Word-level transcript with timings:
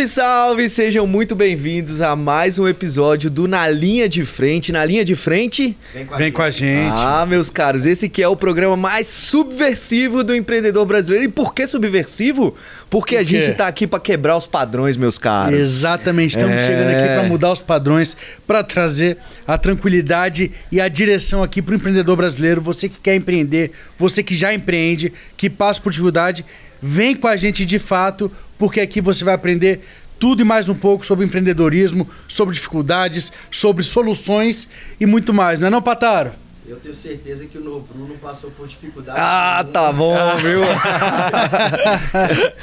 Salve, 0.00 0.08
salve! 0.08 0.68
Sejam 0.68 1.06
muito 1.06 1.34
bem-vindos 1.34 2.00
a 2.00 2.14
mais 2.14 2.58
um 2.58 2.66
episódio 2.66 3.28
do 3.28 3.48
Na 3.48 3.68
Linha 3.68 4.08
de 4.08 4.24
Frente. 4.24 4.72
Na 4.72 4.84
Linha 4.84 5.04
de 5.04 5.14
Frente? 5.14 5.76
Vem 5.92 6.06
com 6.06 6.14
a, 6.14 6.16
Vem 6.16 6.26
gente. 6.28 6.36
Com 6.36 6.42
a 6.42 6.50
gente. 6.50 6.94
Ah, 6.96 7.26
meus 7.26 7.50
caros, 7.50 7.84
esse 7.84 8.08
que 8.08 8.22
é 8.22 8.28
o 8.28 8.36
programa 8.36 8.76
mais 8.76 9.08
subversivo 9.08 10.22
do 10.22 10.34
empreendedor 10.34 10.86
brasileiro. 10.86 11.26
E 11.26 11.28
por 11.28 11.54
que 11.54 11.66
subversivo? 11.66 12.56
Porque 12.88 13.16
Por 13.16 13.20
a 13.20 13.24
gente 13.24 13.52
tá 13.52 13.66
aqui 13.66 13.86
para 13.86 14.00
quebrar 14.00 14.36
os 14.36 14.46
padrões, 14.46 14.96
meus 14.96 15.18
caros. 15.18 15.58
Exatamente, 15.58 16.36
estamos 16.36 16.56
é... 16.56 16.66
chegando 16.66 16.90
aqui 16.90 17.06
para 17.06 17.22
mudar 17.24 17.52
os 17.52 17.62
padrões, 17.62 18.16
para 18.46 18.62
trazer 18.62 19.18
a 19.46 19.58
tranquilidade 19.58 20.50
e 20.70 20.80
a 20.80 20.88
direção 20.88 21.42
aqui 21.42 21.60
para 21.60 21.72
o 21.72 21.76
empreendedor 21.76 22.16
brasileiro. 22.16 22.60
Você 22.60 22.88
que 22.88 22.98
quer 23.00 23.16
empreender, 23.16 23.72
você 23.98 24.22
que 24.22 24.34
já 24.34 24.54
empreende, 24.54 25.12
que 25.36 25.50
passa 25.50 25.80
por 25.80 25.90
dificuldade, 25.90 26.44
vem 26.80 27.14
com 27.14 27.28
a 27.28 27.36
gente 27.36 27.66
de 27.66 27.78
fato 27.78 28.30
porque 28.60 28.78
aqui 28.78 29.00
você 29.00 29.24
vai 29.24 29.32
aprender 29.32 29.80
tudo 30.20 30.42
e 30.42 30.44
mais 30.44 30.68
um 30.68 30.74
pouco 30.74 31.04
sobre 31.04 31.24
empreendedorismo, 31.24 32.06
sobre 32.28 32.54
dificuldades, 32.54 33.32
sobre 33.50 33.82
soluções 33.82 34.68
e 35.00 35.06
muito 35.06 35.32
mais, 35.32 35.58
não 35.58 35.68
é 35.68 35.70
não, 35.70 35.80
Pataro? 35.80 36.32
Eu 36.68 36.76
tenho 36.76 36.94
certeza 36.94 37.46
que 37.46 37.56
o 37.58 37.64
Nobru 37.64 38.06
não 38.06 38.16
passou 38.18 38.50
por 38.50 38.68
dificuldade. 38.68 39.18
Ah, 39.20 39.64
nenhuma. 39.64 39.72
tá 39.72 39.92
bom, 39.92 40.36
viu? 40.36 40.60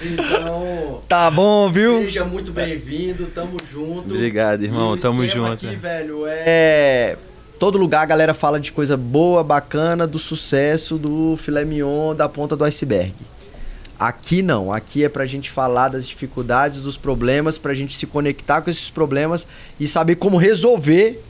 então. 0.01 1.01
Tá 1.09 1.31
bom, 1.31 1.69
viu? 1.69 2.03
Seja 2.03 2.23
muito 2.23 2.53
bem-vindo, 2.53 3.25
tamo 3.25 3.57
junto. 3.69 4.13
Obrigado, 4.13 4.63
irmão, 4.63 4.95
e 4.95 4.99
tamo 4.99 5.27
junto. 5.27 5.51
aqui, 5.51 5.75
velho, 5.75 6.25
é. 6.25 7.17
Todo 7.59 7.77
lugar 7.77 8.03
a 8.03 8.05
galera 8.05 8.33
fala 8.35 8.59
de 8.59 8.71
coisa 8.71 8.95
boa, 8.95 9.43
bacana, 9.43 10.07
do 10.07 10.19
sucesso, 10.19 10.97
do 10.97 11.35
filé 11.37 11.65
mignon, 11.65 12.15
da 12.15 12.29
ponta 12.29 12.55
do 12.55 12.63
iceberg. 12.63 13.13
Aqui 13.99 14.43
não, 14.43 14.71
aqui 14.71 15.03
é 15.03 15.09
pra 15.09 15.25
gente 15.25 15.49
falar 15.49 15.89
das 15.89 16.07
dificuldades, 16.07 16.83
dos 16.83 16.97
problemas, 16.97 17.57
pra 17.57 17.73
gente 17.73 17.97
se 17.97 18.05
conectar 18.05 18.61
com 18.61 18.69
esses 18.69 18.91
problemas 18.91 19.47
e 19.79 19.87
saber 19.87 20.15
como 20.15 20.37
resolver, 20.37 21.23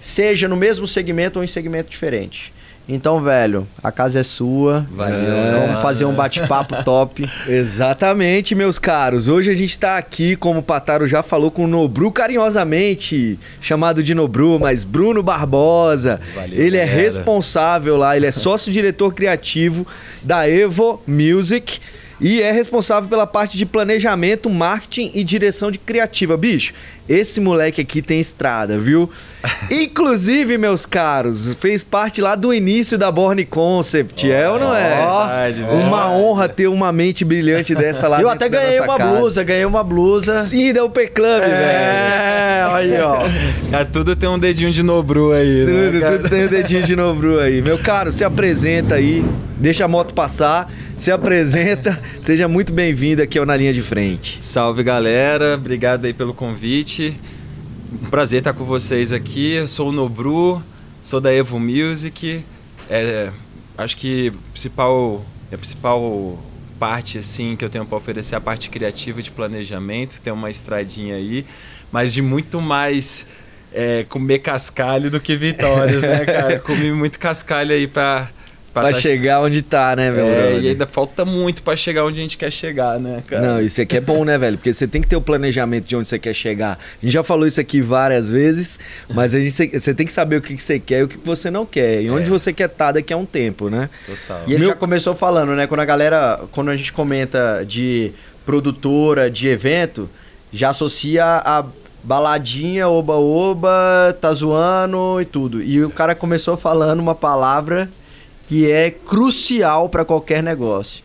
seja 0.00 0.48
no 0.48 0.56
mesmo 0.56 0.86
segmento 0.86 1.38
ou 1.38 1.44
em 1.44 1.48
segmento 1.48 1.90
diferente. 1.90 2.52
Então, 2.88 3.20
velho, 3.20 3.66
a 3.82 3.92
casa 3.92 4.20
é 4.20 4.22
sua. 4.22 4.86
Valeu. 4.90 5.14
É. 5.14 5.66
Vamos 5.66 5.82
fazer 5.82 6.04
um 6.04 6.12
bate-papo 6.12 6.74
top. 6.84 7.28
Exatamente, 7.46 8.54
meus 8.54 8.78
caros. 8.78 9.28
Hoje 9.28 9.50
a 9.50 9.54
gente 9.54 9.78
tá 9.78 9.96
aqui, 9.96 10.34
como 10.34 10.60
o 10.60 10.62
Pataro 10.62 11.06
já 11.06 11.22
falou, 11.22 11.50
com 11.50 11.64
o 11.64 11.68
Nobru 11.68 12.10
carinhosamente, 12.10 13.38
chamado 13.60 14.02
de 14.02 14.14
Nobru, 14.14 14.58
mas 14.58 14.82
Bruno 14.82 15.22
Barbosa. 15.22 16.20
Valeu, 16.34 16.60
ele 16.60 16.76
é 16.76 16.84
responsável 16.84 17.96
lá, 17.96 18.16
ele 18.16 18.26
é 18.26 18.32
sócio-diretor 18.32 19.14
criativo 19.14 19.86
da 20.22 20.48
Evo 20.48 21.00
Music 21.06 21.80
e 22.22 22.40
é 22.40 22.52
responsável 22.52 23.10
pela 23.10 23.26
parte 23.26 23.58
de 23.58 23.66
planejamento, 23.66 24.48
marketing 24.48 25.10
e 25.12 25.24
direção 25.24 25.72
de 25.72 25.78
criativa. 25.78 26.36
Bicho, 26.36 26.72
esse 27.08 27.40
moleque 27.40 27.80
aqui 27.80 28.00
tem 28.00 28.20
estrada, 28.20 28.78
viu? 28.78 29.10
Inclusive, 29.68 30.56
meus 30.56 30.86
caros, 30.86 31.52
fez 31.54 31.82
parte 31.82 32.20
lá 32.20 32.36
do 32.36 32.54
início 32.54 32.96
da 32.96 33.10
Born 33.10 33.44
Concept, 33.46 34.28
oh, 34.28 34.32
é 34.32 34.48
ou 34.48 34.60
não 34.60 34.72
é? 34.72 35.50
Verdade, 35.50 35.62
uma 35.84 36.12
honra 36.12 36.48
ter 36.48 36.68
uma 36.68 36.92
mente 36.92 37.24
brilhante 37.24 37.74
dessa 37.74 38.06
lá. 38.06 38.22
Eu 38.22 38.28
até 38.28 38.48
ganhei 38.48 38.78
uma 38.78 38.96
casa. 38.96 39.16
blusa, 39.16 39.42
ganhei 39.42 39.64
uma 39.64 39.82
blusa. 39.82 40.42
Sim, 40.44 40.72
deu 40.72 40.88
P 40.88 41.08
Club, 41.08 41.42
é, 41.42 41.48
velho. 41.48 41.60
É, 41.60 42.66
aí, 42.70 43.00
ó. 43.00 43.18
Cara, 43.68 43.84
tudo 43.86 44.14
tem 44.14 44.28
um 44.28 44.38
dedinho 44.38 44.70
de 44.70 44.84
Nobru 44.84 45.32
aí, 45.32 45.64
né, 45.64 45.90
Tudo, 45.90 46.12
tudo 46.12 46.28
tem 46.30 46.44
um 46.44 46.48
dedinho 46.48 46.82
de 46.84 46.94
Nobru 46.94 47.40
aí. 47.40 47.60
Meu 47.60 47.78
caro, 47.82 48.12
se 48.12 48.22
apresenta 48.22 48.94
aí, 48.94 49.24
deixa 49.58 49.84
a 49.84 49.88
moto 49.88 50.14
passar 50.14 50.70
se 51.02 51.10
apresenta, 51.10 52.00
seja 52.22 52.46
muito 52.46 52.72
bem-vindo 52.72 53.20
aqui 53.20 53.36
ao 53.36 53.44
Na 53.44 53.56
Linha 53.56 53.72
de 53.72 53.82
Frente. 53.82 54.38
Salve 54.38 54.84
galera, 54.84 55.56
obrigado 55.56 56.04
aí 56.04 56.14
pelo 56.14 56.32
convite. 56.32 57.16
Um 57.92 58.08
prazer 58.08 58.38
estar 58.38 58.52
com 58.52 58.62
vocês 58.62 59.12
aqui. 59.12 59.54
Eu 59.54 59.66
sou 59.66 59.88
o 59.88 59.92
Nobru, 59.92 60.62
sou 61.02 61.20
da 61.20 61.34
Evo 61.34 61.58
Music. 61.58 62.44
É, 62.88 63.32
acho 63.76 63.96
que 63.96 64.28
a 64.28 64.52
principal, 64.52 65.26
a 65.52 65.58
principal 65.58 66.38
parte 66.78 67.18
assim 67.18 67.56
que 67.56 67.64
eu 67.64 67.68
tenho 67.68 67.84
para 67.84 67.98
oferecer 67.98 68.36
é 68.36 68.38
a 68.38 68.40
parte 68.40 68.70
criativa 68.70 69.20
de 69.20 69.32
planejamento. 69.32 70.22
Tem 70.22 70.32
uma 70.32 70.50
estradinha 70.50 71.16
aí, 71.16 71.44
mas 71.90 72.14
de 72.14 72.22
muito 72.22 72.60
mais 72.60 73.26
é, 73.72 74.06
comer 74.08 74.38
cascalho 74.38 75.10
do 75.10 75.18
que 75.18 75.34
vitórias, 75.34 76.00
né, 76.00 76.24
cara? 76.24 76.60
Comi 76.60 76.92
muito 76.92 77.18
cascalho 77.18 77.72
aí 77.72 77.88
para 77.88 78.30
Pra, 78.72 78.84
pra 78.84 78.92
chegar 78.94 79.42
onde 79.42 79.60
tá, 79.60 79.94
né, 79.94 80.10
meu? 80.10 80.24
É, 80.24 80.58
e 80.58 80.68
ainda 80.68 80.86
falta 80.86 81.26
muito 81.26 81.62
para 81.62 81.76
chegar 81.76 82.06
onde 82.06 82.18
a 82.18 82.22
gente 82.22 82.38
quer 82.38 82.50
chegar, 82.50 82.98
né, 82.98 83.22
cara? 83.26 83.42
Não, 83.42 83.60
isso 83.60 83.82
aqui 83.82 83.98
é 83.98 84.00
bom, 84.00 84.24
né, 84.24 84.38
velho? 84.38 84.56
Porque 84.56 84.72
você 84.72 84.88
tem 84.88 85.02
que 85.02 85.08
ter 85.08 85.16
o 85.16 85.20
planejamento 85.20 85.84
de 85.84 85.94
onde 85.94 86.08
você 86.08 86.18
quer 86.18 86.32
chegar. 86.32 86.78
A 86.78 87.04
gente 87.04 87.12
já 87.12 87.22
falou 87.22 87.46
isso 87.46 87.60
aqui 87.60 87.82
várias 87.82 88.30
vezes, 88.30 88.80
mas 89.10 89.34
a 89.34 89.40
gente, 89.40 89.78
você 89.78 89.92
tem 89.92 90.06
que 90.06 90.12
saber 90.12 90.36
o 90.36 90.40
que 90.40 90.56
você 90.56 90.78
quer 90.78 91.00
e 91.00 91.02
o 91.02 91.08
que 91.08 91.18
você 91.18 91.50
não 91.50 91.66
quer. 91.66 92.02
E 92.02 92.10
onde 92.10 92.28
é. 92.28 92.30
você 92.30 92.50
quer 92.50 92.64
estar 92.64 92.86
tá 92.86 92.92
daqui 92.92 93.12
a 93.12 93.16
um 93.16 93.26
tempo, 93.26 93.68
né? 93.68 93.90
Total. 94.06 94.42
E 94.46 94.52
ele 94.52 94.60
meu... 94.60 94.68
já 94.70 94.74
começou 94.74 95.14
falando, 95.14 95.52
né? 95.52 95.66
Quando 95.66 95.80
a 95.80 95.84
galera, 95.84 96.40
quando 96.50 96.70
a 96.70 96.76
gente 96.76 96.94
comenta 96.94 97.64
de 97.66 98.10
produtora, 98.46 99.30
de 99.30 99.48
evento, 99.48 100.08
já 100.50 100.70
associa 100.70 101.24
a 101.24 101.62
baladinha, 102.02 102.88
oba-oba, 102.88 104.16
tá 104.18 104.32
zoando 104.32 105.20
e 105.20 105.26
tudo. 105.26 105.62
E 105.62 105.84
o 105.84 105.90
cara 105.90 106.14
começou 106.14 106.56
falando 106.56 107.00
uma 107.00 107.14
palavra 107.14 107.90
que 108.42 108.70
é 108.70 108.90
crucial 108.90 109.88
para 109.88 110.04
qualquer 110.04 110.42
negócio. 110.42 111.02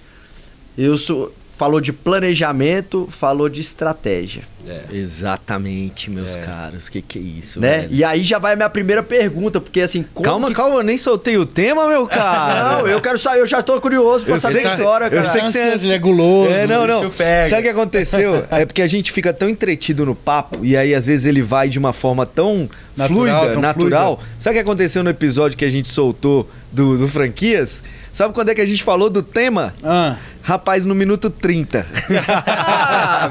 Eu 0.77 0.97
sou, 0.97 1.33
falou 1.57 1.81
de 1.81 1.91
planejamento, 1.91 3.07
falou 3.11 3.49
de 3.49 3.61
estratégia. 3.61 4.43
É. 4.69 4.83
Exatamente, 4.91 6.09
meus 6.09 6.35
é. 6.35 6.41
caros. 6.41 6.89
Que 6.89 7.01
que 7.01 7.19
é 7.19 7.21
isso, 7.21 7.59
né? 7.59 7.79
Velho? 7.79 7.89
E 7.91 8.03
aí 8.03 8.23
já 8.23 8.39
vai 8.39 8.53
a 8.53 8.55
minha 8.55 8.69
primeira 8.69 9.01
pergunta, 9.03 9.59
porque 9.59 9.81
assim, 9.81 10.05
calma, 10.23 10.49
que... 10.49 10.53
calma, 10.53 10.77
eu 10.77 10.83
nem 10.83 10.97
soltei 10.97 11.37
o 11.37 11.45
tema, 11.45 11.87
meu 11.87 12.05
cara. 12.07 12.77
não, 12.77 12.87
eu 12.87 13.01
quero 13.01 13.17
saber, 13.17 13.41
eu 13.41 13.47
já 13.47 13.61
tô 13.61 13.79
curioso 13.79 14.25
para 14.25 14.37
saber 14.39 14.65
a 14.65 14.73
história, 14.73 15.09
cara. 15.09 15.25
Eu 15.27 15.31
sei 15.31 15.41
que 15.41 15.77
você 15.79 15.93
é 15.93 15.99
guloso. 15.99 16.51
É, 16.51 16.67
não, 16.67 16.87
não. 16.87 17.11
Sabe 17.11 17.59
o 17.59 17.61
que 17.63 17.69
aconteceu? 17.69 18.45
é 18.51 18.65
porque 18.65 18.81
a 18.81 18.87
gente 18.87 19.11
fica 19.11 19.33
tão 19.33 19.49
entretido 19.49 20.05
no 20.05 20.15
papo 20.15 20.63
e 20.63 20.75
aí 20.75 20.93
às 20.93 21.07
vezes 21.07 21.25
ele 21.25 21.41
vai 21.41 21.69
de 21.69 21.79
uma 21.79 21.93
forma 21.93 22.25
tão 22.25 22.69
natural, 22.95 23.07
fluida, 23.07 23.53
tão 23.53 23.61
natural. 23.61 24.17
Fluida. 24.17 24.33
Sabe 24.39 24.55
o 24.55 24.57
que 24.57 24.61
aconteceu 24.61 25.03
no 25.03 25.09
episódio 25.09 25.57
que 25.57 25.65
a 25.65 25.69
gente 25.69 25.87
soltou 25.87 26.49
do, 26.71 26.97
do 26.97 27.07
franquias? 27.07 27.83
Sabe 28.17 28.33
quando 28.33 28.49
é 28.49 28.55
que 28.55 28.61
a 28.61 28.65
gente 28.65 28.83
falou 28.83 29.11
do 29.11 29.21
tema? 29.21 29.75
Ah. 29.83 30.15
Rapaz, 30.41 30.85
no 30.85 30.95
minuto 30.95 31.29
30. 31.29 31.85
ah. 32.25 33.29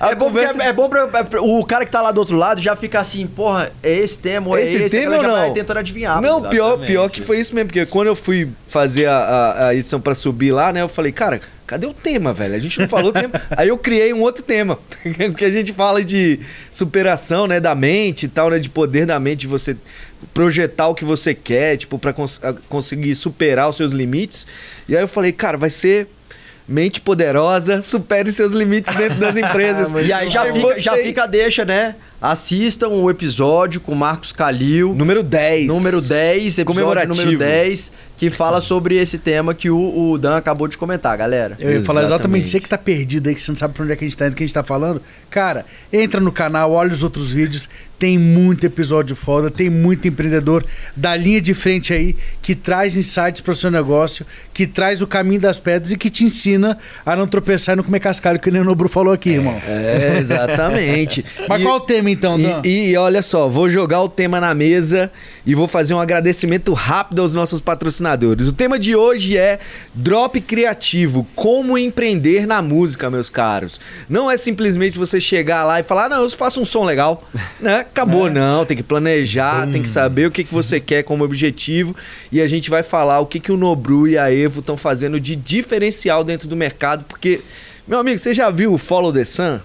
É, 0.00 0.14
bom 0.14 0.26
conversa... 0.26 0.62
é, 0.62 0.66
é, 0.68 0.72
bom 0.72 0.77
pra, 0.86 1.24
pra, 1.24 1.40
o 1.40 1.64
cara 1.64 1.86
que 1.86 1.90
tá 1.90 2.02
lá 2.02 2.12
do 2.12 2.18
outro 2.18 2.36
lado 2.36 2.60
já 2.60 2.76
fica 2.76 3.00
assim, 3.00 3.26
porra, 3.26 3.72
é 3.82 3.96
esse 3.96 4.18
tema 4.18 4.48
ou 4.48 4.58
é 4.58 4.64
esse, 4.64 4.76
esse 4.76 5.00
tema 5.00 5.16
ou 5.16 5.22
não? 5.22 5.32
vai 5.32 5.50
tentando 5.50 5.78
adivinhar. 5.78 6.20
Não, 6.20 6.42
pior, 6.42 6.76
pior 6.84 7.10
que 7.10 7.22
foi 7.22 7.38
isso 7.38 7.54
mesmo, 7.54 7.68
porque 7.68 7.86
quando 7.86 8.08
eu 8.08 8.14
fui 8.14 8.48
fazer 8.68 9.06
a, 9.06 9.16
a, 9.16 9.66
a 9.68 9.74
edição 9.74 9.98
para 9.98 10.14
subir 10.14 10.52
lá, 10.52 10.72
né, 10.72 10.82
eu 10.82 10.88
falei, 10.88 11.10
cara, 11.10 11.40
cadê 11.66 11.86
o 11.86 11.94
tema, 11.94 12.32
velho? 12.32 12.54
A 12.54 12.58
gente 12.58 12.78
não 12.78 12.88
falou 12.88 13.10
o 13.10 13.12
tema. 13.12 13.40
Aí 13.56 13.68
eu 13.68 13.78
criei 13.78 14.12
um 14.12 14.20
outro 14.20 14.42
tema, 14.42 14.78
que 15.36 15.44
a 15.44 15.50
gente 15.50 15.72
fala 15.72 16.04
de 16.04 16.38
superação, 16.70 17.46
né, 17.46 17.60
da 17.60 17.74
mente 17.74 18.26
e 18.26 18.28
tal, 18.28 18.50
né, 18.50 18.58
de 18.58 18.68
poder 18.68 19.06
da 19.06 19.18
mente, 19.18 19.40
de 19.40 19.46
você 19.46 19.76
projetar 20.34 20.88
o 20.88 20.94
que 20.94 21.04
você 21.04 21.34
quer, 21.34 21.76
tipo, 21.76 21.98
para 21.98 22.12
cons 22.12 22.40
conseguir 22.68 23.14
superar 23.14 23.68
os 23.68 23.76
seus 23.76 23.92
limites. 23.92 24.46
E 24.88 24.96
aí 24.96 25.02
eu 25.02 25.08
falei, 25.08 25.32
cara, 25.32 25.56
vai 25.56 25.70
ser 25.70 26.08
mente 26.68 27.00
poderosa, 27.00 27.80
supere 27.80 28.30
seus 28.30 28.52
limites 28.52 28.94
dentro 28.94 29.16
das 29.16 29.36
empresas. 29.38 29.90
e 30.06 30.12
aí 30.12 30.28
já 30.28 30.52
fica, 30.52 30.78
já 30.78 30.94
fica 30.96 31.24
a 31.24 31.26
deixa, 31.26 31.64
né? 31.64 31.94
Assistam 32.20 32.88
o 32.88 33.08
episódio 33.08 33.80
com 33.80 33.94
Marcos 33.94 34.32
Calil. 34.32 34.92
Número 34.92 35.22
10. 35.22 35.68
Número 35.68 36.00
10, 36.00 36.58
episódio 36.58 37.08
número 37.08 37.38
10, 37.38 37.92
que 38.16 38.28
fala 38.28 38.60
sobre 38.60 38.96
esse 38.96 39.18
tema 39.18 39.54
que 39.54 39.70
o, 39.70 40.10
o 40.10 40.18
Dan 40.18 40.36
acabou 40.36 40.66
de 40.66 40.76
comentar, 40.76 41.16
galera. 41.16 41.56
Eu 41.60 41.74
ia 41.74 41.82
falar 41.84 42.02
exatamente, 42.02 42.50
você 42.50 42.58
que 42.58 42.68
tá 42.68 42.76
perdido 42.76 43.28
aí, 43.28 43.36
que 43.36 43.40
você 43.40 43.52
não 43.52 43.56
sabe 43.56 43.72
pra 43.72 43.84
onde 43.84 43.92
é 43.92 43.96
que 43.96 44.04
a 44.04 44.08
gente 44.08 44.16
tá 44.16 44.26
indo, 44.26 44.34
que 44.34 44.42
a 44.42 44.46
gente 44.46 44.54
tá 44.54 44.64
falando. 44.64 45.00
Cara, 45.30 45.64
entra 45.92 46.20
no 46.20 46.32
canal, 46.32 46.72
olha 46.72 46.92
os 46.92 47.04
outros 47.04 47.30
vídeos, 47.30 47.68
tem 47.98 48.16
muito 48.16 48.64
episódio 48.64 49.14
foda, 49.16 49.50
tem 49.50 49.68
muito 49.68 50.06
empreendedor 50.06 50.64
da 50.96 51.16
linha 51.16 51.40
de 51.40 51.52
frente 51.52 51.92
aí 51.92 52.16
que 52.40 52.54
traz 52.54 52.96
insights 52.96 53.40
para 53.40 53.52
o 53.52 53.56
seu 53.56 53.70
negócio, 53.70 54.24
que 54.54 54.66
traz 54.66 55.02
o 55.02 55.06
caminho 55.06 55.40
das 55.40 55.58
pedras 55.58 55.92
e 55.92 55.98
que 55.98 56.08
te 56.08 56.24
ensina 56.24 56.78
a 57.04 57.16
não 57.16 57.26
tropeçar 57.26 57.74
e 57.74 57.76
não 57.76 57.84
comer 57.84 58.00
cascalho, 58.00 58.38
que 58.38 58.50
nem 58.50 58.62
o 58.62 58.64
Nobru 58.64 58.88
falou 58.88 59.12
aqui, 59.12 59.30
é, 59.30 59.32
irmão. 59.34 59.60
É, 59.66 60.18
exatamente. 60.18 61.24
Mas 61.48 61.60
e, 61.60 61.64
qual 61.64 61.76
o 61.76 61.80
tema 61.80 62.07
então, 62.08 62.38
Dan? 62.38 62.62
E, 62.64 62.90
e 62.90 62.96
olha 62.96 63.22
só, 63.22 63.48
vou 63.48 63.68
jogar 63.68 64.02
o 64.02 64.08
tema 64.08 64.40
na 64.40 64.54
mesa 64.54 65.10
e 65.46 65.54
vou 65.54 65.66
fazer 65.66 65.94
um 65.94 66.00
agradecimento 66.00 66.72
rápido 66.72 67.22
aos 67.22 67.34
nossos 67.34 67.60
patrocinadores. 67.60 68.46
O 68.46 68.52
tema 68.52 68.78
de 68.78 68.94
hoje 68.94 69.36
é 69.36 69.58
Drop 69.94 70.38
Criativo, 70.40 71.26
como 71.34 71.78
empreender 71.78 72.46
na 72.46 72.60
música, 72.60 73.08
meus 73.08 73.30
caros. 73.30 73.80
Não 74.08 74.30
é 74.30 74.36
simplesmente 74.36 74.98
você 74.98 75.20
chegar 75.20 75.64
lá 75.64 75.80
e 75.80 75.82
falar, 75.82 76.06
ah, 76.06 76.08
não, 76.10 76.22
eu 76.22 76.30
faço 76.30 76.60
um 76.60 76.64
som 76.64 76.84
legal, 76.84 77.22
né? 77.60 77.80
acabou, 77.80 78.28
é. 78.28 78.30
não. 78.30 78.64
Tem 78.64 78.76
que 78.76 78.82
planejar, 78.82 79.66
hum. 79.66 79.72
tem 79.72 79.82
que 79.82 79.88
saber 79.88 80.26
o 80.26 80.30
que, 80.30 80.44
que 80.44 80.52
você 80.52 80.78
quer 80.78 81.02
como 81.02 81.24
objetivo. 81.24 81.96
E 82.30 82.40
a 82.40 82.46
gente 82.46 82.68
vai 82.68 82.82
falar 82.82 83.20
o 83.20 83.26
que, 83.26 83.40
que 83.40 83.50
o 83.50 83.56
Nobru 83.56 84.06
e 84.06 84.18
a 84.18 84.32
Evo 84.32 84.60
estão 84.60 84.76
fazendo 84.76 85.18
de 85.18 85.34
diferencial 85.34 86.22
dentro 86.24 86.46
do 86.46 86.56
mercado. 86.56 87.04
Porque, 87.04 87.40
meu 87.86 87.98
amigo, 87.98 88.18
você 88.18 88.34
já 88.34 88.50
viu 88.50 88.72
o 88.74 88.78
Follow 88.78 89.12
the 89.12 89.24
Sun? 89.24 89.60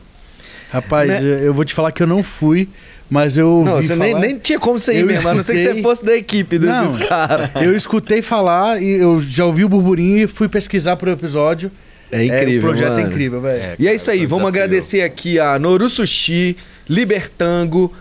Rapaz, 0.73 1.07
né? 1.07 1.39
eu, 1.43 1.53
vou 1.53 1.63
te 1.63 1.73
falar 1.73 1.91
que 1.91 2.01
eu 2.01 2.07
não 2.07 2.23
fui. 2.23 2.67
Mas 3.09 3.37
eu. 3.37 3.63
Não, 3.63 3.75
você 3.75 3.95
nem, 3.95 4.15
nem, 4.15 4.39
tinha 4.39 4.57
como 4.57 4.79
você 4.79 4.93
ir 4.93 5.01
eu 5.01 5.05
mesmo, 5.05 5.19
escutei... 5.19 5.31
a 5.31 5.35
não 5.35 5.43
ser 5.43 5.53
que 5.53 5.75
você 5.75 5.81
fosse 5.83 6.03
da 6.03 6.15
equipe 6.15 6.57
do, 6.57 6.65
não, 6.65 6.87
dos 6.87 7.05
caras. 7.05 7.49
Eu 7.61 7.75
escutei 7.75 8.23
falar 8.23 8.81
e 8.81 8.89
eu 8.89 9.21
já 9.21 9.45
ouvi 9.45 9.63
o 9.63 9.69
burburinho 9.69 10.23
e 10.23 10.27
fui 10.27 10.49
pesquisar 10.49 10.95
pro 10.95 11.11
episódio. 11.11 11.69
É 12.11 12.23
incrível. 12.23 12.55
É, 12.55 12.57
o 12.57 12.61
projeto 12.61 12.89
mano. 12.93 13.01
é 13.01 13.03
incrível, 13.03 13.41
velho. 13.41 13.61
É, 13.61 13.75
e 13.77 13.87
é 13.87 13.93
isso 13.93 14.09
aí, 14.09 14.25
vamos 14.25 14.45
desafio. 14.45 14.47
agradecer 14.47 15.01
aqui 15.01 15.39
a 15.39 15.59
Noru 15.59 15.89
Sushi, 15.89 16.57
Libertango, 16.89 17.93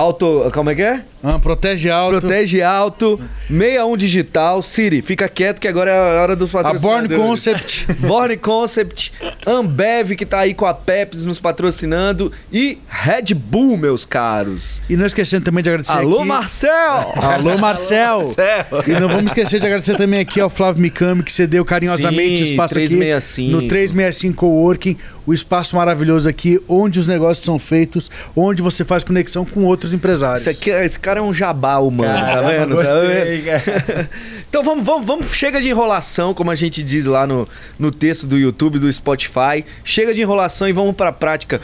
Auto. 0.00 0.50
Como 0.54 0.70
é 0.70 0.74
que 0.74 0.80
é? 0.80 1.02
Ah, 1.22 1.38
protege 1.38 1.90
alto. 1.90 2.20
Protege 2.20 2.62
alto. 2.62 3.20
61 3.48 3.96
digital. 3.98 4.62
Siri, 4.62 5.02
fica 5.02 5.28
quieto 5.28 5.60
que 5.60 5.68
agora 5.68 5.90
é 5.90 6.18
a 6.18 6.22
hora 6.22 6.34
do 6.34 6.48
patrocinadores. 6.48 7.12
A 7.12 7.18
Born 7.18 7.28
Concept. 7.28 7.86
Born 8.00 8.36
Concept. 8.38 9.12
Ambev, 9.46 10.16
que 10.16 10.24
tá 10.24 10.38
aí 10.38 10.54
com 10.54 10.64
a 10.64 10.72
Pepsi 10.72 11.26
nos 11.26 11.38
patrocinando. 11.38 12.32
E 12.50 12.78
Red 12.88 13.34
Bull, 13.34 13.76
meus 13.76 14.06
caros. 14.06 14.80
E 14.88 14.96
não 14.96 15.04
esquecendo 15.04 15.44
também 15.44 15.62
de 15.62 15.68
agradecer 15.68 15.92
Alô, 15.92 16.20
aqui... 16.20 16.28
Marcel! 16.28 16.72
Alô, 16.72 17.58
Marcel! 17.58 18.14
Alô, 18.16 18.26
Marcel! 18.30 18.86
E 18.88 18.92
não 18.98 19.08
vamos 19.08 19.26
esquecer 19.26 19.60
de 19.60 19.66
agradecer 19.66 19.96
também 19.96 20.20
aqui 20.20 20.40
ao 20.40 20.48
Flávio 20.48 20.80
Mikami, 20.80 21.22
que 21.22 21.32
cedeu 21.32 21.62
carinhosamente 21.62 22.38
Sim, 22.38 22.52
espaço 22.52 22.72
365. 22.72 23.48
aqui 23.48 23.64
no 23.64 23.68
365 23.68 24.34
Coworking. 24.34 24.96
O 25.30 25.32
espaço 25.32 25.76
maravilhoso 25.76 26.28
aqui, 26.28 26.60
onde 26.68 26.98
os 26.98 27.06
negócios 27.06 27.44
são 27.44 27.56
feitos, 27.56 28.10
onde 28.34 28.62
você 28.62 28.84
faz 28.84 29.04
conexão 29.04 29.44
com 29.44 29.62
outros 29.62 29.94
empresários. 29.94 30.40
Esse, 30.40 30.50
aqui, 30.50 30.70
esse 30.70 30.98
cara 30.98 31.20
é 31.20 31.22
um 31.22 31.32
jabá 31.32 31.78
humano, 31.78 32.12
tá 32.12 32.26
Caramba, 32.26 32.50
tá 32.50 32.58
vendo? 32.58 32.74
Gostei, 32.74 33.42
tá 33.42 33.58
vendo? 33.58 34.08
então 34.50 34.64
vamos, 34.64 34.84
vamos, 34.84 35.06
vamos, 35.06 35.26
chega 35.32 35.62
de 35.62 35.68
enrolação, 35.68 36.34
como 36.34 36.50
a 36.50 36.56
gente 36.56 36.82
diz 36.82 37.06
lá 37.06 37.28
no, 37.28 37.46
no 37.78 37.92
texto 37.92 38.26
do 38.26 38.36
YouTube, 38.36 38.80
do 38.80 38.92
Spotify. 38.92 39.64
Chega 39.84 40.12
de 40.12 40.20
enrolação 40.20 40.68
e 40.68 40.72
vamos 40.72 40.96
pra 40.96 41.12
prática. 41.12 41.60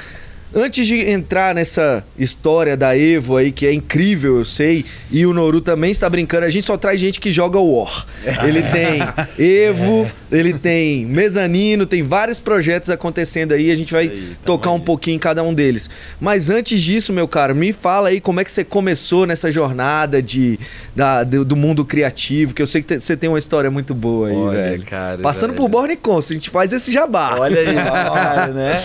Antes 0.59 0.87
de 0.87 1.11
entrar 1.11 1.55
nessa 1.55 2.03
história 2.19 2.79
da 2.79 2.97
Evo 2.97 3.37
aí, 3.37 3.53
que 3.53 3.67
é 3.67 3.75
incrível, 3.75 4.39
eu 4.39 4.45
sei, 4.47 4.87
e 5.11 5.27
o 5.27 5.35
Noru 5.35 5.61
também 5.61 5.91
está 5.91 6.09
brincando, 6.09 6.47
a 6.47 6.51
gente 6.51 6.65
só 6.65 6.79
traz 6.79 6.99
gente 6.99 7.21
que 7.21 7.31
joga 7.31 7.59
War. 7.61 8.07
Ele 8.43 8.63
tem 8.73 9.03
Evo, 9.39 10.11
ele 10.33 10.55
tem 10.55 11.05
mezanino, 11.05 11.85
tem 11.85 12.03
vários 12.03 12.41
projetos 12.41 12.89
acontecendo 12.89 13.53
aí, 13.53 13.71
a 13.71 13.77
gente 13.77 13.89
Isso 13.89 13.95
vai 13.95 14.09
aí, 14.09 14.35
tocar 14.47 14.71
aí. 14.71 14.77
um 14.77 14.81
pouquinho 14.81 15.17
em 15.17 15.19
cada 15.19 15.43
um 15.43 15.53
deles. 15.53 15.91
Mas 16.19 16.49
antes 16.49 16.81
disso, 16.81 17.13
meu 17.13 17.29
caro, 17.29 17.55
me 17.55 17.71
fala 17.75 18.09
aí 18.09 18.19
como 18.19 18.41
é 18.41 18.45
que 18.45 18.51
você 18.51 18.65
começou 18.65 19.27
nessa 19.27 19.51
jornada 19.51 20.23
de, 20.23 20.59
da, 20.95 21.23
do, 21.23 21.45
do 21.45 21.55
mundo 21.55 21.85
criativo, 21.85 22.55
que 22.55 22.63
eu 22.63 22.67
sei 22.67 22.81
que 22.83 22.99
você 22.99 23.15
tem 23.15 23.29
uma 23.29 23.39
história 23.39 23.71
muito 23.71 23.95
boa 23.95 24.29
aí, 24.29 24.35
Olha, 24.35 24.63
velho. 24.63 24.83
Cara, 24.85 25.19
Passando 25.19 25.51
velho. 25.51 25.61
por 25.61 25.69
Born 25.69 25.95
Cons, 25.97 26.31
a 26.31 26.33
gente 26.33 26.49
faz 26.49 26.73
esse 26.73 26.91
jabá. 26.91 27.37
Olha 27.41 27.61
isso, 27.61 27.93
cara, 27.93 28.47
né? 28.55 28.83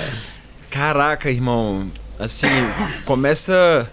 Caraca, 0.71 1.29
irmão. 1.29 1.91
Assim, 2.17 2.47
começa. 3.05 3.89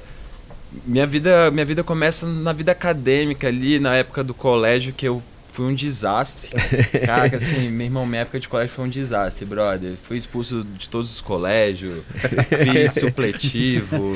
Minha 0.86 1.06
vida, 1.06 1.50
minha 1.50 1.64
vida 1.64 1.82
começa 1.82 2.26
na 2.26 2.52
vida 2.52 2.72
acadêmica 2.72 3.48
ali, 3.48 3.78
na 3.78 3.94
época 3.96 4.22
do 4.22 4.32
colégio, 4.32 4.92
que 4.92 5.06
eu 5.08 5.22
fui 5.50 5.66
um 5.66 5.74
desastre. 5.74 6.50
Caraca, 7.04 7.36
assim, 7.36 7.68
meu 7.68 7.86
irmão, 7.86 8.06
minha 8.06 8.22
época 8.22 8.38
de 8.38 8.46
colégio 8.46 8.74
foi 8.74 8.84
um 8.84 8.88
desastre, 8.88 9.44
brother. 9.44 9.94
Fui 10.06 10.16
expulso 10.16 10.64
de 10.78 10.88
todos 10.88 11.10
os 11.10 11.20
colégios, 11.20 12.04
fiz 12.62 12.92
supletivo, 13.00 14.14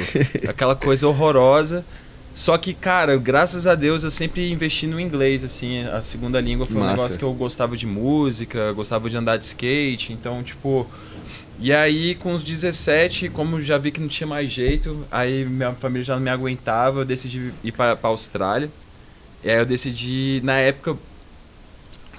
aquela 0.48 0.76
coisa 0.76 1.08
horrorosa. 1.08 1.84
Só 2.34 2.56
que, 2.56 2.72
cara, 2.72 3.16
graças 3.16 3.66
a 3.66 3.74
Deus 3.74 4.04
eu 4.04 4.10
sempre 4.10 4.50
investi 4.50 4.86
no 4.86 4.98
inglês, 4.98 5.44
assim, 5.44 5.84
a 5.84 6.00
segunda 6.00 6.40
língua 6.40 6.64
foi 6.64 6.76
Massa. 6.76 6.88
um 6.88 6.96
negócio 6.96 7.18
que 7.18 7.24
eu 7.24 7.32
gostava 7.34 7.76
de 7.76 7.86
música, 7.86 8.72
gostava 8.72 9.10
de 9.10 9.16
andar 9.16 9.36
de 9.36 9.44
skate, 9.44 10.12
então, 10.12 10.42
tipo, 10.42 10.86
e 11.62 11.72
aí, 11.72 12.14
com 12.16 12.32
os 12.32 12.42
17, 12.42 13.28
como 13.28 13.60
já 13.62 13.78
vi 13.78 13.90
que 13.90 14.00
não 14.00 14.08
tinha 14.08 14.26
mais 14.26 14.50
jeito, 14.50 15.06
aí 15.10 15.44
minha 15.44 15.72
família 15.72 16.04
já 16.04 16.14
não 16.16 16.22
me 16.22 16.30
aguentava, 16.30 17.00
eu 17.00 17.04
decidi 17.04 17.52
ir 17.62 17.72
para 17.72 17.96
a 18.02 18.06
Austrália. 18.08 18.68
E 19.44 19.50
aí 19.50 19.58
eu 19.58 19.66
decidi, 19.66 20.40
na 20.42 20.58
época, 20.58 20.96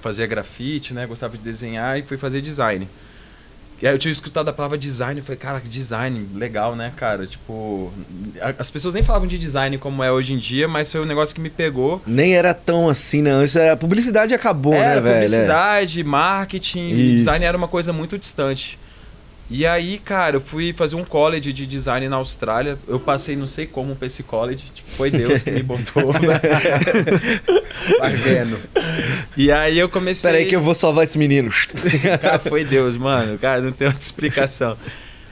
fazer 0.01 0.27
grafite, 0.27 0.93
né? 0.93 1.05
Gostava 1.05 1.37
de 1.37 1.43
desenhar 1.43 1.99
e 1.99 2.03
fui 2.03 2.17
fazer 2.17 2.41
design. 2.41 2.87
E 3.81 3.87
aí 3.87 3.93
eu 3.93 3.97
tinha 3.97 4.13
escutado 4.13 4.47
a 4.47 4.53
palavra 4.53 4.77
design, 4.77 5.19
eu 5.19 5.25
falei, 5.25 5.37
cara, 5.37 5.59
que 5.59 5.67
design, 5.67 6.25
legal, 6.35 6.73
né, 6.73 6.93
cara? 6.95 7.27
Tipo, 7.27 7.91
as 8.57 8.71
pessoas 8.71 8.93
nem 8.93 9.03
falavam 9.03 9.27
de 9.27 9.37
design 9.37 9.77
como 9.77 10.01
é 10.01 10.09
hoje 10.09 10.31
em 10.31 10.37
dia, 10.37 10.69
mas 10.69 10.89
foi 10.89 11.01
um 11.01 11.05
negócio 11.05 11.35
que 11.35 11.41
me 11.41 11.49
pegou. 11.49 12.01
Nem 12.07 12.33
era 12.33 12.53
tão 12.53 12.87
assim, 12.87 13.21
não. 13.21 13.43
Isso 13.43 13.59
era 13.59 13.75
publicidade 13.75 14.33
acabou, 14.33 14.73
era 14.73 14.95
né, 14.95 15.01
velho? 15.01 15.25
Publicidade, 15.25 16.01
marketing, 16.01 16.91
Isso. 16.91 17.15
design 17.15 17.43
era 17.43 17.57
uma 17.57 17.67
coisa 17.67 17.91
muito 17.91 18.17
distante. 18.17 18.79
E 19.55 19.67
aí, 19.67 19.99
cara, 19.99 20.37
eu 20.37 20.41
fui 20.41 20.73
fazer 20.73 20.95
um 20.95 21.03
college 21.03 21.53
de 21.53 21.67
design 21.67 22.09
na 22.09 22.15
Austrália. 22.15 22.75
Eu 22.87 22.99
passei 22.99 23.35
não 23.35 23.45
sei 23.45 23.67
como 23.67 23.95
pra 23.95 24.07
esse 24.07 24.23
college. 24.23 24.63
Tipo, 24.73 24.89
foi 24.89 25.11
Deus 25.11 25.43
que 25.43 25.51
me 25.51 25.61
botou. 25.61 26.11
Vai 27.99 28.15
vendo. 28.15 28.59
E 29.37 29.51
aí 29.51 29.77
eu 29.77 29.87
comecei. 29.87 30.31
Peraí 30.31 30.47
que 30.47 30.55
eu 30.55 30.59
vou 30.59 30.73
salvar 30.73 31.03
esse 31.03 31.19
menino. 31.19 31.51
cara, 32.19 32.39
foi 32.39 32.65
Deus, 32.65 32.97
mano. 32.97 33.37
Cara, 33.37 33.61
não 33.61 33.71
tem 33.71 33.85
outra 33.85 34.01
explicação. 34.01 34.75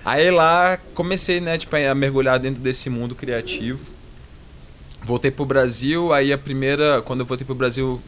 Aí 0.06 0.29
lá 0.29 0.77
comecei, 0.94 1.41
né, 1.41 1.57
tipo, 1.57 1.75
a 1.75 1.95
mergulhar 1.95 2.38
dentro 2.38 2.62
desse 2.62 2.91
mundo 2.91 3.15
criativo. 3.15 3.79
Voltei 5.01 5.31
pro 5.31 5.45
Brasil, 5.45 6.13
aí 6.13 6.31
a 6.31 6.38
primeira, 6.38 7.01
quando 7.01 7.21
eu 7.21 7.25
voltei 7.25 7.44
pro 7.44 7.56
Brasil, 7.56 8.00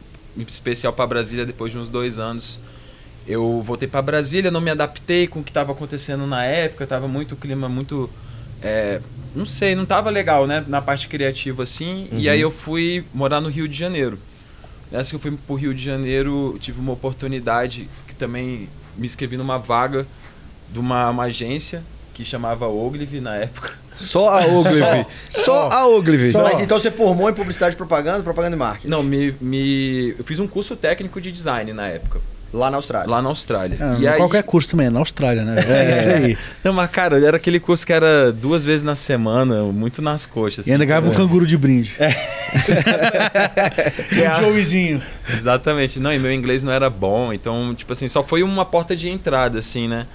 especial 0.46 0.92
para 0.92 1.08
Brasília, 1.08 1.44
depois 1.44 1.72
de 1.72 1.78
uns 1.78 1.88
dois 1.88 2.20
anos, 2.20 2.60
eu 3.26 3.62
voltei 3.64 3.88
para 3.88 4.02
Brasília, 4.02 4.50
não 4.50 4.60
me 4.60 4.70
adaptei 4.70 5.26
com 5.26 5.40
o 5.40 5.42
que 5.44 5.50
estava 5.50 5.72
acontecendo 5.72 6.26
na 6.26 6.44
época, 6.44 6.86
tava 6.86 7.08
muito 7.08 7.36
clima 7.36 7.68
muito 7.68 8.10
é, 8.62 9.00
não 9.34 9.44
sei, 9.44 9.74
não 9.74 9.84
tava 9.84 10.08
legal, 10.08 10.46
né, 10.46 10.64
na 10.66 10.80
parte 10.80 11.06
criativa 11.06 11.62
assim. 11.62 12.08
Uhum. 12.10 12.18
E 12.18 12.28
aí 12.28 12.40
eu 12.40 12.50
fui 12.50 13.04
morar 13.12 13.40
no 13.40 13.48
Rio 13.48 13.68
de 13.68 13.76
Janeiro. 13.76 14.18
Nessa 14.90 15.10
que 15.10 15.16
eu 15.16 15.20
fui 15.20 15.32
pro 15.46 15.56
Rio 15.56 15.74
de 15.74 15.84
Janeiro, 15.84 16.56
tive 16.60 16.80
uma 16.80 16.92
oportunidade 16.92 17.88
que 18.06 18.14
também 18.14 18.68
me 18.96 19.04
inscrevi 19.04 19.36
numa 19.36 19.58
vaga 19.58 20.06
de 20.70 20.78
uma, 20.78 21.10
uma 21.10 21.24
agência 21.24 21.82
que 22.14 22.24
chamava 22.24 22.66
Ogilvy 22.68 23.20
na 23.20 23.36
época. 23.36 23.74
Só 23.96 24.28
a 24.28 24.46
Ogilvy. 24.46 25.06
Só, 25.30 25.40
Só 25.40 25.70
a 25.70 25.86
Ogilvy. 25.86 26.32
Mas 26.32 26.60
então 26.60 26.78
você 26.78 26.90
formou 26.90 27.28
em 27.28 27.34
publicidade 27.34 27.74
e 27.74 27.76
propaganda, 27.76 28.22
propaganda 28.22 28.56
e 28.56 28.58
marketing? 28.58 28.88
Não, 28.88 29.02
me, 29.02 29.32
me, 29.40 30.14
eu 30.18 30.24
fiz 30.24 30.38
um 30.38 30.46
curso 30.46 30.76
técnico 30.76 31.20
de 31.20 31.30
design 31.30 31.72
na 31.72 31.88
época. 31.88 32.20
Lá 32.54 32.70
na 32.70 32.76
Austrália. 32.76 33.10
Lá 33.10 33.20
na 33.20 33.28
Austrália. 33.28 33.76
É, 33.80 34.00
e 34.00 34.06
aí... 34.06 34.16
Qualquer 34.16 34.44
curso 34.44 34.70
também, 34.70 34.86
é 34.86 34.90
na 34.90 35.00
Austrália, 35.00 35.42
né? 35.42 35.56
É, 35.66 35.92
isso 35.98 36.08
aí. 36.08 36.38
Não, 36.62 36.72
mas 36.72 36.88
cara, 36.88 37.18
era 37.18 37.36
aquele 37.36 37.58
curso 37.58 37.84
que 37.84 37.92
era 37.92 38.30
duas 38.30 38.64
vezes 38.64 38.84
na 38.84 38.94
semana, 38.94 39.64
muito 39.64 40.00
nas 40.00 40.24
coxas. 40.24 40.60
Assim, 40.60 40.70
e 40.70 40.72
ainda 40.72 40.84
ganhava 40.84 41.10
um 41.10 41.14
canguru 41.14 41.44
de 41.48 41.58
brinde. 41.58 41.96
É. 41.98 42.14
um 44.30 44.34
showzinho. 44.40 45.02
Exatamente. 45.28 45.98
Não, 45.98 46.12
e 46.12 46.18
meu 46.18 46.32
inglês 46.32 46.62
não 46.62 46.72
era 46.72 46.88
bom, 46.88 47.32
então, 47.32 47.74
tipo 47.74 47.92
assim, 47.92 48.06
só 48.06 48.22
foi 48.22 48.44
uma 48.44 48.64
porta 48.64 48.94
de 48.94 49.08
entrada, 49.08 49.58
assim, 49.58 49.88
né? 49.88 50.06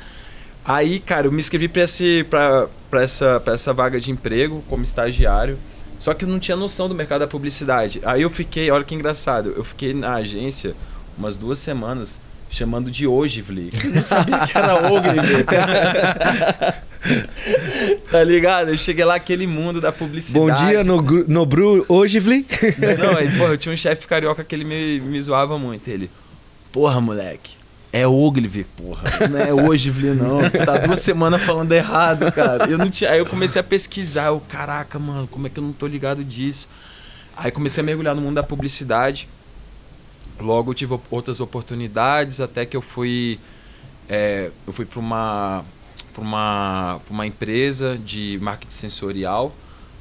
Aí, 0.64 1.00
cara, 1.00 1.28
eu 1.28 1.34
me 1.34 1.40
inscrevi 1.40 1.68
pra, 1.68 1.82
esse, 1.84 2.26
pra, 2.30 2.68
pra, 2.90 3.04
essa, 3.04 3.42
pra 3.42 3.54
essa 3.54 3.74
vaga 3.74 4.00
de 4.00 4.12
emprego 4.12 4.64
como 4.70 4.82
estagiário. 4.82 5.58
Só 5.98 6.14
que 6.14 6.24
eu 6.24 6.30
não 6.30 6.40
tinha 6.40 6.56
noção 6.56 6.88
do 6.88 6.96
mercado 6.96 7.20
da 7.20 7.28
publicidade. 7.28 8.00
Aí 8.06 8.22
eu 8.22 8.30
fiquei, 8.30 8.72
olha 8.72 8.86
que 8.86 8.96
engraçado, 8.96 9.54
eu 9.58 9.64
fiquei 9.66 9.94
na 9.94 10.14
agência 10.14 10.74
umas 11.18 11.36
duas 11.36 11.60
semanas 11.60 12.18
chamando 12.50 12.90
de 12.90 13.08
Ogivli. 13.08 13.70
Não 13.94 14.04
sabia 14.04 14.40
que 14.40 14.58
era 14.58 14.92
Ogilvy. 14.92 15.44
tá 18.12 18.24
ligado? 18.24 18.70
Eu 18.70 18.78
cheguei 18.78 19.06
lá 19.06 19.16
aquele 19.16 19.48
mundo 19.48 19.80
da 19.80 19.92
publicidade. 19.92 20.46
Bom 20.46 20.54
dia, 20.54 20.84
no, 20.84 21.02
no 21.28 21.46
Bru 21.46 21.86
Ogivli. 21.88 22.46
Não, 22.98 23.18
aí, 23.18 23.30
porra, 23.38 23.54
eu 23.54 23.58
tinha 23.58 23.74
um 23.74 23.78
chefe 23.78 24.08
carioca 24.08 24.44
que 24.44 24.56
ele 24.56 24.64
me, 24.64 25.00
me 25.00 25.22
zoava 25.22 25.58
muito. 25.58 25.88
Ele, 25.88 26.10
porra, 26.72 27.00
moleque, 27.00 27.52
é 27.92 28.08
Ogilvy, 28.08 28.64
porra. 28.64 29.28
Não 29.28 29.40
é 29.40 29.54
Ogilvy, 29.54 30.10
não. 30.10 30.48
Tu 30.50 30.64
tá 30.64 30.78
duas 30.78 31.00
semanas 31.00 31.42
falando 31.42 31.72
errado, 31.72 32.32
cara. 32.32 32.70
Eu 32.70 32.78
não 32.78 32.90
tinha... 32.90 33.12
Aí 33.12 33.20
eu 33.20 33.26
comecei 33.26 33.60
a 33.60 33.64
pesquisar. 33.64 34.28
Eu, 34.28 34.42
caraca, 34.48 35.00
mano, 35.00 35.28
como 35.28 35.48
é 35.48 35.50
que 35.50 35.60
eu 35.60 35.64
não 35.64 35.74
tô 35.74 35.88
ligado 35.88 36.24
disso? 36.24 36.68
Aí 37.36 37.52
comecei 37.52 37.82
a 37.82 37.86
mergulhar 37.86 38.14
no 38.14 38.22
mundo 38.22 38.36
da 38.36 38.44
publicidade. 38.44 39.28
Logo 40.40 40.74
tive 40.74 40.98
outras 41.12 41.40
oportunidades 41.40 42.40
até 42.40 42.66
que 42.66 42.76
eu 42.76 42.82
fui 42.82 43.40
é, 44.08 44.50
eu 44.66 44.74
fui 44.74 44.86
para 44.86 45.00
uma 45.00 45.64
para 46.14 46.22
uma 46.22 47.00
uma 47.10 47.28
empresa 47.28 47.98
de 47.98 48.40
marketing 48.42 48.72
sensorial. 48.72 49.54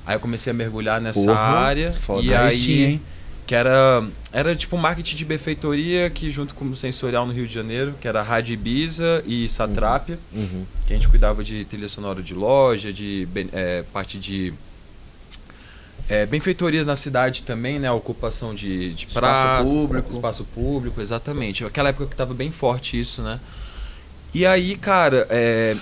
Aí 0.06 0.16
eu 0.16 0.20
comecei 0.20 0.50
a 0.50 0.54
mergulhar 0.54 1.00
nessa 1.00 1.26
Porra, 1.26 1.38
área 1.38 1.92
foda. 1.92 2.22
e 2.22 2.34
aí 2.34 2.56
sim, 2.56 3.00
que 3.46 3.54
era 3.54 4.06
era 4.32 4.56
tipo 4.56 4.76
marketing 4.78 5.16
de 5.16 5.24
benfeitoria 5.24 6.08
que 6.08 6.30
junto 6.30 6.54
com 6.54 6.64
o 6.66 6.76
sensorial 6.76 7.26
no 7.26 7.32
Rio 7.32 7.46
de 7.46 7.52
Janeiro, 7.52 7.94
que 8.00 8.08
era 8.08 8.22
Rádio 8.22 8.54
Ibiza 8.54 9.22
e 9.26 9.48
Satrápia, 9.48 10.18
uhum. 10.32 10.40
uhum. 10.40 10.66
que 10.86 10.94
a 10.94 10.96
gente 10.96 11.08
cuidava 11.08 11.44
de 11.44 11.64
trilha 11.64 11.88
sonora 11.88 12.22
de 12.22 12.32
loja, 12.32 12.92
de 12.92 13.28
é, 13.52 13.84
parte 13.92 14.18
de 14.18 14.54
é, 16.08 16.24
benfeitorias 16.24 16.86
na 16.86 16.96
cidade 16.96 17.42
também, 17.42 17.78
né? 17.78 17.88
A 17.88 17.92
ocupação 17.92 18.54
de, 18.54 18.94
de 18.94 19.06
espaço 19.06 19.18
praça, 19.20 19.64
público. 19.70 20.10
espaço 20.10 20.44
público, 20.44 21.00
exatamente. 21.00 21.64
Aquela 21.64 21.90
época 21.90 22.06
que 22.06 22.14
estava 22.14 22.32
bem 22.32 22.50
forte 22.50 22.98
isso, 22.98 23.22
né? 23.22 23.38
E 24.32 24.46
aí, 24.46 24.76
cara, 24.76 25.26
é, 25.28 25.76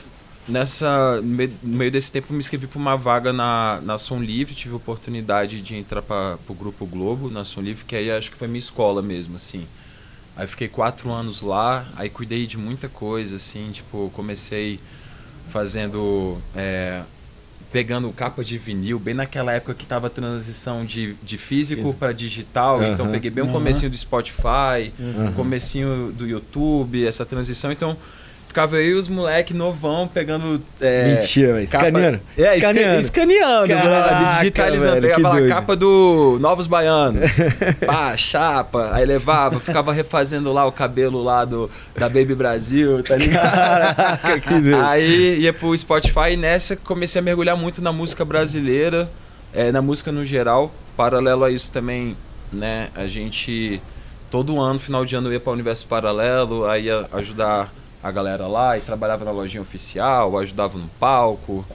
nessa, 0.49 1.21
no 1.21 1.77
meio 1.77 1.91
desse 1.91 2.11
tempo, 2.11 2.33
me 2.33 2.39
inscrevi 2.39 2.67
para 2.67 2.79
uma 2.79 2.97
vaga 2.97 3.33
na, 3.33 3.81
na 3.83 3.99
Som 3.99 4.21
Livre, 4.21 4.55
tive 4.55 4.75
a 4.75 4.77
oportunidade 4.77 5.61
de 5.63 5.77
entrar 5.77 6.03
para 6.03 6.39
o 6.49 6.55
Grupo 6.55 6.87
Globo, 6.87 7.31
na 7.31 7.45
Som 7.45 7.61
Livre, 7.61 7.85
que 7.85 7.95
aí 7.95 8.11
acho 8.11 8.31
que 8.31 8.37
foi 8.37 8.49
minha 8.49 8.59
escola 8.59 9.03
mesmo, 9.03 9.37
assim. 9.37 9.67
Aí 10.37 10.47
fiquei 10.47 10.69
quatro 10.69 11.11
anos 11.11 11.41
lá, 11.41 11.87
aí 11.97 12.11
cuidei 12.11 12.47
de 12.47 12.59
muita 12.59 12.89
coisa, 12.89 13.37
assim, 13.37 13.71
tipo, 13.71 14.11
comecei 14.15 14.79
fazendo. 15.51 16.39
É, 16.55 17.03
pegando 17.73 18.11
capa 18.13 18.45
de 18.45 18.57
vinil, 18.57 18.99
bem 18.99 19.15
naquela 19.15 19.53
época 19.53 19.75
que 19.75 19.85
tava 19.85 20.07
a 20.07 20.11
transição 20.11 20.85
de, 20.85 21.15
de 21.23 21.37
físico 21.37 21.95
para 21.95 22.13
digital, 22.13 22.79
uhum. 22.79 22.93
então 22.93 23.11
peguei 23.11 23.31
bem 23.31 23.45
o 23.45 23.49
comecinho 23.49 23.91
do 23.91 23.97
Spotify, 23.97 24.93
uhum. 24.99 25.29
o 25.29 25.33
comecinho 25.33 26.13
do 26.13 26.27
YouTube, 26.27 27.07
essa 27.07 27.25
transição, 27.27 27.73
então 27.73 27.97
ficava 28.57 28.77
aí 28.77 28.95
os 28.95 29.07
moleque 29.07 29.53
novão 29.53 30.09
pegando. 30.09 30.63
É, 30.81 31.15
Mentira, 31.15 31.53
velho. 31.53 31.65
Escaneando. 31.65 32.21
É, 32.39 32.57
escaneando. 32.57 33.01
Escaneando, 33.01 33.69
Caraca, 33.69 34.39
digitalizando. 34.39 35.01
Velho, 35.03 35.15
pegava 35.15 35.39
a 35.39 35.49
capa 35.49 35.77
do 35.77 36.39
Novos 36.41 36.67
Baianos. 36.67 37.29
pá, 37.85 38.17
chapa. 38.17 38.89
Aí 38.95 39.05
levava, 39.05 39.61
ficava 39.61 39.93
refazendo 39.93 40.55
lá 40.55 40.65
o 40.65 40.73
cabelo 40.73 41.23
lá 41.23 41.45
do, 41.45 41.71
da 41.95 42.09
Baby 42.09 42.35
Brasil, 42.35 43.03
tá 43.03 43.15
ligado? 43.17 43.53
Caraca, 43.53 44.41
que 44.41 44.55
doido. 44.55 44.77
Aí 44.77 45.41
ia 45.41 45.53
pro 45.53 45.77
Spotify 45.77 46.33
e 46.33 46.37
nessa 46.39 46.77
comecei 46.77 47.19
a 47.19 47.23
mergulhar 47.23 47.59
muito 47.59 47.83
na 47.83 47.93
música 47.93 48.25
brasileira, 48.25 49.07
é, 49.53 49.71
na 49.71 49.83
música 49.83 50.11
no 50.11 50.25
geral. 50.25 50.73
Paralelo 50.97 51.45
a 51.45 51.51
isso 51.51 51.71
também, 51.71 52.17
né? 52.51 52.89
A 52.95 53.07
gente. 53.07 53.83
Todo 54.31 54.59
ano, 54.59 54.79
final 54.79 55.05
de 55.05 55.15
ano, 55.15 55.29
eu 55.29 55.35
ia 55.35 55.41
para 55.41 55.51
o 55.51 55.53
Universo 55.53 55.87
Paralelo, 55.87 56.67
aí 56.67 56.87
ia 56.87 57.07
ajudar 57.13 57.71
a 58.07 58.13
galera 58.13 58.47
lá 58.47 58.79
e 58.79 58.81
trabalhava 58.81 59.25
na 59.25 59.31
lojinha 59.33 59.61
oficial, 59.61 60.39
ajudava 60.39 60.79
no 60.79 60.89
palco. 61.01 61.67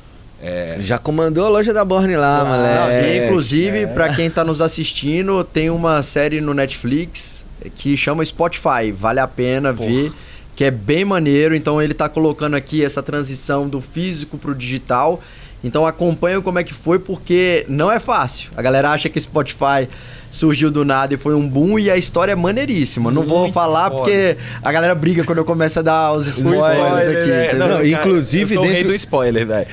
É... 0.42 0.78
Já 0.80 0.98
comandou 0.98 1.46
a 1.46 1.50
loja 1.50 1.74
da 1.74 1.84
Borne 1.86 2.16
lá, 2.16 2.44
moleque. 2.44 3.08
e, 3.08 3.26
inclusive, 3.26 3.80
é. 3.80 3.88
para 3.88 4.16
quem 4.16 4.30
tá 4.30 4.44
nos 4.44 4.62
assistindo, 4.62 5.44
tem 5.44 5.70
uma 5.70 6.02
série 6.02 6.42
no 6.42 6.54
Netflix 6.54 7.46
que 7.76 7.96
chama 7.96 8.24
Spotify. 8.24 8.92
Vale 8.92 9.20
a 9.20 9.28
pena 9.28 9.74
Porra. 9.74 9.90
ver, 9.90 10.12
que 10.56 10.64
é 10.64 10.72
bem 10.72 11.06
maneiro. 11.06 11.54
Então 11.54 11.82
ele 11.82 11.94
tá 11.94 12.10
colocando 12.10 12.56
aqui 12.56 12.84
essa 12.84 13.04
transição 13.04 13.68
do 13.68 13.82
físico 13.82 14.38
pro 14.38 14.56
digital. 14.56 15.22
Então 15.64 15.86
acompanha 15.86 16.42
como 16.42 16.58
é 16.58 16.64
que 16.64 16.74
foi, 16.74 16.98
porque 16.98 17.66
não 17.68 17.92
é 17.92 18.00
fácil. 18.00 18.50
A 18.56 18.62
galera 18.62 18.90
acha 18.90 19.10
que 19.10 19.20
Spotify 19.20 19.88
surgiu 20.32 20.72
do 20.72 20.86
nada 20.86 21.14
e 21.14 21.18
foi 21.18 21.36
um 21.36 21.48
boom 21.48 21.78
e 21.78 21.92
a 21.92 21.98
história 21.98 22.32
é 22.32 22.36
maneiríssima. 22.36 23.12
Não 23.12 23.24
vou 23.24 23.52
falar 23.52 23.92
foda. 23.92 23.96
porque 23.98 24.38
a 24.64 24.72
galera 24.72 24.96
briga 24.96 25.24
quando 25.24 25.40
eu 25.40 25.46
começo 25.46 25.78
a 25.80 25.82
dar 25.82 26.14
os 26.14 26.26
spoilers, 26.26 26.64
spoiler, 26.64 27.18
aqui. 27.18 27.32
É, 27.32 27.56
não, 27.56 27.86
inclusive 27.86 28.56
eu 28.56 28.62
sou 28.62 28.68
dentro... 28.68 28.88
do 28.88 28.96
spoiler, 28.96 29.46
velho. 29.46 29.68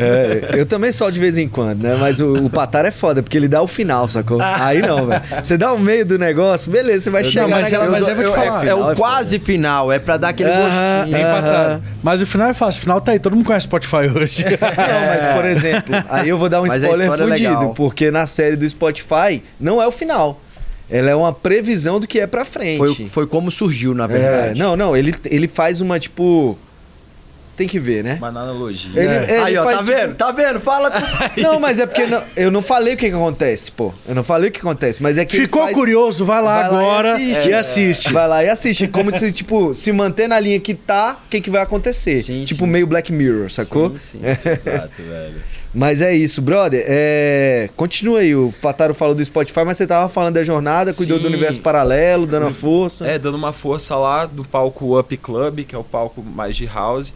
É, 0.00 0.60
eu 0.60 0.64
também 0.64 0.92
só 0.92 1.10
de 1.10 1.18
vez 1.18 1.36
em 1.36 1.48
quando, 1.48 1.82
né? 1.82 1.96
Mas 1.98 2.20
o, 2.20 2.34
o 2.34 2.50
Patar 2.50 2.84
é 2.84 2.90
foda 2.90 3.22
porque 3.22 3.36
ele 3.36 3.48
dá 3.48 3.60
o 3.60 3.66
final, 3.66 4.06
sacou? 4.08 4.38
Aí 4.40 4.80
não, 4.80 5.06
velho. 5.06 5.22
Você 5.42 5.58
dá 5.58 5.72
o 5.72 5.78
meio 5.78 6.06
do 6.06 6.18
negócio, 6.18 6.70
beleza, 6.70 7.04
você 7.04 7.10
vai 7.10 7.22
eu 7.22 7.30
chegar 7.30 7.42
não, 7.42 7.50
mas, 7.50 7.62
naquela... 7.62 7.90
Mas 7.90 8.06
eu, 8.06 8.14
eu, 8.14 8.36
é, 8.36 8.68
é, 8.68 8.74
o 8.74 8.90
é 8.92 8.94
quase 8.94 9.38
foda. 9.38 9.46
final, 9.46 9.92
é 9.92 9.98
pra 9.98 10.16
dar 10.16 10.28
aquele 10.28 10.50
uh 10.50 10.54
-huh, 10.54 10.98
gostinho. 11.00 11.18
Uh 11.18 11.78
-huh. 11.78 11.80
Mas 12.02 12.22
o 12.22 12.26
final 12.26 12.48
é 12.48 12.54
fácil, 12.54 12.78
o 12.78 12.82
final 12.82 13.00
tá 13.00 13.12
aí, 13.12 13.18
todo 13.18 13.34
mundo 13.34 13.46
conhece 13.46 13.64
Spotify 13.64 14.08
hoje. 14.14 14.44
não, 14.44 15.06
mas 15.08 15.36
por 15.36 15.44
exemplo, 15.44 15.94
aí 16.08 16.28
eu 16.28 16.38
vou 16.38 16.48
dar 16.48 16.60
um 16.60 16.66
mas 16.66 16.82
spoiler 16.82 17.10
fudido, 17.10 17.72
porque 17.74 18.10
na 18.10 18.26
série 18.26 18.56
do 18.56 18.68
Spotify 18.68 19.39
não 19.58 19.80
é 19.80 19.86
o 19.86 19.90
final. 19.90 20.40
Ela 20.88 21.10
é 21.10 21.14
uma 21.14 21.32
previsão 21.32 22.00
do 22.00 22.06
que 22.06 22.18
é 22.18 22.26
pra 22.26 22.44
frente. 22.44 22.78
Foi, 22.78 23.08
foi 23.08 23.26
como 23.26 23.50
surgiu, 23.50 23.94
na 23.94 24.06
verdade. 24.06 24.60
É, 24.60 24.62
não, 24.62 24.76
não, 24.76 24.96
ele, 24.96 25.14
ele 25.24 25.46
faz 25.46 25.80
uma, 25.80 26.00
tipo 26.00 26.58
tem 27.60 27.68
que 27.68 27.78
ver, 27.78 28.02
né? 28.02 28.14
Uma 28.16 28.28
analogia. 28.28 28.98
Ele, 28.98 29.14
é. 29.14 29.22
ele 29.22 29.42
Aí, 29.42 29.56
ó, 29.58 29.64
tá 29.64 29.72
tipo... 29.72 29.84
vendo? 29.84 30.14
Tá 30.14 30.32
vendo? 30.32 30.60
Fala. 30.60 30.90
não, 31.36 31.60
mas 31.60 31.78
é 31.78 31.84
porque 31.84 32.06
não, 32.06 32.22
eu 32.34 32.50
não 32.50 32.62
falei 32.62 32.94
o 32.94 32.96
que, 32.96 33.10
que, 33.10 33.14
acontece, 33.14 33.70
pô. 33.70 33.92
Eu 34.08 34.14
não 34.14 34.24
falei 34.24 34.48
o 34.48 34.52
que 34.52 34.60
acontece, 34.60 35.02
mas 35.02 35.18
é 35.18 35.26
que. 35.26 35.36
Ficou 35.36 35.64
faz... 35.64 35.74
curioso, 35.74 36.24
vai 36.24 36.40
lá 36.40 36.56
vai 36.56 36.66
agora 36.66 37.12
lá 37.12 37.20
e, 37.20 37.32
assiste. 37.32 37.50
e 37.50 37.52
assiste. 37.52 38.12
Vai 38.14 38.26
lá 38.26 38.42
e 38.42 38.48
assiste. 38.48 38.88
Como 38.88 39.12
se, 39.12 39.30
tipo, 39.30 39.74
se 39.74 39.92
manter 39.92 40.26
na 40.26 40.40
linha 40.40 40.58
que 40.58 40.72
tá, 40.72 41.18
o 41.26 41.28
que, 41.28 41.38
que 41.38 41.50
vai 41.50 41.60
acontecer. 41.60 42.22
Sim, 42.22 42.46
tipo, 42.46 42.64
sim. 42.64 42.70
meio 42.70 42.86
Black 42.86 43.12
Mirror, 43.12 43.50
sacou? 43.50 43.90
Sim, 43.98 44.20
sim. 44.20 44.20
Exato, 44.24 45.02
velho. 45.02 45.42
Mas 45.72 46.02
é 46.02 46.14
isso, 46.14 46.42
brother. 46.42 46.84
É... 46.86 47.70
Continua 47.76 48.20
aí. 48.20 48.34
O 48.34 48.52
Pataro 48.60 48.92
falou 48.92 49.14
do 49.14 49.24
Spotify, 49.24 49.64
mas 49.64 49.76
você 49.76 49.86
tava 49.86 50.08
falando 50.08 50.34
da 50.34 50.44
jornada, 50.44 50.92
cuidou 50.92 51.16
Sim. 51.18 51.22
do 51.22 51.28
universo 51.28 51.60
paralelo, 51.60 52.26
dando 52.26 52.44
uma 52.44 52.52
força. 52.52 53.06
É, 53.06 53.18
dando 53.18 53.36
uma 53.36 53.52
força 53.52 53.94
lá 53.96 54.26
do 54.26 54.44
palco 54.44 54.98
Up 54.98 55.16
Club, 55.16 55.60
que 55.60 55.74
é 55.74 55.78
o 55.78 55.84
palco 55.84 56.22
mais 56.22 56.56
de 56.56 56.66
house. 56.66 57.12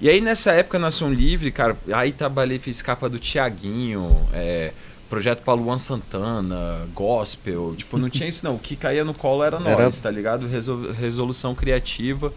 E 0.00 0.08
aí 0.08 0.20
nessa 0.20 0.52
época 0.52 0.78
na 0.78 0.90
Som 0.90 1.10
Livre, 1.10 1.50
cara, 1.50 1.76
aí 1.92 2.12
trabalhei, 2.12 2.58
fiz 2.58 2.82
capa 2.82 3.08
do 3.08 3.18
Tiaguinho, 3.18 4.14
é, 4.32 4.72
projeto 5.08 5.42
para 5.42 5.54
Luan 5.54 5.78
Santana, 5.78 6.86
gospel, 6.94 7.74
tipo, 7.76 7.96
não 7.96 8.10
tinha 8.10 8.28
isso 8.28 8.44
não, 8.44 8.56
o 8.56 8.58
que 8.58 8.76
caía 8.76 9.04
no 9.04 9.14
colo 9.14 9.42
era 9.42 9.58
nós, 9.58 9.72
era... 9.72 9.90
tá 9.90 10.10
ligado? 10.10 10.46
Resol 10.46 10.92
resolução 10.92 11.54
criativa. 11.54 12.32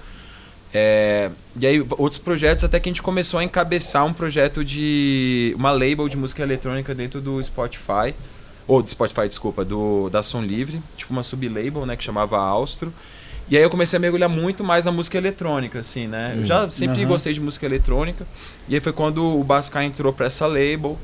É, 0.74 1.32
e 1.60 1.66
aí 1.66 1.86
outros 1.98 2.20
projetos 2.20 2.64
até 2.64 2.80
que 2.80 2.90
a 2.90 2.92
gente 2.92 3.02
começou 3.02 3.40
a 3.40 3.44
encabeçar 3.44 4.06
um 4.06 4.14
projeto 4.14 4.64
de 4.64 5.54
uma 5.58 5.72
label 5.72 6.08
de 6.08 6.16
música 6.16 6.44
eletrônica 6.44 6.94
dentro 6.94 7.20
do 7.20 7.44
Spotify, 7.44 8.14
ou 8.68 8.84
do 8.84 8.90
Spotify, 8.90 9.28
desculpa, 9.28 9.66
do 9.66 10.10
da 10.10 10.22
Som 10.22 10.42
Livre, 10.42 10.82
tipo 10.96 11.12
uma 11.12 11.24
sublabel, 11.24 11.86
né, 11.86 11.96
que 11.96 12.04
chamava 12.04 12.38
Austro. 12.38 12.94
E 13.50 13.58
aí 13.58 13.64
eu 13.64 13.70
comecei 13.70 13.98
a 13.98 14.00
mergulhar 14.00 14.30
muito 14.30 14.64
mais 14.64 14.86
na 14.86 14.92
música 14.92 15.18
eletrônica, 15.18 15.80
assim, 15.80 16.06
né? 16.06 16.36
Eu 16.38 16.46
já 16.46 16.70
sempre 16.70 17.02
uhum. 17.02 17.08
gostei 17.08 17.34
de 17.34 17.40
música 17.40 17.66
eletrônica. 17.66 18.24
E 18.68 18.76
aí 18.76 18.80
foi 18.80 18.94
quando 18.94 19.26
o 19.26 19.44
Bascar 19.44 19.84
entrou 19.84 20.14
pra 20.14 20.28
essa 20.28 20.46
label. 20.46 21.00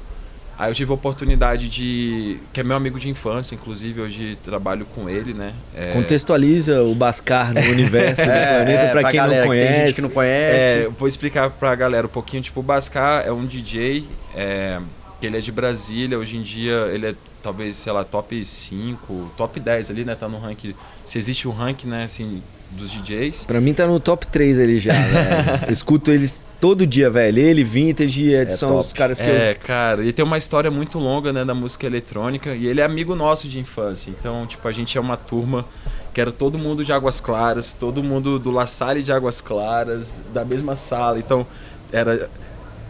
Aí 0.58 0.72
eu 0.72 0.76
tive 0.76 0.92
a 0.92 0.96
oportunidade 0.96 1.68
de. 1.68 2.40
que 2.54 2.62
é 2.62 2.64
meu 2.64 2.78
amigo 2.78 3.00
de 3.00 3.10
infância, 3.10 3.56
inclusive, 3.56 4.02
hoje 4.02 4.38
trabalho 4.44 4.86
com 4.86 5.10
ele, 5.10 5.34
né? 5.34 5.54
É... 5.76 5.92
Contextualiza 5.92 6.82
o 6.84 6.96
Bascar 6.96 7.54
no 7.54 7.60
universo 7.60 8.24
do 8.24 8.32
é, 8.32 8.56
planeta 8.56 8.82
é, 8.82 8.92
pra, 8.92 9.02
pra 9.02 9.12
quem 9.12 9.20
galera, 9.20 9.42
não 9.42 9.48
conhece. 9.48 9.74
Tem 9.74 9.86
gente 9.88 9.96
que 9.96 10.02
não 10.02 10.10
conhece. 10.10 10.64
É, 10.64 10.90
vou 10.98 11.08
explicar 11.08 11.50
pra 11.50 11.76
galera 11.76 12.08
um 12.08 12.10
pouquinho. 12.10 12.42
Tipo, 12.42 12.62
o 12.62 12.64
Bascar 12.64 13.26
é 13.26 13.32
um 13.32 13.46
DJ, 13.46 14.08
é, 14.34 14.80
que 15.20 15.28
ele 15.28 15.38
é 15.38 15.42
de 15.42 15.52
Brasília, 15.52 16.18
hoje 16.18 16.38
em 16.38 16.42
dia 16.42 16.90
ele 16.94 17.08
é 17.08 17.16
talvez, 17.44 17.76
sei 17.76 17.92
lá, 17.92 18.04
top 18.04 18.44
5, 18.44 19.32
top 19.38 19.60
10 19.60 19.92
ali, 19.92 20.06
né? 20.06 20.16
Tá 20.16 20.28
no 20.28 20.40
ranking. 20.40 20.74
Se 21.06 21.18
existe 21.18 21.48
o 21.48 21.52
um 21.52 21.54
ranking, 21.54 21.88
né, 21.88 22.06
assim, 22.06 22.42
dos 22.72 22.92
DJs. 22.92 23.46
Pra 23.46 23.62
mim 23.62 23.74
tá 23.74 23.88
no 23.88 24.00
top 24.00 24.28
3 24.28 24.60
ali 24.60 24.80
já, 24.80 24.94
velho. 25.00 25.72
Escuto 25.72 26.12
eles 26.12 26.42
todo 26.60 26.86
dia, 26.86 27.10
velho. 27.10 27.40
Ele, 27.40 27.64
Vintage 27.64 28.24
e 28.24 28.36
Ed 28.36 28.52
é 28.52 28.58
são 28.58 28.80
os 28.80 28.92
caras 28.92 29.20
que 29.20 29.28
é, 29.28 29.52
eu... 29.52 29.66
cara, 29.66 30.02
ele 30.02 30.14
tem 30.14 30.26
uma 30.26 30.38
história 30.38 30.70
muito 30.70 31.00
longa, 31.00 31.32
né, 31.32 31.46
da 31.46 31.54
música 31.54 31.86
eletrônica. 31.86 32.54
E 32.54 32.68
ele 32.68 32.82
é 32.82 32.84
amigo 32.84 33.16
nosso 33.16 33.48
de 33.48 33.60
infância. 33.60 34.10
Então, 34.10 34.46
tipo, 34.46 34.68
a 34.68 34.72
gente 34.72 34.98
é 34.98 35.02
uma 35.02 35.18
turma 35.18 35.66
que 36.14 36.22
era 36.22 36.32
todo 36.32 36.58
mundo 36.58 36.84
de 36.84 36.94
Águas 36.94 37.20
Claras, 37.20 37.74
todo 37.74 38.02
mundo 38.02 38.40
do 38.40 38.50
La 38.50 38.66
Salle 38.66 39.04
de 39.04 39.12
Águas 39.12 39.42
Claras, 39.42 40.24
da 40.34 40.46
mesma 40.46 40.74
sala. 40.74 41.20
Então, 41.20 41.46
era 41.92 42.30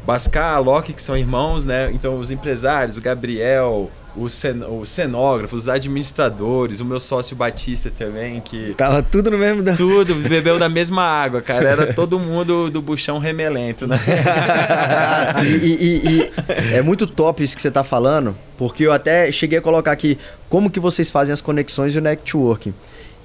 Bascar, 0.06 0.62
Loki, 0.62 0.94
que 0.94 1.02
são 1.02 1.18
irmãos, 1.18 1.66
né? 1.66 1.92
Então, 1.92 2.20
os 2.20 2.30
empresários, 2.30 2.98
o 2.98 3.02
Gabriel, 3.02 3.90
o, 4.16 4.30
cen 4.30 4.64
o 4.64 4.86
cenógrafo, 4.86 5.56
os 5.56 5.68
administradores, 5.68 6.80
o 6.80 6.86
meu 6.86 7.00
sócio 7.00 7.36
Batista 7.36 7.92
também, 7.96 8.40
que. 8.40 8.74
Tava 8.76 9.04
tudo 9.04 9.32
no 9.32 9.38
mesmo. 9.38 9.64
Da... 9.64 9.76
Tudo, 9.76 10.16
bebeu 10.16 10.58
da 10.58 10.70
mesma 10.70 11.04
água, 11.04 11.42
cara. 11.42 11.70
Era 11.70 11.94
todo 11.94 12.20
mundo 12.20 12.70
do 12.70 12.82
buchão 12.82 13.18
remelento, 13.18 13.88
né? 13.88 14.00
e, 15.44 15.68
e, 15.68 16.10
e, 16.10 16.32
é 16.76 16.82
muito 16.82 17.08
top 17.08 17.44
isso 17.44 17.56
que 17.56 17.62
você 17.62 17.72
tá 17.72 17.84
falando, 17.84 18.36
porque 18.58 18.86
eu 18.86 18.92
até 18.92 19.32
cheguei 19.32 19.60
a 19.60 19.62
colocar 19.62 19.92
aqui 19.92 20.18
como 20.50 20.70
que 20.70 20.80
vocês 20.80 21.12
fazem 21.12 21.34
as 21.34 21.42
conexões 21.42 21.96
e 21.96 21.98
o 21.98 22.02
networking. 22.02 22.74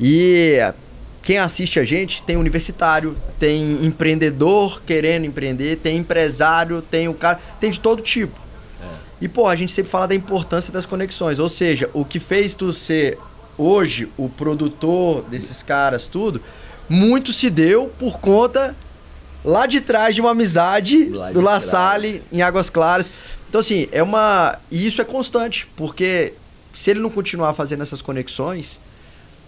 E 0.00 0.58
quem 1.22 1.38
assiste 1.38 1.78
a 1.78 1.84
gente 1.84 2.22
tem 2.22 2.36
universitário, 2.36 3.14
tem 3.38 3.84
empreendedor 3.84 4.82
querendo 4.86 5.26
empreender, 5.26 5.76
tem 5.76 5.98
empresário, 5.98 6.80
tem 6.80 7.08
o 7.08 7.14
cara, 7.14 7.38
tem 7.60 7.70
de 7.70 7.78
todo 7.78 8.00
tipo. 8.00 8.39
E, 9.20 9.28
pô, 9.28 9.46
a 9.46 9.56
gente 9.56 9.72
sempre 9.72 9.90
fala 9.90 10.08
da 10.08 10.14
importância 10.14 10.72
das 10.72 10.86
conexões. 10.86 11.38
Ou 11.38 11.48
seja, 11.48 11.90
o 11.92 12.04
que 12.04 12.18
fez 12.18 12.54
tu 12.54 12.72
ser 12.72 13.18
hoje 13.58 14.08
o 14.16 14.28
produtor 14.28 15.22
desses 15.22 15.62
caras, 15.62 16.08
tudo, 16.08 16.40
muito 16.88 17.32
se 17.32 17.50
deu 17.50 17.92
por 17.98 18.18
conta 18.18 18.74
lá 19.44 19.66
de 19.66 19.80
trás 19.80 20.14
de 20.14 20.20
uma 20.20 20.30
amizade 20.30 21.08
lá 21.10 21.30
do 21.30 21.40
La 21.40 21.60
Salle 21.60 22.22
em 22.32 22.40
Águas 22.40 22.70
Claras. 22.70 23.12
Então, 23.48 23.60
assim, 23.60 23.88
é 23.92 24.02
uma. 24.02 24.58
E 24.70 24.86
isso 24.86 25.02
é 25.02 25.04
constante, 25.04 25.68
porque 25.76 26.32
se 26.72 26.90
ele 26.90 27.00
não 27.00 27.10
continuar 27.10 27.52
fazendo 27.52 27.82
essas 27.82 28.00
conexões, 28.00 28.78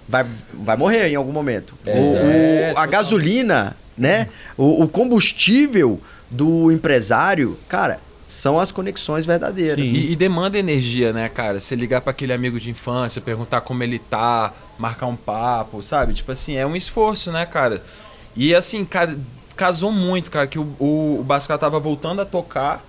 vai, 0.08 0.26
vai 0.52 0.76
morrer 0.76 1.08
em 1.08 1.14
algum 1.14 1.32
momento. 1.32 1.74
É, 1.86 1.94
o, 1.94 2.16
é, 2.16 2.72
o, 2.74 2.78
a 2.78 2.86
gasolina, 2.86 3.76
né? 3.96 4.28
O, 4.56 4.82
o 4.82 4.88
combustível 4.88 6.00
do 6.30 6.70
empresário, 6.72 7.56
cara, 7.68 8.00
são 8.32 8.58
as 8.58 8.72
conexões 8.72 9.26
verdadeiras. 9.26 9.86
Sim. 9.86 9.94
E, 9.94 10.12
e, 10.12 10.16
demanda 10.16 10.58
energia, 10.58 11.12
né, 11.12 11.28
cara? 11.28 11.60
Você 11.60 11.76
ligar 11.76 12.00
para 12.00 12.12
aquele 12.12 12.32
amigo 12.32 12.58
de 12.58 12.70
infância, 12.70 13.20
perguntar 13.20 13.60
como 13.60 13.82
ele 13.82 13.98
tá, 13.98 14.54
marcar 14.78 15.06
um 15.06 15.14
papo, 15.14 15.82
sabe? 15.82 16.14
Tipo 16.14 16.32
assim, 16.32 16.56
é 16.56 16.66
um 16.66 16.74
esforço, 16.74 17.30
né, 17.30 17.44
cara? 17.44 17.82
E 18.34 18.54
assim, 18.54 18.86
cada, 18.86 19.14
casou 19.54 19.92
muito, 19.92 20.30
cara, 20.30 20.46
que 20.46 20.58
o, 20.58 20.62
o, 20.78 21.18
o 21.20 21.22
Bascar 21.22 21.58
tava 21.58 21.78
voltando 21.78 22.22
a 22.22 22.24
tocar, 22.24 22.82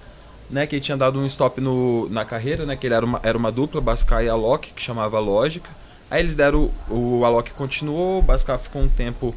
né? 0.50 0.66
Que 0.66 0.76
ele 0.78 0.82
tinha 0.82 0.96
dado 0.96 1.20
um 1.20 1.26
stop 1.26 1.60
no, 1.60 2.08
na 2.08 2.24
carreira, 2.24 2.66
né? 2.66 2.78
Que 2.78 2.88
ele 2.88 2.96
era 2.96 3.06
uma, 3.06 3.20
era 3.22 3.38
uma 3.38 3.52
dupla, 3.52 3.82
Bascar 3.82 4.24
e 4.24 4.30
Alok, 4.30 4.72
que 4.74 4.82
chamava 4.82 5.20
Lógica. 5.20 5.70
Aí 6.10 6.22
eles 6.22 6.38
deram. 6.38 6.72
O 6.90 7.26
Alok 7.26 7.52
continuou, 7.52 8.20
o 8.20 8.22
Bascar 8.22 8.58
ficou 8.58 8.82
um 8.82 8.88
tempo 8.88 9.36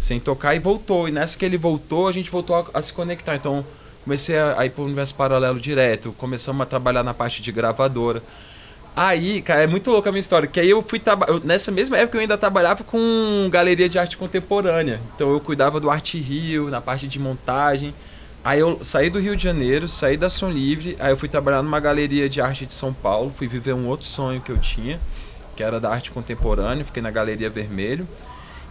sem 0.00 0.18
tocar 0.18 0.56
e 0.56 0.58
voltou. 0.58 1.08
E 1.08 1.12
nessa 1.12 1.38
que 1.38 1.44
ele 1.44 1.56
voltou, 1.56 2.08
a 2.08 2.12
gente 2.12 2.28
voltou 2.28 2.56
a, 2.56 2.66
a 2.74 2.82
se 2.82 2.92
conectar. 2.92 3.36
Então 3.36 3.64
comecei 4.04 4.38
a, 4.38 4.60
a 4.60 4.66
ir 4.66 4.70
para 4.70 4.82
o 4.82 4.84
universo 4.84 5.14
paralelo 5.14 5.58
direto, 5.58 6.12
começamos 6.12 6.60
a 6.62 6.66
trabalhar 6.66 7.02
na 7.02 7.12
parte 7.12 7.42
de 7.42 7.50
gravadora. 7.50 8.22
Aí, 8.96 9.42
cara, 9.42 9.64
é 9.64 9.66
muito 9.66 9.90
louca 9.90 10.08
a 10.08 10.12
minha 10.12 10.20
história, 10.20 10.46
que 10.46 10.60
aí 10.60 10.70
eu 10.70 10.80
fui. 10.80 11.02
Nessa 11.42 11.72
mesma 11.72 11.98
época 11.98 12.16
eu 12.16 12.20
ainda 12.20 12.38
trabalhava 12.38 12.84
com 12.84 13.48
galeria 13.50 13.88
de 13.88 13.98
arte 13.98 14.16
contemporânea. 14.16 15.00
Então 15.16 15.32
eu 15.32 15.40
cuidava 15.40 15.80
do 15.80 15.90
Arte 15.90 16.16
Rio, 16.18 16.70
na 16.70 16.80
parte 16.80 17.08
de 17.08 17.18
montagem. 17.18 17.92
Aí 18.44 18.60
eu 18.60 18.78
saí 18.84 19.10
do 19.10 19.18
Rio 19.18 19.34
de 19.34 19.42
Janeiro, 19.42 19.88
saí 19.88 20.16
da 20.16 20.28
Som 20.28 20.50
Livre, 20.50 20.96
aí 21.00 21.10
eu 21.10 21.16
fui 21.16 21.28
trabalhar 21.28 21.62
numa 21.62 21.80
galeria 21.80 22.28
de 22.28 22.42
arte 22.42 22.66
de 22.66 22.74
São 22.74 22.92
Paulo, 22.92 23.32
fui 23.34 23.48
viver 23.48 23.72
um 23.72 23.88
outro 23.88 24.06
sonho 24.06 24.40
que 24.40 24.52
eu 24.52 24.58
tinha, 24.58 25.00
que 25.56 25.62
era 25.62 25.80
da 25.80 25.90
arte 25.90 26.10
contemporânea, 26.10 26.84
fiquei 26.84 27.02
na 27.02 27.10
Galeria 27.10 27.48
Vermelho. 27.48 28.06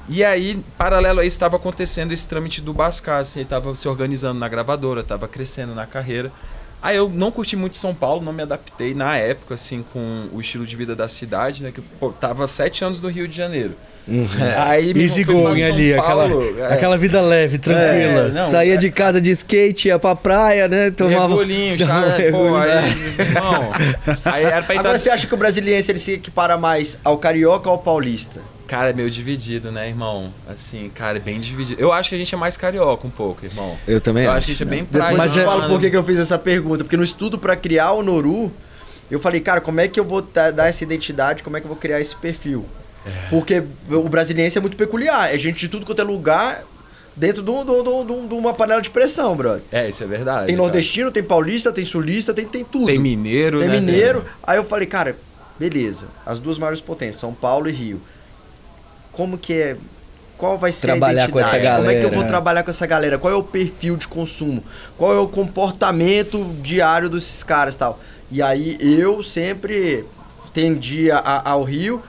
E 0.10 0.24
aí, 0.24 0.60
paralelo 0.77 1.19
a 1.19 1.25
isso, 1.25 1.36
estava 1.36 1.55
acontecendo 1.55 2.12
esse 2.12 2.27
trâmite 2.27 2.62
do 2.62 2.74
Bascar, 2.74 3.22
assim, 3.22 3.39
ele 3.39 3.45
estava 3.45 3.75
se 3.75 3.88
organizando 3.88 4.39
na 4.39 4.48
gravadora, 4.50 5.01
estava 5.01 5.27
crescendo 5.27 5.74
na 5.74 5.86
carreira. 5.86 6.31
Aí 6.81 6.98
eu 6.98 7.07
não 7.07 7.31
curti 7.31 7.55
muito 7.55 7.77
São 7.77 7.95
Paulo, 7.95 8.22
não 8.22 8.33
me 8.33 8.43
adaptei 8.43 8.93
na 8.93 9.17
época, 9.17 9.53
assim, 9.53 9.86
com 9.93 10.25
o 10.33 10.41
estilo 10.41 10.65
de 10.65 10.75
vida 10.75 10.93
da 10.93 11.07
cidade, 11.07 11.63
né? 11.63 11.72
Que 11.72 11.79
pô, 11.81 12.12
tava 12.12 12.45
sete 12.45 12.83
anos 12.83 13.00
no 13.00 13.07
Rio 13.07 13.25
de 13.25 13.38
Janeiro. 13.38 13.74
Uhum. 14.05 14.27
Aí 14.57 14.91
Easy 15.01 15.24
going 15.24 15.63
ali, 15.63 15.93
aquela, 15.93 16.25
é. 16.25 16.74
aquela 16.74 16.98
vida 16.98 17.22
leve, 17.22 17.57
tranquila. 17.57 18.27
É, 18.27 18.31
não, 18.31 18.51
Saía 18.51 18.74
é... 18.74 18.77
de 18.77 18.91
casa 18.91 19.22
de 19.22 19.31
skate, 19.31 19.88
ia 19.88 19.98
pra 19.98 20.13
praia, 20.13 20.67
né? 20.67 20.91
Tomava. 20.91 21.29
Mergulhinho, 21.29 21.79
chá, 21.79 22.03
pô, 22.29 22.57
aí, 22.57 23.25
irmão. 23.25 23.72
Aí 24.25 24.43
era 24.43 24.62
pra 24.62 24.77
Agora 24.77 25.00
você 25.00 25.10
acha 25.10 25.25
que 25.25 25.33
o 25.33 25.38
brasiliense 25.38 25.89
ele 25.89 26.00
se 26.00 26.12
equipara 26.12 26.57
mais 26.57 27.00
ao 27.01 27.17
carioca 27.17 27.69
ou 27.69 27.75
ao 27.75 27.79
paulista? 27.79 28.41
Cara, 28.74 28.89
é 28.89 28.94
meio 28.94 29.12
dividido, 29.12 29.72
né, 29.72 29.88
irmão? 29.88 30.34
Assim, 30.50 30.89
cara, 30.89 31.18
é 31.18 31.22
bem 31.22 31.39
dividido. 31.39 31.80
Eu 31.80 31.94
acho 31.94 32.10
que 32.10 32.15
a 32.15 32.18
gente 32.18 32.34
é 32.34 32.38
mais 32.39 32.58
carioca 32.58 33.06
um 33.06 33.12
pouco, 33.12 33.46
irmão. 33.46 33.77
Eu 33.88 34.01
também 34.01 34.24
eu 34.24 34.32
acho. 34.32 34.38
acho 34.39 34.46
que 34.48 34.51
a 34.53 34.56
gente 34.56 34.63
é 34.63 34.65
bem 34.65 34.84
praia. 34.84 35.12
Depois 35.12 35.32
Mas 35.32 35.38
eu 35.38 35.46
falo 35.46 35.68
por 35.68 35.80
que 35.80 35.96
eu 35.96 36.03
fiz 36.03 36.18
essa 36.18 36.39
pergunta. 36.39 36.84
Porque 36.84 36.98
no 36.98 37.03
estudo 37.03 37.38
para 37.38 37.56
criar 37.56 37.92
o 37.92 38.01
Noru, 38.01 38.51
eu 39.12 39.20
falei, 39.20 39.42
cara, 39.42 39.62
como 39.62 39.80
é 39.80 39.88
que 39.88 40.00
eu 40.00 40.03
vou 40.03 40.24
dar 40.24 40.68
essa 40.68 40.84
identidade? 40.84 41.44
Como 41.44 41.56
é 41.56 41.60
que 41.60 41.65
eu 41.65 41.70
vou 41.70 41.77
criar 41.77 42.01
esse 42.01 42.15
perfil? 42.15 42.65
É. 43.06 43.30
Porque 43.30 43.63
o 43.92 44.10
brasiliense 44.10 44.58
é 44.58 44.62
muito 44.62 44.75
peculiar. 44.75 45.32
É 45.32 45.38
gente 45.38 45.60
de 45.60 45.68
tudo 45.68 45.86
quanto 45.86 46.01
é 46.01 46.03
lugar 46.03 46.63
dentro 47.15 47.44
de, 47.44 47.51
um, 47.51 48.27
de, 48.27 48.34
uma 48.34 48.56
panela 48.56 48.82
de 48.82 48.89
pressão, 48.89 49.36
brother. 49.36 49.62
É, 49.72 49.88
isso 49.88 50.03
é 50.03 50.08
verdade. 50.08 50.48
Tem 50.48 50.56
nordestino, 50.56 51.12
cara. 51.12 51.13
tem 51.13 51.24
paulista, 51.24 51.72
tem 51.72 51.86
sulista, 51.86 52.34
tem, 52.34 52.48
tem 52.48 52.63
tudo. 52.63 52.88
Tem 52.88 52.98
mineiro, 52.98 53.60
Tem 53.60 53.68
né, 53.68 53.80
mineiro. 53.80 54.25
Aí 54.42 54.58
eu 54.58 54.65
falei, 54.65 54.88
cara, 54.88 55.15
beleza. 55.60 56.08
As 56.25 56.39
duas 56.39 56.58
maiores 56.58 56.82
potências, 56.82 57.18
São 57.18 57.36
Paulo 57.36 57.70
e 57.70 57.72
Rio 57.72 58.01
como 59.13 59.38
que 59.38 59.53
é 59.53 59.77
qual 60.38 60.58
vai 60.58 60.72
ser 60.74 60.88
trabalhar 60.88 61.22
a 61.22 61.25
identidade? 61.25 61.32
Com 61.32 61.39
essa 61.39 61.58
galera. 61.58 61.77
Como 61.77 61.91
é 61.91 61.96
que 61.96 62.05
eu 62.05 62.12
vou 62.12 62.27
trabalhar 62.27 62.63
com 62.63 62.70
essa 62.70 62.86
galera? 62.86 63.17
Qual 63.17 63.32
é 63.32 63.36
o 63.36 63.43
perfil 63.43 63.96
de 63.96 64.08
consumo? 64.08 64.62
Qual 64.98 65.13
é 65.13 65.20
o 65.20 65.27
comportamento 65.27 66.53
diário 66.62 67.10
desses 67.10 67.43
caras 67.43 67.77
tal? 67.77 68.00
E 68.29 68.41
aí 68.41 68.77
eu 68.82 69.24
sempre 69.24 70.03
tendia 70.53 71.17
ao 71.17 71.63
Rio 71.63 72.01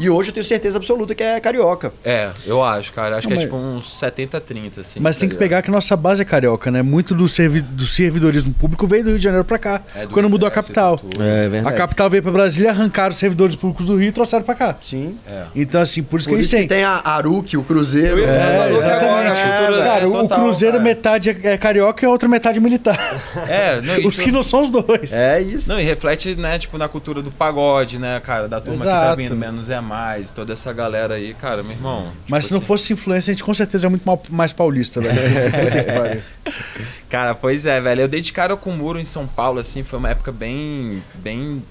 e 0.00 0.08
hoje 0.08 0.30
eu 0.30 0.34
tenho 0.34 0.44
certeza 0.46 0.78
absoluta 0.78 1.14
que 1.14 1.22
é 1.22 1.38
carioca. 1.40 1.92
É, 2.04 2.30
eu 2.46 2.62
acho, 2.64 2.92
cara. 2.92 3.16
Acho 3.16 3.28
não, 3.28 3.36
que 3.36 3.42
é 3.42 3.46
tipo 3.46 3.56
uns 3.56 3.84
70-30, 4.00 4.78
assim. 4.78 5.00
Mas 5.00 5.16
tá 5.16 5.20
tem 5.20 5.28
que 5.28 5.36
pegar 5.36 5.60
que 5.62 5.70
nossa 5.70 5.96
base 5.96 6.22
é 6.22 6.24
carioca, 6.24 6.70
né? 6.70 6.82
Muito 6.82 7.14
do, 7.14 7.28
servi 7.28 7.60
do 7.60 7.84
servidorismo 7.84 8.54
público 8.54 8.86
veio 8.86 9.04
do 9.04 9.10
Rio 9.10 9.18
de 9.18 9.24
Janeiro 9.24 9.44
pra 9.44 9.58
cá. 9.58 9.82
É 9.94 10.06
quando 10.06 10.30
mudou 10.30 10.46
a 10.46 10.50
capital. 10.50 11.00
É, 11.18 11.44
é 11.44 11.48
verdade. 11.48 11.74
A 11.74 11.76
capital 11.76 12.08
veio 12.08 12.22
pra 12.22 12.32
Brasília, 12.32 12.70
arrancaram 12.70 13.10
os 13.10 13.16
servidores 13.16 13.56
públicos 13.56 13.84
do 13.84 13.96
Rio 13.96 14.08
e 14.08 14.12
trouxeram 14.12 14.42
pra 14.42 14.54
cá. 14.54 14.74
Sim. 14.80 15.18
É. 15.26 15.44
Então, 15.54 15.80
assim, 15.80 16.02
por 16.02 16.18
isso 16.18 16.28
por 16.28 16.36
que 16.36 16.40
isso 16.42 16.56
a 16.56 16.58
gente 16.58 16.68
tem. 16.68 16.78
tem 16.78 16.84
a 16.84 17.02
Aruque, 17.04 17.56
o 17.56 17.62
Cruzeiro. 17.62 18.24
É, 18.24 18.72
exatamente. 18.72 19.40
É, 19.40 19.84
cara, 19.84 20.08
o 20.08 20.28
Cruzeiro 20.28 20.72
cara. 20.78 20.84
metade 20.84 21.30
é 21.42 21.58
carioca 21.58 22.04
e 22.04 22.06
a 22.06 22.10
outra 22.10 22.28
metade 22.28 22.58
militar. 22.58 23.20
É, 23.48 23.80
não, 23.80 24.00
Os 24.06 24.18
que 24.18 24.32
não 24.32 24.42
são 24.42 24.62
os 24.62 24.70
dois. 24.70 25.12
É 25.12 25.40
isso. 25.40 25.68
Não, 25.68 25.80
e 25.80 25.84
reflete, 25.84 26.34
né, 26.34 26.58
tipo, 26.58 26.78
na 26.78 26.88
cultura 26.88 27.20
do 27.20 27.30
pagode, 27.30 27.98
né, 27.98 28.20
cara? 28.24 28.48
Da 28.48 28.60
turma 28.60 28.84
Exato. 28.84 29.00
que 29.00 29.10
tá 29.10 29.14
vindo, 29.14 29.36
menos 29.36 29.68
é 29.68 29.80
mais, 29.80 29.89
toda 30.32 30.52
essa 30.52 30.72
galera 30.72 31.14
aí, 31.14 31.34
cara, 31.34 31.62
meu 31.62 31.72
irmão. 31.72 32.06
Tipo 32.06 32.16
Mas 32.28 32.44
se 32.44 32.50
assim... 32.50 32.60
não 32.60 32.66
fosse 32.66 32.92
influência, 32.92 33.30
a 33.30 33.34
gente 33.34 33.44
com 33.44 33.54
certeza 33.54 33.86
é 33.86 33.90
muito 33.90 34.04
mais 34.30 34.52
paulista, 34.52 35.00
velho. 35.00 36.22
cara, 37.08 37.34
pois 37.34 37.66
é, 37.66 37.80
velho. 37.80 38.02
Eu 38.02 38.08
dei 38.08 38.20
de 38.20 38.32
cara 38.32 38.56
com 38.56 38.70
o 38.70 38.76
muro 38.76 38.98
em 38.98 39.04
São 39.04 39.26
Paulo, 39.26 39.60
assim, 39.60 39.82
foi 39.82 39.98
uma 39.98 40.10
época 40.10 40.32
bem. 40.32 41.02
bem. 41.14 41.62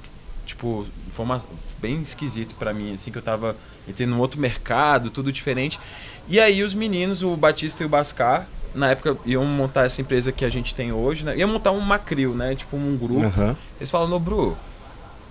Tipo, 0.46 0.86
foi 1.10 1.26
uma, 1.26 1.44
bem 1.80 2.02
esquisito 2.02 2.56
para 2.56 2.74
mim, 2.74 2.94
assim, 2.94 3.12
que 3.12 3.18
eu 3.18 3.22
tava 3.22 3.56
entrando 3.88 4.12
num 4.12 4.20
outro 4.20 4.40
mercado, 4.40 5.10
tudo 5.10 5.32
diferente. 5.32 5.80
E 6.28 6.40
aí 6.40 6.64
os 6.64 6.74
meninos, 6.74 7.24
o 7.24 7.36
Batista 7.36 7.84
e 7.84 7.86
o 7.86 7.90
Bascar, 7.90 8.48
na 8.74 8.92
época 8.92 9.18
iam 9.26 9.44
montar 9.46 9.86
essa 9.86 10.02
empresa 10.02 10.32
que 10.32 10.46
a 10.46 10.50
gente 10.50 10.76
tem 10.76 10.92
hoje, 10.92 11.24
né? 11.24 11.36
Iam 11.38 11.50
montar 11.50 11.72
um 11.72 11.80
Macril, 11.80 12.36
né? 12.36 12.56
Tipo 12.56 12.78
um 12.78 12.96
grupo. 12.98 13.40
Uhum. 13.40 13.56
Eles 13.80 13.90
falam, 13.90 14.08
no 14.08 14.20
Bru, 14.20 14.56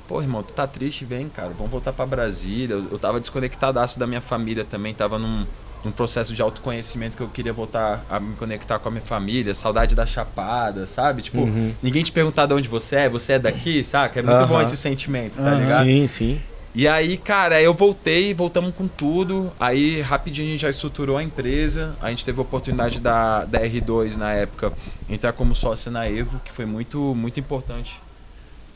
Pô, 0.09 0.23
irmão, 0.23 0.43
tu 0.43 0.55
tá 0.55 0.67
triste, 0.67 1.05
vem, 1.05 1.29
cara, 1.29 1.51
vamos 1.51 1.71
voltar 1.71 1.93
para 1.93 2.07
Brasília. 2.07 2.75
Eu, 2.75 2.87
eu 2.93 2.99
tava 2.99 3.21
desconectadaço 3.21 3.99
da 3.99 4.07
minha 4.07 4.23
família 4.23 4.65
também, 4.65 4.95
tava 4.95 5.19
num, 5.19 5.45
num 5.85 5.93
processo 5.93 6.35
de 6.35 6.41
autoconhecimento 6.41 7.15
que 7.15 7.23
eu 7.23 7.29
queria 7.29 7.53
voltar 7.53 8.03
a 8.09 8.19
me 8.19 8.35
conectar 8.37 8.79
com 8.79 8.89
a 8.89 8.91
minha 8.91 9.05
família, 9.05 9.53
saudade 9.53 9.95
da 9.95 10.07
chapada, 10.07 10.87
sabe? 10.87 11.21
Tipo, 11.21 11.41
uhum. 11.41 11.75
ninguém 11.83 12.03
te 12.03 12.11
perguntar 12.11 12.47
de 12.47 12.55
onde 12.55 12.69
você 12.69 12.97
é, 12.97 13.09
você 13.11 13.35
é 13.35 13.39
daqui, 13.39 13.85
saca? 13.85 14.19
É 14.19 14.23
muito 14.23 14.41
uhum. 14.41 14.47
bom 14.47 14.63
esse 14.63 14.79
sentimento, 14.79 15.37
tá 15.37 15.43
uhum. 15.43 15.61
ligado? 15.61 15.85
Sim, 15.85 16.07
sim. 16.07 16.41
E 16.75 16.89
aí, 16.89 17.19
cara, 17.19 17.61
eu 17.61 17.75
voltei, 17.75 18.33
voltamos 18.33 18.75
com 18.75 18.89
tudo. 18.89 19.53
Aí, 19.61 20.01
rapidinho, 20.01 20.49
a 20.49 20.51
gente 20.53 20.61
já 20.61 20.71
estruturou 20.71 21.19
a 21.19 21.23
empresa. 21.23 21.95
A 22.01 22.09
gente 22.09 22.25
teve 22.25 22.39
a 22.39 22.43
oportunidade 22.43 23.01
da, 23.01 23.45
da 23.45 23.61
R2 23.61 24.17
na 24.17 24.33
época 24.33 24.73
entrar 25.09 25.33
como 25.33 25.55
sócio 25.55 25.91
na 25.91 26.09
Evo, 26.09 26.41
que 26.45 26.53
foi 26.53 26.65
muito, 26.65 27.15
muito 27.15 27.41
importante 27.41 28.01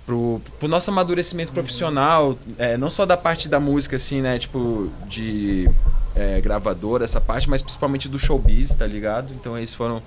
pro, 0.06 0.40
pro 0.58 0.68
nosso 0.68 0.90
amadurecimento 0.90 1.52
profissional, 1.52 2.36
é, 2.58 2.76
não 2.76 2.90
só 2.90 3.06
da 3.06 3.16
parte 3.16 3.48
da 3.48 3.60
música, 3.60 3.96
assim, 3.96 4.20
né? 4.20 4.38
Tipo, 4.38 4.90
de 5.06 5.68
é, 6.14 6.40
gravadora, 6.40 7.04
essa 7.04 7.20
parte, 7.20 7.48
mas 7.48 7.62
principalmente 7.62 8.08
do 8.08 8.18
showbiz, 8.18 8.72
tá 8.72 8.86
ligado? 8.86 9.32
Então 9.32 9.56
eles 9.56 9.72
foram 9.72 10.02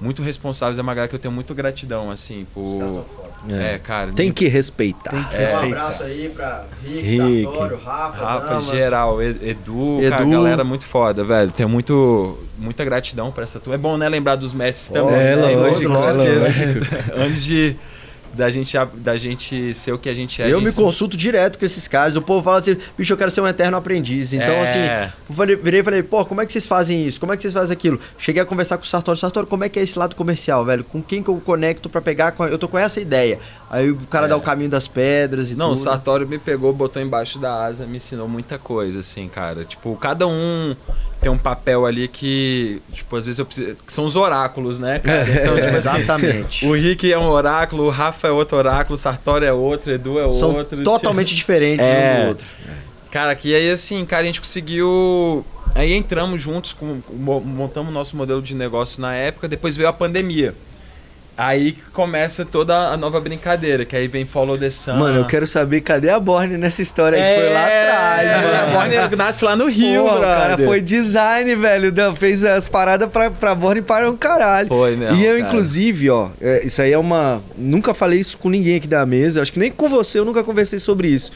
muito 0.00 0.20
responsáveis, 0.22 0.78
é 0.78 0.82
uma 0.82 0.94
galera 0.94 1.08
que 1.08 1.14
eu 1.14 1.18
tenho 1.18 1.32
muito 1.32 1.54
gratidão, 1.54 2.10
assim, 2.10 2.46
por. 2.52 3.04
É. 3.48 3.74
é, 3.74 3.78
cara. 3.78 4.12
Tem 4.12 4.32
que 4.32 4.46
respeitar. 4.48 5.10
Tem 5.10 5.24
que 5.24 5.36
respeitar. 5.36 5.66
Um 5.66 5.72
abraço 5.72 6.02
aí 6.02 6.28
pra 6.28 6.64
Rick, 6.84 7.00
Rick. 7.00 7.44
Sartório, 7.44 7.76
Rafa, 7.76 8.24
Rafa, 8.24 8.46
Damas. 8.46 8.66
geral, 8.66 9.22
Edu, 9.22 9.44
Edu, 9.44 10.10
cara, 10.10 10.24
galera 10.24 10.64
muito 10.64 10.86
foda, 10.86 11.24
velho. 11.24 11.50
Tenho 11.50 11.68
muito, 11.68 12.38
muita 12.58 12.84
gratidão 12.84 13.32
pra 13.32 13.44
essa 13.44 13.58
turma. 13.58 13.74
É 13.74 13.78
bom, 13.78 13.96
né, 13.96 14.08
lembrar 14.08 14.36
dos 14.36 14.52
mestres 14.52 14.90
oh, 14.90 15.06
também. 15.06 15.20
É, 15.20 15.36
né? 15.36 15.56
lógico, 15.56 15.92
lógico. 15.92 16.86
Antes 17.16 17.44
de 17.44 17.76
da 18.34 18.50
gente, 18.50 18.76
da 18.94 19.16
gente 19.16 19.74
ser 19.74 19.92
o 19.92 19.98
que 19.98 20.08
a 20.08 20.14
gente 20.14 20.42
é. 20.42 20.50
Eu 20.50 20.60
me 20.60 20.72
consulto 20.72 21.16
direto 21.16 21.58
com 21.58 21.64
esses 21.64 21.86
caras. 21.86 22.16
O 22.16 22.22
povo 22.22 22.42
fala 22.42 22.58
assim, 22.58 22.76
bicho, 22.96 23.12
eu 23.12 23.16
quero 23.16 23.30
ser 23.30 23.40
um 23.40 23.46
eterno 23.46 23.76
aprendiz. 23.76 24.32
Então, 24.32 24.54
é... 24.54 24.62
assim, 24.62 25.12
eu 25.28 25.34
falei, 25.34 25.56
virei 25.56 25.80
e 25.80 25.84
falei, 25.84 26.02
pô, 26.02 26.24
como 26.24 26.40
é 26.40 26.46
que 26.46 26.52
vocês 26.52 26.66
fazem 26.66 27.06
isso? 27.06 27.20
Como 27.20 27.32
é 27.32 27.36
que 27.36 27.42
vocês 27.42 27.54
fazem 27.54 27.72
aquilo? 27.72 28.00
Cheguei 28.18 28.42
a 28.42 28.44
conversar 28.44 28.78
com 28.78 28.84
o 28.84 28.86
Sartori. 28.86 29.18
Sartori, 29.18 29.46
como 29.46 29.64
é 29.64 29.68
que 29.68 29.78
é 29.78 29.82
esse 29.82 29.98
lado 29.98 30.16
comercial, 30.16 30.64
velho? 30.64 30.84
Com 30.84 31.02
quem 31.02 31.22
que 31.22 31.28
eu 31.28 31.40
conecto 31.44 31.88
para 31.88 32.00
pegar? 32.00 32.34
Eu 32.50 32.58
tô 32.58 32.68
com 32.68 32.78
essa 32.78 33.00
ideia. 33.00 33.38
Aí 33.70 33.90
o 33.90 33.96
cara 34.06 34.26
é. 34.26 34.28
dá 34.28 34.36
o 34.36 34.40
caminho 34.40 34.70
das 34.70 34.88
pedras 34.88 35.50
e 35.50 35.54
Não, 35.54 35.68
tudo. 35.68 35.78
o 35.78 35.80
Sartori 35.80 36.26
me 36.26 36.38
pegou, 36.38 36.72
botou 36.72 37.02
embaixo 37.02 37.38
da 37.38 37.64
asa, 37.64 37.86
me 37.86 37.96
ensinou 37.96 38.28
muita 38.28 38.58
coisa, 38.58 39.00
assim, 39.00 39.28
cara. 39.28 39.64
Tipo, 39.64 39.96
cada 39.96 40.26
um 40.26 40.74
tem 41.22 41.30
um 41.30 41.38
papel 41.38 41.86
ali 41.86 42.08
que, 42.08 42.82
tipo, 42.92 43.14
às 43.14 43.24
vezes 43.24 43.38
eu 43.38 43.46
preciso. 43.46 43.76
Que 43.86 43.92
são 43.92 44.04
os 44.04 44.16
oráculos, 44.16 44.80
né, 44.80 44.98
cara? 44.98 45.22
Então, 45.30 45.54
tipo 45.54 45.76
assim, 45.76 45.76
Exatamente. 45.76 46.66
O 46.66 46.74
Rick 46.74 47.10
é 47.10 47.16
um 47.16 47.28
oráculo, 47.28 47.84
o 47.84 47.90
Rafa 47.90 48.26
é 48.26 48.30
outro 48.32 48.58
oráculo, 48.58 48.94
o 48.94 48.98
Sartori 48.98 49.46
é 49.46 49.52
outro, 49.52 49.92
o 49.92 49.94
Edu 49.94 50.18
é 50.18 50.34
são 50.34 50.56
outro. 50.56 50.82
Totalmente 50.82 51.28
tipo... 51.28 51.38
diferentes 51.38 51.86
é. 51.86 52.18
um 52.18 52.22
do 52.22 52.28
outro. 52.30 52.46
Cara, 53.12 53.34
que 53.36 53.54
aí 53.54 53.70
assim, 53.70 54.04
cara, 54.04 54.22
a 54.22 54.26
gente 54.26 54.40
conseguiu. 54.40 55.46
Aí 55.74 55.92
entramos 55.94 56.40
juntos, 56.40 56.72
com, 56.72 57.00
montamos 57.10 57.90
o 57.90 57.94
nosso 57.94 58.16
modelo 58.16 58.42
de 58.42 58.54
negócio 58.54 59.00
na 59.00 59.14
época, 59.14 59.46
depois 59.48 59.76
veio 59.76 59.88
a 59.88 59.92
pandemia. 59.92 60.54
Aí 61.36 61.76
começa 61.94 62.44
toda 62.44 62.76
a 62.76 62.96
nova 62.96 63.18
brincadeira, 63.18 63.86
que 63.86 63.96
aí 63.96 64.06
vem 64.06 64.26
Follow 64.26 64.58
the 64.58 64.68
Sun. 64.68 64.96
Mano, 64.96 65.20
eu 65.20 65.24
quero 65.24 65.46
saber 65.46 65.80
cadê 65.80 66.10
a 66.10 66.20
Borne 66.20 66.58
nessa 66.58 66.82
história 66.82 67.16
aí 67.16 67.24
é, 67.24 67.34
que 67.34 67.40
foi 67.40 67.52
lá 67.54 67.64
atrás, 67.64 68.28
é, 68.28 68.36
mano. 68.36 68.56
A 68.56 68.66
Borne 68.66 69.16
nasce 69.16 69.44
lá 69.44 69.56
no 69.56 69.66
Rio, 69.66 70.02
Pô, 70.04 70.18
O 70.18 70.20
cara 70.20 70.58
foi 70.58 70.80
design, 70.82 71.54
velho. 71.56 71.92
Fez 72.16 72.44
as 72.44 72.68
paradas 72.68 73.08
pra, 73.08 73.30
pra 73.30 73.54
Borne 73.54 73.80
para 73.80 74.10
um 74.10 74.16
caralho. 74.16 74.68
Foi, 74.68 74.94
né? 74.94 75.14
E 75.14 75.24
eu, 75.24 75.36
cara. 75.36 75.40
inclusive, 75.40 76.10
ó, 76.10 76.28
é, 76.40 76.66
isso 76.66 76.82
aí 76.82 76.92
é 76.92 76.98
uma. 76.98 77.42
Nunca 77.56 77.94
falei 77.94 78.18
isso 78.20 78.36
com 78.36 78.50
ninguém 78.50 78.76
aqui 78.76 78.86
da 78.86 79.06
mesa. 79.06 79.40
Acho 79.40 79.52
que 79.52 79.58
nem 79.58 79.72
com 79.72 79.88
você 79.88 80.18
eu 80.18 80.26
nunca 80.26 80.44
conversei 80.44 80.78
sobre 80.78 81.08
isso. 81.08 81.32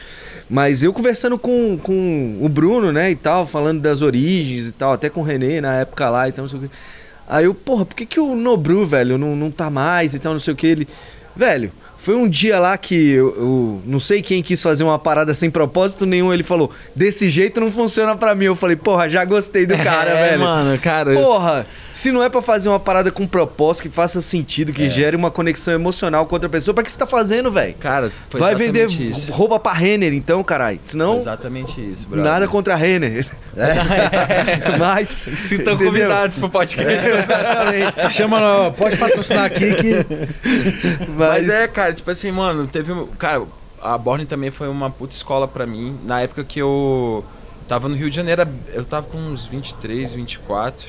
Mas 0.47 0.83
eu 0.83 0.93
conversando 0.93 1.39
com, 1.39 1.77
com 1.81 2.37
o 2.39 2.47
Bruno, 2.47 2.91
né, 2.91 3.09
e 3.11 3.15
tal, 3.15 3.47
falando 3.47 3.81
das 3.81 4.01
origens 4.01 4.67
e 4.67 4.71
tal, 4.71 4.93
até 4.93 5.09
com 5.09 5.21
o 5.21 5.23
Renê 5.23 5.59
na 5.59 5.73
época 5.79 6.07
lá 6.07 6.27
e 6.27 6.29
então, 6.29 6.47
tal, 6.47 6.53
não 6.53 6.59
sei 6.61 6.67
o 6.67 6.69
que. 6.69 6.96
Aí 7.27 7.45
eu, 7.45 7.53
porra, 7.53 7.85
por 7.85 7.95
que, 7.95 8.05
que 8.05 8.19
o 8.19 8.35
Nobru, 8.35 8.85
velho, 8.85 9.17
não, 9.17 9.35
não 9.35 9.51
tá 9.51 9.69
mais 9.69 10.13
e 10.13 10.19
tal, 10.19 10.33
não 10.33 10.39
sei 10.39 10.53
o 10.53 10.57
que. 10.57 10.67
Ele, 10.67 10.87
velho, 11.35 11.71
foi 11.97 12.15
um 12.15 12.29
dia 12.29 12.59
lá 12.59 12.77
que 12.77 12.95
eu, 12.95 13.35
eu, 13.35 13.81
não 13.85 13.99
sei 13.99 14.21
quem 14.21 14.41
quis 14.41 14.61
fazer 14.61 14.83
uma 14.83 14.99
parada 14.99 15.33
sem 15.33 15.49
propósito 15.49 16.05
nenhum. 16.05 16.31
Ele 16.31 16.43
falou: 16.43 16.71
desse 16.95 17.29
jeito 17.29 17.59
não 17.59 17.71
funciona 17.71 18.15
pra 18.15 18.35
mim. 18.35 18.45
Eu 18.45 18.55
falei: 18.55 18.75
porra, 18.75 19.09
já 19.09 19.25
gostei 19.25 19.65
do 19.65 19.75
cara, 19.83 20.11
é, 20.11 20.29
velho. 20.29 20.39
mano, 20.39 20.79
cara. 20.79 21.13
Porra, 21.13 21.65
se 21.91 22.11
não 22.11 22.23
é 22.23 22.29
pra 22.29 22.41
fazer 22.41 22.69
uma 22.69 22.79
parada 22.79 23.11
com 23.11 23.27
propósito, 23.27 23.83
que 23.83 23.89
faça 23.89 24.21
sentido, 24.21 24.71
que 24.71 24.85
é. 24.85 24.89
gere 24.89 25.17
uma 25.17 25.31
conexão 25.31 25.73
emocional 25.73 26.25
com 26.25 26.35
outra 26.35 26.47
pessoa, 26.47 26.73
pra 26.73 26.83
que 26.83 26.91
você 26.91 26.97
tá 26.97 27.07
fazendo, 27.07 27.51
velho? 27.51 27.73
Cara, 27.79 28.11
foi 28.29 28.39
Vai 28.39 28.55
vender 28.55 28.87
isso. 28.89 29.31
roupa 29.31 29.59
pra 29.59 29.73
Renner, 29.73 30.13
então, 30.13 30.41
caralho. 30.43 30.79
Senão. 30.83 31.13
Foi 31.13 31.19
exatamente 31.19 31.81
isso, 31.81 32.07
brother. 32.07 32.31
Nada 32.31 32.47
contra 32.47 32.73
a 32.73 32.77
Renner. 32.77 33.25
É. 33.57 34.77
Mas. 34.77 35.09
Se 35.09 35.55
estão 35.55 35.77
convidados 35.77 36.37
pro 36.37 36.49
podcast. 36.49 37.07
É, 37.07 37.19
exatamente. 37.19 38.13
Chama, 38.13 38.71
pode 38.77 38.97
patrocinar 38.97 39.45
aqui 39.45 39.73
que. 39.75 40.05
Mas... 41.17 41.47
Mas 41.47 41.49
é, 41.49 41.67
cara, 41.67 41.93
tipo 41.93 42.09
assim, 42.11 42.31
mano, 42.31 42.67
teve. 42.67 42.93
Cara, 43.17 43.43
a 43.81 43.97
Borne 43.97 44.25
também 44.25 44.51
foi 44.51 44.67
uma 44.67 44.89
puta 44.89 45.13
escola 45.13 45.47
pra 45.47 45.65
mim. 45.65 45.97
Na 46.05 46.21
época 46.21 46.43
que 46.43 46.59
eu 46.59 47.25
tava 47.67 47.89
no 47.89 47.95
Rio 47.95 48.09
de 48.09 48.15
Janeiro, 48.15 48.47
eu 48.73 48.85
tava 48.85 49.07
com 49.07 49.17
uns 49.17 49.45
23, 49.45 50.13
24. 50.13 50.87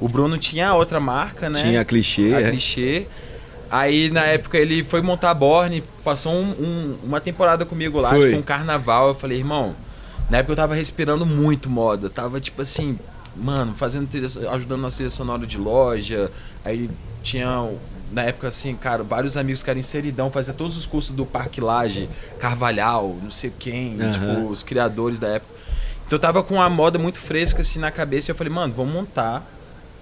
O 0.00 0.08
Bruno 0.08 0.38
tinha 0.38 0.74
outra 0.74 1.00
marca, 1.00 1.48
né? 1.50 1.60
Tinha 1.60 1.80
a 1.80 1.84
clichê. 1.84 2.34
A 2.34 2.40
é. 2.40 2.50
clichê. 2.50 3.06
Aí 3.70 4.10
na 4.10 4.24
época 4.24 4.58
ele 4.58 4.82
foi 4.82 5.00
montar 5.00 5.30
a 5.30 5.34
Borne, 5.34 5.84
passou 6.02 6.32
um, 6.32 6.50
um, 6.58 6.96
uma 7.04 7.20
temporada 7.20 7.64
comigo 7.64 8.00
lá, 8.00 8.10
foi. 8.10 8.30
tipo 8.30 8.38
um 8.38 8.42
carnaval. 8.42 9.08
Eu 9.08 9.14
falei, 9.14 9.38
irmão, 9.38 9.74
na 10.30 10.38
época 10.38 10.52
eu 10.52 10.56
tava 10.56 10.74
respirando 10.74 11.26
muito 11.26 11.68
moda. 11.68 12.08
Tava 12.08 12.40
tipo 12.40 12.62
assim, 12.62 12.98
mano, 13.36 13.74
fazendo 13.74 14.08
trilha, 14.08 14.28
ajudando 14.52 14.80
na 14.80 14.88
trilha 14.88 15.10
sonora 15.10 15.46
de 15.46 15.58
loja. 15.58 16.30
Aí 16.64 16.88
tinha, 17.22 17.68
na 18.12 18.22
época 18.22 18.48
assim, 18.48 18.74
cara, 18.76 19.02
vários 19.02 19.36
amigos 19.36 19.62
que 19.62 19.70
eram 19.70 19.80
inseridão, 19.80 20.30
fazia 20.30 20.54
todos 20.54 20.76
os 20.76 20.86
cursos 20.86 21.14
do 21.14 21.26
Parque 21.26 21.60
Laje, 21.60 22.08
Carvalhal, 22.38 23.16
não 23.22 23.30
sei 23.30 23.52
quem, 23.58 24.00
uhum. 24.00 24.12
tipo, 24.12 24.52
os 24.52 24.62
criadores 24.62 25.18
da 25.18 25.28
época. 25.28 25.52
Então 26.06 26.16
eu 26.16 26.20
tava 26.20 26.42
com 26.42 26.60
a 26.60 26.68
moda 26.68 26.98
muito 26.98 27.20
fresca 27.20 27.60
assim 27.60 27.78
na 27.78 27.90
cabeça 27.90 28.30
e 28.30 28.32
eu 28.32 28.36
falei, 28.36 28.52
mano, 28.52 28.72
vamos 28.72 28.92
montar 28.92 29.44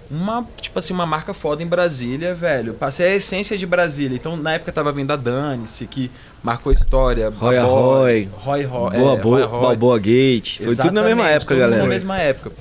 uma, 0.09 0.45
tipo 0.59 0.79
assim, 0.79 0.93
uma 0.93 1.05
marca 1.05 1.33
foda 1.33 1.61
em 1.61 1.67
Brasília, 1.67 2.33
velho. 2.33 2.73
Passei 2.73 3.05
a 3.05 3.15
essência 3.15 3.57
de 3.57 3.65
Brasília. 3.65 4.15
Então, 4.15 4.35
na 4.35 4.53
época 4.53 4.71
tava 4.71 4.91
vindo 4.91 5.11
a 5.11 5.15
Dani-se, 5.15 5.85
que 5.85 6.09
marcou 6.43 6.71
história. 6.71 7.29
Roy 7.29 7.59
Roy. 7.59 8.29
Roy 8.33 8.63
Roy. 8.63 8.97
Boa, 8.97 9.17
é, 9.17 9.21
boa, 9.21 9.47
Balboa 9.47 9.99
Gate. 9.99 10.57
Foi 10.57 10.67
Exatamente, 10.67 10.81
tudo 10.81 10.93
na 10.93 11.03
mesma 11.03 11.29
época, 11.29 11.53
tudo 11.53 11.59
galera. 11.59 11.83
na 11.83 11.87
mesma 11.87 12.17
época. 12.17 12.51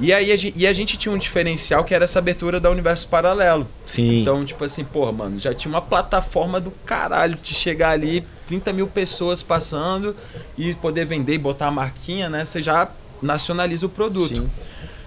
E 0.00 0.12
aí 0.12 0.30
a 0.30 0.36
gente, 0.36 0.58
e 0.58 0.66
a 0.66 0.72
gente 0.72 0.96
tinha 0.96 1.12
um 1.12 1.18
diferencial 1.18 1.82
que 1.82 1.92
era 1.92 2.04
essa 2.04 2.20
abertura 2.20 2.60
da 2.60 2.70
Universo 2.70 3.08
Paralelo. 3.08 3.66
Sim. 3.84 4.20
Então, 4.20 4.44
tipo 4.44 4.62
assim, 4.64 4.84
porra, 4.84 5.10
mano, 5.10 5.38
já 5.38 5.52
tinha 5.52 5.72
uma 5.72 5.82
plataforma 5.82 6.60
do 6.60 6.70
caralho 6.84 7.36
de 7.42 7.52
chegar 7.52 7.90
ali, 7.90 8.24
30 8.46 8.72
mil 8.72 8.86
pessoas 8.86 9.42
passando 9.42 10.14
e 10.56 10.72
poder 10.74 11.04
vender 11.04 11.34
e 11.34 11.38
botar 11.38 11.66
a 11.66 11.70
marquinha, 11.70 12.28
né? 12.28 12.44
Você 12.44 12.62
já 12.62 12.88
nacionaliza 13.20 13.86
o 13.86 13.88
produto. 13.88 14.36
Sim. 14.36 14.50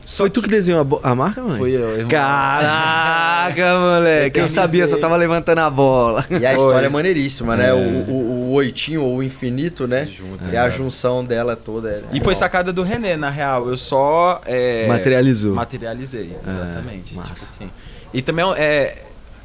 Só 0.03 0.23
Foi 0.23 0.29
que... 0.29 0.33
tu 0.33 0.41
que 0.41 0.49
desenhou 0.49 0.99
a, 1.03 1.11
a 1.11 1.15
marca, 1.15 1.41
mano? 1.41 1.57
Foi 1.57 1.71
eu, 1.71 1.91
irmão. 1.91 2.09
Caraca, 2.09 3.79
moleque. 3.79 4.39
Eu, 4.39 4.43
eu 4.43 4.49
sabia, 4.49 4.87
só 4.87 4.97
tava 4.97 5.15
levantando 5.15 5.59
a 5.59 5.69
bola. 5.69 6.25
E 6.29 6.45
a 6.45 6.53
história 6.53 6.87
é 6.87 6.89
maneiríssima, 6.89 7.55
né? 7.55 7.69
É. 7.69 7.73
O, 7.73 7.77
o, 7.77 8.13
o, 8.13 8.51
oitinho 8.53 9.03
ou 9.03 9.17
o 9.17 9.23
infinito, 9.23 9.87
né? 9.87 10.05
Junto, 10.05 10.43
é. 10.51 10.57
a 10.57 10.69
junção 10.69 11.23
dela 11.23 11.55
toda. 11.55 11.89
É 11.89 12.03
e 12.13 12.19
foi 12.19 12.35
sacada 12.35 12.73
do 12.73 12.83
René, 12.83 13.15
na 13.15 13.29
real. 13.29 13.69
Eu 13.69 13.77
só. 13.77 14.41
É, 14.45 14.87
Materializou. 14.87 15.53
Materializei, 15.53 16.31
é, 16.45 16.49
exatamente. 16.49 17.15
tipo 17.15 17.31
assim. 17.31 17.69
E 18.13 18.21
também 18.21 18.45
é. 18.57 19.03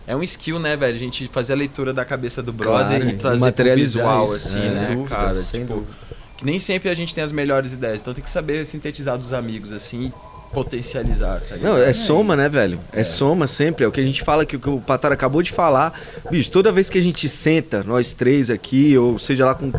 É 0.08 0.14
um 0.14 0.22
skill, 0.22 0.60
né, 0.60 0.76
velho? 0.76 0.94
A 0.94 0.98
gente 0.98 1.26
fazer 1.26 1.52
a 1.52 1.56
leitura 1.56 1.92
da 1.92 2.04
cabeça 2.04 2.40
do 2.40 2.52
brother 2.52 3.00
claro, 3.00 3.08
e 3.08 3.18
trazer 3.18 3.52
pro 3.52 3.74
visual, 3.74 4.32
assim, 4.32 4.64
é, 4.64 4.70
né, 4.70 4.88
dúvida, 4.92 5.16
cara? 5.16 5.42
Sem 5.42 5.62
tipo, 5.62 5.74
dúvida. 5.74 5.92
Que 6.36 6.44
nem 6.44 6.60
sempre 6.60 6.88
a 6.88 6.94
gente 6.94 7.12
tem 7.12 7.24
as 7.24 7.32
melhores 7.32 7.72
ideias. 7.72 8.02
Então 8.02 8.14
tem 8.14 8.22
que 8.22 8.30
saber 8.30 8.64
sintetizar 8.64 9.18
dos 9.18 9.32
amigos, 9.32 9.72
assim, 9.72 10.12
potencializar. 10.52 11.40
Tá 11.40 11.56
não, 11.56 11.76
é 11.76 11.92
soma, 11.92 12.36
né, 12.36 12.48
velho? 12.48 12.80
É, 12.92 13.00
é, 13.00 13.04
soma 13.04 13.46
sempre. 13.46 13.84
É 13.84 13.88
o 13.88 13.92
que 13.92 14.00
a 14.00 14.04
gente 14.04 14.22
fala 14.22 14.44
que, 14.44 14.58
que 14.58 14.68
o 14.68 14.80
Patar 14.80 15.12
acabou 15.12 15.42
de 15.42 15.52
falar. 15.52 15.98
Bicho, 16.30 16.50
toda 16.50 16.72
vez 16.72 16.88
que 16.88 16.98
a 16.98 17.02
gente 17.02 17.28
senta, 17.28 17.82
nós 17.82 18.12
três 18.12 18.50
aqui, 18.50 18.96
ou 18.96 19.18
seja 19.18 19.46
lá 19.46 19.54
com. 19.54 19.72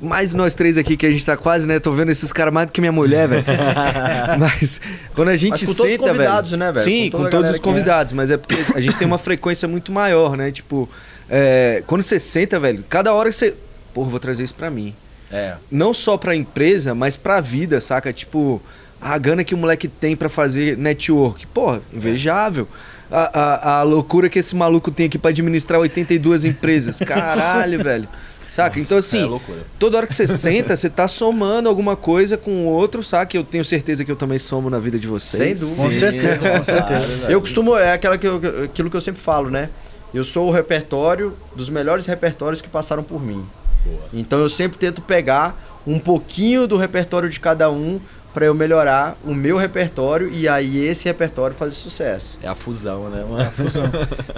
Mais 0.00 0.32
nós 0.32 0.54
três 0.54 0.78
aqui, 0.78 0.96
que 0.96 1.06
a 1.06 1.10
gente 1.10 1.26
tá 1.26 1.36
quase, 1.36 1.66
né? 1.66 1.80
Tô 1.80 1.90
vendo 1.92 2.10
esses 2.10 2.32
caras 2.32 2.54
mais 2.54 2.68
do 2.68 2.72
que 2.72 2.80
minha 2.80 2.92
mulher, 2.92 3.26
velho. 3.26 3.44
mas 4.38 4.80
quando 5.14 5.28
a 5.28 5.36
gente 5.36 5.50
mas 5.50 5.64
com 5.64 5.72
senta, 5.72 5.82
todos 5.82 5.96
os 5.96 6.08
convidados, 6.08 6.50
velho, 6.50 6.60
né, 6.60 6.72
velho? 6.72 6.84
Sim, 6.84 7.10
com, 7.10 7.18
com 7.24 7.30
todos 7.30 7.50
os 7.50 7.58
convidados, 7.58 8.12
é. 8.12 8.16
mas 8.16 8.30
é 8.30 8.36
porque 8.36 8.56
a 8.74 8.80
gente 8.80 8.96
tem 8.96 9.06
uma 9.06 9.18
frequência 9.18 9.66
muito 9.66 9.90
maior, 9.90 10.36
né? 10.36 10.52
Tipo, 10.52 10.88
é, 11.28 11.82
quando 11.86 12.02
você 12.02 12.20
senta, 12.20 12.60
velho, 12.60 12.84
cada 12.88 13.12
hora 13.12 13.30
você. 13.32 13.54
Porra, 13.92 14.08
vou 14.08 14.20
trazer 14.20 14.44
isso 14.44 14.54
pra 14.54 14.70
mim. 14.70 14.94
É. 15.32 15.54
Não 15.70 15.92
só 15.92 16.16
pra 16.16 16.34
empresa, 16.34 16.94
mas 16.94 17.16
pra 17.16 17.40
vida, 17.40 17.80
saca? 17.80 18.12
Tipo, 18.12 18.62
a 19.00 19.16
gana 19.18 19.44
que 19.44 19.54
o 19.54 19.58
moleque 19.58 19.88
tem 19.88 20.16
para 20.16 20.28
fazer 20.28 20.76
network. 20.76 21.46
Pô, 21.48 21.78
invejável. 21.92 22.68
A, 23.10 23.40
a, 23.40 23.78
a, 23.78 23.82
loucura 23.82 24.28
que 24.28 24.38
esse 24.38 24.54
maluco 24.54 24.90
tem 24.90 25.06
aqui 25.06 25.16
para 25.16 25.30
administrar 25.30 25.80
82 25.80 26.44
empresas. 26.44 26.98
Caralho, 27.06 27.82
velho. 27.82 28.08
Saca? 28.48 28.78
Nossa, 28.78 28.80
então, 28.80 28.98
assim, 28.98 29.36
é 29.52 29.54
toda 29.78 29.98
hora 29.98 30.06
que 30.06 30.14
você 30.14 30.26
senta, 30.28 30.76
você 30.76 30.88
tá 30.88 31.06
somando 31.06 31.68
alguma 31.68 31.96
coisa 31.96 32.36
com 32.36 32.50
o 32.50 32.64
outro, 32.64 33.02
saca? 33.02 33.36
Eu 33.36 33.44
tenho 33.44 33.64
certeza 33.64 34.04
que 34.04 34.10
eu 34.10 34.16
também 34.16 34.38
somo 34.38 34.70
na 34.70 34.78
vida 34.78 34.98
de 34.98 35.06
vocês. 35.06 35.58
Sem 35.60 35.68
dúvida. 35.68 35.82
Com 35.82 35.90
certeza, 35.90 36.50
com 36.50 36.64
certeza. 36.64 37.30
eu 37.30 37.40
costumo, 37.40 37.76
é 37.76 37.92
aquela 37.92 38.16
que 38.16 38.26
eu, 38.26 38.40
aquilo 38.64 38.90
que 38.90 38.96
eu 38.96 39.00
sempre 39.00 39.20
falo, 39.20 39.50
né? 39.50 39.68
Eu 40.12 40.24
sou 40.24 40.48
o 40.48 40.50
repertório 40.50 41.34
dos 41.54 41.68
melhores 41.68 42.06
repertórios 42.06 42.62
que 42.62 42.68
passaram 42.68 43.02
por 43.02 43.22
mim. 43.22 43.44
Boa. 43.84 43.98
Então 44.14 44.38
eu 44.38 44.48
sempre 44.48 44.78
tento 44.78 45.02
pegar 45.02 45.54
um 45.86 45.98
pouquinho 45.98 46.66
do 46.66 46.76
repertório 46.76 47.28
de 47.28 47.38
cada 47.38 47.70
um 47.70 48.00
para 48.32 48.46
eu 48.46 48.54
melhorar 48.54 49.16
o 49.24 49.34
meu 49.34 49.56
repertório 49.56 50.30
e 50.32 50.48
aí 50.48 50.84
esse 50.86 51.04
repertório 51.04 51.56
fazer 51.56 51.74
sucesso. 51.74 52.38
É 52.42 52.48
a 52.48 52.54
fusão, 52.54 53.08
né? 53.08 53.24
Mano? 53.28 53.42
É 53.42 53.46
a 53.46 53.50
fusão. 53.50 53.84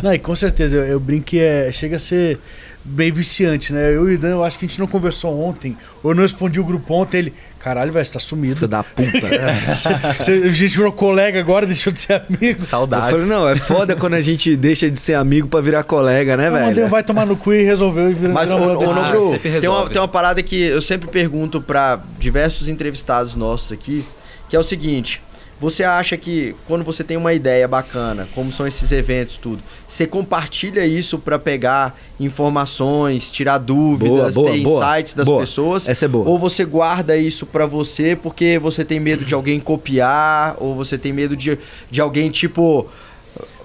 não, 0.03 0.15
e 0.15 0.19
com 0.19 0.35
certeza, 0.35 0.77
eu, 0.77 0.85
eu 0.85 1.01
brinco 1.01 1.27
que 1.27 1.41
é, 1.41 1.71
chega 1.73 1.97
a 1.97 1.99
ser 1.99 2.39
bem 2.85 3.11
viciante, 3.11 3.73
né? 3.73 3.89
Eu 3.89 4.09
e 4.09 4.13
o 4.13 4.13
Idan, 4.13 4.29
eu 4.29 4.45
acho 4.45 4.59
que 4.59 4.65
a 4.65 4.69
gente 4.69 4.79
não 4.79 4.87
conversou 4.87 5.39
ontem, 5.39 5.77
ou 6.03 6.15
não 6.15 6.23
respondi 6.23 6.59
o 6.59 6.65
grupo 6.65 6.95
ontem, 6.95 7.19
ele, 7.19 7.35
caralho, 7.59 7.93
velho, 7.93 8.05
você 8.05 8.13
tá 8.13 8.21
sumido. 8.21 8.57
Filho 8.57 8.69
da 8.69 8.83
puta. 8.83 9.11
você, 10.19 10.33
a 10.33 10.49
gente 10.49 10.77
virou 10.77 10.93
colega 10.93 11.39
agora, 11.39 11.67
deixou 11.67 11.93
de 11.93 12.01
ser 12.01 12.25
amigo. 12.27 12.61
Saudades. 12.61 13.13
Eu 13.13 13.21
falei, 13.21 13.35
não, 13.35 13.49
é 13.49 13.57
foda 13.57 13.95
quando 13.95 14.15
a 14.15 14.21
gente 14.21 14.57
deixa 14.57 14.91
de 14.91 14.99
ser 14.99 15.15
amigo 15.15 15.47
pra 15.47 15.61
virar 15.61 15.83
colega, 15.83 16.37
né, 16.37 16.51
velho? 16.51 16.67
Mandei 16.67 16.85
vai 16.87 17.03
tomar 17.03 17.27
no 17.27 17.37
cu 17.37 17.53
e 17.53 17.63
resolveu 17.63 18.11
e 18.11 18.15
virou 18.15 18.35
Mas, 18.35 18.51
ô, 18.51 18.55
ô, 18.55 18.91
ah, 18.91 19.39
tem, 19.61 19.69
uma, 19.69 19.89
tem 19.91 20.01
uma 20.01 20.09
parada 20.09 20.43
que 20.43 20.61
eu 20.61 20.81
sempre 20.81 21.09
pergunto 21.09 21.61
pra 21.61 22.01
diversos 22.19 22.69
entrevistados 22.69 23.35
nossos 23.35 23.73
aqui, 23.73 24.05
que 24.49 24.57
é 24.57 24.59
o 24.59 24.65
seguinte 24.65 25.23
você 25.61 25.85
acha 25.85 26.17
que 26.17 26.57
quando 26.67 26.83
você 26.83 27.05
tem 27.05 27.19
uma 27.19 27.35
ideia 27.35 27.69
bacana, 27.69 28.27
como 28.35 28.51
são 28.51 28.67
esses 28.67 28.91
eventos, 28.93 29.37
tudo, 29.37 29.63
você 29.87 30.07
compartilha 30.07 30.87
isso 30.87 31.19
para 31.19 31.39
pegar 31.39 32.01
informações, 32.19 33.31
tirar 33.31 33.59
dúvidas, 33.59 34.35
boa, 34.35 34.47
boa, 34.47 34.51
ter 34.51 34.63
boa, 34.63 34.97
insights 34.97 35.13
das 35.13 35.29
pessoas? 35.29 35.87
Essa 35.87 36.07
é 36.07 36.09
boa. 36.09 36.27
Ou 36.27 36.39
você 36.39 36.65
guarda 36.65 37.15
isso 37.15 37.45
para 37.45 37.67
você 37.67 38.17
porque 38.17 38.59
você 38.59 38.87
tem 38.87 38.99
medo 38.99 39.23
de 39.23 39.35
alguém 39.35 39.61
copiar, 39.61 40.57
ou 40.59 40.75
você 40.75 40.97
tem 40.97 41.13
medo 41.13 41.37
de, 41.37 41.59
de 41.91 42.01
alguém 42.01 42.31
tipo 42.31 42.89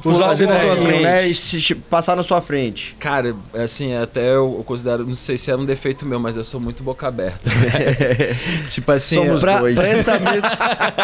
usar 0.03 0.35
na 0.37 0.59
tua 0.59 0.77
frente, 0.77 1.01
né? 1.01 1.27
E 1.27 1.35
se, 1.35 1.75
passar 1.75 2.15
na 2.15 2.23
sua 2.23 2.41
frente. 2.41 2.95
Cara, 2.99 3.35
assim, 3.53 3.95
até 3.95 4.35
eu, 4.35 4.63
considero, 4.65 5.05
não 5.05 5.15
sei 5.15 5.37
se 5.37 5.51
é 5.51 5.55
um 5.55 5.65
defeito 5.65 6.05
meu, 6.05 6.19
mas 6.19 6.35
eu 6.35 6.43
sou 6.43 6.59
muito 6.59 6.83
boca 6.83 7.07
aberta. 7.07 7.49
tipo 8.67 8.91
assim, 8.91 9.15
Somos 9.15 9.41
pra, 9.41 9.57
dois. 9.57 9.75
Pra 9.75 9.87
essa, 9.87 10.19
mesa, 10.19 10.57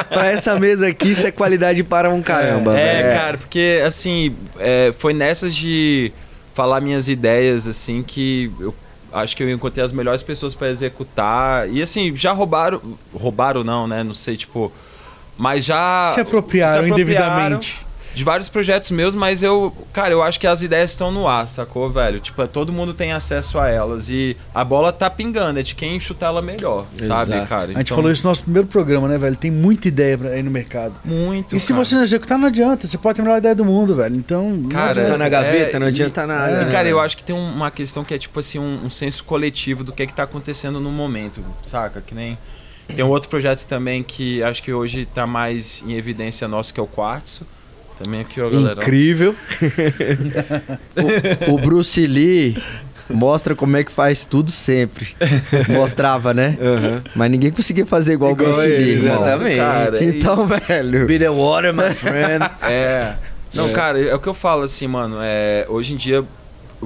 pra 0.10 0.32
essa 0.32 0.60
mesa 0.60 0.88
aqui, 0.88 1.12
isso 1.12 1.26
é 1.26 1.32
qualidade 1.32 1.84
para 1.84 2.10
um 2.10 2.22
caramba. 2.22 2.78
É, 2.78 3.02
é 3.02 3.16
cara, 3.16 3.38
porque 3.38 3.82
assim, 3.86 4.36
é, 4.60 4.94
foi 4.98 5.14
nessas 5.14 5.56
de 5.56 6.12
falar 6.54 6.82
minhas 6.82 7.08
ideias, 7.08 7.68
assim, 7.68 8.04
que 8.04 8.52
eu 8.60 8.74
acho 9.12 9.36
que 9.36 9.44
eu 9.44 9.50
encontrei 9.52 9.84
as 9.84 9.92
melhores 9.92 10.24
pessoas 10.24 10.54
para 10.54 10.70
executar. 10.70 11.70
E 11.70 11.82
assim, 11.82 12.16
já 12.16 12.32
roubaram. 12.32 12.82
Roubaram, 13.14 13.64
não, 13.64 13.88
né? 13.88 14.04
Não 14.04 14.14
sei, 14.14 14.38
tipo. 14.38 14.72
Mas 15.38 15.66
já. 15.66 16.12
Se 16.14 16.20
apropriaram, 16.20 16.74
se 16.74 16.80
apropriaram 16.80 16.88
indevidamente 16.88 17.91
de 18.14 18.24
vários 18.24 18.50
projetos 18.50 18.92
meus, 18.92 19.16
mas 19.16 19.42
eu, 19.42 19.74
cara, 19.94 20.14
eu 20.14 20.22
acho 20.22 20.40
que 20.40 20.48
as 20.48 20.62
ideias 20.62 20.92
estão 20.92 21.12
no 21.12 21.28
ar, 21.28 21.48
sacou, 21.48 21.90
velho? 21.90 22.20
Tipo, 22.20 22.46
todo 22.48 22.72
mundo 22.72 22.94
tem 22.94 23.12
acesso 23.12 23.58
a 23.58 23.70
elas 23.70 24.10
e 24.10 24.36
a 24.54 24.64
bola 24.64 24.92
tá 24.92 25.10
pingando, 25.10 25.60
é 25.60 25.64
de 25.64 25.76
quem 25.76 26.00
chutar 26.00 26.28
ela 26.28 26.42
melhor, 26.42 26.86
Exato. 26.98 27.32
sabe, 27.32 27.48
cara? 27.48 27.64
Então... 27.64 27.76
A 27.76 27.80
gente 27.80 27.88
então 27.88 27.98
falou 27.98 28.12
isso 28.12 28.24
no 28.24 28.30
nosso 28.30 28.44
primeiro 28.44 28.68
programa, 28.68 29.08
né, 29.08 29.18
velho? 29.18 29.36
Tem 29.36 29.52
muita 29.52 29.88
ideia 29.88 30.20
aí 30.34 30.44
no 30.44 30.52
mercado. 30.52 30.96
Muito. 31.06 31.56
E 31.56 31.60
se 31.60 31.74
você 31.74 31.96
não 31.96 32.04
executar, 32.04 32.38
não 32.38 32.48
adianta. 32.48 32.86
Você 32.86 32.98
pode 32.98 33.16
ter 33.16 33.22
a 33.22 33.26
melhor 33.26 33.38
ideia 33.38 33.56
do 33.56 33.64
mundo, 33.64 33.96
velho. 33.96 34.16
Então, 34.16 34.68
cara, 34.70 35.04
não 35.04 35.12
tá 35.12 35.18
na 35.18 35.30
gaveta, 35.30 35.78
é, 35.78 35.80
não 35.80 35.88
adianta 35.88 36.24
e, 36.24 36.28
nada. 36.28 36.64
E, 36.64 36.72
cara, 36.72 36.88
eu 36.88 37.00
acho 37.00 37.16
que 37.16 37.24
tem 37.24 37.36
uma 37.36 37.72
questão 37.72 38.04
que 38.04 38.14
é 38.14 38.18
tipo 38.18 38.40
assim, 38.40 38.60
um, 38.60 38.86
um 38.86 38.90
senso 38.90 39.24
coletivo 39.24 39.84
do 39.84 39.92
que 39.92 40.04
é 40.04 40.08
que 40.08 40.14
tá 40.14 40.24
acontecendo 40.24 40.80
no 40.80 40.92
momento, 40.92 41.44
saca? 41.64 42.02
Que 42.02 42.14
nem. 42.14 42.38
Tem 42.94 43.06
um 43.06 43.10
outro 43.10 43.30
projeto 43.30 43.66
também 43.68 44.04
que 44.04 44.44
acho 44.44 44.62
que 44.62 44.74
hoje 44.74 45.02
está 45.02 45.26
mais 45.26 45.82
em 45.86 45.94
evidência 45.94 46.46
nosso, 46.46 46.74
que 46.74 46.80
é 46.80 46.84
o 46.84 46.88
Quartzo 46.88 47.46
Também 47.98 48.22
aqui, 48.22 48.42
ó, 48.42 48.50
galera. 48.50 48.82
Incrível. 48.82 49.36
o, 51.48 51.54
o 51.54 51.58
Bruce 51.60 52.08
Lee 52.08 52.58
mostra 53.10 53.56
como 53.56 53.78
é 53.78 53.84
que 53.84 53.92
faz 53.92 54.26
tudo 54.26 54.52
sempre. 54.52 55.16
Mostrava, 55.70 56.34
né? 56.34 56.58
Uhum. 56.60 57.02
Mas 57.16 57.32
ninguém 57.32 57.52
conseguia 57.52 57.86
fazer 57.86 58.14
igual, 58.14 58.32
igual 58.32 58.50
o 58.50 58.54
Bruce 58.54 58.68
Lee, 58.68 58.92
irmão. 58.92 59.22
Exatamente. 59.22 59.58
Cara, 59.58 60.04
então, 60.04 60.46
e... 60.46 60.60
velho. 60.60 61.06
Be 61.06 61.20
the 61.20 61.30
water, 61.30 61.74
my 61.74 61.94
friend. 61.94 62.44
é. 62.64 63.16
Não, 63.54 63.68
é. 63.68 63.74
cara, 63.74 64.00
é 64.00 64.16
o 64.16 64.20
que 64.20 64.28
eu 64.28 64.34
falo 64.34 64.64
assim, 64.64 64.88
mano. 64.88 65.18
É, 65.22 65.66
hoje 65.70 65.94
em 65.94 65.98
dia 65.98 66.16
eu 66.16 66.28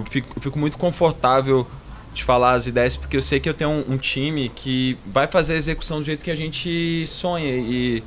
fico, 0.09 0.27
eu 0.35 0.41
fico 0.41 0.57
muito 0.57 0.77
confortável 0.77 1.65
de 2.13 2.23
falar 2.23 2.53
as 2.53 2.65
ideias, 2.65 2.95
porque 2.95 3.17
eu 3.17 3.21
sei 3.21 3.39
que 3.39 3.47
eu 3.47 3.53
tenho 3.53 3.69
um, 3.69 3.93
um, 3.93 3.97
time 3.97 4.49
que 4.49 4.97
vai 5.05 5.27
fazer 5.27 5.53
a 5.53 5.57
execução 5.57 5.99
do 5.99 6.05
jeito 6.05 6.23
que 6.23 6.31
a 6.31 6.35
gente 6.35 7.05
sonha. 7.07 7.51
E, 7.51 8.03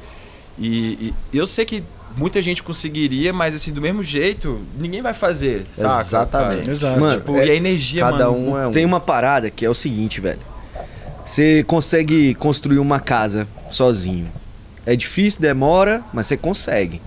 e, 0.59 1.15
e 1.33 1.39
eu 1.39 1.47
sei 1.47 1.65
que 1.65 1.85
muita 2.19 2.43
gente 2.43 2.63
conseguiria, 2.63 3.33
mas 3.33 3.55
assim, 3.55 3.73
do 3.73 3.81
mesmo 3.81 4.03
jeito, 4.03 4.61
ninguém 4.77 5.01
vai 5.01 5.15
fazer, 5.15 5.65
saca? 5.73 6.01
Exatamente. 6.01 6.71
Exato. 6.71 7.01
Mano, 7.01 7.21
tipo, 7.21 7.37
é, 7.37 7.47
e 7.47 7.51
a 7.51 7.55
energia, 7.55 8.03
cada 8.03 8.31
mano, 8.31 8.51
um 8.51 8.59
é 8.59 8.67
um. 8.67 8.73
Tem 8.73 8.85
uma 8.85 9.01
parada 9.01 9.51
que 9.51 9.65
é 9.65 9.71
o 9.71 9.75
seguinte, 9.75 10.21
velho. 10.21 10.41
Você 11.25 11.63
consegue 11.65 12.35
construir 12.35 12.79
uma 12.79 12.99
casa 12.99 13.47
sozinho. 13.71 14.29
É 14.85 14.97
difícil, 14.97 15.41
demora, 15.41 16.03
mas 16.13 16.27
você 16.27 16.37
consegue. 16.37 17.01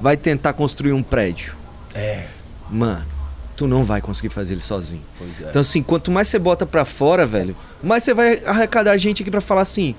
Vai 0.00 0.16
tentar 0.16 0.52
construir 0.52 0.92
um 0.92 1.02
prédio. 1.02 1.54
É. 1.94 2.24
Mano, 2.70 3.06
tu 3.56 3.66
não 3.66 3.84
vai 3.84 4.00
conseguir 4.00 4.28
fazer 4.28 4.54
ele 4.54 4.60
sozinho. 4.60 5.02
É. 5.20 5.48
Então 5.48 5.62
assim, 5.62 5.82
quanto 5.82 6.10
mais 6.10 6.28
você 6.28 6.38
bota 6.38 6.66
pra 6.66 6.84
fora, 6.84 7.24
velho, 7.24 7.56
mais 7.82 8.02
você 8.02 8.12
vai 8.12 8.42
arrecadar 8.44 8.96
gente 8.96 9.22
aqui 9.22 9.30
para 9.30 9.40
falar 9.40 9.62
assim: 9.62 9.94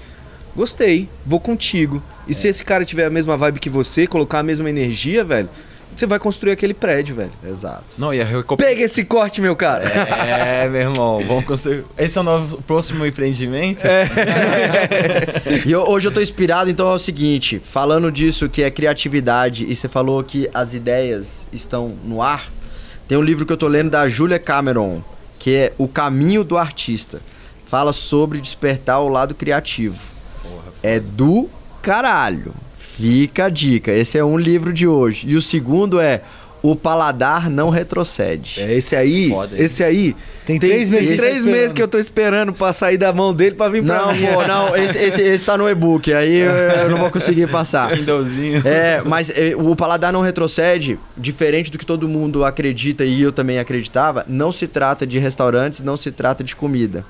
"Gostei, 0.60 1.08
vou 1.26 1.40
contigo". 1.40 2.04
E 2.28 2.32
é. 2.32 2.34
se 2.34 2.48
esse 2.48 2.64
cara 2.64 2.84
tiver 2.84 3.06
a 3.06 3.10
mesma 3.10 3.38
vibe 3.38 3.60
que 3.60 3.70
você, 3.70 4.06
colocar 4.06 4.40
a 4.40 4.44
mesma 4.44 4.70
energia, 4.70 5.24
velho, 5.24 5.50
você 5.96 6.06
vai 6.06 6.20
construir 6.20 6.52
aquele 6.52 6.74
prédio, 6.74 7.16
velho. 7.16 7.32
Exato. 7.44 7.84
Não, 7.98 8.14
e 8.14 8.22
a 8.22 8.26
recompensa... 8.26 8.70
Pega 8.70 8.86
esse 8.86 9.04
corte, 9.04 9.42
meu 9.42 9.56
cara. 9.56 9.84
É, 9.84 10.68
meu 10.70 10.82
irmão, 10.82 11.24
vamos 11.28 11.46
construir. 11.46 11.84
Esse 11.98 12.18
é 12.18 12.22
o 12.22 12.24
nosso 12.24 12.58
próximo 12.62 13.06
empreendimento. 13.06 13.86
É. 13.86 14.08
e 15.66 15.76
hoje 15.76 16.08
eu 16.08 16.12
tô 16.12 16.22
inspirado, 16.22 16.70
então 16.70 16.90
é 16.90 16.94
o 16.94 17.00
seguinte, 17.00 17.62
falando 17.64 18.12
disso 18.12 18.48
que 18.48 18.64
é 18.64 18.72
criatividade 18.72 19.66
e 19.70 19.76
você 19.76 19.90
falou 19.90 20.24
que 20.24 20.50
as 20.54 20.74
ideias 20.74 21.48
estão 21.52 21.94
no 22.06 22.22
ar, 22.22 22.50
tem 23.08 23.18
um 23.18 23.24
livro 23.24 23.46
que 23.46 23.52
eu 23.52 23.58
tô 23.58 23.68
lendo 23.68 23.90
da 23.90 24.08
Julia 24.08 24.40
Cameron, 24.40 25.02
que 25.38 25.56
é 25.56 25.74
O 25.78 25.88
Caminho 25.88 26.44
do 26.44 26.58
Artista. 26.58 27.20
Fala 27.66 27.92
sobre 27.92 28.40
despertar 28.40 29.00
o 29.00 29.10
lado 29.10 29.36
criativo. 29.36 30.19
É 30.84 31.00
do 31.00 31.50
caralho. 31.82 32.54
Fica 32.78 33.46
a 33.46 33.50
dica. 33.50 33.92
Esse 33.92 34.18
é 34.18 34.24
um 34.24 34.38
livro 34.38 34.74
de 34.74 34.88
hoje. 34.88 35.28
E 35.30 35.36
o 35.36 35.42
segundo 35.42 36.00
é 36.00 36.22
O 36.62 36.76
Paladar 36.76 37.50
Não 37.50 37.70
Retrocede. 37.70 38.60
É 38.60 38.74
esse 38.74 38.94
aí. 38.96 39.30
Foda, 39.30 39.56
esse 39.58 39.82
aí. 39.84 40.14
Tem, 40.46 40.60
tem 40.60 40.70
três 40.70 40.90
meses. 40.90 41.18
três 41.18 41.46
meses 41.46 41.72
que 41.72 41.82
eu 41.82 41.88
tô 41.88 41.98
esperando 41.98 42.52
pra 42.52 42.74
sair 42.74 42.98
da 42.98 43.14
mão 43.14 43.34
dele 43.34 43.56
pra 43.56 43.70
vir 43.70 43.84
pra 43.86 44.02
Não, 44.02 44.14
mim. 44.14 44.26
pô, 44.26 44.46
não. 44.46 44.76
Esse, 44.76 44.98
esse, 44.98 45.22
esse 45.22 45.46
tá 45.46 45.58
no 45.58 45.70
e-book. 45.70 46.12
Aí 46.14 46.40
eu 46.84 46.90
não 46.90 46.98
vou 46.98 47.10
conseguir 47.10 47.48
passar. 47.48 47.92
Kindlezinho. 47.96 48.62
É, 48.66 49.02
mas 49.06 49.30
é, 49.30 49.56
o 49.56 49.74
Paladar 49.76 50.12
Não 50.12 50.22
Retrocede, 50.22 51.00
diferente 51.16 51.72
do 51.72 51.78
que 51.78 51.86
todo 51.86 52.10
mundo 52.10 52.44
acredita 52.44 53.06
e 53.06 53.22
eu 53.22 53.32
também 53.32 53.60
acreditava, 53.60 54.26
não 54.28 54.52
se 54.52 54.68
trata 54.68 55.08
de 55.08 55.18
restaurantes, 55.20 55.80
não 55.82 55.96
se 55.96 56.12
trata 56.12 56.44
de 56.44 56.56
comida. 56.56 57.06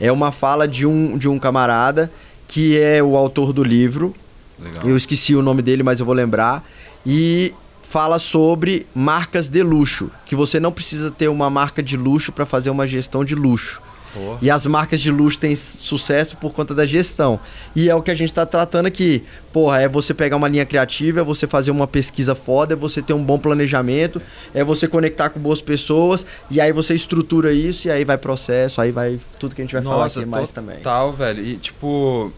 É 0.00 0.12
uma 0.12 0.30
fala 0.30 0.68
de 0.68 0.86
um, 0.86 1.16
de 1.18 1.28
um 1.28 1.38
camarada 1.38 2.08
que 2.52 2.78
é 2.78 3.02
o 3.02 3.16
autor 3.16 3.52
do 3.52 3.64
livro 3.64 4.14
Legal. 4.62 4.82
Eu 4.84 4.96
esqueci 4.96 5.34
o 5.34 5.42
nome 5.42 5.62
dele, 5.62 5.82
mas 5.82 6.00
eu 6.00 6.06
vou 6.06 6.14
lembrar. 6.14 6.64
E 7.04 7.52
fala 7.82 8.18
sobre 8.18 8.86
marcas 8.94 9.48
de 9.48 9.62
luxo, 9.62 10.10
que 10.24 10.36
você 10.36 10.60
não 10.60 10.72
precisa 10.72 11.10
ter 11.10 11.28
uma 11.28 11.50
marca 11.50 11.82
de 11.82 11.96
luxo 11.96 12.32
para 12.32 12.46
fazer 12.46 12.70
uma 12.70 12.86
gestão 12.86 13.24
de 13.24 13.34
luxo. 13.34 13.82
Porra. 14.14 14.38
E 14.42 14.50
as 14.50 14.66
marcas 14.66 15.00
de 15.00 15.10
luxo 15.10 15.38
têm 15.38 15.56
sucesso 15.56 16.36
por 16.36 16.52
conta 16.52 16.74
da 16.74 16.84
gestão. 16.84 17.40
E 17.74 17.88
é 17.88 17.94
o 17.94 18.02
que 18.02 18.10
a 18.10 18.14
gente 18.14 18.28
está 18.28 18.44
tratando 18.44 18.84
aqui. 18.84 19.24
Porra, 19.52 19.80
é 19.80 19.88
você 19.88 20.12
pegar 20.12 20.36
uma 20.36 20.48
linha 20.48 20.66
criativa, 20.66 21.20
é 21.20 21.24
você 21.24 21.46
fazer 21.46 21.70
uma 21.70 21.86
pesquisa 21.86 22.34
foda, 22.34 22.74
é 22.74 22.76
você 22.76 23.00
ter 23.00 23.14
um 23.14 23.24
bom 23.24 23.38
planejamento, 23.38 24.20
é 24.52 24.62
você 24.62 24.86
conectar 24.86 25.30
com 25.30 25.40
boas 25.40 25.62
pessoas, 25.62 26.26
e 26.50 26.60
aí 26.60 26.72
você 26.72 26.94
estrutura 26.94 27.54
isso, 27.54 27.88
e 27.88 27.90
aí 27.90 28.04
vai 28.04 28.18
processo, 28.18 28.82
aí 28.82 28.92
vai 28.92 29.18
tudo 29.38 29.54
que 29.54 29.62
a 29.62 29.64
gente 29.64 29.72
vai 29.72 29.82
Nossa, 29.82 29.94
falar 29.94 30.06
aqui 30.06 30.26
mais 30.26 30.52
também. 30.52 30.76
Total, 30.76 31.10
velho. 31.12 31.42
E 31.42 31.56
tipo, 31.56 32.30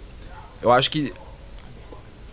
eu 0.64 0.72
acho 0.72 0.90
que 0.90 1.12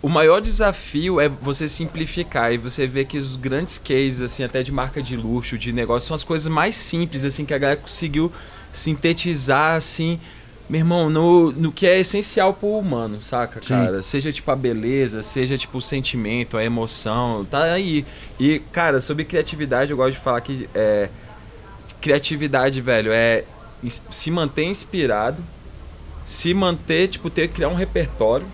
o 0.00 0.08
maior 0.08 0.40
desafio 0.40 1.20
é 1.20 1.28
você 1.28 1.68
simplificar 1.68 2.52
e 2.52 2.56
você 2.56 2.86
ver 2.86 3.04
que 3.04 3.18
os 3.18 3.36
grandes 3.36 3.76
cases, 3.76 4.22
assim, 4.22 4.42
até 4.42 4.62
de 4.62 4.72
marca 4.72 5.02
de 5.02 5.16
luxo, 5.16 5.58
de 5.58 5.70
negócio, 5.70 6.08
são 6.08 6.14
as 6.14 6.24
coisas 6.24 6.48
mais 6.48 6.74
simples, 6.74 7.24
assim, 7.24 7.44
que 7.44 7.52
a 7.52 7.58
galera 7.58 7.78
conseguiu 7.78 8.32
sintetizar, 8.72 9.76
assim, 9.76 10.18
meu 10.66 10.80
irmão, 10.80 11.10
no, 11.10 11.52
no 11.52 11.70
que 11.70 11.86
é 11.86 12.00
essencial 12.00 12.54
pro 12.54 12.70
humano, 12.70 13.20
saca, 13.20 13.60
Sim. 13.62 13.74
cara? 13.74 14.02
Seja 14.02 14.32
tipo 14.32 14.50
a 14.50 14.56
beleza, 14.56 15.22
seja 15.22 15.58
tipo 15.58 15.76
o 15.76 15.82
sentimento, 15.82 16.56
a 16.56 16.64
emoção, 16.64 17.44
tá 17.44 17.64
aí. 17.64 18.06
E, 18.40 18.60
cara, 18.72 18.98
sobre 19.02 19.26
criatividade, 19.26 19.90
eu 19.90 19.96
gosto 19.98 20.14
de 20.14 20.20
falar 20.20 20.40
que 20.40 20.66
é. 20.74 21.10
Criatividade, 22.00 22.80
velho, 22.80 23.12
é 23.12 23.44
se 23.86 24.30
manter 24.30 24.64
inspirado, 24.64 25.44
se 26.24 26.52
manter, 26.54 27.08
tipo, 27.08 27.30
ter 27.30 27.48
criar 27.48 27.68
um 27.68 27.74
repertório 27.74 28.46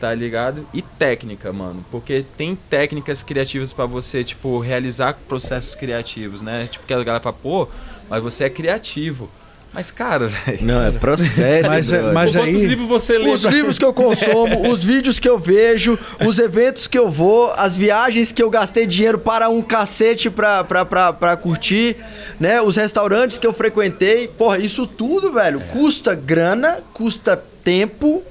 tá 0.00 0.14
ligado? 0.14 0.66
E 0.72 0.80
técnica, 0.80 1.52
mano, 1.52 1.84
porque 1.90 2.24
tem 2.36 2.56
técnicas 2.56 3.22
criativas 3.22 3.70
para 3.70 3.84
você, 3.84 4.24
tipo, 4.24 4.58
realizar 4.58 5.12
processos 5.28 5.74
criativos, 5.74 6.40
né? 6.40 6.66
Tipo, 6.66 6.86
que 6.86 6.94
a 6.94 7.04
galera 7.04 7.22
fala, 7.22 7.36
pô, 7.36 7.68
mas 8.08 8.22
você 8.22 8.44
é 8.44 8.50
criativo. 8.50 9.30
Mas, 9.72 9.90
cara, 9.90 10.26
velho. 10.26 10.66
Não, 10.66 10.82
é 10.82 10.90
processo. 10.90 11.68
mas, 11.68 11.92
é, 11.92 12.02
mas 12.12 12.34
aí... 12.34 12.52
Quantos 12.52 12.62
livros 12.64 12.88
você 12.88 13.18
lê? 13.18 13.30
Os 13.30 13.44
livros 13.44 13.78
que 13.78 13.84
eu 13.84 13.92
consumo, 13.92 14.68
os 14.70 14.84
vídeos 14.84 15.20
que 15.20 15.28
eu 15.28 15.38
vejo, 15.38 15.96
os 16.26 16.38
eventos 16.40 16.88
que 16.88 16.98
eu 16.98 17.08
vou, 17.08 17.52
as 17.56 17.76
viagens 17.76 18.32
que 18.32 18.42
eu 18.42 18.50
gastei 18.50 18.84
dinheiro 18.84 19.18
para 19.18 19.48
um 19.48 19.62
cacete 19.62 20.28
pra, 20.28 20.64
pra, 20.64 20.84
pra, 20.84 21.12
pra 21.12 21.36
curtir, 21.36 21.96
né? 22.38 22.60
Os 22.60 22.74
restaurantes 22.74 23.38
que 23.38 23.46
eu 23.46 23.52
frequentei. 23.52 24.26
Porra, 24.26 24.58
isso 24.58 24.86
tudo, 24.86 25.32
velho, 25.32 25.60
é. 25.60 25.72
custa 25.72 26.14
grana, 26.16 26.80
custa 26.92 27.36
tempo 27.62 28.24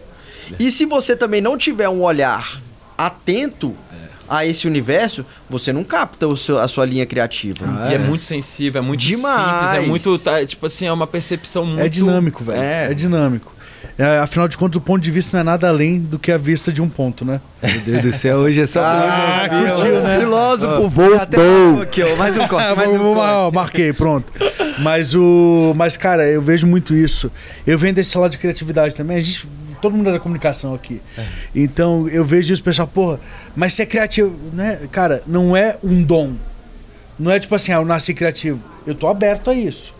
e 0.57 0.71
se 0.71 0.85
você 0.85 1.15
também 1.15 1.41
não 1.41 1.57
tiver 1.57 1.89
um 1.89 2.01
olhar 2.01 2.61
atento 2.97 3.75
a 4.29 4.45
esse 4.45 4.67
universo, 4.67 5.25
você 5.49 5.73
não 5.73 5.83
capta 5.83 6.33
seu, 6.35 6.59
a 6.59 6.67
sua 6.67 6.85
linha 6.85 7.05
criativa. 7.05 7.65
Ah, 7.67 7.89
e 7.89 7.93
é. 7.93 7.95
é. 7.95 7.97
muito 7.97 8.23
sensível, 8.23 8.81
é 8.81 8.85
muito 8.85 9.01
Demais. 9.01 9.41
simples, 9.41 9.73
é 9.73 9.81
muito, 9.81 10.19
tá, 10.19 10.45
tipo 10.45 10.65
assim, 10.65 10.85
é 10.85 10.93
uma 10.93 11.07
percepção 11.07 11.65
muito... 11.65 11.81
É 11.81 11.89
dinâmico, 11.89 12.43
velho. 12.43 12.61
É. 12.61 12.91
é 12.91 12.93
dinâmico. 12.93 13.59
É, 13.97 14.19
afinal 14.19 14.47
de 14.47 14.57
contas, 14.57 14.77
o 14.77 14.81
ponto 14.81 15.01
de 15.01 15.11
vista 15.11 15.31
não 15.33 15.41
é 15.41 15.43
nada 15.43 15.67
além 15.67 15.99
do 15.99 16.17
que 16.17 16.31
a 16.31 16.37
vista 16.37 16.71
de 16.71 16.81
um 16.81 16.87
ponto, 16.87 17.25
né? 17.25 17.41
Meu 17.61 17.81
Deus 17.81 18.01
do 18.03 18.13
céu, 18.13 18.37
hoje 18.37 18.61
é 18.61 18.65
só 18.65 18.79
Ah, 18.81 19.49
curtiu, 19.49 20.01
né? 20.01 20.19
Filósofo, 20.21 20.83
oh, 20.83 20.89
voltou. 20.89 21.81
Aqui, 21.81 22.01
ó, 22.03 22.15
mais 22.15 22.37
um 22.37 22.47
corte, 22.47 22.75
mais 22.75 22.89
um 22.89 23.13
corte. 23.13 23.53
Marquei, 23.53 23.91
pronto. 23.91 24.31
Mas 24.79 25.15
o, 25.15 25.73
mas 25.75 25.97
cara, 25.97 26.25
eu 26.25 26.41
vejo 26.41 26.65
muito 26.65 26.95
isso. 26.95 27.29
Eu 27.67 27.77
venho 27.77 27.93
desse 27.93 28.17
lado 28.17 28.31
de 28.31 28.37
criatividade 28.37 28.95
também. 28.95 29.17
A 29.17 29.21
gente 29.21 29.45
todo 29.81 29.95
mundo 29.95 30.09
é 30.09 30.13
da 30.13 30.19
comunicação 30.19 30.73
aqui. 30.73 31.01
É. 31.17 31.25
Então 31.55 32.07
eu 32.09 32.23
vejo 32.23 32.53
isso, 32.53 32.63
pessoal, 32.63 32.87
porra, 32.87 33.19
mas 33.55 33.73
se 33.73 33.81
é 33.81 33.85
criativo, 33.85 34.35
né? 34.53 34.87
Cara, 34.91 35.23
não 35.25 35.55
é 35.55 35.77
um 35.83 36.03
dom. 36.03 36.33
Não 37.17 37.31
é 37.31 37.39
tipo 37.39 37.53
assim, 37.53 37.71
ah, 37.71 37.77
eu 37.77 37.85
nasci 37.85 38.13
criativo. 38.13 38.59
Eu 38.87 38.95
tô 38.95 39.07
aberto 39.07 39.49
a 39.49 39.53
isso. 39.53 39.93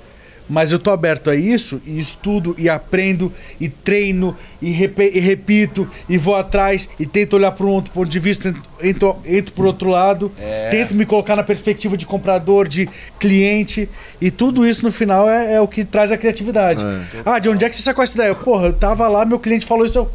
Mas 0.50 0.72
eu 0.72 0.80
tô 0.80 0.90
aberto 0.90 1.30
a 1.30 1.36
isso 1.36 1.80
e 1.86 2.00
estudo 2.00 2.56
e 2.58 2.68
aprendo 2.68 3.32
e 3.62 3.70
treino 3.70 4.36
e, 4.60 4.72
rep 4.72 5.00
e 5.00 5.20
repito 5.20 5.88
e 6.10 6.18
vou 6.18 6.36
atrás 6.36 6.90
e 7.00 7.06
tento 7.06 7.36
olhar 7.36 7.52
para 7.52 7.66
um 7.68 7.70
outro 7.70 7.92
ponto 7.92 8.10
de 8.10 8.20
vista, 8.20 8.54
entro, 8.82 9.16
entro 9.26 9.54
por 9.54 9.66
outro 9.68 9.90
lado, 9.90 10.32
é. 10.40 10.70
tento 10.70 10.96
me 10.96 11.06
colocar 11.06 11.36
na 11.36 11.44
perspectiva 11.44 11.96
de 11.96 12.06
comprador, 12.06 12.68
de 12.68 12.90
cliente 13.20 13.88
e 14.20 14.32
tudo 14.32 14.68
isso 14.68 14.84
no 14.84 14.92
final 14.92 15.30
é, 15.30 15.54
é 15.54 15.62
o 15.62 15.68
que 15.68 15.86
traz 15.86 16.12
a 16.12 16.18
criatividade. 16.18 16.84
É. 16.84 17.22
Ah, 17.24 17.38
de 17.38 17.48
onde 17.48 17.64
é 17.64 17.70
que 17.70 17.76
você 17.76 17.84
sacou 17.84 18.04
essa 18.04 18.16
ideia? 18.16 18.34
Porra, 18.34 18.68
eu 18.68 18.74
tava 18.74 19.08
lá, 19.08 19.24
meu 19.24 19.38
cliente 19.40 19.68
falou 19.68 19.86
isso, 19.86 20.00
eu, 20.00 20.12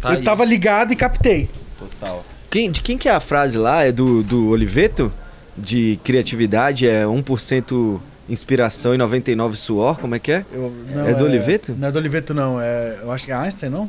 tá 0.00 0.14
eu 0.14 0.24
tava 0.24 0.44
ligado 0.44 0.92
e 0.92 0.96
captei. 0.96 1.48
Total. 1.78 2.24
Quem, 2.50 2.70
de 2.70 2.80
quem 2.80 2.98
que 2.98 3.08
é 3.08 3.12
a 3.12 3.20
frase 3.20 3.56
lá? 3.56 3.84
É 3.84 3.92
do, 3.92 4.22
do 4.22 4.48
Oliveto? 4.48 5.12
De 5.56 5.98
criatividade 6.02 6.88
é 6.88 7.04
1% 7.04 8.00
Inspiração 8.28 8.94
e 8.94 8.98
99 8.98 9.56
Suor, 9.56 9.98
como 9.98 10.14
é 10.14 10.18
que 10.18 10.32
é? 10.32 10.44
Eu, 10.52 10.72
não, 10.94 11.08
é 11.08 11.14
do 11.14 11.24
é, 11.24 11.28
Oliveto? 11.28 11.74
Não 11.78 11.88
é 11.88 11.92
do 11.92 11.98
Oliveto, 11.98 12.34
não. 12.34 12.60
É, 12.60 12.98
eu 13.02 13.10
acho 13.10 13.24
que 13.24 13.32
é 13.32 13.34
Einstein, 13.34 13.70
não? 13.70 13.88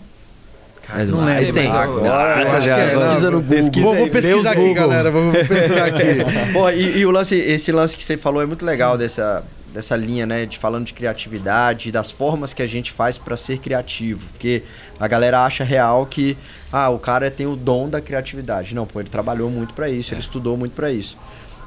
é 0.97 1.05
do 1.05 1.19
Einstein. 1.19 1.67
Agora, 1.67 2.41
agora 2.41 2.61
já, 2.61 2.77
é, 2.77 2.89
pesquisa 2.89 3.31
no 3.31 3.41
Google. 3.41 3.57
Pesquisa 3.57 3.85
vou, 3.85 3.95
vou 3.95 4.09
pesquisar 4.09 4.51
aqui, 4.51 4.59
Google. 4.61 4.75
galera. 4.75 5.11
Vou, 5.11 5.23
vou 5.23 5.45
pesquisar 5.45 5.85
aqui. 5.85 6.03
Pô, 6.53 6.69
e, 6.69 6.99
e, 6.99 7.05
o 7.05 7.11
lance, 7.11 7.35
esse 7.35 7.71
lance 7.71 7.95
que 7.95 8.03
você 8.03 8.17
falou 8.17 8.41
é 8.41 8.45
muito 8.45 8.65
legal 8.65 8.97
dessa 8.97 9.43
dessa 9.73 9.95
linha, 9.95 10.25
né, 10.25 10.47
de 10.47 10.57
falando 10.57 10.85
de 10.85 10.93
criatividade, 10.93 11.91
das 11.91 12.11
formas 12.11 12.53
que 12.53 12.61
a 12.63 12.67
gente 12.67 12.91
faz 12.91 13.19
para 13.19 13.37
ser 13.37 13.59
criativo, 13.59 14.27
porque 14.31 14.63
a 14.99 15.07
galera 15.07 15.45
acha 15.45 15.63
real 15.63 16.05
que 16.05 16.35
ah, 16.71 16.89
o 16.89 16.97
cara 16.97 17.29
tem 17.29 17.45
o 17.45 17.55
dom 17.55 17.87
da 17.87 18.01
criatividade. 18.01 18.73
Não, 18.73 18.85
pô, 18.85 18.99
ele 18.99 19.09
trabalhou 19.09 19.49
muito 19.49 19.73
para 19.73 19.87
isso, 19.87 20.11
é. 20.11 20.13
ele 20.15 20.21
estudou 20.21 20.57
muito 20.57 20.73
para 20.73 20.91
isso. 20.91 21.15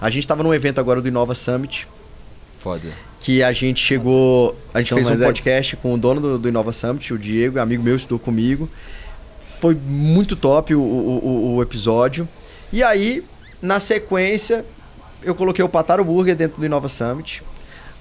A 0.01 0.11
gente 0.11 0.25
estava 0.25 0.43
num 0.43 0.53
evento 0.53 0.81
agora 0.81 1.01
do 1.01 1.07
Inova 1.07 1.35
Summit. 1.35 1.87
Foda. 2.63 2.89
Que 3.21 3.43
a 3.43 3.53
gente 3.53 3.85
chegou. 3.85 4.57
A 4.73 4.79
gente 4.79 4.95
então, 4.95 5.05
fez 5.05 5.21
um 5.21 5.25
podcast 5.25 5.75
é... 5.75 5.79
com 5.79 5.95
o 5.95 5.99
dono 5.99 6.21
do, 6.21 6.39
do 6.39 6.49
Inova 6.49 6.73
Summit, 6.73 7.13
o 7.13 7.19
Diego, 7.19 7.59
amigo 7.59 7.83
meu, 7.83 7.97
estudou 7.97 8.19
comigo. 8.19 8.69
Foi 9.61 9.75
muito 9.75 10.37
top 10.37 10.75
o, 10.75 10.81
o, 10.81 11.57
o 11.57 11.63
episódio. 11.63 12.29
E 12.73 12.83
aí, 12.83 13.25
na 13.61 13.79
sequência, 13.79 14.65
eu 15.23 15.35
coloquei 15.35 15.65
o 15.65 15.69
Pataro 15.69 16.05
Burger 16.05 16.37
dentro 16.37 16.59
do 16.59 16.67
Inova 16.67 16.89
Summit. 16.89 17.43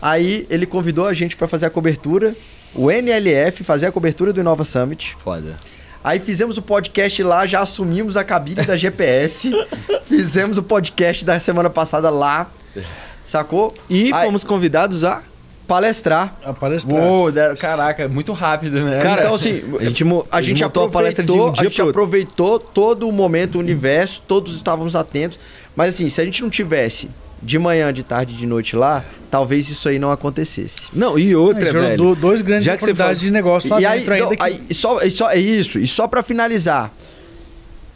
Aí 0.02 0.48
ele 0.50 0.66
convidou 0.66 1.08
a 1.08 1.14
gente 1.14 1.36
para 1.36 1.48
fazer 1.48 1.68
a 1.68 1.70
cobertura, 1.70 2.36
o 2.74 2.90
NLF, 2.90 3.64
fazer 3.64 3.88
a 3.88 3.92
cobertura 3.92 4.32
do 4.34 4.40
Inova 4.40 4.64
Summit. 4.64 5.16
Foda. 5.24 5.56
Aí 6.04 6.20
fizemos 6.20 6.58
o 6.58 6.62
podcast 6.64 7.22
lá, 7.22 7.46
já 7.46 7.62
assumimos 7.62 8.18
a 8.18 8.24
cabine 8.24 8.66
da 8.66 8.76
GPS. 8.76 9.52
fizemos 10.08 10.58
o 10.58 10.64
podcast 10.64 11.24
da 11.24 11.40
semana 11.40 11.70
passada 11.70 12.10
lá. 12.10 12.50
Sacou? 13.24 13.74
E 13.90 14.14
Aí, 14.14 14.26
fomos 14.26 14.44
convidados 14.44 15.04
a 15.04 15.22
palestrar. 15.68 16.36
A 16.44 16.54
palestrar. 16.54 17.02
Uou, 17.02 17.32
caraca, 17.58 18.08
muito 18.08 18.34
rápido, 18.34 18.84
né? 18.84 19.00
Cara, 19.00 19.22
então 19.22 19.36
assim, 19.36 19.64
a 19.80 19.86
gente, 19.86 20.04
a 20.32 20.42
gente 20.42 20.64
aproveitou, 20.64 21.48
a, 21.48 21.50
um 21.50 21.54
a 21.58 21.64
gente 21.64 21.82
aproveitou 21.82 22.60
todo 22.60 23.08
o 23.08 23.12
momento, 23.12 23.56
o 23.56 23.60
universo, 23.60 24.22
todos 24.28 24.56
estávamos 24.56 24.96
atentos. 24.96 25.40
Mas 25.76 25.96
assim, 25.96 26.10
se 26.10 26.20
a 26.20 26.26
gente 26.26 26.42
não 26.42 26.50
tivesse 26.50 27.10
de 27.42 27.58
manhã, 27.58 27.92
de 27.92 28.04
tarde, 28.04 28.36
de 28.36 28.46
noite 28.46 28.76
lá, 28.76 29.04
talvez 29.30 29.70
isso 29.70 29.88
aí 29.88 29.98
não 29.98 30.12
acontecesse. 30.12 30.90
Não, 30.94 31.18
e 31.18 31.36
outra, 31.36 31.70
é, 31.70 31.74
velho. 31.74 32.16
dois 32.16 32.42
grandes 32.42 32.66
já 32.66 32.74
oportunidades 32.74 33.22
de 33.22 33.32
negócio 33.32 33.70
lá 33.70 33.80
e 33.80 33.98
dentro 33.98 34.14
aí, 34.14 34.22
ainda. 34.22 34.36
Que... 34.36 34.44
Aí, 34.44 34.64
só, 34.72 35.00
só, 35.10 35.32
é 35.32 35.40
isso, 35.40 35.80
e 35.80 35.88
só 35.88 36.08
para 36.08 36.22
finalizar. 36.22 36.92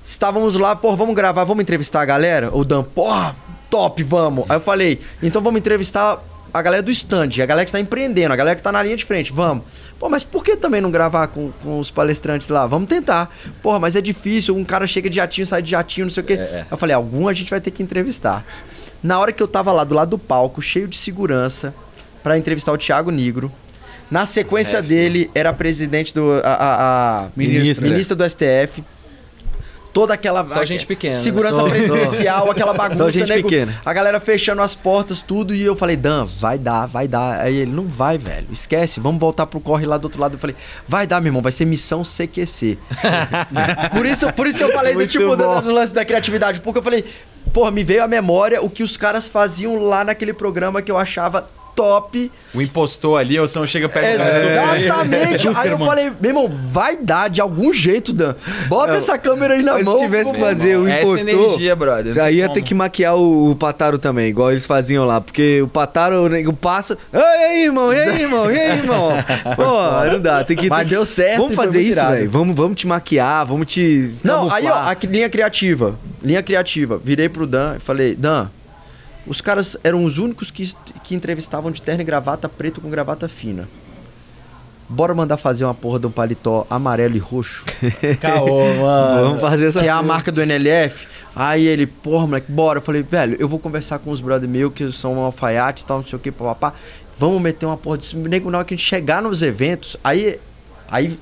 Estávamos 0.06 0.56
lá, 0.56 0.76
pô, 0.76 0.96
vamos 0.96 1.16
gravar, 1.16 1.44
vamos 1.44 1.64
entrevistar 1.64 2.02
a 2.02 2.06
galera? 2.06 2.50
O 2.54 2.64
Dan, 2.64 2.84
porra, 2.84 3.36
top, 3.76 4.02
vamos. 4.04 4.46
Aí 4.48 4.56
eu 4.56 4.62
falei, 4.62 5.02
então 5.22 5.42
vamos 5.42 5.60
entrevistar 5.60 6.24
a 6.54 6.62
galera 6.62 6.82
do 6.82 6.90
stand, 6.90 7.42
a 7.42 7.46
galera 7.46 7.66
que 7.66 7.70
está 7.70 7.80
empreendendo, 7.80 8.32
a 8.32 8.36
galera 8.38 8.56
que 8.56 8.62
está 8.62 8.72
na 8.72 8.82
linha 8.82 8.96
de 8.96 9.04
frente, 9.04 9.34
vamos. 9.34 9.66
Pô, 10.00 10.08
mas 10.08 10.24
por 10.24 10.46
que 10.46 10.56
também 10.56 10.80
não 10.80 10.90
gravar 10.90 11.28
com, 11.28 11.52
com 11.62 11.78
os 11.78 11.92
palestrantes 11.92 12.48
lá? 12.48 12.66
Vamos 12.66 12.88
tentar. 12.88 13.30
Porra, 13.62 13.78
mas 13.78 13.98
é 13.98 14.02
difícil, 14.02 14.56
um 14.56 14.64
cara 14.64 14.88
chega 14.88 15.10
de 15.10 15.18
jatinho, 15.18 15.46
sai 15.46 15.62
de 15.62 15.72
jatinho, 15.72 16.06
não 16.06 16.12
sei 16.12 16.24
o 16.24 16.26
quê. 16.26 16.34
É, 16.34 16.38
é. 16.38 16.66
Eu 16.72 16.78
falei, 16.78 16.96
algum 16.96 17.28
a 17.28 17.34
gente 17.34 17.50
vai 17.50 17.60
ter 17.60 17.72
que 17.72 17.84
entrevistar. 17.84 18.46
Na 19.04 19.20
hora 19.20 19.34
que 19.34 19.44
eu 19.44 19.48
tava 19.48 19.74
lá 19.74 19.84
do 19.84 19.94
lado 19.94 20.12
do 20.12 20.18
palco, 20.18 20.62
cheio 20.62 20.88
de 20.88 20.96
segurança, 20.96 21.76
para 22.24 22.38
entrevistar 22.38 22.72
o 22.72 22.78
Thiago 22.78 23.12
Negro. 23.12 23.52
Na 24.10 24.26
sequência 24.26 24.78
é, 24.78 24.82
dele, 24.82 25.30
era 25.36 25.52
presidente 25.52 26.14
do. 26.14 26.32
A, 26.44 26.54
a, 26.54 27.26
a 27.26 27.28
ministra. 27.36 27.90
ministra 27.90 28.16
do 28.16 28.24
STF 28.30 28.82
toda 29.96 30.14
aquela 30.14 30.46
só 30.46 30.66
gente 30.66 30.86
pequena 30.86 31.16
segurança 31.16 31.56
só, 31.56 31.70
presidencial, 31.70 32.44
só. 32.44 32.52
aquela 32.52 32.74
bagunça, 32.74 32.98
só 32.98 33.10
gente 33.10 33.32
pequena. 33.32 33.74
a 33.86 33.94
galera 33.94 34.20
fechando 34.20 34.62
as 34.62 34.76
portas, 34.76 35.22
tudo, 35.22 35.56
e 35.56 35.62
eu 35.62 35.74
falei, 35.74 35.96
Dan, 35.96 36.28
vai 36.38 36.58
dar, 36.58 36.86
vai 36.86 37.08
dar. 37.08 37.40
Aí 37.40 37.56
ele, 37.56 37.72
não 37.72 37.88
vai, 37.88 38.18
velho, 38.18 38.48
esquece, 38.52 39.00
vamos 39.00 39.22
voltar 39.22 39.46
pro 39.46 39.62
corre 39.62 39.86
lá 39.86 39.98
do 39.98 40.04
outro 40.04 40.20
lado. 40.20 40.34
Eu 40.34 40.40
falei, 40.40 40.54
vai 40.86 41.08
dar, 41.08 41.22
meu 41.22 41.30
irmão, 41.30 41.42
vai 41.42 41.54
ser 41.54 41.64
missão 41.64 42.04
CQC. 42.04 42.78
por, 43.96 44.06
isso, 44.06 44.34
por 44.34 44.46
isso 44.48 44.58
que 44.58 44.66
eu 44.66 44.74
falei 44.74 44.96
do 44.96 45.08
tipo, 45.08 45.34
do, 45.34 45.62
do 45.62 45.74
lance 45.74 45.94
da 45.94 46.04
criatividade, 46.04 46.60
porque 46.60 46.80
eu 46.80 46.84
falei, 46.84 47.06
porra, 47.54 47.72
me 47.72 47.82
veio 47.82 48.04
à 48.04 48.08
memória 48.08 48.62
o 48.62 48.70
que 48.70 48.84
os 48.84 48.98
caras 48.98 49.30
faziam 49.30 49.82
lá 49.82 50.04
naquele 50.04 50.34
programa 50.34 50.82
que 50.82 50.92
eu 50.92 50.98
achava 50.98 51.48
top. 51.76 52.32
O 52.54 52.62
impostor 52.62 53.20
ali, 53.20 53.38
ou 53.38 53.48
não 53.56 53.68
chega 53.68 53.90
perto 53.90 54.22
Exatamente. 54.22 55.48
aí 55.56 55.72
eu 55.72 55.78
falei, 55.78 56.12
meu 56.20 56.32
irmão, 56.32 56.52
vai 56.72 56.96
dar 56.96 57.30
de 57.30 57.42
algum 57.42 57.74
jeito, 57.74 58.14
Dan. 58.14 58.34
Bota 58.68 58.94
não, 58.94 58.98
essa 58.98 59.18
câmera 59.18 59.56
aí 59.56 59.62
na 59.62 59.78
mão. 59.84 59.98
Se 59.98 60.06
tivesse 60.06 60.34
que 60.34 60.40
fazer 60.40 60.78
o 60.78 60.90
impostor. 60.90 61.20
Essa 61.20 61.32
energia, 61.32 61.76
brother. 61.76 62.24
Aí 62.24 62.38
ia 62.38 62.50
ter 62.50 62.62
que 62.62 62.74
maquiar 62.74 63.16
o, 63.16 63.52
o, 63.52 63.56
Pataro 63.56 63.98
também, 63.98 64.30
igual 64.30 64.52
eles 64.52 64.66
faziam 64.66 65.06
lá. 65.06 65.20
Porque 65.20 65.62
o 65.62 65.68
Pataro, 65.68 66.26
o 66.26 66.54
passa. 66.54 66.98
E 67.12 67.18
aí, 67.18 67.64
irmão? 67.66 67.94
E 67.94 68.00
aí, 68.00 68.22
irmão? 68.24 68.52
E 68.52 68.60
aí, 68.60 68.78
irmão? 68.78 69.10
Pô, 69.56 70.12
não 70.12 70.22
dá. 70.22 70.44
Tem 70.44 70.56
que. 70.56 70.70
Mas 70.70 70.88
deu 70.88 71.06
certo. 71.06 71.40
Vamos 71.40 71.56
fazer 71.56 71.82
isso, 71.82 72.00
velho. 72.00 72.30
Vamos, 72.30 72.56
vamos 72.56 72.80
te 72.80 72.88
maquiar, 72.88 73.46
vamos 73.46 73.68
te. 73.68 74.16
Não, 74.24 74.48
camuflar. 74.48 74.58
aí, 74.58 74.68
ó, 74.68 74.90
a 74.90 74.98
linha 75.08 75.30
criativa. 75.30 75.96
Linha 76.24 76.42
criativa. 76.42 77.00
Virei 77.04 77.28
pro 77.28 77.46
Dan 77.46 77.76
e 77.78 77.80
falei, 77.80 78.16
Dan, 78.16 78.48
os 79.28 79.42
caras 79.42 79.76
eram 79.84 80.06
os 80.06 80.18
únicos 80.18 80.52
que, 80.52 80.72
que 81.06 81.14
entrevistavam 81.16 81.72
de 81.72 81.82
terno 81.82 82.02
e 82.02 82.04
gravata 82.04 82.50
preto 82.50 82.82
com 82.82 82.90
gravata 82.90 83.30
fina. 83.30 83.68
Bora 84.90 85.14
mandar 85.16 85.38
fazer 85.38 85.64
uma 85.66 85.74
porra 85.74 86.00
de 86.00 86.08
um 86.08 86.12
paletó 86.12 86.66
amarelo 86.70 87.16
e 87.16 87.20
roxo. 87.20 87.64
Caô, 88.20 88.66
mano. 88.76 89.28
Vamos 89.30 89.42
fazer 89.42 89.68
essa 89.68 89.80
Que 89.80 89.86
porra. 89.86 89.98
é 89.98 90.00
a 90.00 90.04
marca 90.04 90.32
do 90.32 90.42
NLF. 90.42 91.08
Aí 91.36 91.66
ele, 91.66 91.86
porra, 91.88 92.28
moleque, 92.28 92.52
bora. 92.52 92.80
Eu 92.80 92.82
falei, 92.84 93.04
velho, 93.04 93.36
eu 93.40 93.48
vou 93.48 93.60
conversar 93.60 94.00
com 94.00 94.10
os 94.12 94.22
brother 94.22 94.48
meus 94.50 94.74
que 94.74 94.92
são 94.92 95.20
alfaiates 95.20 95.84
e 95.84 95.86
tal, 95.86 95.98
não 95.98 96.04
sei 96.06 96.18
o 96.18 96.20
que, 96.20 96.32
papapá. 96.32 96.74
Vamos 97.18 97.42
meter 97.42 97.66
uma 97.66 97.78
porra 97.78 97.98
disso. 97.98 98.18
Nego, 98.18 98.50
na 98.52 98.60
hora 98.60 98.66
que 98.66 98.74
a 98.74 98.78
gente 98.78 98.86
chegar 98.86 99.22
nos 99.22 99.42
eventos, 99.42 99.98
aí, 100.04 100.40
aí 100.90 101.20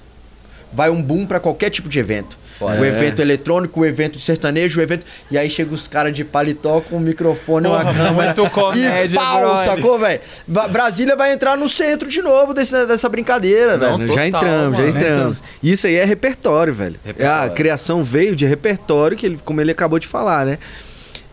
vai 0.71 0.89
um 0.89 1.01
boom 1.01 1.25
para 1.25 1.39
qualquer 1.39 1.69
tipo 1.69 1.87
de 1.87 1.99
evento. 1.99 2.37
Foda. 2.63 2.81
O 2.81 2.85
evento 2.85 3.21
eletrônico, 3.21 3.79
o 3.81 3.85
evento 3.85 4.19
sertanejo, 4.19 4.79
o 4.79 4.83
evento. 4.83 5.05
E 5.29 5.37
aí 5.37 5.49
chega 5.49 5.73
os 5.73 5.87
caras 5.87 6.13
de 6.13 6.23
paletó 6.23 6.81
com 6.81 6.97
um 6.97 6.99
microfone, 6.99 7.67
Porra, 7.67 7.83
uma 7.83 7.93
câmera. 7.93 8.33
Muito 8.33 8.49
comédia, 8.51 9.05
e 9.05 9.13
pau, 9.15 9.39
brother. 9.39 9.65
sacou, 9.65 9.99
velho? 9.99 10.21
Brasília 10.47 11.15
vai 11.15 11.33
entrar 11.33 11.57
no 11.57 11.67
centro 11.69 12.09
de 12.09 12.21
novo 12.21 12.53
desse, 12.53 12.85
dessa 12.85 13.09
brincadeira, 13.09 13.77
velho. 13.77 14.07
Já 14.11 14.27
entramos, 14.27 14.79
mano. 14.79 14.91
já 14.91 14.99
entramos. 14.99 15.43
Isso 15.61 15.87
aí 15.87 15.95
é 15.95 16.05
repertório, 16.05 16.73
velho. 16.73 16.95
Repertório. 17.03 17.51
A 17.51 17.53
criação 17.53 18.03
veio 18.03 18.35
de 18.35 18.45
repertório, 18.45 19.17
que 19.17 19.25
ele, 19.25 19.39
como 19.43 19.61
ele 19.61 19.71
acabou 19.71 19.99
de 19.99 20.07
falar, 20.07 20.45
né? 20.45 20.57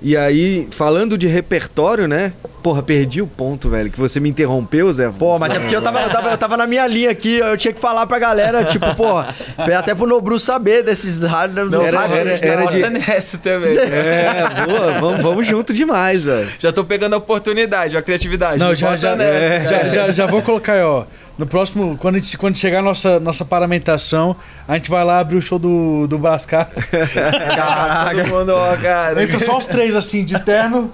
E 0.02 0.16
aí, 0.16 0.66
falando 0.70 1.18
de 1.18 1.26
repertório, 1.26 2.08
né? 2.08 2.32
Porra, 2.62 2.82
perdi 2.82 3.22
o 3.22 3.26
ponto, 3.26 3.70
velho, 3.70 3.90
que 3.90 3.98
você 3.98 4.20
me 4.20 4.28
interrompeu, 4.28 4.92
Zé. 4.92 5.10
Pô, 5.10 5.38
mas 5.38 5.52
é 5.52 5.58
porque 5.58 5.74
eu 5.74 5.80
tava, 5.80 6.00
eu 6.00 6.10
tava, 6.10 6.30
eu 6.30 6.38
tava 6.38 6.56
na 6.56 6.66
minha 6.66 6.86
linha 6.86 7.10
aqui, 7.10 7.38
eu 7.38 7.56
tinha 7.56 7.72
que 7.72 7.80
falar 7.80 8.06
pra 8.06 8.18
galera, 8.18 8.64
tipo, 8.64 8.94
porra, 8.94 9.34
até 9.78 9.94
pro 9.94 10.06
Nobru 10.06 10.38
saber 10.38 10.82
desses 10.82 11.18
rádios. 11.20 11.70
Não, 11.70 11.82
era, 11.82 12.06
era, 12.06 12.30
era, 12.32 12.46
era 12.46 12.66
de... 12.66 12.90
nessa 12.90 13.38
também. 13.38 13.70
É, 13.90 14.66
boa, 14.66 14.92
vamos, 14.92 15.22
vamos 15.22 15.46
junto 15.46 15.72
demais, 15.72 16.24
velho. 16.24 16.48
Já 16.58 16.72
tô 16.72 16.84
pegando 16.84 17.14
a 17.14 17.18
oportunidade, 17.18 17.96
a 17.96 18.02
criatividade. 18.02 18.58
Não, 18.58 18.74
já, 18.74 18.96
já, 18.96 19.16
nessa, 19.16 19.54
é, 19.54 19.64
já, 19.64 19.88
já, 19.88 20.12
já 20.12 20.26
vou 20.26 20.42
colocar 20.42 20.74
aí, 20.74 20.82
ó. 20.82 21.04
No 21.40 21.46
próximo, 21.46 21.96
quando, 21.98 22.16
a 22.16 22.18
gente, 22.18 22.36
quando 22.36 22.58
chegar 22.58 22.80
a 22.80 22.82
nossa, 22.82 23.18
nossa 23.18 23.46
paramentação, 23.46 24.36
a 24.68 24.74
gente 24.74 24.90
vai 24.90 25.02
lá 25.02 25.20
abrir 25.20 25.38
o 25.38 25.40
show 25.40 25.58
do, 25.58 26.06
do 26.06 26.18
Brascar. 26.18 26.68
Caraca. 27.14 28.10
Todo 28.22 28.28
mundo, 28.28 28.52
ó, 28.54 28.76
cara. 28.76 29.22
Entra 29.22 29.38
só 29.38 29.56
os 29.56 29.64
três 29.64 29.96
assim, 29.96 30.22
de 30.22 30.38
terno. 30.40 30.92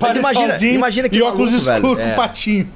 Mas 0.00 0.16
imagina, 0.16 0.56
imagina 0.66 1.08
que 1.08 1.18
e 1.18 1.22
óculos 1.22 1.52
escuros 1.52 1.98
com 1.98 2.14
patinho. 2.14 2.68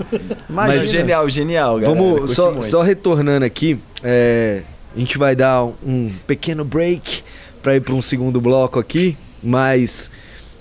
Mas 0.48 0.90
genial, 0.90 1.28
genial, 1.30 1.78
galera. 1.78 1.94
Vamos, 1.94 2.32
só, 2.32 2.60
só, 2.62 2.82
retornando 2.82 3.44
aqui, 3.44 3.78
é, 4.02 4.62
a 4.94 4.98
gente 4.98 5.16
vai 5.16 5.36
dar 5.36 5.64
um 5.64 6.10
pequeno 6.26 6.64
break 6.64 7.22
para 7.62 7.76
ir 7.76 7.80
para 7.80 7.94
um 7.94 8.02
segundo 8.02 8.40
bloco 8.40 8.78
aqui, 8.78 9.16
mas 9.42 10.10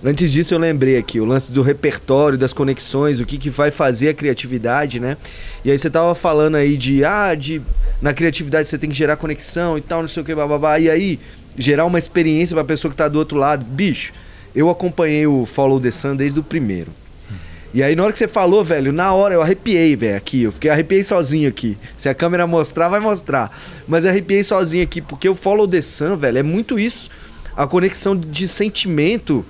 Antes 0.03 0.31
disso, 0.31 0.53
eu 0.53 0.59
lembrei 0.59 0.95
aqui 0.95 1.19
o 1.19 1.25
lance 1.25 1.51
do 1.51 1.63
repertório, 1.63 2.37
das 2.37 2.53
conexões, 2.53 3.19
o 3.19 3.25
que, 3.25 3.37
que 3.37 3.49
vai 3.49 3.71
fazer 3.71 4.09
a 4.09 4.13
criatividade, 4.13 4.99
né? 4.99 5.17
E 5.65 5.71
aí 5.71 5.79
você 5.79 5.89
tava 5.89 6.13
falando 6.13 6.55
aí 6.55 6.77
de, 6.77 7.03
ah, 7.03 7.33
de 7.33 7.61
na 7.99 8.13
criatividade 8.13 8.67
você 8.67 8.77
tem 8.77 8.91
que 8.91 8.95
gerar 8.95 9.15
conexão 9.15 9.75
e 9.75 9.81
tal, 9.81 10.01
não 10.01 10.07
sei 10.07 10.21
o 10.21 10.25
que, 10.25 10.35
bababá. 10.35 10.77
E 10.79 10.87
aí, 10.87 11.19
gerar 11.57 11.85
uma 11.85 11.97
experiência 11.97 12.55
pra 12.55 12.63
pessoa 12.63 12.91
que 12.91 12.97
tá 12.97 13.07
do 13.07 13.17
outro 13.17 13.39
lado. 13.39 13.65
Bicho, 13.65 14.13
eu 14.57 14.71
acompanhei 14.71 15.27
o 15.27 15.45
Follow 15.45 15.79
the 15.79 15.91
Sun 15.91 16.15
desde 16.15 16.39
o 16.39 16.43
primeiro. 16.43 16.91
E 17.73 17.83
aí, 17.83 17.95
na 17.95 18.03
hora 18.03 18.11
que 18.11 18.17
você 18.17 18.27
falou, 18.27 18.63
velho, 18.63 18.91
na 18.91 19.13
hora 19.13 19.35
eu 19.35 19.41
arrepiei, 19.41 19.95
velho, 19.95 20.17
aqui. 20.17 20.41
Eu 20.41 20.51
fiquei 20.51 20.71
arrepiei 20.71 21.03
sozinho 21.03 21.47
aqui. 21.47 21.77
Se 21.95 22.09
a 22.09 22.15
câmera 22.15 22.47
mostrar, 22.47 22.89
vai 22.89 22.99
mostrar. 22.99 23.55
Mas 23.87 24.03
eu 24.03 24.09
arrepiei 24.09 24.43
sozinho 24.43 24.83
aqui, 24.83 24.99
porque 24.99 25.29
o 25.29 25.35
Follow 25.35 25.67
the 25.67 25.79
Sun, 25.79 26.15
velho, 26.15 26.39
é 26.39 26.43
muito 26.43 26.79
isso. 26.79 27.11
A 27.55 27.67
conexão 27.67 28.15
de 28.15 28.47
sentimento 28.47 29.45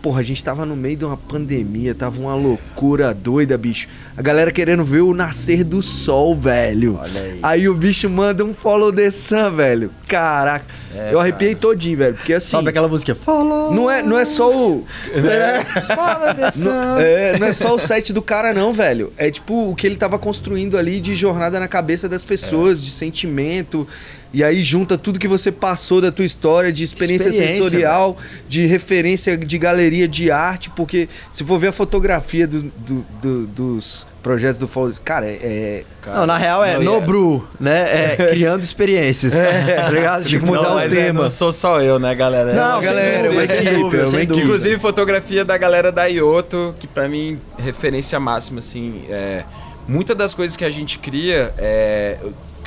Porra, 0.00 0.20
a 0.20 0.22
gente 0.22 0.42
tava 0.44 0.64
no 0.64 0.76
meio 0.76 0.96
de 0.96 1.04
uma 1.04 1.16
pandemia, 1.16 1.92
tava 1.92 2.20
uma 2.20 2.34
loucura 2.34 3.12
doida, 3.12 3.58
bicho. 3.58 3.88
A 4.16 4.22
galera 4.22 4.52
querendo 4.52 4.84
ver 4.84 5.00
o 5.00 5.12
nascer 5.12 5.64
do 5.64 5.82
sol, 5.82 6.36
velho. 6.36 6.98
Olha 7.00 7.20
aí. 7.20 7.38
Aí 7.42 7.68
o 7.68 7.74
bicho 7.74 8.08
manda 8.08 8.44
um 8.44 8.54
follow 8.54 8.92
the 8.92 9.10
sun, 9.10 9.50
velho. 9.56 9.90
Caraca. 10.06 10.64
É, 10.94 11.12
eu 11.12 11.18
arrepiei 11.18 11.50
cara. 11.50 11.60
todinho, 11.60 11.98
velho. 11.98 12.14
Porque 12.14 12.32
assim. 12.32 12.52
Sabe 12.52 12.68
aquela 12.68 12.86
música? 12.86 13.14
Follow. 13.14 13.74
Não 13.74 13.90
é, 13.90 14.02
não 14.02 14.16
é 14.16 14.24
só 14.24 14.50
o. 14.50 14.86
É. 15.12 15.64
follow 15.94 16.34
the 16.34 16.50
sun. 16.52 16.70
Não, 16.70 16.98
é, 16.98 17.38
não 17.38 17.46
é 17.48 17.52
só 17.52 17.74
o 17.74 17.78
set 17.78 18.12
do 18.12 18.22
cara, 18.22 18.54
não, 18.54 18.72
velho. 18.72 19.12
É 19.16 19.30
tipo 19.30 19.70
o 19.70 19.74
que 19.74 19.84
ele 19.84 19.96
tava 19.96 20.16
construindo 20.16 20.78
ali 20.78 21.00
de 21.00 21.16
jornada 21.16 21.58
na 21.58 21.66
cabeça 21.66 22.08
das 22.08 22.24
pessoas, 22.24 22.78
é. 22.78 22.82
de 22.82 22.90
sentimento 22.90 23.86
E 24.32 24.44
aí 24.44 24.62
junta 24.62 24.98
tudo 24.98 25.18
que 25.18 25.28
você 25.28 25.50
passou 25.50 26.00
da 26.00 26.12
tua 26.12 26.24
história, 26.24 26.70
de 26.70 26.84
experiência, 26.84 27.30
experiência 27.30 27.62
sensorial, 27.62 28.16
de 28.48 28.66
referência 28.66 29.36
de 29.36 29.58
galeria 29.58 30.06
de 30.06 30.30
arte, 30.30 30.68
porque 30.70 31.08
se 31.32 31.42
for 31.44 31.58
ver 31.58 31.68
a 31.68 31.72
fotografia 31.72 32.46
do, 32.46 32.62
do, 32.62 33.06
do, 33.22 33.46
dos 33.46 34.06
projetos 34.22 34.58
do 34.58 34.66
Follow, 34.66 34.92
cara, 35.02 35.26
é. 35.26 35.84
Cara, 36.02 36.18
não, 36.18 36.26
na 36.26 36.36
real 36.36 36.62
é 36.62 36.78
no 36.78 37.00
Bru, 37.00 37.46
né? 37.58 38.12
É 38.12 38.16
criando 38.28 38.62
experiências. 38.62 39.34
É, 39.34 39.86
obrigado. 39.86 40.24
Tinha 40.24 40.40
que 40.40 40.46
mudar 40.46 40.68
não, 40.68 40.76
o 40.76 40.80
é, 40.80 40.88
tema. 40.88 41.20
É, 41.20 41.22
não 41.22 41.28
sou 41.28 41.50
só 41.50 41.80
eu, 41.80 41.98
né, 41.98 42.14
galera? 42.14 42.52
Não, 42.52 42.80
galera, 42.82 43.32
mas 43.32 43.50
sem 43.50 43.64
dúvida, 43.64 44.08
sem 44.08 44.26
dúvida. 44.26 44.44
Inclusive 44.44 44.78
fotografia 44.78 45.44
da 45.44 45.56
galera 45.56 45.90
da 45.90 46.04
Ioto, 46.04 46.74
que 46.78 46.86
para 46.86 47.08
mim 47.08 47.38
referência 47.56 48.20
máxima, 48.20 48.58
assim, 48.58 49.04
é, 49.08 49.44
muitas 49.86 50.16
das 50.16 50.34
coisas 50.34 50.54
que 50.54 50.64
a 50.64 50.70
gente 50.70 50.98
cria, 50.98 51.52
é, 51.56 52.18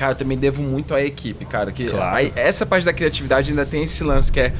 cara, 0.01 0.13
eu 0.13 0.17
também 0.17 0.35
devo 0.35 0.63
muito 0.63 0.95
à 0.95 1.03
equipe, 1.03 1.45
cara. 1.45 1.71
Que 1.71 1.85
claro. 1.85 2.15
a, 2.15 2.39
essa 2.39 2.65
parte 2.65 2.83
da 2.85 2.91
criatividade 2.91 3.51
ainda 3.51 3.67
tem 3.67 3.83
esse 3.83 4.03
lance 4.03 4.31
que 4.31 4.39
é 4.39 4.51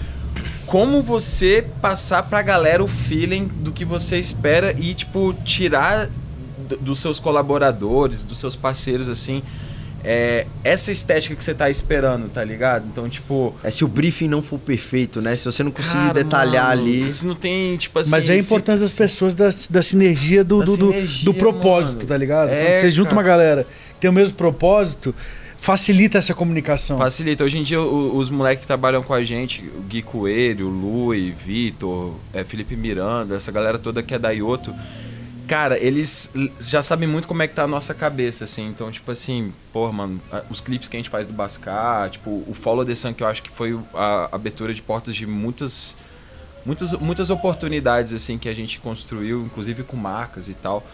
como 0.68 1.02
você 1.02 1.66
passar 1.82 2.22
pra 2.22 2.44
galera 2.44 2.84
o 2.84 2.88
feeling 2.88 3.48
do 3.48 3.72
que 3.72 3.84
você 3.84 4.20
espera 4.20 4.72
e, 4.78 4.94
tipo, 4.94 5.34
tirar 5.44 6.08
dos 6.80 7.00
seus 7.00 7.20
colaboradores, 7.20 8.24
dos 8.24 8.38
seus 8.38 8.56
parceiros, 8.56 9.10
assim, 9.10 9.42
é, 10.04 10.46
essa 10.64 10.92
estética 10.92 11.36
que 11.36 11.44
você 11.44 11.56
tá 11.56 11.72
esperando, 11.72 12.30
tá 12.30 12.44
ligado? 12.44 12.86
Então, 12.88 13.10
tipo. 13.10 13.56
É 13.64 13.72
se 13.72 13.84
o 13.84 13.88
briefing 13.88 14.28
não 14.28 14.44
for 14.44 14.60
perfeito, 14.60 15.22
né? 15.22 15.36
Se 15.36 15.46
você 15.46 15.64
não 15.64 15.72
conseguir 15.72 16.08
cara, 16.08 16.14
detalhar 16.14 16.70
mano, 16.70 16.82
ali. 16.82 17.12
Se 17.12 17.26
não 17.26 17.36
tem, 17.36 17.78
tipo 17.78 17.98
assim. 17.98 18.12
Mas 18.12 18.30
é 18.30 18.34
a 18.34 18.38
importância 18.38 18.86
das 18.86 18.96
pessoas, 18.96 19.34
da, 19.34 19.52
da 19.70 19.82
sinergia 19.82 20.44
do, 20.44 20.60
da 20.60 20.66
do, 20.66 20.76
sinergia, 20.76 21.26
do, 21.26 21.34
propósito, 21.34 21.96
mano. 21.96 22.08
tá 22.08 22.16
ligado? 22.18 22.50
É, 22.50 22.66
Quando 22.66 22.80
você 22.82 22.92
junta 22.92 23.10
cara. 23.10 23.22
uma 23.22 23.24
galera 23.24 23.68
tem 24.02 24.10
o 24.10 24.14
mesmo 24.14 24.36
propósito, 24.36 25.16
facilita 25.62 26.18
essa 26.18 26.34
comunicação. 26.34 26.98
Facilita. 26.98 27.46
Hoje 27.46 27.60
em 27.60 27.64
dia, 27.64 27.80
o, 27.80 28.18
os 28.18 28.30
moleques 28.30 28.62
que 28.62 28.68
trabalham 28.68 29.02
com 29.02 29.14
a 29.14 29.24
gente, 29.24 29.62
o 29.78 29.82
Gui 29.84 30.02
Coelho, 30.02 30.68
o 30.68 30.70
Lui, 30.70 31.32
Vitor, 31.32 32.16
é, 32.34 32.44
Felipe 32.44 32.76
Miranda, 32.76 33.36
essa 33.36 33.52
galera 33.52 33.80
toda 33.80 34.04
que 34.04 34.14
é 34.14 34.20
da 34.20 34.32
Ioto 34.32 34.76
cara, 35.52 35.78
eles 35.78 36.32
já 36.62 36.82
sabem 36.82 37.06
muito 37.06 37.28
como 37.28 37.44
é 37.44 37.48
que 37.48 37.54
tá 37.54 37.64
a 37.64 37.68
nossa 37.68 37.94
cabeça, 37.94 38.46
assim. 38.46 38.70
Então, 38.70 38.90
tipo 38.90 39.12
assim, 39.12 39.54
pô, 39.74 39.92
mano, 39.92 40.18
os 40.50 40.62
clipes 40.62 40.88
que 40.88 40.96
a 40.96 41.00
gente 41.00 41.10
faz 41.10 41.28
do 41.28 41.34
Bascar, 41.34 42.10
tipo, 42.10 42.30
o 42.48 42.54
Follow 42.54 42.86
the 42.86 42.96
Sun, 42.96 43.14
que 43.14 43.22
eu 43.22 43.28
acho 43.28 43.44
que 43.44 43.50
foi 43.50 43.78
a 43.94 44.30
abertura 44.32 44.74
de 44.74 44.82
portas 44.82 45.14
de 45.14 45.28
muitas, 45.28 45.98
muitas, 46.66 46.94
muitas 46.94 47.30
oportunidades, 47.30 48.14
assim, 48.14 48.38
que 48.38 48.48
a 48.48 48.54
gente 48.54 48.80
construiu, 48.80 49.42
inclusive 49.42 49.84
com 49.84 49.98
marcas 49.98 50.48
e 50.48 50.54
tal. 50.54 50.88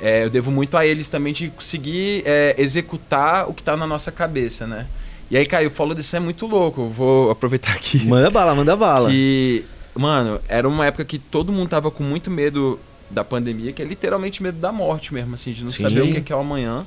É, 0.00 0.24
eu 0.24 0.30
devo 0.30 0.50
muito 0.50 0.76
a 0.76 0.86
eles 0.86 1.08
também 1.08 1.32
de 1.32 1.48
conseguir 1.48 2.22
é, 2.26 2.54
executar 2.58 3.48
o 3.48 3.54
que 3.54 3.62
tá 3.62 3.76
na 3.76 3.86
nossa 3.86 4.10
cabeça, 4.10 4.66
né? 4.66 4.86
E 5.30 5.36
aí, 5.36 5.46
Caio, 5.46 5.68
o 5.68 5.70
Follow 5.70 5.94
the 5.94 6.02
Sun 6.02 6.18
é 6.18 6.20
muito 6.20 6.46
louco. 6.46 6.82
Eu 6.82 6.90
vou 6.90 7.30
aproveitar 7.30 7.72
aqui. 7.72 8.04
Manda 8.06 8.30
bala, 8.30 8.54
manda 8.54 8.76
bala. 8.76 9.08
Que, 9.08 9.64
mano, 9.94 10.40
era 10.48 10.68
uma 10.68 10.86
época 10.86 11.04
que 11.04 11.18
todo 11.18 11.52
mundo 11.52 11.68
tava 11.68 11.90
com 11.90 12.02
muito 12.02 12.30
medo 12.30 12.78
da 13.10 13.24
pandemia, 13.24 13.72
que 13.72 13.80
é 13.80 13.84
literalmente 13.84 14.42
medo 14.42 14.58
da 14.58 14.72
morte 14.72 15.14
mesmo, 15.14 15.34
assim, 15.34 15.52
de 15.52 15.62
não 15.62 15.68
Sim. 15.68 15.84
saber 15.84 16.02
o 16.02 16.22
que 16.22 16.32
é, 16.32 16.36
o 16.36 16.40
amanhã. 16.40 16.84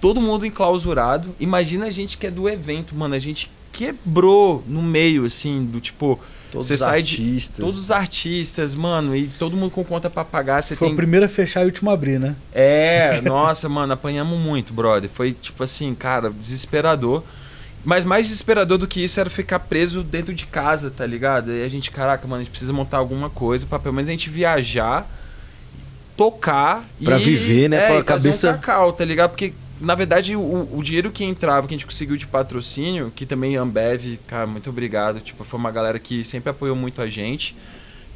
Todo 0.00 0.20
mundo 0.20 0.46
enclausurado. 0.46 1.34
Imagina 1.40 1.86
a 1.86 1.90
gente 1.90 2.16
que 2.16 2.26
é 2.26 2.30
do 2.30 2.48
evento, 2.48 2.94
mano. 2.94 3.14
A 3.14 3.18
gente 3.18 3.50
quebrou 3.72 4.64
no 4.66 4.82
meio, 4.82 5.24
assim, 5.24 5.64
do 5.64 5.80
tipo. 5.80 6.18
Todos 6.56 6.70
os 6.70 6.82
artistas. 6.82 7.56
De, 7.56 7.62
todos 7.62 7.76
os 7.76 7.90
artistas, 7.90 8.74
mano, 8.74 9.14
e 9.14 9.26
todo 9.26 9.56
mundo 9.56 9.70
com 9.70 9.84
conta 9.84 10.08
pra 10.08 10.24
pagar. 10.24 10.62
Você 10.62 10.74
Foi 10.74 10.88
tem... 10.88 10.94
o 10.94 10.96
primeiro 10.96 11.26
a 11.26 11.28
fechar 11.28 11.60
e 11.60 11.64
o 11.64 11.66
último 11.66 11.90
a 11.90 11.92
abrir, 11.94 12.18
né? 12.18 12.34
É, 12.52 13.20
nossa, 13.24 13.68
mano, 13.68 13.92
apanhamos 13.92 14.38
muito, 14.38 14.72
brother. 14.72 15.10
Foi 15.12 15.32
tipo 15.32 15.62
assim, 15.62 15.94
cara, 15.94 16.30
desesperador. 16.30 17.22
Mas 17.84 18.04
mais 18.04 18.26
desesperador 18.26 18.78
do 18.78 18.86
que 18.88 19.04
isso 19.04 19.20
era 19.20 19.30
ficar 19.30 19.60
preso 19.60 20.02
dentro 20.02 20.34
de 20.34 20.44
casa, 20.44 20.90
tá 20.90 21.06
ligado? 21.06 21.52
E 21.52 21.62
a 21.62 21.68
gente, 21.68 21.90
caraca, 21.90 22.26
mano, 22.26 22.40
a 22.40 22.42
gente 22.42 22.50
precisa 22.50 22.72
montar 22.72 22.98
alguma 22.98 23.30
coisa 23.30 23.64
pra 23.64 23.78
pelo 23.78 23.94
menos 23.94 24.08
a 24.08 24.12
gente 24.12 24.28
viajar 24.28 25.08
tocar 26.16 26.84
pra 27.04 27.18
e, 27.18 27.22
viver, 27.22 27.68
né? 27.68 27.76
É, 27.76 27.86
pra 27.86 28.02
cabeça. 28.02 28.50
Um 28.50 28.52
cacau, 28.54 28.92
tá 28.92 29.04
ligado? 29.04 29.30
Porque, 29.30 29.52
na 29.80 29.94
verdade, 29.94 30.34
o, 30.34 30.68
o, 30.72 30.82
dinheiro 30.82 31.10
que 31.10 31.24
entrava, 31.24 31.66
que 31.66 31.74
a 31.74 31.76
gente 31.76 31.86
conseguiu 31.86 32.16
de 32.16 32.26
patrocínio, 32.26 33.12
que 33.14 33.26
também 33.26 33.56
Ambev, 33.56 34.18
cara, 34.26 34.46
muito 34.46 34.70
obrigado. 34.70 35.20
Tipo, 35.20 35.44
foi 35.44 35.58
uma 35.58 35.70
galera 35.70 35.98
que 35.98 36.24
sempre 36.24 36.50
apoiou 36.50 36.76
muito 36.76 37.02
a 37.02 37.08
gente. 37.08 37.54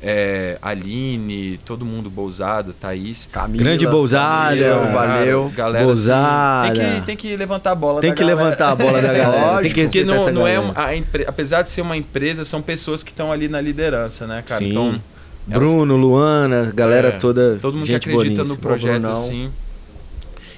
É, 0.02 0.56
Aline, 0.62 1.60
todo 1.66 1.84
mundo, 1.84 2.08
Bousada, 2.08 2.74
Thaís. 2.78 3.28
Camila, 3.30 3.62
Grande 3.62 3.86
Bousada, 3.86 4.56
Camila, 4.56 4.90
valeu. 4.90 5.52
Galera, 5.54 5.84
Bousada. 5.84 6.72
Assim, 6.72 6.80
tem, 6.80 7.00
que, 7.00 7.06
tem 7.06 7.16
que 7.16 7.36
levantar 7.36 7.72
a 7.72 7.74
bola 7.74 8.00
Tem 8.00 8.14
que 8.14 8.20
galera. 8.20 8.44
levantar 8.44 8.70
a 8.70 8.74
bola 8.74 9.02
da 9.02 9.12
galera. 9.12 9.62
tem 9.62 9.70
que 9.70 9.84
Porque 9.84 10.04
não, 10.04 10.32
não 10.32 10.48
é 10.48 10.58
uma, 10.58 10.72
a, 10.72 10.88
apesar 11.26 11.60
de 11.60 11.70
ser 11.70 11.82
uma 11.82 11.96
empresa, 11.96 12.44
são 12.44 12.62
pessoas 12.62 13.02
que 13.02 13.10
estão 13.10 13.30
ali 13.30 13.46
na 13.46 13.60
liderança, 13.60 14.26
né, 14.26 14.42
cara? 14.46 14.58
Sim. 14.58 14.70
Então 14.70 15.00
Bruno, 15.46 15.96
Luana, 15.96 16.70
galera 16.74 17.08
é, 17.08 17.12
toda. 17.12 17.58
Todo 17.60 17.74
mundo 17.74 17.86
gente 17.86 18.08
que 18.08 18.14
acredita 18.14 18.44
no 18.44 18.56
projeto, 18.56 19.06
assim. 19.08 19.50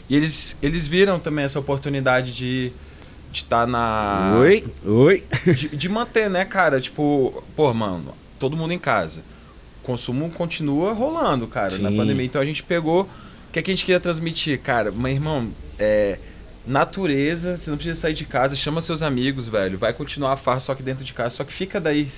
E 0.09 0.17
eles, 0.17 0.57
eles 0.63 0.87
viram 0.87 1.19
também 1.19 1.45
essa 1.45 1.59
oportunidade 1.59 2.33
de 2.35 2.73
estar 3.33 3.61
tá 3.61 3.67
na. 3.67 4.37
Oi, 4.39 4.65
oi. 4.85 5.25
De, 5.47 5.69
de, 5.69 5.89
manter, 5.89 6.29
né, 6.29 6.45
cara? 6.45 6.81
Tipo, 6.81 7.43
pô, 7.57 7.73
mano, 7.73 8.15
todo 8.39 8.57
mundo 8.57 8.73
em 8.73 8.79
casa. 8.79 9.21
O 9.83 9.85
consumo 9.85 10.31
continua 10.31 10.93
rolando, 10.93 11.47
cara, 11.47 11.71
Sim. 11.71 11.83
na 11.83 11.91
pandemia. 11.91 12.27
Então 12.27 12.41
a 12.41 12.45
gente 12.45 12.63
pegou. 12.63 13.03
O 13.03 13.53
que, 13.53 13.59
é 13.59 13.63
que 13.63 13.71
a 13.71 13.75
gente 13.75 13.85
queria 13.85 14.01
transmitir? 14.01 14.59
Cara, 14.61 14.91
meu 14.91 15.13
irmão, 15.13 15.49
é 15.79 16.19
natureza, 16.67 17.59
você 17.59 17.71
não 17.71 17.77
precisa 17.77 18.01
sair 18.01 18.15
de 18.15 18.25
casa, 18.25 18.55
chama 18.55 18.81
seus 18.81 19.03
amigos, 19.03 19.49
velho. 19.49 19.77
Vai 19.79 19.93
continuar 19.93 20.33
a 20.33 20.37
farra 20.37 20.61
só 20.61 20.75
que 20.75 20.83
dentro 20.83 21.05
de 21.05 21.13
casa, 21.13 21.31
só 21.31 21.45
que 21.45 21.53
fica 21.53 21.81
daí. 21.81 22.09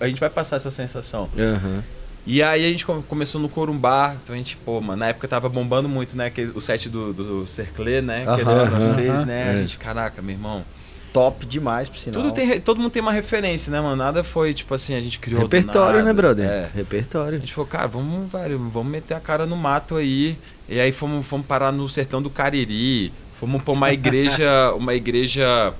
A 0.00 0.06
gente 0.06 0.20
vai 0.20 0.30
passar 0.30 0.56
essa 0.56 0.70
sensação. 0.70 1.28
Uhum. 1.36 1.82
E 2.26 2.42
aí 2.42 2.64
a 2.64 2.68
gente 2.68 2.86
começou 2.86 3.40
no 3.40 3.50
Corumbá, 3.50 4.16
então 4.22 4.34
a 4.34 4.38
gente, 4.38 4.56
pô, 4.56 4.80
mano, 4.80 5.00
na 5.00 5.08
época 5.08 5.28
tava 5.28 5.48
bombando 5.48 5.88
muito, 5.88 6.16
né? 6.16 6.32
o 6.54 6.60
set 6.60 6.88
do, 6.88 7.12
do 7.12 7.46
Cerclé, 7.46 8.00
né? 8.00 8.24
Que 8.24 8.40
é 8.40 8.44
dos 8.44 8.68
franceses, 8.68 9.24
né? 9.26 9.50
A 9.50 9.52
é. 9.52 9.56
gente, 9.58 9.76
caraca, 9.76 10.22
meu 10.22 10.34
irmão. 10.34 10.64
Top 11.12 11.44
demais, 11.46 11.88
por 11.88 11.98
sinal. 11.98 12.22
Tudo 12.22 12.34
tem, 12.34 12.60
todo 12.60 12.80
mundo 12.80 12.90
tem 12.90 13.02
uma 13.02 13.12
referência, 13.12 13.70
né, 13.70 13.80
mano? 13.80 13.94
Nada 13.94 14.24
foi, 14.24 14.52
tipo 14.54 14.74
assim, 14.74 14.94
a 14.96 15.00
gente 15.00 15.18
criou. 15.18 15.42
Repertório, 15.42 16.02
né, 16.02 16.12
brother? 16.12 16.44
É. 16.44 16.70
Repertório. 16.74 17.36
A 17.36 17.40
gente 17.40 17.52
falou, 17.52 17.68
cara, 17.68 17.86
vamos, 17.86 18.32
velho, 18.32 18.58
vamos 18.58 18.90
meter 18.90 19.14
a 19.14 19.20
cara 19.20 19.44
no 19.46 19.54
mato 19.54 19.94
aí. 19.94 20.36
E 20.68 20.80
aí 20.80 20.90
fomos, 20.90 21.24
fomos 21.26 21.46
parar 21.46 21.70
no 21.70 21.88
sertão 21.88 22.22
do 22.22 22.30
Cariri. 22.30 23.12
Fomos 23.38 23.62
pra 23.62 23.74
uma 23.74 23.92
igreja. 23.92 24.72
uma 24.76 24.94
igreja. 24.94 25.72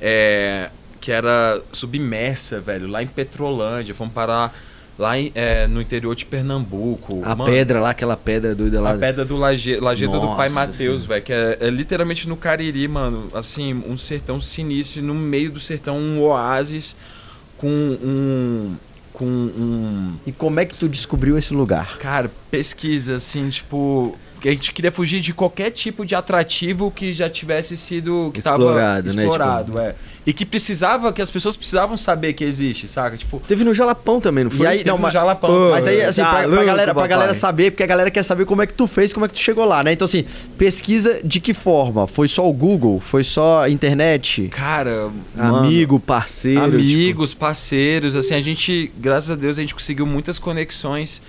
É, 0.00 0.70
que 1.00 1.12
era 1.12 1.62
submersa, 1.72 2.60
velho, 2.60 2.88
lá 2.88 3.02
em 3.02 3.06
Petrolândia. 3.06 3.94
Fomos 3.94 4.12
parar 4.12 4.52
lá 4.98 5.18
em, 5.18 5.30
é, 5.34 5.66
no 5.66 5.80
interior 5.80 6.14
de 6.14 6.24
Pernambuco. 6.24 7.20
A 7.24 7.34
mano, 7.34 7.50
pedra 7.50 7.80
lá, 7.80 7.90
aquela 7.90 8.16
pedra 8.16 8.54
doida 8.54 8.80
lá. 8.80 8.92
A 8.92 8.98
pedra 8.98 9.24
do 9.24 9.36
Laje, 9.36 9.78
Lajedo 9.78 10.18
do 10.20 10.34
Pai 10.36 10.48
Mateus, 10.48 11.04
velho, 11.04 11.22
que 11.22 11.32
é, 11.32 11.58
é, 11.60 11.70
literalmente 11.70 12.28
no 12.28 12.36
Cariri, 12.36 12.88
mano. 12.88 13.28
Assim, 13.34 13.74
um 13.74 13.96
sertão 13.96 14.40
sinistro, 14.40 15.02
no 15.02 15.14
meio 15.14 15.50
do 15.50 15.60
sertão, 15.60 15.98
um 15.98 16.20
oásis 16.22 16.96
com 17.58 17.68
um. 17.68 18.76
Com 19.12 19.24
um. 19.24 20.14
E 20.26 20.32
como 20.32 20.60
é 20.60 20.64
que 20.64 20.76
tu 20.76 20.88
descobriu 20.88 21.38
esse 21.38 21.54
lugar? 21.54 21.96
Cara, 21.98 22.30
pesquisa, 22.50 23.16
assim, 23.16 23.48
tipo 23.48 24.16
a 24.44 24.52
gente 24.52 24.72
queria 24.72 24.92
fugir 24.92 25.20
de 25.20 25.32
qualquer 25.32 25.70
tipo 25.70 26.04
de 26.04 26.14
atrativo 26.14 26.90
que 26.90 27.12
já 27.12 27.28
tivesse 27.28 27.76
sido 27.76 28.30
que 28.32 28.40
explorado, 28.40 29.08
tava 29.08 29.22
explorado, 29.22 29.72
né? 29.72 29.92
Tipo... 29.92 30.02
é. 30.02 30.15
E 30.26 30.32
que 30.32 30.44
precisava, 30.44 31.12
que 31.12 31.22
as 31.22 31.30
pessoas 31.30 31.56
precisavam 31.56 31.96
saber 31.96 32.32
que 32.32 32.42
existe, 32.42 32.88
saca? 32.88 33.16
Tipo, 33.16 33.38
teve 33.46 33.62
no 33.62 33.72
Jalapão 33.72 34.20
também, 34.20 34.42
não 34.42 34.50
foi? 34.50 34.66
E 34.66 34.66
aí, 34.66 34.78
teve 34.78 34.90
não, 34.90 34.98
no 34.98 35.08
Jalapão. 35.08 35.48
Pô, 35.48 35.70
mas 35.70 35.86
aí 35.86 36.02
assim, 36.02 36.20
tá, 36.20 36.30
pra, 36.30 36.48
pra, 36.48 36.64
galera, 36.64 36.94
pra 36.94 37.06
galera 37.06 37.32
saber, 37.32 37.70
porque 37.70 37.84
a 37.84 37.86
galera 37.86 38.10
quer 38.10 38.24
saber 38.24 38.44
como 38.44 38.60
é 38.60 38.66
que 38.66 38.74
tu 38.74 38.88
fez, 38.88 39.12
como 39.12 39.24
é 39.24 39.28
que 39.28 39.34
tu 39.34 39.40
chegou 39.40 39.64
lá, 39.64 39.84
né? 39.84 39.92
Então 39.92 40.04
assim, 40.04 40.24
pesquisa 40.58 41.20
de 41.22 41.38
que 41.38 41.54
forma? 41.54 42.08
Foi 42.08 42.26
só 42.26 42.44
o 42.48 42.52
Google? 42.52 42.98
Foi 42.98 43.22
só 43.22 43.68
internet? 43.68 44.48
Cara, 44.48 45.10
amigo, 45.38 45.94
mano, 45.94 46.04
parceiro, 46.04 46.64
amigos, 46.64 47.30
tipo... 47.30 47.40
parceiros, 47.40 48.16
assim, 48.16 48.34
a 48.34 48.40
gente, 48.40 48.90
graças 48.98 49.30
a 49.30 49.36
Deus, 49.36 49.58
a 49.58 49.60
gente 49.60 49.74
conseguiu 49.74 50.06
muitas 50.06 50.40
conexões 50.40 51.22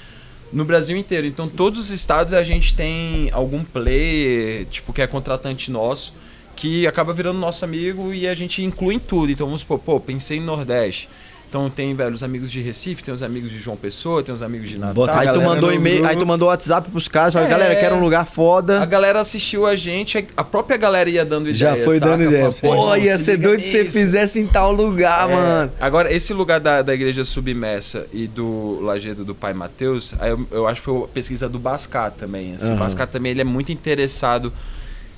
no 0.52 0.66
Brasil 0.66 0.98
inteiro. 0.98 1.28
Então, 1.28 1.48
todos 1.48 1.80
os 1.80 1.91
estados 1.91 2.34
a 2.34 2.43
gente 2.43 2.74
tem 2.74 3.30
algum 3.32 3.64
player, 3.64 4.66
tipo, 4.72 4.91
que 4.91 5.04
é 5.04 5.08
contratante 5.08 5.70
nosso, 5.70 6.14
que 6.58 6.86
acaba 6.88 7.14
virando 7.14 7.39
nosso 7.39 7.64
amigo 7.64 8.14
e 8.14 8.28
a 8.28 8.34
gente 8.34 8.64
inclui 8.64 8.95
em 8.95 8.99
tudo. 8.99 9.32
Então, 9.32 9.45
vamos 9.45 9.62
supor, 9.62 9.80
pô, 9.80 9.99
pensei 9.99 10.39
em 10.39 10.41
Nordeste. 10.41 11.08
Então 11.49 11.70
tem, 11.70 11.95
velho, 11.95 12.14
os 12.14 12.24
amigos 12.24 12.51
de 12.51 12.60
Recife, 12.60 13.01
tem 13.01 13.14
os 13.14 13.24
amigos 13.24 13.49
de 13.49 13.58
João 13.58 13.78
Pessoa, 13.78 14.22
tem 14.22 14.36
os 14.36 14.41
amigos 14.41 14.68
de 14.68 14.78
Natal. 14.78 15.08
aí 15.14 15.32
tu 15.32 15.41
mandou 15.41 15.72
e-mail, 15.72 16.05
aí 16.05 16.16
tu 16.18 16.26
mandou 16.26 16.49
WhatsApp 16.49 16.91
pros 16.91 17.08
caras, 17.08 17.38
é, 17.38 17.47
galera, 17.47 17.74
quero 17.74 17.95
um 17.95 18.01
lugar 18.01 18.26
foda. 18.26 18.82
A 18.82 18.86
galera 18.86 19.22
assistiu 19.22 19.66
a 19.66 19.74
gente, 19.74 20.28
a 20.36 20.43
própria 20.43 20.76
galera 20.76 21.10
ia 21.10 21.24
dando 21.24 21.49
ideia. 21.49 21.78
Já 21.78 21.84
foi 21.86 21.99
saca? 21.99 22.12
dando 22.12 22.24
ideia. 22.26 22.51
Pô, 22.51 22.93
ia 22.97 23.18
ser 23.18 23.38
doido 23.38 23.64
se 23.64 23.72
você 23.72 23.89
fizesse 23.89 24.41
em 24.41 24.45
tal 24.45 24.74
lugar, 24.74 25.30
é. 25.30 25.34
mano. 25.34 25.72
Agora, 25.80 26.14
esse 26.14 26.34
lugar 26.34 26.60
da, 26.60 26.82
da 26.82 26.93
igreja 26.93 27.24
submersa 27.24 28.08
e 28.12 28.28
do 28.28 28.82
Lajedo 28.82 29.24
do 29.24 29.34
Pai 29.34 29.53
Mateus, 29.53 30.16
aí 30.20 30.32
eu, 30.32 30.45
eu 30.51 30.68
acho 30.68 30.82
que 30.82 30.86
foi 30.86 31.03
a 31.03 31.08
pesquisa 31.08 31.47
do 31.47 31.58
Bascar 31.58 32.12
também. 32.12 32.55
Assim, 32.55 32.72
uhum. 32.72 32.76
O 32.76 32.80
Bascar 32.80 33.08
também 33.08 33.32
ele 33.32 33.41
é 33.41 33.45
muito 33.45 33.72
interessado 33.72 34.51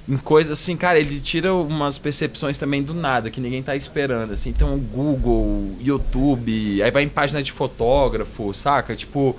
em 0.10 0.18
coisas 0.18 0.60
assim, 0.60 0.76
cara, 0.76 1.00
ele 1.00 1.20
tira 1.20 1.54
umas 1.54 2.00
percepções 2.00 2.58
também 2.58 2.82
do 2.82 2.96
nada, 2.96 3.30
que 3.30 3.40
ninguém 3.40 3.62
tá 3.62 3.76
esperando, 3.76 4.34
assim. 4.34 4.50
Então, 4.50 4.76
Google, 4.80 5.76
YouTube, 5.80 6.82
aí 6.82 6.90
vai 6.90 7.04
em 7.04 7.10
página 7.10 7.44
de 7.44 7.52
fotógrafo, 7.52 8.52
saca? 8.52 8.96
Tipo, 8.96 9.36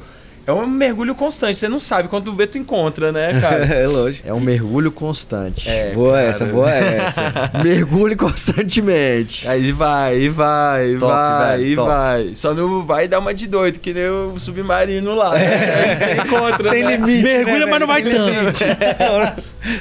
é 0.59 0.63
um 0.63 0.67
mergulho 0.67 1.15
constante. 1.15 1.59
Você 1.59 1.69
não 1.69 1.79
sabe, 1.79 2.09
quando 2.09 2.25
tu 2.25 2.33
vê, 2.33 2.47
tu 2.47 2.59
encontra, 2.59 3.13
né, 3.13 3.41
cara? 3.41 3.65
é 3.73 3.87
lógico. 3.87 4.29
É 4.29 4.33
um 4.33 4.41
mergulho 4.41 4.91
constante. 4.91 5.69
É, 5.69 5.93
boa 5.93 6.13
cara. 6.13 6.27
essa, 6.27 6.45
boa 6.45 6.71
essa. 6.71 7.51
mergulhe 7.63 8.17
constantemente. 8.17 9.49
Aí 9.49 9.73
vai, 9.73 10.19
e 10.19 10.29
vai, 10.29 10.97
top, 10.99 11.13
vai, 11.13 11.59
velho, 11.59 11.73
e 11.73 11.77
top. 11.77 11.89
vai. 11.89 12.31
Só 12.35 12.55
não 12.55 12.85
vai 12.85 13.09
dar 13.09 13.19
uma 13.19 13.35
de 13.35 13.47
doido, 13.47 13.79
que 13.79 13.93
nem 13.93 14.09
o 14.09 14.39
submarino 14.39 15.15
lá. 15.15 15.39
É. 15.39 15.91
Aí 15.91 15.97
você 15.97 16.13
encontra. 16.15 16.71
Tem 16.71 16.85
né? 16.85 16.97
limite. 16.97 17.23
Mergulha, 17.23 17.67
né, 17.67 17.67
mas 17.67 17.81
não 17.81 17.87
vai 17.87 18.03
tanto. 18.03 18.59
só, 18.99 19.35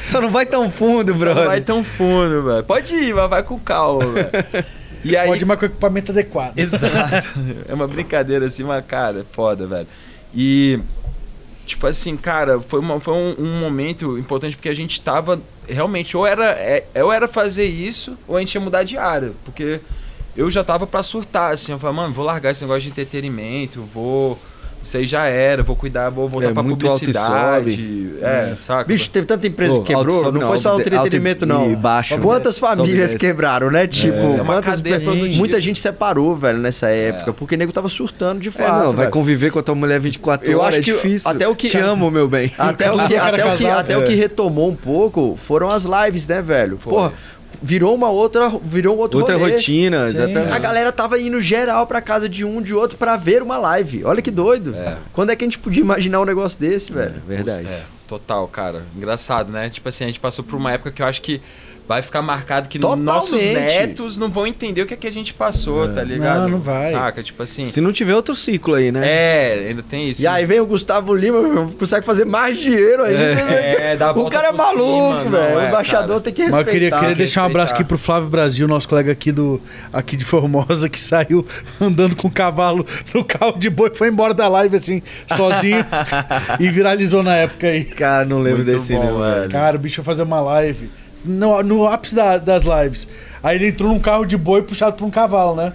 só, 0.04 0.22
não 0.22 0.30
vai 0.30 0.46
tão 0.46 0.70
fundo, 0.70 1.14
brother. 1.16 1.34
Só 1.34 1.40
não 1.42 1.48
vai 1.48 1.62
tão 1.62 1.84
fundo, 1.84 2.44
velho. 2.44 2.64
Pode 2.64 2.96
ir, 2.96 3.14
mas 3.14 3.30
vai 3.30 3.44
com 3.44 3.60
calma, 3.60 4.06
velho. 4.06 4.30
E 5.04 5.16
aí... 5.16 5.28
Pode 5.28 5.42
ir, 5.42 5.46
mas 5.46 5.60
com 5.60 5.66
equipamento 5.66 6.12
adequado. 6.12 6.58
Exato. 6.58 7.40
É 7.68 7.74
uma 7.74 7.88
brincadeira 7.88 8.46
assim, 8.46 8.64
mas, 8.64 8.86
cara, 8.86 9.26
foda, 9.32 9.66
velho. 9.66 9.88
E, 10.34 10.80
tipo 11.66 11.88
assim, 11.88 12.16
cara, 12.16 12.60
foi, 12.60 12.80
uma, 12.80 13.00
foi 13.00 13.14
um, 13.14 13.36
um, 13.40 13.60
momento 13.60 14.18
importante 14.18 14.56
porque 14.56 14.70
a 14.70 14.74
gente 14.74 15.02
tava 15.02 15.42
realmente, 15.68 16.16
ou 16.16 16.26
era, 16.26 16.52
é, 16.52 16.86
ou 17.04 17.12
era 17.12 17.28
fazer 17.28 17.66
isso, 17.66 18.18
ou 18.28 18.38
a 18.38 18.40
gente 18.40 18.54
ia 18.56 18.62
mudar 18.62 18.84
de 18.84 18.98
área. 18.98 19.32
Porque 19.46 19.80
eu 20.36 20.50
já 20.50 20.64
tava 20.64 20.88
para 20.88 21.04
surtar, 21.04 21.54
assim. 21.54 21.72
Eu 21.72 21.80
falei, 21.80 21.96
mano, 21.96 22.14
vou 22.14 22.26
largar 22.26 22.52
esse 22.52 22.64
negócio 22.64 22.84
de 22.84 22.90
entretenimento, 22.90 23.82
vou 23.94 24.40
isso 24.82 24.98
aí 24.98 25.06
já 25.06 25.26
era, 25.26 25.62
vou 25.62 25.76
cuidar, 25.76 26.10
vou 26.10 26.28
voltar 26.28 26.50
é, 26.50 26.54
pra 26.54 26.64
muito 26.64 26.86
publicidade. 26.86 28.14
É, 28.22 28.56
saca? 28.56 28.86
Bicho, 28.86 29.10
teve 29.10 29.28
tanta 29.28 29.46
empresa 29.48 29.80
que 29.82 29.94
quebrou, 29.94 30.24
não, 30.24 30.32
não, 30.32 30.48
foi 30.48 30.60
só 30.60 30.76
o 30.76 30.80
entretenimento, 30.80 31.46
não. 31.46 31.76
Baixo, 31.76 32.18
Quantas 32.20 32.60
né? 32.60 32.68
famílias 32.68 33.16
quebraram, 33.16 33.70
né? 33.70 33.88
Tipo, 33.88 34.42
é. 34.42 34.44
quantas 34.46 34.82
muita 35.36 35.60
gente 35.60 35.80
separou, 35.80 36.36
velho, 36.36 36.60
nessa 36.60 36.90
é. 36.90 37.10
época, 37.10 37.32
é. 37.32 37.34
porque 37.34 37.56
o 37.56 37.58
nego 37.58 37.72
tava 37.72 37.90
surtando 37.90 38.40
de 38.40 38.50
é, 38.50 38.52
fato. 38.52 38.86
não, 38.86 38.92
vai 38.94 39.10
conviver 39.10 39.52
com 39.52 39.60
a 39.60 39.62
tua 39.62 39.76
mulher 39.76 40.00
24 40.00 40.50
eu 40.50 40.60
horas, 40.60 40.76
acho 40.76 40.84
que 40.84 40.92
é 40.92 40.94
difícil. 40.94 41.30
Até 41.30 41.48
o 41.48 41.56
que, 41.56 41.68
Te 41.68 41.78
amo, 41.78 42.10
meu 42.10 42.28
bem. 42.28 42.52
Até 42.58 42.92
o 42.92 43.06
que, 43.06 43.16
até 43.18 43.46
o 43.46 43.58
que, 43.58 43.66
até 43.68 43.98
o 43.98 44.04
que 44.06 44.16
retomou 44.16 44.70
um 44.70 44.76
pouco 44.76 45.38
foram 45.42 45.70
as 45.70 45.84
lives, 45.84 46.28
né, 46.28 46.42
velho? 46.42 46.78
Porra, 46.78 47.14
virou 47.62 47.94
uma 47.96 48.10
outra, 48.10 48.50
virou 48.64 48.98
outro 48.98 49.20
outra 49.20 49.38
rolê. 49.38 49.54
rotina, 49.54 50.08
Sim. 50.08 50.14
exatamente. 50.14 50.54
A 50.54 50.60
galera 50.60 50.92
tava 50.92 51.20
indo 51.20 51.40
geral 51.42 51.86
pra 51.88 52.02
casa 52.02 52.28
de 52.30 52.46
um 52.46 52.62
de 52.62 52.74
outro 52.74 52.98
para 52.98 53.18
ver 53.18 53.42
uma 53.42 53.58
live. 53.58 54.04
Olha 54.06 54.22
que 54.22 54.32
doido. 54.32 54.76
É. 54.76 54.98
Quando 55.14 55.32
é 55.32 55.36
que 55.36 55.44
a 55.44 55.48
gente 55.48 55.60
podia 55.60 55.82
imaginar 55.82 56.22
um 56.22 56.26
negócio 56.26 56.60
desse, 56.60 56.92
velho? 56.92 57.16
É, 57.16 57.36
verdade. 57.36 57.68
É, 57.68 57.84
total, 58.08 58.48
cara. 58.48 58.84
Engraçado, 58.96 59.52
né? 59.52 59.70
Tipo 59.70 59.90
assim, 59.90 60.04
a 60.06 60.08
gente 60.08 60.20
passou 60.20 60.44
por 60.44 60.56
uma 60.56 60.72
época 60.72 60.92
que 60.92 61.02
eu 61.02 61.06
acho 61.06 61.22
que 61.22 61.42
vai 61.90 62.04
ficar 62.04 62.22
marcado 62.22 62.70
que 62.70 62.78
Totalmente. 62.78 63.04
nossos 63.04 63.42
netos 63.42 64.16
não 64.16 64.30
vão 64.30 64.46
entender 64.46 64.84
o 64.84 64.86
que, 64.86 64.94
é 64.94 64.98
que 64.98 65.08
a 65.08 65.12
gente 65.12 65.34
passou, 65.34 65.86
é. 65.86 65.88
tá 65.88 66.04
ligado? 66.04 66.42
Não, 66.42 66.50
não 66.50 66.60
vai. 66.60 66.92
Saca? 66.92 67.24
Tipo 67.24 67.42
assim. 67.42 67.66
Se 67.66 67.82
não 67.82 67.92
tiver 67.92 68.14
outro 68.14 68.36
ciclo 68.36 68.76
aí, 68.76 68.92
né? 68.92 69.02
É, 69.04 69.70
ainda 69.70 69.82
tem 69.82 70.08
isso. 70.08 70.22
E 70.22 70.28
aí 70.28 70.46
vem 70.46 70.60
o 70.60 70.68
Gustavo 70.68 71.16
Lima, 71.16 71.68
consegue 71.80 72.06
fazer 72.06 72.26
mais 72.26 72.60
dinheiro 72.60 73.04
ainda. 73.04 73.24
É, 73.24 73.36
né? 73.36 73.94
é 73.94 73.98
dá 73.98 74.12
O 74.12 74.30
cara 74.30 74.50
é 74.50 74.52
maluco, 74.52 75.32
velho. 75.32 75.60
É, 75.60 75.66
o 75.66 75.68
embaixador 75.68 76.08
cara. 76.10 76.22
tem 76.22 76.34
que 76.34 76.42
respeitar. 76.44 76.64
Mas 76.64 76.68
eu 76.68 76.74
queria, 76.74 76.92
queria 76.92 77.16
deixar 77.16 77.42
um 77.42 77.46
abraço 77.48 77.74
aqui 77.74 77.84
pro 77.84 77.98
Flávio 77.98 78.30
Brasil, 78.30 78.68
nosso 78.68 78.88
colega 78.88 79.12
aqui, 79.12 79.32
do, 79.32 79.60
aqui 79.92 80.16
de 80.16 80.24
Formosa, 80.24 80.88
que 80.88 81.00
saiu 81.00 81.44
andando 81.82 82.16
com 82.16 82.28
o 82.28 82.32
cavalo 82.32 82.86
no 83.12 83.26
carro 83.26 83.58
de 83.58 83.68
boi, 83.68 83.90
foi 83.96 84.10
embora 84.10 84.36
da 84.36 84.48
live 84.48 84.76
assim, 84.76 85.02
sozinho, 85.36 85.84
e 86.60 86.70
viralizou 86.70 87.24
na 87.24 87.36
época 87.36 87.66
aí. 87.66 87.84
Cara, 87.84 88.26
não 88.26 88.44
lembro 88.44 88.64
Muito 88.64 88.74
desse, 88.74 88.94
bom, 88.94 89.22
velho. 89.22 89.50
Cara, 89.50 89.76
o 89.76 89.80
bicho 89.80 89.96
foi 89.96 90.04
fazer 90.04 90.22
uma 90.22 90.40
live 90.40 90.88
no, 91.24 91.62
no 91.64 91.88
ápice 91.88 92.16
da, 92.16 92.38
das 92.38 92.64
lives. 92.64 93.08
Aí 93.44 93.58
ele 93.58 93.68
entrou 93.68 93.92
num 93.92 94.00
carro 94.00 94.26
de 94.26 94.38
boi 94.38 94.62
puxado 94.62 94.98
por 94.98 95.06
um 95.06 95.12
cavalo, 95.12 95.56
né? 95.56 95.74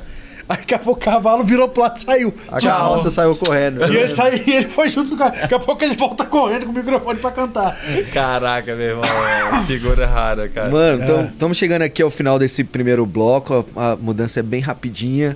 Aí 0.49 0.59
daqui 0.59 0.75
a 0.75 0.79
pouco 0.79 1.01
o 1.01 1.03
cavalo 1.03 1.43
virou 1.43 1.69
plato 1.69 1.97
e 1.97 2.05
saiu. 2.05 2.35
A 2.49 2.59
Tchau. 2.59 2.71
carroça 2.71 3.11
saiu 3.11 3.35
correndo. 3.35 3.81
E 3.91 3.97
ele, 3.97 4.09
saiu, 4.11 4.43
e 4.47 4.51
ele 4.51 4.69
foi 4.69 4.89
junto 4.89 5.11
com 5.11 5.15
o 5.15 5.19
carro. 5.19 5.37
Daqui 5.41 5.55
a 5.55 5.59
pouco 5.59 5.83
ele 5.83 5.97
volta 5.97 6.25
correndo 6.25 6.67
com 6.67 6.73
o 6.73 6.75
microfone 6.75 7.19
pra 7.19 7.31
cantar. 7.31 7.79
Caraca, 8.13 8.75
meu 8.75 8.87
irmão. 8.87 9.05
É 9.05 9.67
figura 9.67 10.07
rara, 10.07 10.49
cara. 10.49 10.71
Mano, 10.71 11.29
estamos 11.31 11.57
é. 11.57 11.61
chegando 11.61 11.83
aqui 11.83 12.03
ao 12.03 12.11
final 12.11 12.39
desse 12.39 12.63
primeiro 12.63 13.07
bloco. 13.07 13.65
A, 13.75 13.93
a 13.93 13.97
mudança 13.97 14.41
é 14.41 14.43
bem 14.43 14.61
rapidinha. 14.61 15.35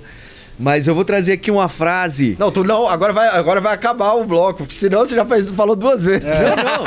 Mas 0.59 0.87
eu 0.87 0.93
vou 0.93 1.05
trazer 1.05 1.31
aqui 1.31 1.49
uma 1.49 1.69
frase. 1.69 2.35
Não, 2.37 2.51
tu 2.51 2.65
não, 2.65 2.85
agora 2.89 3.13
vai, 3.13 3.29
agora 3.29 3.61
vai 3.61 3.73
acabar 3.73 4.13
o 4.15 4.25
bloco, 4.25 4.59
porque 4.59 4.73
senão 4.73 4.99
você 4.99 5.15
já 5.15 5.25
fez, 5.25 5.49
falou 5.51 5.73
duas 5.73 6.03
vezes. 6.03 6.27
É. 6.27 6.49
Não, 6.49 6.55
não. 6.57 6.83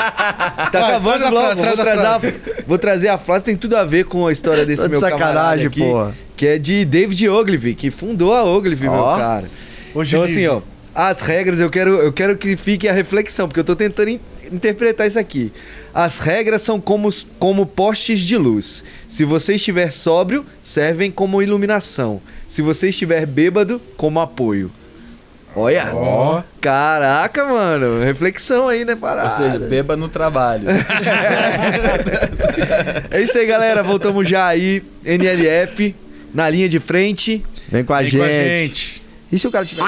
Tá 0.71 0.89
acabando 0.89 1.25
o 1.25 1.31
bloco. 1.31 1.55
Frase, 1.55 1.69
vou, 1.69 1.77
trazer 1.77 2.07
a, 2.07 2.21
vou 2.67 2.79
trazer 2.79 3.09
a 3.09 3.19
frase, 3.19 3.45
tem 3.45 3.57
tudo 3.57 3.75
a 3.77 3.85
ver 3.85 4.05
com 4.05 4.27
a 4.27 4.33
história 4.33 4.67
desse 4.67 4.87
meu 4.89 5.01
sacanagem, 5.01 5.69
aqui, 5.69 5.81
porra. 5.81 6.15
Que 6.37 6.47
é 6.49 6.59
de 6.59 6.85
David 6.85 7.29
Ogilvy, 7.31 7.75
que 7.75 7.91
fundou 7.91 8.35
a 8.35 8.45
Ogilvy, 8.45 8.89
oh. 8.89 8.93
meu 8.93 9.05
cara. 9.05 9.51
Hoje 9.95 10.17
então, 10.17 10.25
assim, 10.27 10.47
ó, 10.47 10.61
as 10.95 11.23
regras, 11.23 11.59
eu 11.59 11.71
quero, 11.71 11.93
eu 11.93 12.13
quero 12.13 12.37
que 12.37 12.57
fique 12.59 12.87
a 12.87 12.93
reflexão, 12.93 13.49
porque 13.49 13.61
eu 13.61 13.65
tô 13.65 13.75
tentando 13.75 14.11
in 14.11 14.21
interpretar 14.53 15.07
isso 15.07 15.19
aqui. 15.19 15.51
As 15.95 16.19
regras 16.19 16.61
são 16.61 16.79
como, 16.79 17.09
como 17.39 17.65
postes 17.65 18.21
de 18.21 18.37
luz. 18.37 18.85
Se 19.09 19.25
você 19.25 19.55
estiver 19.55 19.91
sóbrio, 19.91 20.45
servem 20.63 21.11
como 21.11 21.43
iluminação. 21.43 22.21
Se 22.53 22.61
você 22.61 22.91
estiver 22.91 23.25
bêbado, 23.25 23.81
como 23.97 24.21
apoio. 24.21 24.71
Olha! 25.57 25.91
Oh. 25.95 26.43
Caraca, 26.61 27.47
mano. 27.47 28.05
Reflexão 28.05 28.69
aí, 28.69 28.85
né, 28.85 28.95
parada? 28.95 29.31
Ou 29.31 29.35
seja, 29.35 29.59
beba 29.59 29.97
no 29.97 30.07
trabalho. 30.07 30.67
é 33.11 33.23
isso 33.23 33.39
aí, 33.39 33.47
galera. 33.47 33.83
Voltamos 33.83 34.29
já 34.29 34.49
aí. 34.49 34.83
NLF, 35.03 35.97
na 36.35 36.51
linha 36.51 36.69
de 36.69 36.79
frente. 36.79 37.43
Vem 37.71 37.85
com 37.85 37.95
a, 37.95 38.03
Vem 38.03 38.11
gente. 38.11 38.19
Com 38.19 38.25
a 38.27 38.29
gente. 38.29 39.03
E 39.33 39.39
se 39.39 39.47
o 39.47 39.51
cara 39.51 39.65
tiver... 39.65 39.85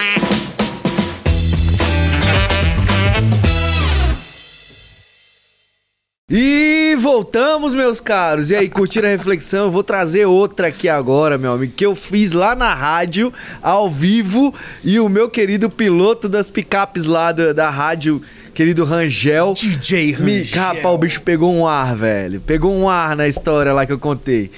E 6.30 6.73
voltamos, 7.04 7.74
meus 7.74 8.00
caros. 8.00 8.48
E 8.48 8.56
aí, 8.56 8.66
curtiram 8.66 9.06
a 9.06 9.10
reflexão? 9.10 9.66
Eu 9.66 9.70
vou 9.70 9.84
trazer 9.84 10.24
outra 10.24 10.68
aqui 10.68 10.88
agora, 10.88 11.36
meu 11.36 11.52
amigo, 11.52 11.74
que 11.76 11.84
eu 11.84 11.94
fiz 11.94 12.32
lá 12.32 12.56
na 12.56 12.72
rádio, 12.74 13.30
ao 13.60 13.90
vivo, 13.90 14.54
e 14.82 14.98
o 14.98 15.06
meu 15.06 15.28
querido 15.28 15.68
piloto 15.68 16.30
das 16.30 16.50
picapes 16.50 17.04
lá 17.04 17.30
da, 17.30 17.52
da 17.52 17.68
rádio, 17.68 18.22
querido 18.54 18.84
Rangel. 18.84 19.52
DJ 19.52 20.12
Rangel. 20.12 20.24
Me, 20.24 20.42
rapaz, 20.44 20.94
o 20.94 20.96
bicho 20.96 21.20
pegou 21.20 21.54
um 21.54 21.68
ar, 21.68 21.94
velho. 21.94 22.40
Pegou 22.40 22.74
um 22.74 22.88
ar 22.88 23.14
na 23.14 23.28
história 23.28 23.74
lá 23.74 23.84
que 23.84 23.92
eu 23.92 23.98
contei. 23.98 24.50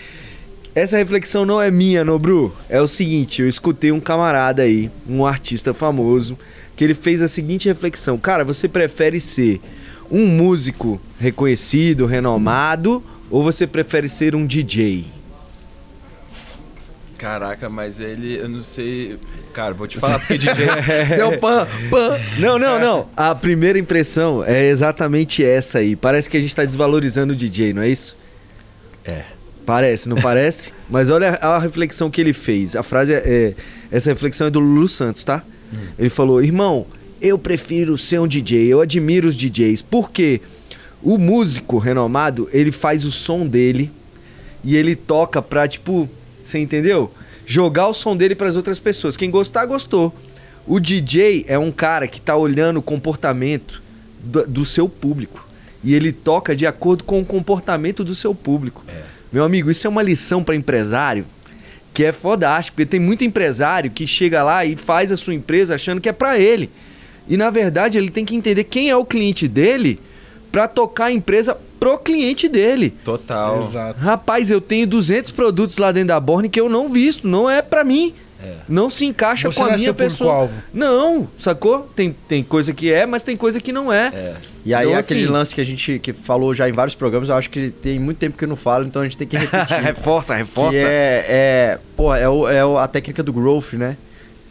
Essa 0.73 0.99
reflexão 0.99 1.45
não 1.45 1.61
é 1.61 1.69
minha, 1.69 2.05
Nobru. 2.05 2.55
É 2.69 2.81
o 2.81 2.87
seguinte, 2.87 3.43
eu 3.43 3.49
escutei 3.49 3.91
um 3.91 3.99
camarada 3.99 4.63
aí, 4.63 4.89
um 5.09 5.27
artista 5.27 5.75
famoso, 5.75 6.39
que 6.77 6.85
ele 6.85 6.95
fez 6.95 7.21
a 7.21 7.27
seguinte 7.27 7.67
reflexão. 7.67 8.17
Cara, 8.17 8.45
você 8.45 8.69
prefere 8.69 9.19
ser 9.19 9.61
um 10.11 10.27
músico 10.27 11.01
reconhecido, 11.19 12.07
renomado, 12.07 13.03
ou 13.31 13.43
você 13.43 13.67
prefere 13.67 14.09
ser 14.09 14.35
um 14.35 14.47
DJ? 14.47 15.07
Caraca, 17.19 17.69
mas 17.69 17.99
ele, 17.99 18.37
eu 18.37 18.49
não 18.49 18.63
sei. 18.63 19.19
Cara, 19.53 19.73
vou 19.73 19.87
te 19.87 19.99
falar 19.99 20.19
porque 20.19 20.37
DJ. 20.37 20.67
Deu 21.17 21.39
pan, 21.39 21.67
pan. 21.91 22.19
Não, 22.39 22.59
não, 22.59 22.79
não. 22.79 23.09
A 23.17 23.35
primeira 23.35 23.79
impressão 23.79 24.45
é 24.45 24.67
exatamente 24.67 25.43
essa 25.43 25.79
aí. 25.79 25.97
Parece 25.97 26.29
que 26.29 26.37
a 26.37 26.41
gente 26.41 26.51
está 26.51 26.65
desvalorizando 26.65 27.33
o 27.33 27.37
DJ, 27.37 27.73
não 27.73 27.83
é 27.83 27.89
isso? 27.89 28.17
É. 29.05 29.25
Parece, 29.65 30.09
não 30.09 30.17
parece? 30.17 30.73
mas 30.91 31.11
olha 31.11 31.31
a 31.31 31.59
reflexão 31.59 32.11
que 32.11 32.21
ele 32.21 32.33
fez. 32.33 32.77
A 32.77 32.83
frase 32.83 33.15
é. 33.15 33.23
é 33.25 33.55
essa 33.91 34.11
reflexão 34.11 34.47
é 34.47 34.51
do 34.51 34.61
Lulu 34.61 34.89
Santos, 34.89 35.25
tá? 35.25 35.43
Hum. 35.73 35.79
Ele 35.99 36.11
falou: 36.11 36.43
irmão, 36.43 36.87
eu 37.21 37.39
prefiro 37.39 37.97
ser 37.97 38.21
um 38.21 38.27
DJ, 38.27 38.67
eu 38.67 38.81
admiro 38.81 39.29
os 39.29 39.35
DJs. 39.35 39.83
Por 39.83 40.11
quê? 40.11 40.41
O 41.03 41.19
músico 41.19 41.79
renomado, 41.79 42.49
ele 42.53 42.73
faz 42.73 43.05
o 43.05 43.11
som 43.11 43.47
dele 43.47 43.91
e 44.65 44.77
ele 44.77 44.97
toca 44.97 45.41
pra, 45.41 45.69
tipo, 45.69 46.09
você 46.45 46.59
entendeu? 46.59 47.13
Jogar 47.45 47.89
o 47.89 47.95
som 47.95 48.17
dele 48.17 48.35
para 48.35 48.49
as 48.49 48.57
outras 48.57 48.79
pessoas. 48.79 49.17
Quem 49.17 49.31
gostar, 49.31 49.67
gostou. 49.67 50.15
O 50.67 50.81
DJ 50.81 51.45
é 51.47 51.59
um 51.59 51.71
cara 51.71 52.09
que 52.09 52.21
tá 52.21 52.37
olhando 52.37 52.79
o 52.79 52.83
comportamento 52.83 53.83
do, 54.19 54.47
do 54.47 54.65
seu 54.65 54.89
público. 54.89 55.47
E 55.85 55.95
ele 55.95 56.13
toca 56.13 56.57
de 56.57 56.67
acordo 56.67 57.05
com 57.05 57.21
o 57.21 57.25
comportamento 57.25 58.03
do 58.03 58.15
seu 58.15 58.35
público. 58.35 58.83
É. 58.89 59.03
Meu 59.33 59.45
amigo, 59.45 59.71
isso 59.71 59.87
é 59.87 59.91
uma 59.91 60.03
lição 60.03 60.43
para 60.43 60.57
empresário 60.57 61.25
que 61.95 62.05
é 62.05 62.13
fodástico. 62.13 62.77
Porque 62.77 62.87
tem 62.87 63.01
muito 63.01 63.25
empresário 63.25 63.91
que 63.91 64.07
chega 64.07 64.43
lá 64.43 64.65
e 64.65 64.75
faz 64.75 65.13
a 65.13 65.17
sua 65.17 65.35
empresa 65.35 65.77
achando 65.77 66.01
que 66.01 66.09
é 66.09 66.13
para 66.13 66.39
ele. 66.39 66.69
E 67.29 67.37
na 67.37 67.51
verdade 67.51 67.99
ele 67.99 68.11
tem 68.11 68.25
que 68.25 68.37
entender 68.37 68.65
quem 68.65 68.91
é 68.91 68.97
o 68.97 69.05
cliente 69.05 69.49
dele 69.49 69.99
para 70.51 70.69
tocar 70.69 71.07
a 71.07 71.13
empresa 71.13 71.57
pro 71.79 71.99
cliente 71.99 72.49
dele. 72.49 72.95
Total. 73.05 73.61
Exato. 73.61 74.01
Rapaz, 74.01 74.51
eu 74.51 74.61
tenho 74.61 74.87
200 74.87 75.31
produtos 75.31 75.79
lá 75.79 75.93
dentro 75.93 76.09
da 76.09 76.21
Borne 76.21 76.49
que 76.49 76.61
eu 76.61 76.69
não 76.69 76.89
visto, 76.89 77.29
não 77.29 77.49
é 77.49 77.61
para 77.63 77.85
mim. 77.85 78.15
É. 78.43 78.55
Não 78.69 78.91
se 78.91 79.07
encaixa 79.07 79.51
Você 79.51 79.59
com 79.59 79.67
a 79.67 79.77
minha 79.77 79.95
pessoa. 79.95 80.51
Não, 80.73 81.29
sacou? 81.39 81.89
Tem, 81.97 82.15
tem 82.29 82.43
coisa 82.43 82.73
que 82.73 82.93
é, 82.93 83.07
mas 83.07 83.23
tem 83.23 83.37
coisa 83.37 83.61
que 83.61 83.73
não 83.73 83.93
é. 83.93 84.09
é. 84.15 84.35
E 84.65 84.75
aí 84.75 84.87
então, 84.87 84.99
aquele 84.99 85.25
assim, 85.25 85.33
lance 85.33 85.55
que 85.55 85.61
a 85.61 85.65
gente 85.65 85.99
que 85.99 86.13
falou 86.13 86.55
já 86.55 86.69
em 86.69 86.73
vários 86.73 86.95
programas, 86.95 87.29
eu 87.29 87.37
acho 87.37 87.49
que 87.49 87.71
tem 87.71 87.99
muito 87.99 88.19
tempo 88.19 88.37
que 88.37 88.45
eu 88.45 88.49
não 88.49 88.57
falo, 88.57 88.85
então 88.85 89.01
a 89.01 89.05
gente 89.05 89.17
tem 89.17 89.27
que 89.27 89.37
repetir. 89.39 89.77
reforça, 89.79 90.35
reforça. 90.35 90.73
Que 90.73 90.79
é, 90.79 91.25
é, 91.29 91.79
pô, 91.97 92.15
é, 92.15 92.29
o, 92.29 92.49
é 92.49 92.83
a 92.83 92.89
técnica 92.89 93.23
do 93.23 93.33
growth, 93.33 93.73
né? 93.75 93.97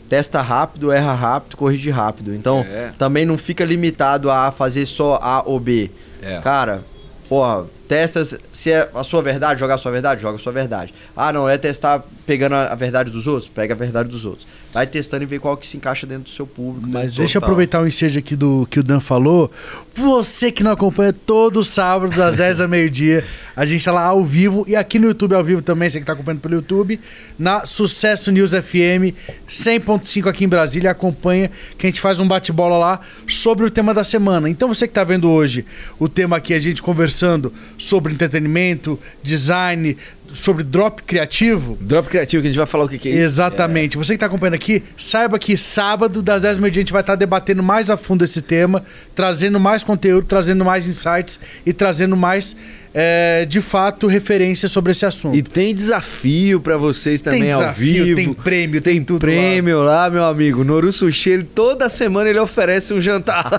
Testa 0.10 0.42
rápido, 0.42 0.92
erra 0.92 1.14
rápido, 1.14 1.58
corrige 1.58 1.90
rápido. 1.90 2.34
Então, 2.34 2.66
é. 2.70 2.92
também 2.98 3.26
não 3.26 3.38
fica 3.38 3.66
limitado 3.66 4.30
a 4.30 4.52
fazer 4.52 4.86
só 4.86 5.20
A 5.22 5.44
ou 5.46 5.60
B. 5.60 5.90
É. 6.22 6.40
Cara, 6.40 6.82
porra, 7.28 7.66
testa 7.88 8.24
se 8.52 8.72
é 8.72 8.90
a 8.94 9.04
sua 9.04 9.22
verdade, 9.22 9.60
jogar 9.60 9.76
a 9.76 9.78
sua 9.78 9.92
verdade, 9.92 10.22
joga 10.22 10.38
a 10.38 10.40
sua 10.40 10.52
verdade. 10.52 10.94
Ah, 11.16 11.32
não, 11.32 11.48
é 11.48 11.58
testar 11.58 12.04
pegando 12.26 12.56
a 12.56 12.74
verdade 12.74 13.12
dos 13.12 13.28
outros, 13.28 13.48
pega 13.48 13.74
a 13.74 13.78
verdade 13.78 14.10
dos 14.10 14.26
outros. 14.26 14.48
Vai 14.74 14.86
testando 14.86 15.24
e 15.24 15.26
vê 15.26 15.40
qual 15.40 15.56
que 15.56 15.66
se 15.66 15.78
encaixa 15.78 16.06
dentro 16.06 16.24
do 16.24 16.30
seu 16.30 16.46
público. 16.46 16.88
Mas 16.90 17.16
deixa 17.16 17.38
eu 17.38 17.42
aproveitar 17.42 17.82
o 17.82 17.88
ensejo 17.88 18.20
aqui 18.20 18.36
do 18.36 18.68
que 18.70 18.80
o 18.80 18.84
Dan 18.84 19.00
falou. 19.00 19.50
Você 19.94 20.52
que 20.52 20.64
não 20.64 20.72
acompanha 20.72 21.14
todo 21.14 21.64
sábado, 21.64 22.14
das 22.14 22.36
10 22.38 22.62
ao 22.62 22.68
meio-dia, 22.68 23.24
a 23.56 23.66
gente 23.66 23.86
tá 23.86 23.92
lá 23.92 24.02
ao 24.02 24.24
vivo 24.24 24.66
e 24.68 24.76
aqui 24.76 25.00
no 25.00 25.08
YouTube 25.08 25.34
ao 25.34 25.44
vivo 25.44 25.62
também, 25.62 25.90
você 25.90 26.00
que 26.00 26.06
tá 26.06 26.12
acompanhando 26.12 26.42
pelo 26.42 26.56
YouTube, 26.56 27.00
na 27.40 27.66
Sucesso 27.66 28.32
News 28.32 28.52
FM 28.52 29.16
100.5 29.48 30.28
aqui 30.28 30.44
em 30.44 30.50
Brasília. 30.50 30.92
Acompanha 30.92 31.50
que 31.78 31.88
a 31.88 31.90
gente 31.90 32.02
faz 32.02 32.20
um 32.20 32.28
bate-bola 32.28 32.78
lá 32.78 33.00
sobre 33.28 33.66
o 33.66 33.70
tema 33.70 33.94
da 33.94 34.04
semana. 34.04 34.50
Então 34.50 34.68
você 34.68 34.88
que 34.88 34.94
tá 34.94 35.04
vendo 35.04 35.30
hoje 35.30 35.66
o 35.98 36.10
tema 36.10 36.36
aqui, 36.36 36.54
a 36.54 36.60
gente 36.60 36.82
conversando 36.82 37.54
sobre 37.78 38.14
entretenimento, 38.14 39.00
design, 39.24 39.96
sobre 40.34 40.64
drop 40.64 41.04
criativo. 41.04 41.78
Drop 41.80 42.08
criativo, 42.08 42.42
que 42.42 42.48
a 42.48 42.52
gente 42.52 42.58
vai 42.58 42.68
falar 42.68 42.86
o 42.86 42.90
que, 42.90 42.98
que 42.98 43.10
é 43.10 43.12
isso. 43.12 43.22
Exatamente. 43.22 43.96
É. 43.96 43.98
Você 43.98 44.14
que 44.14 44.16
está 44.16 44.26
acompanhando 44.26 44.56
aqui, 44.56 44.84
saiba 44.98 45.38
que 45.38 45.56
sábado, 45.56 46.22
das 46.22 46.44
10 46.44 46.58
da 46.58 46.68
a 46.68 46.70
gente 46.70 46.92
vai 46.92 47.02
estar 47.02 47.14
tá 47.14 47.18
debatendo 47.18 47.64
mais 47.64 47.90
a 47.90 47.98
fundo 47.98 48.24
esse 48.24 48.42
tema, 48.42 48.84
trazendo 49.14 49.60
mais 49.60 49.84
conteúdo, 49.84 50.26
trazendo 50.26 50.64
mais 50.66 50.88
insights 50.88 51.40
e 51.66 51.74
trazendo 51.74 52.16
mais 52.16 52.56
é, 52.98 53.44
de 53.44 53.60
fato, 53.60 54.08
referência 54.08 54.70
sobre 54.70 54.94
esse 54.94 55.06
assunto. 55.06 55.36
E 55.36 55.44
tem 55.44 55.76
desafio 55.76 56.62
para 56.62 56.78
vocês 56.78 57.20
também 57.20 57.42
tem 57.42 57.50
desafio, 57.50 58.00
ao 58.00 58.06
vivo. 58.06 58.16
Tem 58.16 58.34
prêmio, 58.34 58.82
tem, 58.82 58.94
tem 58.94 59.04
tudo 59.04 59.20
prêmio 59.20 59.80
lá. 59.80 60.06
lá. 60.06 60.10
meu 60.10 60.24
amigo. 60.24 60.64
Noru 60.64 60.90
Sushi, 60.94 61.32
ele, 61.32 61.44
toda 61.44 61.90
semana 61.90 62.30
ele 62.30 62.40
oferece 62.40 62.94
um 62.94 63.02
jantar. 63.02 63.52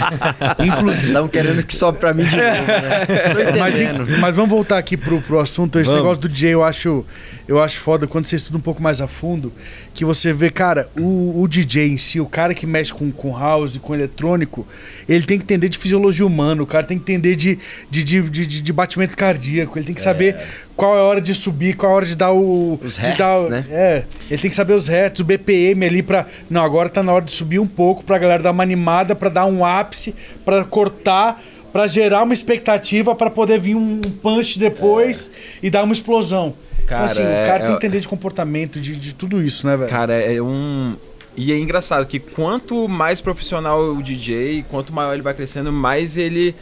Inclusive. 0.58 1.08
Estão 1.08 1.28
querendo 1.28 1.62
que 1.66 1.76
sobe 1.76 1.98
para 1.98 2.14
mim 2.14 2.24
de 2.24 2.34
novo, 2.34 2.46
né? 2.46 3.58
mas, 3.58 4.18
mas, 4.20 4.36
vamos 4.36 4.50
voltar 4.50 4.78
aqui 4.78 4.96
pro, 4.96 5.20
pro 5.20 5.38
assunto. 5.38 5.78
Esse 5.78 5.90
vamos. 5.90 6.07
Negócio 6.08 6.22
do 6.22 6.28
DJ 6.28 6.54
eu 6.54 6.62
acho 6.62 7.04
eu 7.46 7.62
acho 7.62 7.78
foda 7.78 8.06
quando 8.06 8.26
você 8.26 8.36
estuda 8.36 8.58
um 8.58 8.60
pouco 8.60 8.82
mais 8.82 9.00
a 9.00 9.08
fundo, 9.08 9.50
que 9.94 10.04
você 10.04 10.34
vê, 10.34 10.50
cara, 10.50 10.86
o, 10.94 11.40
o 11.40 11.48
DJ 11.48 11.88
em 11.88 11.96
si, 11.96 12.20
o 12.20 12.26
cara 12.26 12.52
que 12.52 12.66
mexe 12.66 12.92
com, 12.92 13.10
com 13.10 13.34
house, 13.34 13.78
com 13.78 13.94
eletrônico, 13.94 14.68
ele 15.08 15.24
tem 15.24 15.38
que 15.38 15.44
entender 15.44 15.70
de 15.70 15.78
fisiologia 15.78 16.26
humana, 16.26 16.62
o 16.62 16.66
cara 16.66 16.84
tem 16.84 16.98
que 16.98 17.10
entender 17.10 17.34
de, 17.36 17.58
de, 17.90 18.04
de, 18.04 18.20
de, 18.28 18.60
de 18.60 18.72
batimento 18.72 19.16
cardíaco, 19.16 19.78
ele 19.78 19.86
tem 19.86 19.94
que 19.94 20.02
saber 20.02 20.34
é. 20.34 20.46
qual 20.76 20.94
é 20.94 21.00
a 21.00 21.02
hora 21.02 21.20
de 21.22 21.34
subir, 21.34 21.74
qual 21.74 21.90
é 21.90 21.94
a 21.94 21.96
hora 21.96 22.06
de 22.06 22.14
dar 22.14 22.32
o. 22.32 22.78
Os 22.84 22.98
hertz, 22.98 23.16
dar, 23.16 23.48
né? 23.48 23.64
É, 23.70 24.04
ele 24.30 24.42
tem 24.42 24.50
que 24.50 24.56
saber 24.56 24.74
os 24.74 24.86
hertz, 24.86 25.20
o 25.20 25.24
BPM 25.24 25.86
ali 25.86 26.02
pra. 26.02 26.26
Não, 26.50 26.62
agora 26.62 26.90
tá 26.90 27.02
na 27.02 27.14
hora 27.14 27.24
de 27.24 27.32
subir 27.32 27.58
um 27.58 27.66
pouco 27.66 28.04
pra 28.04 28.18
galera 28.18 28.42
dar 28.42 28.50
uma 28.50 28.62
animada, 28.62 29.14
pra 29.14 29.30
dar 29.30 29.46
um 29.46 29.64
ápice, 29.64 30.14
pra 30.44 30.64
cortar 30.64 31.42
para 31.78 31.86
gerar 31.86 32.24
uma 32.24 32.34
expectativa 32.34 33.14
para 33.14 33.30
poder 33.30 33.60
vir 33.60 33.76
um 33.76 34.00
punch 34.00 34.58
depois 34.58 35.30
é. 35.32 35.66
e 35.66 35.70
dar 35.70 35.84
uma 35.84 35.92
explosão. 35.92 36.52
Cara, 36.84 37.04
então, 37.04 37.12
assim, 37.12 37.22
é, 37.22 37.44
o 37.44 37.46
cara 37.46 37.58
tem 37.60 37.68
que 37.68 37.86
entender 37.86 38.00
de 38.00 38.08
comportamento, 38.08 38.80
de, 38.80 38.96
de 38.96 39.14
tudo 39.14 39.40
isso, 39.40 39.64
né, 39.64 39.76
velho? 39.76 39.88
Cara, 39.88 40.14
é 40.14 40.42
um. 40.42 40.96
E 41.36 41.52
é 41.52 41.56
engraçado 41.56 42.04
que 42.04 42.18
quanto 42.18 42.88
mais 42.88 43.20
profissional 43.20 43.80
o 43.92 44.02
DJ, 44.02 44.64
quanto 44.68 44.92
maior 44.92 45.12
ele 45.12 45.22
vai 45.22 45.32
crescendo, 45.34 45.70
mais 45.70 46.16
ele 46.16 46.52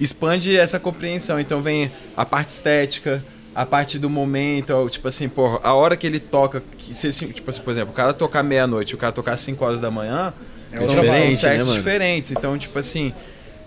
expande 0.00 0.56
essa 0.56 0.80
compreensão. 0.80 1.38
Então 1.38 1.60
vem 1.60 1.92
a 2.16 2.24
parte 2.24 2.48
estética, 2.48 3.22
a 3.54 3.66
parte 3.66 3.98
do 3.98 4.08
momento, 4.08 4.88
tipo 4.88 5.06
assim, 5.06 5.28
porra, 5.28 5.60
a 5.62 5.74
hora 5.74 5.98
que 5.98 6.06
ele 6.06 6.18
toca, 6.18 6.62
que 6.78 6.94
se, 6.94 7.10
tipo 7.10 7.50
assim, 7.50 7.60
por 7.60 7.72
exemplo, 7.72 7.90
o 7.90 7.94
cara 7.94 8.14
tocar 8.14 8.42
meia-noite, 8.42 8.94
o 8.94 8.98
cara 8.98 9.12
tocar 9.12 9.36
5 9.36 9.62
horas 9.62 9.82
da 9.82 9.90
manhã, 9.90 10.32
é 10.72 10.78
são, 10.78 10.94
são 10.94 11.34
sets 11.34 11.66
né, 11.66 11.74
diferentes. 11.74 12.30
Então, 12.30 12.56
tipo 12.56 12.78
assim, 12.78 13.12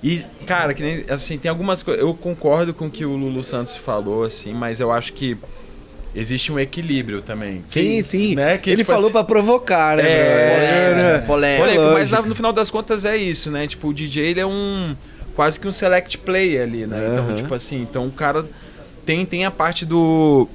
e, 0.04 0.24
cara, 0.46 0.74
que 0.74 0.84
nem, 0.84 1.06
assim, 1.10 1.38
tem 1.38 1.50
algumas 1.50 1.82
coisas. 1.82 2.02
Eu 2.04 2.14
concordo 2.14 2.74
com 2.74 2.88
o 2.88 2.92
que 2.92 3.06
o 3.06 3.16
Lulu 3.16 3.44
Santos 3.44 3.76
falou, 3.76 4.24
assim, 4.24 4.54
mas 4.54 4.80
eu 4.80 4.92
acho 4.92 5.14
que 5.14 5.38
existe 6.16 6.52
um 6.52 6.60
equilíbrio 6.60 7.22
também. 7.22 7.64
Sim, 7.68 7.82
que, 7.82 8.04
sim. 8.04 8.36
Né? 8.36 8.58
Que, 8.58 8.70
Ele 8.72 8.78
tipo, 8.78 8.92
falou 8.92 9.06
assim, 9.06 9.14
para 9.14 9.24
provocar, 9.24 9.98
né? 9.98 10.04
É, 10.04 11.24
polêmico, 11.26 11.64
polêmico, 11.64 11.94
mas 11.94 12.12
no 12.26 12.36
final 12.36 12.54
das 12.54 12.72
contas 12.72 13.04
é 13.04 13.18
isso, 13.18 13.52
né? 13.52 13.68
Tipo, 13.68 13.90
o 13.90 13.94
DJ 13.94 14.28
ele 14.28 14.40
é 14.40 14.46
um 14.46 14.96
quase 15.36 15.60
que 15.60 15.68
um 15.68 15.72
select 15.72 16.18
player 16.20 16.64
ali, 16.64 16.88
né? 16.88 16.98
Uhum. 16.98 17.14
Então, 17.14 17.36
tipo 17.36 17.54
assim, 17.54 17.82
então 17.82 18.08
o 18.08 18.12
cara 18.12 18.46
tem 19.06 19.26
tem 19.26 19.46
a 19.46 19.52
parte 19.52 19.86
do 19.86 20.48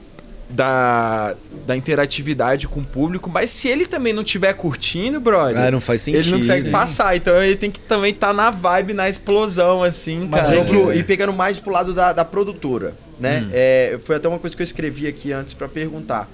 da, 0.50 1.34
da 1.66 1.76
interatividade 1.76 2.66
com 2.66 2.80
o 2.80 2.84
público, 2.84 3.30
mas 3.30 3.50
se 3.50 3.68
ele 3.68 3.86
também 3.86 4.12
não 4.12 4.22
estiver 4.22 4.52
curtindo, 4.52 5.20
brother, 5.20 5.58
ah, 5.58 5.70
não 5.70 5.80
faz 5.80 6.02
sentido. 6.02 6.20
ele 6.20 6.30
não 6.30 6.38
consegue 6.38 6.70
passar. 6.70 7.16
Então 7.16 7.42
ele 7.42 7.56
tem 7.56 7.70
que 7.70 7.80
também 7.80 8.12
estar 8.12 8.28
tá 8.28 8.32
na 8.32 8.50
vibe, 8.50 8.92
na 8.92 9.08
explosão, 9.08 9.82
assim, 9.82 10.26
mas 10.28 10.46
cara. 10.46 10.64
Pro, 10.64 10.92
e 10.92 11.02
pegando 11.02 11.32
mais 11.32 11.58
pro 11.60 11.72
lado 11.72 11.94
da, 11.94 12.12
da 12.12 12.24
produtora, 12.24 12.94
né? 13.18 13.42
Hum. 13.42 13.50
É, 13.52 13.98
foi 14.04 14.16
até 14.16 14.28
uma 14.28 14.38
coisa 14.38 14.56
que 14.56 14.62
eu 14.62 14.64
escrevi 14.64 15.06
aqui 15.06 15.32
antes 15.32 15.54
para 15.54 15.68
perguntar. 15.68 16.28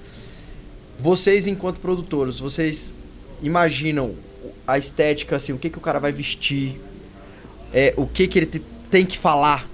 Vocês, 0.99 1.45
enquanto 1.45 1.79
produtores, 1.79 2.39
vocês 2.39 2.91
imaginam 3.41 4.15
a 4.65 4.77
estética, 4.77 5.35
assim, 5.35 5.53
o 5.53 5.57
que, 5.57 5.69
que 5.69 5.77
o 5.77 5.81
cara 5.81 5.99
vai 5.99 6.11
vestir, 6.11 6.81
é, 7.71 7.93
o 7.95 8.07
que, 8.07 8.27
que 8.27 8.39
ele 8.39 8.45
te, 8.47 8.61
tem 8.89 9.05
que 9.05 9.17
falar, 9.17 9.67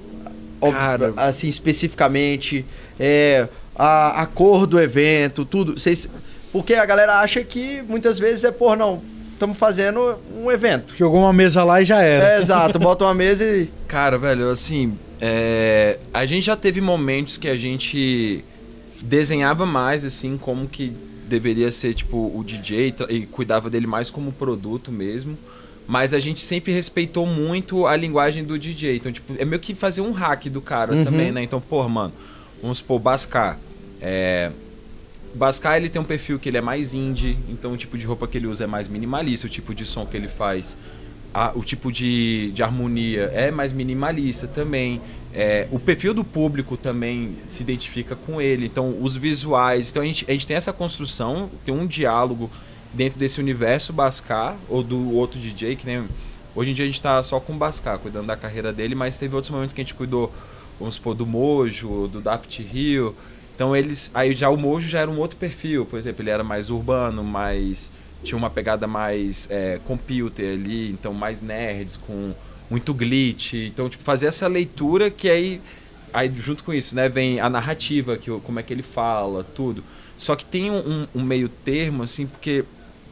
óbvio, 0.60 1.14
assim, 1.16 1.48
especificamente, 1.48 2.66
é, 3.00 3.48
a, 3.76 4.22
a 4.22 4.26
cor 4.26 4.66
do 4.68 4.80
evento, 4.80 5.46
tudo. 5.46 5.80
Vocês, 5.80 6.08
porque 6.52 6.76
a 6.76 6.86
galera 6.86 7.20
acha 7.20 7.44
que 7.44 7.82
muitas 7.88 8.20
vezes 8.20 8.44
é, 8.44 8.52
por 8.52 8.78
não, 8.78 9.02
estamos 9.34 9.58
fazendo 9.58 10.18
um 10.38 10.52
evento. 10.52 10.96
Jogou 10.96 11.22
uma 11.22 11.34
mesa 11.34 11.64
lá 11.64 11.82
e 11.82 11.86
já 11.86 12.02
era. 12.02 12.34
É, 12.34 12.42
exato, 12.42 12.80
bota 12.80 13.06
uma 13.06 13.14
mesa 13.14 13.44
e. 13.44 13.70
Cara, 13.88 14.18
velho, 14.18 14.50
assim, 14.50 14.98
é, 15.20 16.00
a 16.14 16.26
gente 16.26 16.46
já 16.46 16.56
teve 16.56 16.82
momentos 16.82 17.38
que 17.38 17.48
a 17.48 17.56
gente 17.56 18.44
desenhava 19.02 19.66
mais, 19.66 20.06
assim, 20.06 20.38
como 20.38 20.68
que 20.68 20.94
deveria 21.28 21.72
ser, 21.72 21.94
tipo, 21.94 22.18
o 22.18 22.44
DJ 22.44 22.94
e 23.10 23.22
cuidava 23.26 23.70
dele 23.70 23.88
mais 23.88 24.10
como 24.10 24.32
produto 24.32 24.92
mesmo. 24.92 25.38
Mas 25.86 26.14
a 26.14 26.20
gente 26.20 26.42
sempre 26.42 26.72
respeitou 26.72 27.26
muito 27.26 27.86
a 27.86 27.96
linguagem 27.96 28.44
do 28.44 28.58
DJ. 28.58 28.96
Então, 28.96 29.12
tipo, 29.12 29.34
é 29.38 29.44
meio 29.44 29.62
que 29.62 29.76
fazer 29.76 30.00
um 30.00 30.12
hack 30.12 30.46
do 30.46 30.62
cara 30.62 30.94
uhum. 30.94 31.04
também, 31.04 31.32
né? 31.32 31.44
Então, 31.44 31.60
pô, 31.60 31.88
mano, 31.90 32.14
Vamos 32.64 32.78
supor, 32.78 32.98
Bascar. 32.98 33.60
É, 34.02 34.50
Bascar 35.36 35.76
ele 35.76 35.90
tem 35.90 36.02
um 36.02 36.06
perfil 36.06 36.40
que 36.40 36.48
ele 36.48 36.58
é 36.58 36.62
mais 36.62 36.94
indie, 36.94 37.38
então 37.50 37.74
o 37.74 37.78
tipo 37.78 37.98
de 37.98 38.06
roupa 38.06 38.26
que 38.26 38.38
ele 38.38 38.48
usa 38.48 38.64
é 38.64 38.68
mais 38.68 38.88
minimalista, 38.88 39.48
o 39.48 39.50
tipo 39.50 39.76
de 39.76 39.86
som 39.86 40.06
que 40.06 40.16
ele 40.16 40.30
faz, 40.30 40.78
a, 41.34 41.52
o 41.56 41.62
tipo 41.62 41.92
de, 41.92 42.52
de 42.54 42.64
harmonia 42.64 43.24
é 43.34 43.52
mais 43.52 43.74
minimalista 43.74 44.48
também. 44.48 45.02
É, 45.34 45.68
o 45.72 45.80
perfil 45.80 46.14
do 46.14 46.24
público 46.24 46.78
também 46.78 47.36
se 47.46 47.64
identifica 47.64 48.16
com 48.16 48.40
ele, 48.40 48.68
então 48.68 48.96
os 49.02 49.14
visuais. 49.14 49.90
Então 49.90 50.02
a 50.02 50.06
gente, 50.06 50.24
a 50.30 50.32
gente 50.32 50.48
tem 50.48 50.56
essa 50.56 50.72
construção, 50.72 51.50
tem 51.66 51.76
um 51.76 51.86
diálogo 51.86 52.50
dentro 52.94 53.20
desse 53.20 53.42
universo 53.42 53.92
Bascar 53.92 54.56
ou 54.70 54.82
do 54.82 55.14
outro 55.14 55.38
DJ, 55.38 55.76
que 55.76 55.86
nem. 55.86 56.06
Hoje 56.56 56.72
em 56.72 56.74
dia 56.74 56.86
a 56.86 56.88
gente 56.88 56.96
está 56.96 57.22
só 57.24 57.42
com 57.42 57.54
o 57.54 57.58
Bascar, 57.58 58.00
cuidando 58.00 58.28
da 58.28 58.38
carreira 58.38 58.72
dele, 58.72 58.96
mas 58.96 59.18
teve 59.18 59.36
outros 59.36 59.52
momentos 59.52 59.74
que 59.74 59.82
a 59.82 59.84
gente 59.84 59.96
cuidou 59.96 60.32
vamos 60.80 60.96
supor, 60.96 61.16
do 61.16 61.26
Mojo, 61.26 62.08
do 62.08 62.22
Daft 62.22 62.62
Rio. 62.62 63.16
Então 63.56 63.76
eles. 63.76 64.12
Aí 64.14 64.34
já 64.34 64.50
o 64.50 64.58
Mojo 64.58 64.88
já 64.88 65.00
era 65.00 65.10
um 65.10 65.20
outro 65.20 65.38
perfil, 65.38 65.86
por 65.86 65.98
exemplo, 65.98 66.22
ele 66.22 66.30
era 66.30 66.44
mais 66.44 66.70
urbano, 66.70 67.24
mais. 67.24 67.90
Tinha 68.24 68.38
uma 68.38 68.50
pegada 68.50 68.88
mais 68.88 69.48
é, 69.52 69.80
computer 69.86 70.54
ali, 70.54 70.92
então 70.92 71.14
mais 71.14 71.42
nerds, 71.42 71.98
com 71.98 72.34
muito 72.70 72.94
glitch. 72.94 73.54
Então, 73.54 73.90
tipo, 73.90 74.04
fazer 74.04 74.28
essa 74.28 74.48
leitura 74.48 75.12
que 75.12 75.30
aí. 75.30 75.62
Aí 76.14 76.32
junto 76.38 76.64
com 76.64 76.72
isso, 76.72 76.96
né, 76.96 77.10
vem 77.10 77.40
a 77.40 77.50
narrativa, 77.50 78.16
que, 78.16 78.30
como 78.42 78.60
é 78.60 78.64
que 78.64 78.72
ele 78.72 78.84
fala, 78.84 79.44
tudo. 79.44 79.84
Só 80.16 80.36
que 80.36 80.46
tem 80.46 80.70
um, 80.70 81.08
um 81.16 81.24
meio 81.24 81.50
termo, 81.50 82.04
assim, 82.04 82.28
porque 82.28 82.64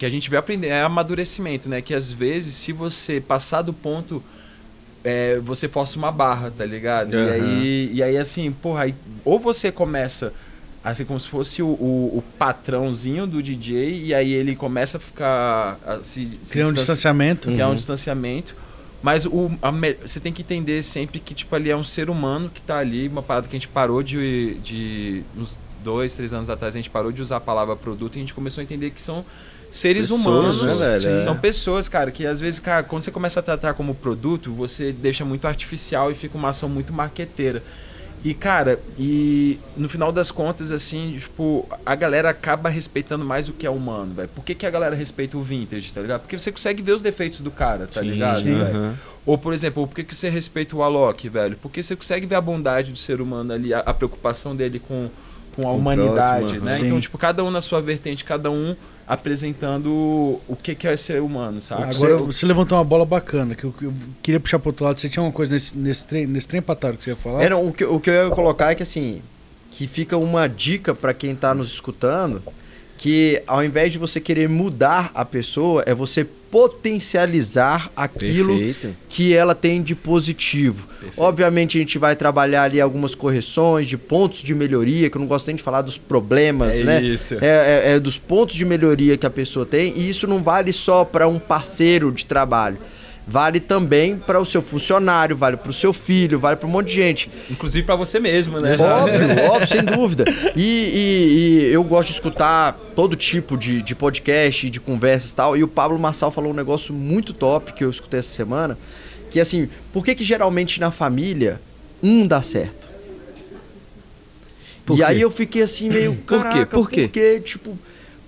que 0.02 0.06
a 0.06 0.10
gente 0.10 0.30
vê 0.32 0.38
aprender 0.38 0.68
é 0.68 0.82
amadurecimento, 0.82 1.70
né? 1.70 1.80
Que 1.80 1.94
às 1.94 2.12
vezes, 2.12 2.56
se 2.56 2.72
você 2.72 3.22
passar 3.22 3.62
do 3.62 3.72
ponto 3.72 4.24
é, 5.04 5.40
você 5.40 5.68
força 5.68 5.98
uma 5.98 6.12
barra, 6.12 6.52
tá 6.56 6.66
ligado? 6.66 7.14
Uhum. 7.14 7.28
E, 7.28 7.30
aí, 7.30 7.92
e 7.94 8.04
aí, 8.04 8.18
assim, 8.18 8.52
porra, 8.52 8.84
aí, 8.84 8.96
ou 9.26 9.40
você 9.40 9.72
começa 9.72 10.34
assim 10.84 11.06
como 11.06 11.20
se 11.20 11.30
fosse 11.30 11.62
o, 11.62 11.68
o, 11.68 12.18
o, 12.18 12.24
patrãozinho 12.40 13.28
do 13.28 13.44
DJ 13.44 14.06
e 14.06 14.16
aí 14.16 14.34
ele 14.34 14.56
começa 14.56 14.98
a 14.98 15.00
ficar 15.00 15.80
a 15.86 16.02
se, 16.02 16.40
criar 16.50 16.70
um 16.70 16.74
distanciamento 16.74 17.52
criar 17.52 17.68
uhum. 17.68 17.74
um 17.74 17.76
distanciamento 17.76 18.56
Mas 19.02 19.26
o, 19.26 19.52
a, 19.62 19.72
você 20.02 20.20
tem 20.20 20.32
que 20.32 20.42
entender 20.42 20.82
sempre 20.84 21.20
que, 21.20 21.34
tipo, 21.34 21.56
ali 21.56 21.72
é 21.72 21.76
um 21.76 21.84
ser 21.84 22.10
humano 22.10 22.50
que 22.50 22.62
tá 22.62 22.78
ali, 22.78 23.08
uma 23.08 23.24
parada 23.24 23.48
que 23.48 23.56
a 23.56 23.60
gente 23.60 23.68
parou 23.68 24.04
de. 24.04 24.56
de 24.64 25.24
uns 25.36 25.58
dois, 25.84 26.16
três 26.16 26.32
anos 26.32 26.50
atrás, 26.50 26.76
a 26.76 26.78
gente 26.78 26.92
parou 26.92 27.12
de 27.12 27.22
usar 27.22 27.38
a 27.38 27.40
palavra 27.40 27.76
produto 27.76 28.16
e 28.16 28.18
a 28.18 28.22
gente 28.22 28.36
começou 28.36 28.62
a 28.62 28.64
entender 28.64 28.92
que 28.92 29.02
são 29.02 29.26
seres 29.72 30.10
pessoas, 30.10 30.60
humanos. 30.60 30.80
Né, 30.80 31.00
velho? 31.00 31.22
São 31.22 31.38
pessoas, 31.38 31.88
cara, 31.88 32.12
que 32.12 32.26
às 32.26 32.40
vezes, 32.40 32.60
cara, 32.60 32.84
quando 32.84 33.04
você 33.04 33.12
começa 33.12 33.40
a 33.40 33.44
tratar 33.44 33.74
como 33.74 33.96
produto, 33.96 34.52
você 34.52 34.92
deixa 34.92 35.24
muito 35.24 35.48
artificial 35.48 36.12
e 36.12 36.16
fica 36.16 36.38
uma 36.38 36.50
ação 36.50 36.68
muito 36.68 36.92
marqueteira. 36.92 37.64
E, 38.24 38.36
cara, 38.36 38.80
e 39.00 39.58
no 39.76 39.90
final 39.90 40.12
das 40.12 40.30
contas, 40.30 40.72
assim, 40.72 41.18
tipo, 41.20 41.68
a 41.84 41.96
galera 41.96 42.30
acaba 42.30 42.70
respeitando 42.70 43.26
mais 43.26 43.50
o 43.50 43.54
que 43.54 43.66
é 43.66 43.70
humano, 43.70 44.14
velho. 44.14 44.30
Por 44.30 44.46
que, 44.46 44.54
que 44.54 44.66
a 44.66 44.70
galera 44.70 44.96
respeita 44.96 45.36
o 45.38 45.42
vintage, 45.42 45.92
tá 45.92 46.02
ligado? 46.02 46.22
Porque 46.22 46.38
você 46.38 46.52
consegue 46.52 46.84
ver 46.84 46.92
os 46.92 47.02
defeitos 47.02 47.42
do 47.42 47.50
cara, 47.50 47.88
tá 47.88 48.02
sim, 48.02 48.12
ligado, 48.12 48.42
sim. 48.42 48.54
Uhum. 48.54 48.94
Ou, 49.26 49.38
por 49.40 49.54
exemplo, 49.54 49.88
por 49.88 49.96
que, 49.96 50.04
que 50.04 50.16
você 50.16 50.30
respeita 50.30 50.76
o 50.76 50.84
Alok, 50.84 51.28
velho? 51.30 51.58
Porque 51.62 51.82
você 51.82 51.96
consegue 51.96 52.28
ver 52.28 52.36
a 52.36 52.42
bondade 52.42 52.92
do 52.92 52.98
ser 52.98 53.22
humano 53.22 53.54
ali, 53.54 53.74
a, 53.74 53.80
a 53.80 53.94
preocupação 53.94 54.56
dele 54.56 54.80
com, 54.80 55.10
com 55.56 55.68
a 55.68 55.72
humanidade, 55.72 56.46
próximo, 56.46 56.66
né? 56.66 56.78
Sim. 56.78 56.86
Então, 56.86 57.00
tipo, 57.00 57.18
cada 57.18 57.44
um 57.44 57.52
na 57.52 57.62
sua 57.62 57.82
vertente, 57.82 58.24
cada 58.24 58.50
um 58.50 58.76
apresentando 59.08 59.90
o 60.48 60.56
que, 60.56 60.74
que 60.74 60.88
é 60.88 60.96
ser 60.96 61.22
humano, 61.22 61.62
sabe? 61.62 61.84
Agora 61.84 62.18
você 62.18 62.46
levantou 62.46 62.78
uma 62.78 62.84
bola 62.84 63.06
bacana, 63.06 63.56
que 63.56 63.64
eu, 63.66 63.74
eu 63.82 63.94
queria 64.22 64.40
puxar 64.40 64.58
pro 64.58 64.70
outro 64.70 64.86
lado. 64.86 65.00
Você 65.00 65.10
tinha 65.10 65.22
uma 65.22 65.32
coisa 65.32 65.54
nesse, 65.54 65.78
nesse 65.78 66.08
trem, 66.08 66.26
nesse 66.26 66.48
trem 66.48 66.62
pataro 66.62 66.96
que 66.96 67.04
você 67.04 67.10
ia 67.10 67.16
falar? 67.16 67.44
Era, 67.44 67.58
o, 67.58 67.74
que, 67.74 67.84
o 67.84 68.00
que 68.00 68.10
eu 68.10 68.14
ia 68.14 68.30
colocar 68.30 68.72
é 68.72 68.76
que 68.76 68.84
assim, 68.84 69.22
que 69.70 69.88
fica 69.88 70.16
uma 70.18 70.48
dica 70.48 70.96
para 70.96 71.14
quem 71.14 71.36
tá 71.36 71.54
nos 71.54 71.68
escutando, 71.74 72.42
que 73.02 73.42
ao 73.48 73.64
invés 73.64 73.92
de 73.92 73.98
você 73.98 74.22
querer 74.22 74.48
mudar 74.48 75.10
a 75.16 75.26
pessoa, 75.26 75.84
é 75.88 75.94
você 75.94 76.24
potencializar 76.24 77.92
aquilo 77.96 78.56
Perfeito. 78.56 78.96
que 79.10 79.34
ela 79.34 79.56
tem 79.56 79.82
de 79.82 79.96
positivo. 79.96 80.86
Perfeito. 80.88 81.20
Obviamente 81.20 81.80
a 81.80 81.82
gente 81.82 81.98
vai 81.98 82.16
trabalhar 82.16 82.62
ali 82.62 82.80
algumas 82.80 83.16
correções 83.16 83.88
de 83.88 83.98
pontos 83.98 84.44
de 84.44 84.54
melhoria, 84.54 85.10
que 85.10 85.18
eu 85.18 85.20
não 85.20 85.28
gosto 85.28 85.48
nem 85.48 85.56
de 85.56 85.64
falar 85.64 85.82
dos 85.82 85.98
problemas, 85.98 86.76
é 86.76 86.84
né? 86.84 87.02
Isso. 87.02 87.40
É, 87.42 87.48
é, 87.86 87.94
é 87.94 88.00
dos 88.00 88.20
pontos 88.20 88.56
de 88.56 88.64
melhoria 88.64 89.18
que 89.18 89.26
a 89.26 89.32
pessoa 89.32 89.66
tem, 89.66 89.98
e 89.98 90.08
isso 90.08 90.28
não 90.28 90.44
vale 90.44 90.72
só 90.72 91.04
para 91.04 91.28
um 91.28 91.40
parceiro 91.40 92.12
de 92.12 92.24
trabalho 92.24 92.78
vale 93.32 93.62
também 93.62 94.18
para 94.18 94.42
o 94.42 94.46
seu 94.46 94.62
funcionário, 94.62 95.38
vale 95.38 95.56
para 95.56 95.70
o 95.70 95.74
seu 95.74 95.94
filho, 95.94 96.38
vale 96.38 96.58
para 96.58 96.68
um 96.68 96.70
monte 96.70 96.88
de 96.88 96.96
gente. 96.96 97.32
Inclusive 97.50 97.86
para 97.86 97.96
você 97.96 98.20
mesmo, 98.20 98.60
né? 98.60 98.74
Óbvio, 98.78 99.46
óbvio, 99.50 99.68
sem 99.68 99.84
dúvida. 99.84 100.26
E, 100.54 100.62
e, 100.62 101.70
e, 101.70 101.74
eu 101.74 101.82
gosto 101.82 102.08
de 102.08 102.16
escutar 102.16 102.78
todo 102.94 103.16
tipo 103.16 103.58
de, 103.58 103.82
de 103.82 103.96
podcast, 103.96 104.70
de 104.70 104.82
conversas 104.82 105.32
e 105.32 105.36
tal. 105.36 105.56
E 105.56 105.64
o 105.64 105.68
Pablo 105.68 105.98
Massal 105.98 106.30
falou 106.30 106.52
um 106.52 106.56
negócio 106.56 106.94
muito 106.94 107.34
top 107.34 107.72
que 107.72 107.86
eu 107.86 107.90
escutei 107.90 108.20
essa 108.20 108.36
semana, 108.36 108.78
que 109.32 109.40
é 109.40 109.42
assim, 109.42 109.70
por 109.94 110.04
que 110.04 110.14
que 110.14 110.26
geralmente 110.26 110.82
na 110.82 110.92
família 110.92 111.62
um 112.04 112.28
dá 112.28 112.42
certo? 112.42 112.90
Por 114.86 114.96
e 114.96 114.98
quê? 114.98 115.04
aí 115.06 115.22
eu 115.22 115.32
fiquei 115.32 115.62
assim 115.62 115.90
meio, 115.90 116.16
por 116.16 116.50
quê? 116.50 116.66
Por 116.66 116.90
quê? 116.90 117.02
Porque 117.04 117.40
tipo 117.40 117.78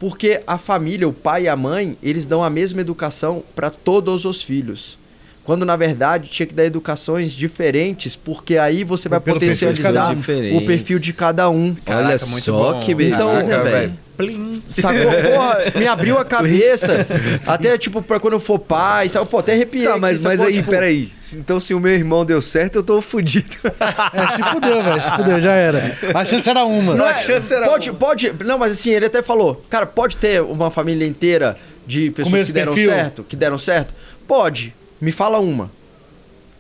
porque 0.03 0.41
a 0.45 0.57
família, 0.57 1.07
o 1.07 1.13
pai 1.13 1.43
e 1.43 1.47
a 1.47 1.55
mãe, 1.55 1.95
eles 2.03 2.25
dão 2.25 2.43
a 2.43 2.49
mesma 2.49 2.81
educação 2.81 3.41
para 3.55 3.69
todos 3.69 4.25
os 4.25 4.43
filhos. 4.43 4.97
Quando 5.45 5.65
na 5.65 5.77
verdade 5.77 6.27
tinha 6.29 6.45
que 6.45 6.53
dar 6.53 6.65
educações 6.65 7.31
diferentes, 7.31 8.13
porque 8.13 8.57
aí 8.57 8.83
você 8.83 9.07
vai 9.07 9.21
potencializar 9.21 10.13
perfil 10.13 10.57
o 10.57 10.65
perfil 10.65 10.99
de 10.99 11.13
cada 11.13 11.49
um. 11.49 11.73
Caraca, 11.85 12.07
Olha 12.07 12.19
só 12.19 12.73
bom. 12.73 12.79
que 12.81 12.93
beleza, 12.93 13.63
velho. 13.63 13.93
Sacou? 14.69 15.11
Porra, 15.11 15.57
me 15.75 15.87
abriu 15.87 16.17
a 16.17 16.25
cabeça. 16.25 17.05
até, 17.45 17.77
tipo, 17.77 18.01
pra 18.01 18.19
quando 18.19 18.33
eu 18.33 18.39
for 18.39 18.59
pai, 18.59 19.09
sabe? 19.09 19.27
Pô, 19.27 19.39
até 19.39 19.53
arrepiei. 19.53 19.85
Tá, 19.85 19.97
mas, 19.97 20.25
aqui, 20.25 20.37
mas 20.37 20.47
aí, 20.47 20.53
tipo... 20.55 20.69
peraí. 20.69 21.11
Então, 21.33 21.59
se 21.59 21.73
o 21.73 21.79
meu 21.79 21.93
irmão 21.93 22.23
deu 22.23 22.41
certo, 22.41 22.77
eu 22.77 22.83
tô 22.83 23.01
fudido. 23.01 23.57
É, 24.13 24.27
se 24.35 24.43
fudeu, 24.43 24.83
velho. 24.83 25.01
Se 25.01 25.11
fudeu, 25.11 25.41
já 25.41 25.53
era. 25.53 25.97
A 26.13 26.25
chance 26.25 26.49
era 26.49 26.63
uma. 26.63 26.95
Não, 26.95 27.05
é, 27.05 27.11
a 27.11 27.19
chance 27.19 27.53
era 27.53 27.67
pode, 27.67 27.89
uma. 27.89 27.99
pode. 27.99 28.33
Não, 28.43 28.57
mas 28.57 28.71
assim, 28.73 28.91
ele 28.91 29.05
até 29.05 29.21
falou, 29.21 29.63
cara, 29.69 29.85
pode 29.85 30.17
ter 30.17 30.41
uma 30.41 30.69
família 30.69 31.05
inteira 31.07 31.57
de 31.85 32.11
pessoas 32.11 32.45
que 32.45 32.51
deram 32.51 32.73
perfil? 32.73 32.91
certo, 32.91 33.23
que 33.23 33.35
deram 33.35 33.57
certo? 33.57 33.93
Pode. 34.27 34.73
Me 35.01 35.11
fala 35.11 35.39
uma. 35.39 35.71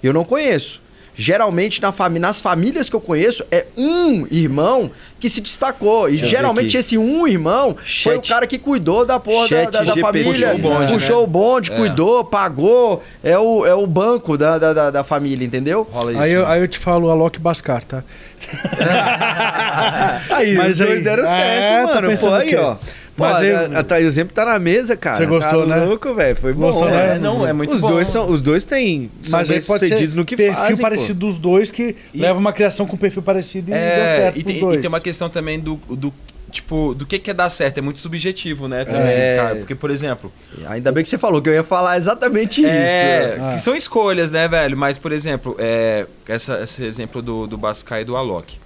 Eu 0.01 0.13
não 0.13 0.25
conheço. 0.25 0.81
Geralmente 1.15 1.81
na 1.81 1.91
fami 1.91 2.19
nas 2.19 2.41
famílias 2.41 2.89
que 2.89 2.95
eu 2.95 3.01
conheço 3.01 3.45
é 3.51 3.65
um 3.77 4.25
irmão 4.31 4.89
que 5.19 5.29
se 5.29 5.41
destacou. 5.41 6.09
E 6.09 6.13
Deixa 6.13 6.25
geralmente 6.25 6.75
esse 6.75 6.97
um 6.97 7.27
irmão 7.27 7.77
Chat. 7.85 8.03
foi 8.03 8.17
o 8.17 8.21
cara 8.21 8.47
que 8.47 8.57
cuidou 8.57 9.05
da 9.05 9.19
porra 9.19 9.47
da, 9.47 9.69
da, 9.69 9.83
da 9.83 9.95
família. 9.95 10.31
Puxou 10.31 10.53
o 10.53 10.57
bonde, 10.57 10.93
puxou 10.93 11.17
né? 11.17 11.23
o 11.23 11.27
bonde 11.27 11.71
é. 11.71 11.75
cuidou, 11.75 12.25
pagou. 12.25 13.03
É 13.23 13.37
o, 13.37 13.65
é 13.65 13.73
o 13.73 13.87
banco 13.87 14.37
da, 14.37 14.57
da, 14.57 14.91
da 14.91 15.03
família, 15.03 15.45
entendeu? 15.45 15.87
Isso, 16.09 16.19
aí, 16.19 16.31
eu, 16.31 16.45
aí 16.45 16.61
eu 16.61 16.67
te 16.67 16.77
falo 16.79 17.09
Alok 17.09 17.39
Bascar, 17.39 17.85
tá? 17.85 18.03
aí, 20.29 20.55
Mas 20.55 20.79
os 20.79 20.85
dois 20.85 20.97
aí, 20.97 21.03
deram 21.03 21.25
certo, 21.25 21.39
é, 21.41 21.87
tá 21.87 22.01
mano. 22.01 22.17
Pô, 22.17 22.33
aí, 22.33 22.55
ó. 22.55 22.75
Pô, 23.15 23.23
Mas 23.23 23.75
a, 23.75 23.79
a 23.79 23.83
Thaís 23.83 24.07
exemplo 24.07 24.33
tá 24.33 24.43
na 24.43 24.57
mesa, 24.57 24.97
cara. 24.97 25.17
Você 25.17 25.25
gostou, 25.27 25.67
tá 25.67 25.77
né? 25.77 25.85
louco, 25.85 26.15
velho. 26.15 26.35
Foi 26.35 26.51
bom. 26.51 26.67
Gostou, 26.67 26.89
né? 26.89 27.15
É, 27.15 27.19
não, 27.19 27.45
é 27.45 27.53
muito 27.53 27.75
os 27.75 27.81
bom. 27.81 27.89
Dois 27.89 28.07
são, 28.07 28.27
os 28.29 28.41
dois 28.41 28.63
têm. 28.63 29.11
Mas 29.29 29.51
aí 29.51 29.61
pode 29.61 29.87
ser 29.87 30.15
no 30.15 30.25
que 30.25 30.35
perfil 30.35 30.55
fazem, 30.55 30.81
parecido 30.81 31.19
pô. 31.19 31.25
dos 31.27 31.37
dois 31.37 31.69
que 31.69 31.95
e... 32.11 32.19
leva 32.19 32.39
uma 32.39 32.51
criação 32.51 32.87
com 32.87 32.97
perfil 32.97 33.21
parecido 33.21 33.69
e 33.69 33.73
é, 33.73 33.95
deu 33.95 34.05
certo. 34.05 34.39
E 34.39 34.43
tem, 34.43 34.59
dois. 34.59 34.77
e 34.77 34.81
tem 34.81 34.89
uma 34.89 34.99
questão 34.99 35.29
também 35.29 35.59
do, 35.59 35.75
do 35.87 36.11
tipo, 36.49 36.95
do 36.95 37.05
que, 37.05 37.19
que 37.19 37.29
é 37.29 37.33
dar 37.35 37.49
certo. 37.49 37.77
É 37.77 37.81
muito 37.81 37.99
subjetivo, 37.99 38.67
né? 38.67 38.83
Também, 38.83 39.01
é. 39.01 39.35
cara. 39.35 39.55
Porque, 39.57 39.75
por 39.75 39.91
exemplo. 39.91 40.31
Ainda 40.65 40.91
bem 40.91 41.03
que 41.03 41.09
você 41.09 41.17
falou 41.19 41.39
que 41.39 41.49
eu 41.49 41.53
ia 41.53 41.63
falar 41.63 41.97
exatamente 41.97 42.65
é, 42.65 43.35
isso. 43.35 43.43
Ah. 43.43 43.53
Que 43.53 43.61
são 43.61 43.75
escolhas, 43.75 44.31
né, 44.31 44.47
velho? 44.47 44.75
Mas, 44.75 44.97
por 44.97 45.11
exemplo, 45.11 45.55
é, 45.59 46.07
essa, 46.27 46.63
esse 46.63 46.83
exemplo 46.83 47.21
do, 47.21 47.45
do 47.45 47.59
Bascar 47.59 48.01
e 48.01 48.05
do 48.05 48.17
Alok. 48.17 48.57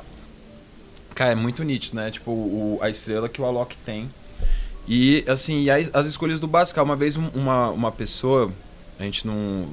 Cara, 1.14 1.34
é 1.34 1.36
muito 1.36 1.64
nítido, 1.66 1.98
né? 1.98 2.12
Tipo, 2.12 2.32
o, 2.32 2.80
a 2.82 2.89
estrela 2.89 3.28
que 3.28 3.41
o 3.41 3.45
Alok 3.45 3.76
tem 3.86 4.10
e, 4.88 5.24
assim, 5.28 5.64
e 5.64 5.70
as, 5.70 5.90
as 5.94 6.08
escolhas 6.08 6.40
do 6.40 6.48
Bascal. 6.48 6.86
Uma 6.86 6.96
vez 6.96 7.16
uma, 7.16 7.70
uma 7.70 7.92
pessoa, 7.92 8.52
a 9.00 9.04
gente 9.04 9.28
não... 9.28 9.68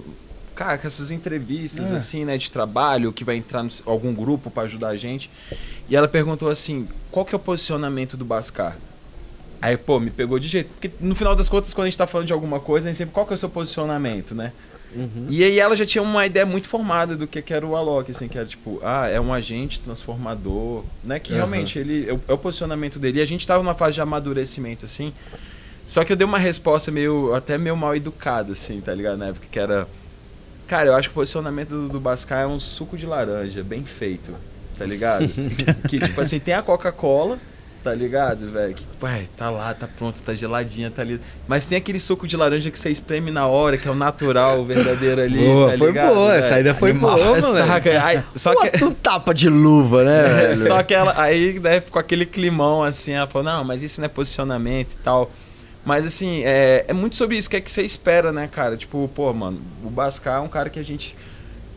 Cara, 0.55 0.79
com 0.79 0.87
essas 0.87 1.11
entrevistas, 1.11 1.91
é. 1.91 1.97
assim, 1.97 2.25
né, 2.25 2.39
de 2.39 2.51
trabalho, 2.51 3.13
que 3.13 3.25
vai 3.25 3.37
entrar 3.37 3.65
em 3.65 3.71
algum 3.87 4.15
grupo 4.15 4.51
para 4.51 4.65
ajudar 4.65 4.89
a 4.89 4.97
gente. 4.97 5.29
E 5.89 5.97
ela 5.97 6.07
perguntou 6.07 6.49
assim, 6.49 6.89
qual 7.11 7.25
que 7.25 7.35
é 7.35 7.37
o 7.37 7.41
posicionamento 7.41 8.17
do 8.17 8.25
Bascar? 8.25 8.77
Aí, 9.61 9.77
pô, 9.77 9.99
me 9.99 10.11
pegou 10.11 10.39
de 10.39 10.47
jeito. 10.47 10.73
Porque 10.75 10.91
no 11.01 11.15
final 11.15 11.35
das 11.35 11.49
contas, 11.49 11.73
quando 11.75 11.87
a 11.87 11.91
gente 11.91 11.99
tá 11.99 12.07
falando 12.07 12.27
de 12.27 12.33
alguma 12.33 12.61
coisa, 12.61 12.89
a 12.89 12.93
gente 12.93 12.99
sempre, 12.99 13.15
qual 13.15 13.27
que 13.27 13.33
é 13.33 13.37
o 13.37 13.39
seu 13.39 13.49
posicionamento, 13.49 14.35
né? 14.35 14.53
Uhum. 14.95 15.27
E 15.29 15.43
aí 15.43 15.59
ela 15.59 15.75
já 15.75 15.85
tinha 15.85 16.03
uma 16.03 16.25
ideia 16.25 16.47
muito 16.47 16.69
formada 16.69 17.17
do 17.17 17.27
que, 17.27 17.43
que 17.43 17.53
era 17.53 17.67
o 17.67 17.75
Alok, 17.75 18.11
assim, 18.11 18.29
que 18.29 18.39
era 18.39 18.47
tipo, 18.47 18.81
ah, 18.83 19.09
é 19.09 19.21
um 19.21 19.33
agente 19.33 19.81
transformador, 19.81 20.85
né? 21.03 21.19
Que 21.19 21.33
uhum. 21.33 21.39
realmente 21.39 21.79
ele 21.79 22.09
é 22.09 22.13
o, 22.13 22.21
é 22.29 22.33
o, 22.33 22.39
posicionamento 22.39 22.99
dele. 22.99 23.19
E 23.19 23.23
a 23.23 23.27
gente 23.27 23.47
tava 23.47 23.63
numa 23.63 23.75
fase 23.75 23.95
de 23.95 24.01
amadurecimento, 24.01 24.85
assim. 24.85 25.13
Só 25.87 26.05
que 26.05 26.13
eu 26.13 26.17
dei 26.17 26.27
uma 26.27 26.39
resposta 26.39 26.91
meio, 26.91 27.35
até 27.35 27.59
meio 27.59 27.77
mal 27.77 27.95
educada, 27.95 28.53
assim, 28.53 28.81
tá 28.81 28.95
ligado? 28.95 29.19
Na 29.19 29.27
época 29.27 29.47
que 29.51 29.59
era. 29.59 29.87
Cara, 30.67 30.89
eu 30.89 30.95
acho 30.95 31.09
que 31.09 31.13
o 31.13 31.17
posicionamento 31.17 31.71
do, 31.71 31.89
do 31.89 32.01
Bascar 32.01 32.43
é 32.43 32.47
um 32.47 32.59
suco 32.59 32.97
de 32.97 33.05
laranja, 33.05 33.63
bem 33.63 33.85
feito, 33.85 34.33
tá 34.79 34.87
ligado? 34.87 35.27
que, 35.89 36.01
tipo 36.01 36.21
assim, 36.21 36.39
tem 36.39 36.55
a 36.55 36.63
Coca-Cola 36.63 37.39
Tá 37.85 37.93
ligado, 37.93 38.51
velho? 38.51 38.73
Que, 38.73 38.83
ué, 39.03 39.25
tá 39.37 39.51
lá, 39.51 39.75
tá 39.75 39.87
pronto, 39.87 40.19
tá 40.23 40.33
geladinha, 40.33 40.91
tá 40.91 41.03
ali. 41.03 41.21
Mas 41.47 41.67
tem 41.67 41.77
aquele 41.77 41.99
suco 41.99 42.27
de 42.27 42.35
laranja 42.35 42.71
que 42.71 42.79
você 42.79 42.89
espreme 42.89 43.31
na 43.31 43.47
hora, 43.47 43.77
que 43.77 43.87
é 43.87 43.91
o 43.91 43.95
natural, 43.95 44.61
o 44.61 44.65
verdadeiro 44.65 45.21
ali. 45.21 45.37
Boa, 45.37 45.73
tá 45.73 45.77
foi 45.79 45.87
ligado, 45.89 46.15
boa, 46.15 46.35
essa 46.35 46.55
ainda 46.55 46.73
foi 46.73 46.93
Animal. 46.93 47.19
boa, 47.19 47.43
Saca? 47.53 48.07
Aí, 48.07 48.23
só 48.35 48.55
que... 48.57 48.71
Tu 48.79 48.91
tapa 48.93 49.35
de 49.35 49.51
luva, 49.51 50.03
né, 50.03 50.23
velho? 50.49 50.57
Só 50.57 50.83
que 50.83 50.95
ela, 50.95 51.13
aí, 51.21 51.61
né, 51.61 51.79
ficou 51.83 52.01
aquele 52.01 52.25
climão 52.25 52.83
assim, 52.83 53.13
ela 53.13 53.27
falou, 53.27 53.53
não, 53.53 53.63
mas 53.63 53.83
isso 53.83 54.01
não 54.01 54.07
é 54.07 54.09
posicionamento 54.09 54.93
e 54.93 55.03
tal. 55.05 55.31
Mas 55.85 56.07
assim, 56.07 56.41
é, 56.43 56.87
é 56.89 56.93
muito 56.95 57.17
sobre 57.17 57.37
isso 57.37 57.51
que 57.51 57.57
é 57.57 57.61
que 57.61 57.71
você 57.71 57.83
espera, 57.83 58.33
né, 58.33 58.49
cara? 58.51 58.79
Tipo, 58.79 59.07
pô, 59.15 59.31
mano, 59.35 59.61
o 59.85 59.91
Bascar 59.91 60.39
é 60.39 60.41
um 60.41 60.49
cara 60.49 60.71
que 60.71 60.81
a 60.81 60.83
gente 60.83 61.15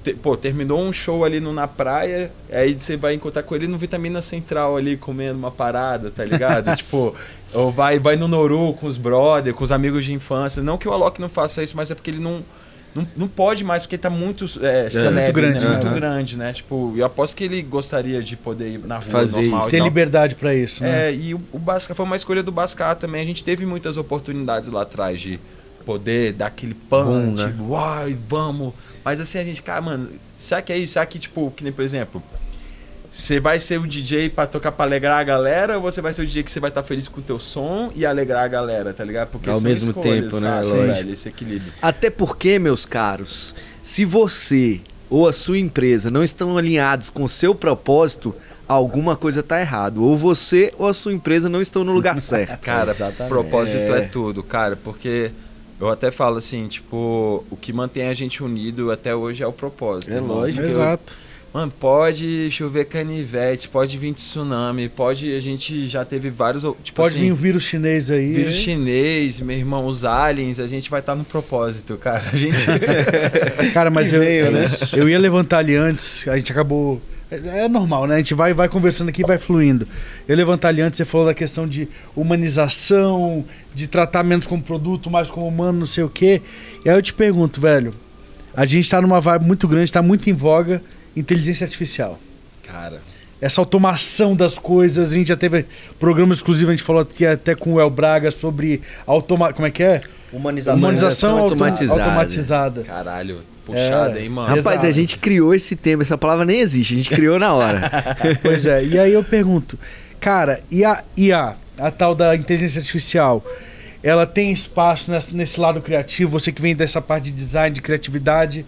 te, 0.08 0.14
pô, 0.14 0.38
terminou 0.38 0.80
um 0.80 0.94
show 0.94 1.26
ali 1.26 1.40
no, 1.40 1.52
na 1.52 1.68
praia, 1.68 2.32
aí 2.52 2.74
você 2.74 2.96
vai 2.96 3.14
encontrar 3.14 3.44
com 3.44 3.56
ele 3.56 3.68
no 3.68 3.78
Vitamina 3.78 4.22
Central 4.22 4.78
ali, 4.78 4.96
comendo 4.96 5.38
uma 5.38 5.52
parada, 5.52 6.10
tá 6.10 6.24
ligado? 6.24 6.74
tipo, 6.78 7.14
ou 7.54 7.72
vai, 7.72 8.00
vai 8.00 8.16
no 8.16 8.28
Noru 8.28 8.74
com 8.74 8.88
os 8.88 8.98
brother, 8.98 9.54
com 9.54 9.64
os 9.64 9.72
amigos 9.72 10.06
de 10.06 10.14
infância. 10.14 10.64
Não 10.64 10.78
que 10.78 10.88
o 10.88 10.94
Alok 10.94 11.20
não 11.20 11.30
faça 11.30 11.62
isso, 11.62 11.76
mas 11.76 11.92
é 11.92 11.96
porque 11.96 12.12
ele 12.12 12.20
não. 12.20 12.42
Não, 12.96 13.08
não 13.16 13.28
pode 13.28 13.64
mais, 13.64 13.84
porque 13.84 13.98
tá 13.98 14.10
muito 14.10 14.46
é, 14.60 14.90
celebre, 14.90 15.20
é, 15.20 15.24
muito 15.26 15.34
grande, 15.34 15.68
né? 15.68 15.78
Muito 15.78 15.94
grande, 15.94 16.38
né? 16.38 16.54
Tipo, 16.54 16.94
eu 16.96 17.06
aposto 17.06 17.36
que 17.36 17.44
ele 17.44 17.62
gostaria 17.62 18.24
de 18.24 18.36
poder 18.36 18.70
ir 18.70 18.80
na 18.80 18.96
rua 18.96 19.04
Fazer 19.04 19.42
normal. 19.42 19.70
Ter 19.70 19.84
liberdade 19.84 20.34
para 20.34 20.56
isso, 20.56 20.82
né? 20.82 21.10
É, 21.10 21.14
e 21.14 21.36
o, 21.36 21.42
o 21.52 21.60
Basca 21.60 21.94
foi 21.94 22.06
uma 22.06 22.16
escolha 22.16 22.42
do 22.42 22.52
Bascar 22.52 22.96
também. 22.96 23.22
A 23.22 23.26
gente 23.26 23.44
teve 23.44 23.68
muitas 23.68 23.98
oportunidades 23.98 24.70
lá 24.70 24.82
atrás 24.82 25.22
de 25.22 25.40
poder 25.88 26.34
dar 26.34 26.48
aquele 26.48 26.74
punch, 26.74 27.06
Bom, 27.06 27.32
né? 27.32 27.56
uai, 27.60 28.18
vamos 28.28 28.74
mas 29.08 29.22
assim, 29.22 29.40
a 29.40 29.44
gente, 29.46 29.62
cara, 29.62 29.80
mano, 29.80 30.10
será 30.38 30.62
que 30.62 30.74
é 30.74 30.78
isso? 30.78 30.92
Será 30.92 31.06
que, 31.06 31.18
tipo, 31.18 31.50
que 31.56 31.64
nem, 31.64 31.72
por 31.72 31.82
exemplo, 31.82 32.22
Você 33.10 33.40
vai 33.40 33.58
ser 33.58 33.80
o 33.80 33.88
DJ 33.88 34.30
pra 34.30 34.46
tocar 34.46 34.70
pra 34.70 34.84
alegrar 34.84 35.18
a 35.18 35.24
galera 35.24 35.78
ou 35.78 35.82
você 35.82 36.02
vai 36.02 36.12
ser 36.12 36.24
o 36.24 36.26
DJ 36.26 36.44
que 36.44 36.52
você 36.52 36.60
vai 36.60 36.70
estar 36.70 36.82
tá 36.82 36.88
feliz 36.88 37.08
com 37.08 37.22
o 37.22 37.24
teu 37.24 37.40
som 37.40 37.90
e 37.96 38.06
alegrar 38.06 38.44
a 38.44 38.48
galera, 38.50 38.94
tá 38.94 39.06
ligado? 39.06 39.30
Porque 39.30 39.50
Ao 39.50 39.62
mesmo 39.62 39.92
escolhas, 39.92 40.34
tempo, 40.34 40.40
né? 40.42 40.62
Velho, 40.62 41.14
esse 41.14 41.30
equilíbrio. 41.30 41.72
Até 41.82 42.10
porque, 42.10 42.60
meus 42.60 42.86
caros, 42.86 43.56
se 43.82 44.04
você 44.04 44.82
ou 45.10 45.26
a 45.26 45.32
sua 45.32 45.58
empresa 45.58 46.12
não 46.12 46.22
estão 46.22 46.58
alinhados 46.58 47.10
com 47.10 47.24
o 47.24 47.30
seu 47.30 47.56
propósito, 47.56 48.36
alguma 48.68 49.16
coisa 49.16 49.42
tá 49.42 49.62
errado. 49.62 50.04
Ou 50.04 50.18
você 50.18 50.74
ou 50.78 50.88
a 50.90 50.94
sua 50.94 51.14
empresa 51.14 51.48
não 51.48 51.62
estão 51.62 51.86
no 51.86 51.94
lugar 51.94 52.20
certo. 52.20 52.60
cara, 52.60 52.92
Exatamente. 52.92 53.30
propósito 53.30 53.94
é. 53.94 54.00
é 54.00 54.02
tudo, 54.02 54.44
cara, 54.44 54.76
porque 54.76 55.32
eu 55.80 55.90
até 55.90 56.10
falo 56.10 56.38
assim, 56.38 56.68
tipo, 56.68 57.46
o 57.50 57.56
que 57.56 57.72
mantém 57.72 58.08
a 58.08 58.14
gente 58.14 58.44
unido 58.44 58.92
até 58.92 59.16
hoje 59.16 59.44
é 59.44 59.48
o 59.48 59.54
propósito. 59.54 60.12
É 60.12 60.20
lógico. 60.20 60.66
Exato. 60.66 61.14
Mano, 61.54 61.72
pode 61.80 62.50
chover 62.52 62.86
canivete, 62.86 63.70
pode 63.70 63.98
vir 63.98 64.14
tsunami, 64.14 64.90
pode. 64.90 65.34
A 65.36 65.40
gente 65.40 65.88
já 65.88 66.04
teve 66.04 66.30
vários. 66.30 66.64
Tipo 66.84 66.98
pode 67.02 67.16
assim, 67.16 67.22
vir 67.22 67.32
o 67.32 67.36
vírus 67.36 67.64
chinês 67.64 68.12
aí. 68.12 68.34
Vírus 68.34 68.56
hein? 68.58 68.62
chinês, 68.62 69.40
meu 69.40 69.58
irmão, 69.58 69.86
os 69.86 70.04
aliens, 70.04 70.60
a 70.60 70.68
gente 70.68 70.90
vai 70.90 71.00
estar 71.00 71.14
tá 71.14 71.18
no 71.18 71.24
propósito, 71.24 71.96
cara. 71.98 72.24
A 72.32 72.36
gente. 72.36 72.64
cara, 73.74 73.90
mas 73.90 74.14
eu, 74.14 74.20
veio, 74.20 74.52
né? 74.52 74.66
eu 74.96 75.08
ia 75.08 75.18
levantar 75.18 75.60
ali 75.60 75.76
antes, 75.76 76.28
a 76.28 76.38
gente 76.38 76.52
acabou. 76.52 77.02
É, 77.30 77.66
é 77.66 77.68
normal, 77.68 78.08
né? 78.08 78.16
A 78.16 78.18
gente 78.18 78.34
vai, 78.34 78.54
vai 78.54 78.70
conversando 78.70 79.10
aqui 79.10 79.22
e 79.22 79.26
vai 79.26 79.38
fluindo. 79.38 79.88
Eu 80.28 80.36
levantar 80.36 80.70
ali 80.70 80.82
antes, 80.82 80.98
você 80.98 81.06
falou 81.06 81.28
da 81.28 81.34
questão 81.34 81.68
de 81.68 81.88
humanização, 82.16 83.44
de 83.74 83.88
tratamento 83.88 84.48
como 84.48 84.62
produto, 84.62 85.10
mais 85.10 85.30
como 85.30 85.48
humano, 85.48 85.80
não 85.80 85.86
sei 85.86 86.04
o 86.04 86.10
quê. 86.10 86.42
E 86.86 86.90
aí 86.90 86.96
eu 86.96 87.02
te 87.02 87.14
pergunto, 87.14 87.60
velho, 87.60 87.94
a 88.56 88.66
gente 88.66 88.86
está 88.86 89.02
numa 89.02 89.20
vibe 89.20 89.46
muito 89.46 89.68
grande, 89.68 89.86
está 89.86 90.02
muito 90.02 90.30
em 90.30 90.34
voga 90.34 90.82
inteligência 91.16 91.66
artificial. 91.66 92.20
Cara. 92.64 93.02
Essa 93.40 93.62
automação 93.62 94.36
das 94.36 94.58
coisas, 94.58 95.12
a 95.12 95.14
gente 95.14 95.28
já 95.28 95.36
teve 95.36 95.66
programa 96.00 96.34
exclusivo, 96.34 96.72
a 96.72 96.76
gente 96.76 96.84
falou 96.84 97.02
aqui 97.02 97.26
até 97.26 97.54
com 97.54 97.74
o 97.74 97.80
El 97.80 97.90
Braga 97.90 98.32
sobre 98.32 98.82
automa 99.06 99.54
como 99.54 99.68
é 99.68 99.72
que 99.72 99.84
é? 99.84 100.02
Humanização, 100.34 100.80
Humanização 100.80 101.38
automatizada. 101.38 102.04
automatizada. 102.04 102.84
Caralho, 102.84 103.40
puxada, 103.68 104.18
é, 104.18 104.24
hein, 104.24 104.30
mano? 104.30 104.48
Rapaz, 104.48 104.66
Exato. 104.66 104.86
a 104.88 104.92
gente 104.92 105.18
criou 105.18 105.54
esse 105.54 105.76
tema, 105.76 106.04
essa 106.04 106.18
palavra 106.18 106.46
nem 106.46 106.62
existe, 106.62 106.94
a 106.94 106.98
gente 106.98 107.10
criou 107.10 107.38
na 107.38 107.54
hora. 107.54 107.92
pois 108.42 108.66
é, 108.66 108.84
e 108.84 108.98
aí 108.98 109.14
eu 109.14 109.24
pergunto, 109.24 109.78
cara, 110.20 110.62
e 110.72 110.86
a 110.86 111.04
IA, 111.16 111.54
a 111.78 111.92
tal 111.92 112.16
da 112.16 112.36
inteligência 112.36 112.80
artificial, 112.80 113.44
ela 114.02 114.26
tem 114.26 114.52
espaço 114.52 115.12
nesse, 115.12 115.36
nesse 115.36 115.60
lado 115.60 115.82
criativo, 115.82 116.32
você 116.32 116.52
que 116.52 116.62
vem 116.62 116.76
dessa 116.76 117.02
parte 117.02 117.26
de 117.26 117.32
design, 117.32 117.76
de 117.76 117.82
criatividade, 117.82 118.66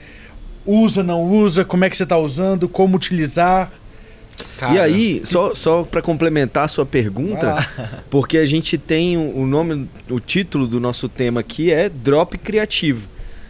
usa, 0.65 1.01
não 1.01 1.23
usa, 1.23 1.63
como 1.63 1.85
é 1.85 1.89
que 1.89 1.95
você 1.95 2.03
está 2.03 2.17
usando, 2.17 2.67
como 2.67 2.97
utilizar. 2.97 3.71
Cara, 4.57 4.73
e 4.73 4.79
aí, 4.79 5.21
só, 5.23 5.53
só 5.55 5.83
para 5.83 6.01
complementar 6.01 6.65
a 6.65 6.67
sua 6.67 6.85
pergunta, 6.85 7.67
porque 8.09 8.37
a 8.37 8.45
gente 8.45 8.77
tem 8.77 9.17
o 9.17 9.45
nome, 9.45 9.87
o 10.09 10.19
título 10.19 10.67
do 10.67 10.79
nosso 10.79 11.07
tema 11.07 11.39
aqui 11.39 11.71
é 11.71 11.89
Drop 11.89 12.37
Criativo. 12.37 13.07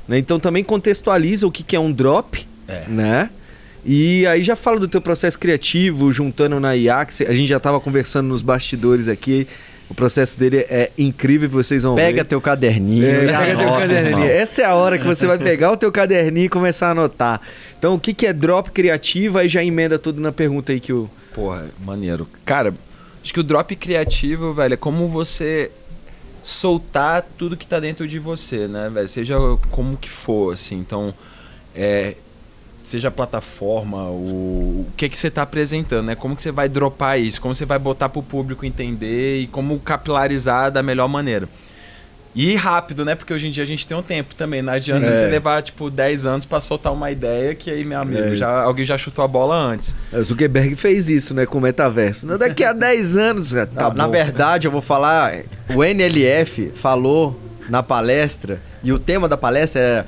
Né? 0.09 0.17
Então 0.17 0.39
também 0.39 0.63
contextualiza 0.63 1.45
o 1.45 1.51
que, 1.51 1.61
que 1.61 1.75
é 1.75 1.79
um 1.79 1.91
drop, 1.91 2.45
é. 2.67 2.83
né? 2.87 3.29
E 3.85 4.25
aí 4.25 4.41
já 4.41 4.55
fala 4.55 4.79
do 4.79 4.87
teu 4.87 4.99
processo 4.99 5.37
criativo, 5.39 6.11
juntando 6.11 6.59
na 6.59 6.75
IA, 6.75 7.05
que 7.05 7.23
a 7.23 7.33
gente 7.33 7.47
já 7.47 7.57
estava 7.57 7.79
conversando 7.79 8.27
nos 8.27 8.41
bastidores 8.41 9.07
aqui. 9.07 9.47
O 9.87 9.93
processo 9.93 10.37
dele 10.37 10.57
é 10.69 10.91
incrível, 10.97 11.47
vocês 11.49 11.83
vão 11.83 11.95
Pega 11.95 12.23
ver. 12.23 12.27
teu 12.27 12.41
caderninho 12.41 13.05
é, 13.05 13.19
pega 13.19 13.37
anota, 13.37 13.57
teu 13.57 13.79
caderninho. 13.79 14.27
Essa 14.27 14.63
é 14.63 14.65
a 14.65 14.75
hora 14.75 14.97
que 14.97 15.05
você 15.05 15.25
vai 15.25 15.37
pegar 15.37 15.71
o 15.71 15.77
teu 15.77 15.91
caderninho 15.91 16.45
e 16.45 16.49
começar 16.49 16.87
a 16.87 16.91
anotar. 16.91 17.41
Então, 17.77 17.93
o 17.93 17.99
que, 17.99 18.13
que 18.13 18.27
é 18.27 18.33
drop 18.33 18.71
criativo? 18.71 19.37
Aí 19.37 19.47
já 19.47 19.63
emenda 19.63 19.97
tudo 19.97 20.19
na 20.19 20.31
pergunta 20.31 20.71
aí 20.71 20.79
que 20.79 20.91
o... 20.91 21.09
Porra, 21.33 21.67
maneiro. 21.83 22.27
Cara, 22.45 22.73
acho 23.23 23.33
que 23.33 23.39
o 23.39 23.43
drop 23.43 23.75
criativo, 23.75 24.53
velho, 24.53 24.73
é 24.73 24.77
como 24.77 25.07
você 25.07 25.71
soltar 26.43 27.25
tudo 27.37 27.57
que 27.57 27.65
tá 27.65 27.79
dentro 27.79 28.07
de 28.07 28.19
você, 28.19 28.67
né, 28.67 28.89
velho? 28.89 29.09
Seja 29.09 29.35
como 29.71 29.97
que 29.97 30.09
for, 30.09 30.53
assim. 30.53 30.77
Então, 30.77 31.13
é, 31.75 32.15
seja 32.83 33.09
a 33.09 33.11
plataforma, 33.11 34.03
o, 34.09 34.85
o 34.87 34.91
que 34.97 35.09
que 35.09 35.17
você 35.17 35.27
está 35.27 35.43
apresentando, 35.43 36.07
né? 36.07 36.15
Como 36.15 36.35
que 36.35 36.41
você 36.41 36.51
vai 36.51 36.67
dropar 36.67 37.19
isso, 37.19 37.39
como 37.41 37.53
você 37.53 37.65
vai 37.65 37.79
botar 37.79 38.09
para 38.09 38.19
o 38.19 38.23
público 38.23 38.65
entender 38.65 39.41
e 39.41 39.47
como 39.47 39.79
capilarizar 39.79 40.71
da 40.71 40.81
melhor 40.81 41.07
maneira. 41.07 41.47
E 42.35 42.55
rápido, 42.55 43.03
né? 43.03 43.15
Porque 43.15 43.33
hoje 43.33 43.47
em 43.47 43.51
dia 43.51 43.63
a 43.63 43.65
gente 43.65 43.87
tem 43.87 43.97
um 43.97 44.01
tempo 44.01 44.35
também. 44.35 44.61
Não 44.61 44.73
adianta 44.73 45.07
é. 45.07 45.11
você 45.11 45.25
levar, 45.27 45.61
tipo, 45.61 45.89
10 45.89 46.25
anos 46.25 46.45
para 46.45 46.59
soltar 46.59 46.93
uma 46.93 47.09
ideia 47.11 47.55
que 47.55 47.71
aí, 47.71 47.83
meu 47.83 47.99
amigo, 47.99 48.33
é. 48.33 48.35
já, 48.35 48.61
alguém 48.61 48.85
já 48.85 48.97
chutou 48.97 49.25
a 49.25 49.27
bola 49.27 49.55
antes. 49.55 49.95
O 50.13 50.23
Zuckerberg 50.23 50.75
fez 50.75 51.09
isso, 51.09 51.33
né? 51.33 51.45
Com 51.45 51.57
o 51.57 51.61
metaverso. 51.61 52.27
Não, 52.27 52.37
daqui 52.37 52.63
a 52.63 52.71
10 52.71 53.17
anos. 53.17 53.51
Tá 53.51 53.67
Não, 53.73 53.93
na 53.93 54.07
verdade, 54.07 54.67
eu 54.67 54.71
vou 54.71 54.81
falar. 54.81 55.33
O 55.73 55.83
NLF 55.83 56.71
falou 56.75 57.39
na 57.69 57.83
palestra, 57.83 58.59
e 58.83 58.91
o 58.91 58.99
tema 58.99 59.27
da 59.27 59.37
palestra 59.37 59.81
era 59.81 60.07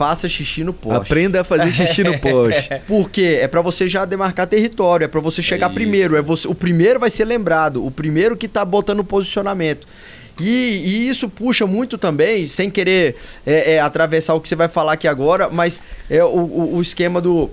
faça 0.00 0.26
xixi 0.30 0.64
no 0.64 0.72
poste. 0.72 1.12
Aprenda 1.12 1.42
a 1.42 1.44
fazer 1.44 1.74
xixi 1.74 2.02
no 2.02 2.16
poste. 2.20 2.70
Por 2.86 3.10
quê? 3.10 3.38
É 3.42 3.46
para 3.46 3.60
você 3.60 3.86
já 3.86 4.06
demarcar 4.06 4.46
território, 4.46 5.04
é 5.04 5.08
para 5.08 5.20
você 5.20 5.42
chegar 5.42 5.70
é 5.70 5.74
primeiro, 5.74 6.16
é 6.16 6.22
você, 6.22 6.48
o 6.48 6.54
primeiro 6.54 6.98
vai 6.98 7.10
ser 7.10 7.26
lembrado, 7.26 7.84
o 7.84 7.90
primeiro 7.90 8.34
que 8.34 8.48
tá 8.48 8.64
botando 8.64 9.00
o 9.00 9.04
posicionamento. 9.04 9.86
E, 10.40 10.82
e, 10.84 11.08
isso 11.08 11.28
puxa 11.28 11.66
muito 11.66 11.98
também, 11.98 12.46
sem 12.46 12.70
querer 12.70 13.16
é, 13.46 13.74
é, 13.74 13.80
atravessar 13.80 14.34
o 14.34 14.40
que 14.40 14.48
você 14.48 14.56
vai 14.56 14.68
falar 14.68 14.92
aqui 14.94 15.08
agora, 15.08 15.48
mas 15.48 15.80
é 16.08 16.22
o, 16.24 16.28
o, 16.28 16.76
o 16.76 16.82
esquema 16.82 17.20
do. 17.20 17.50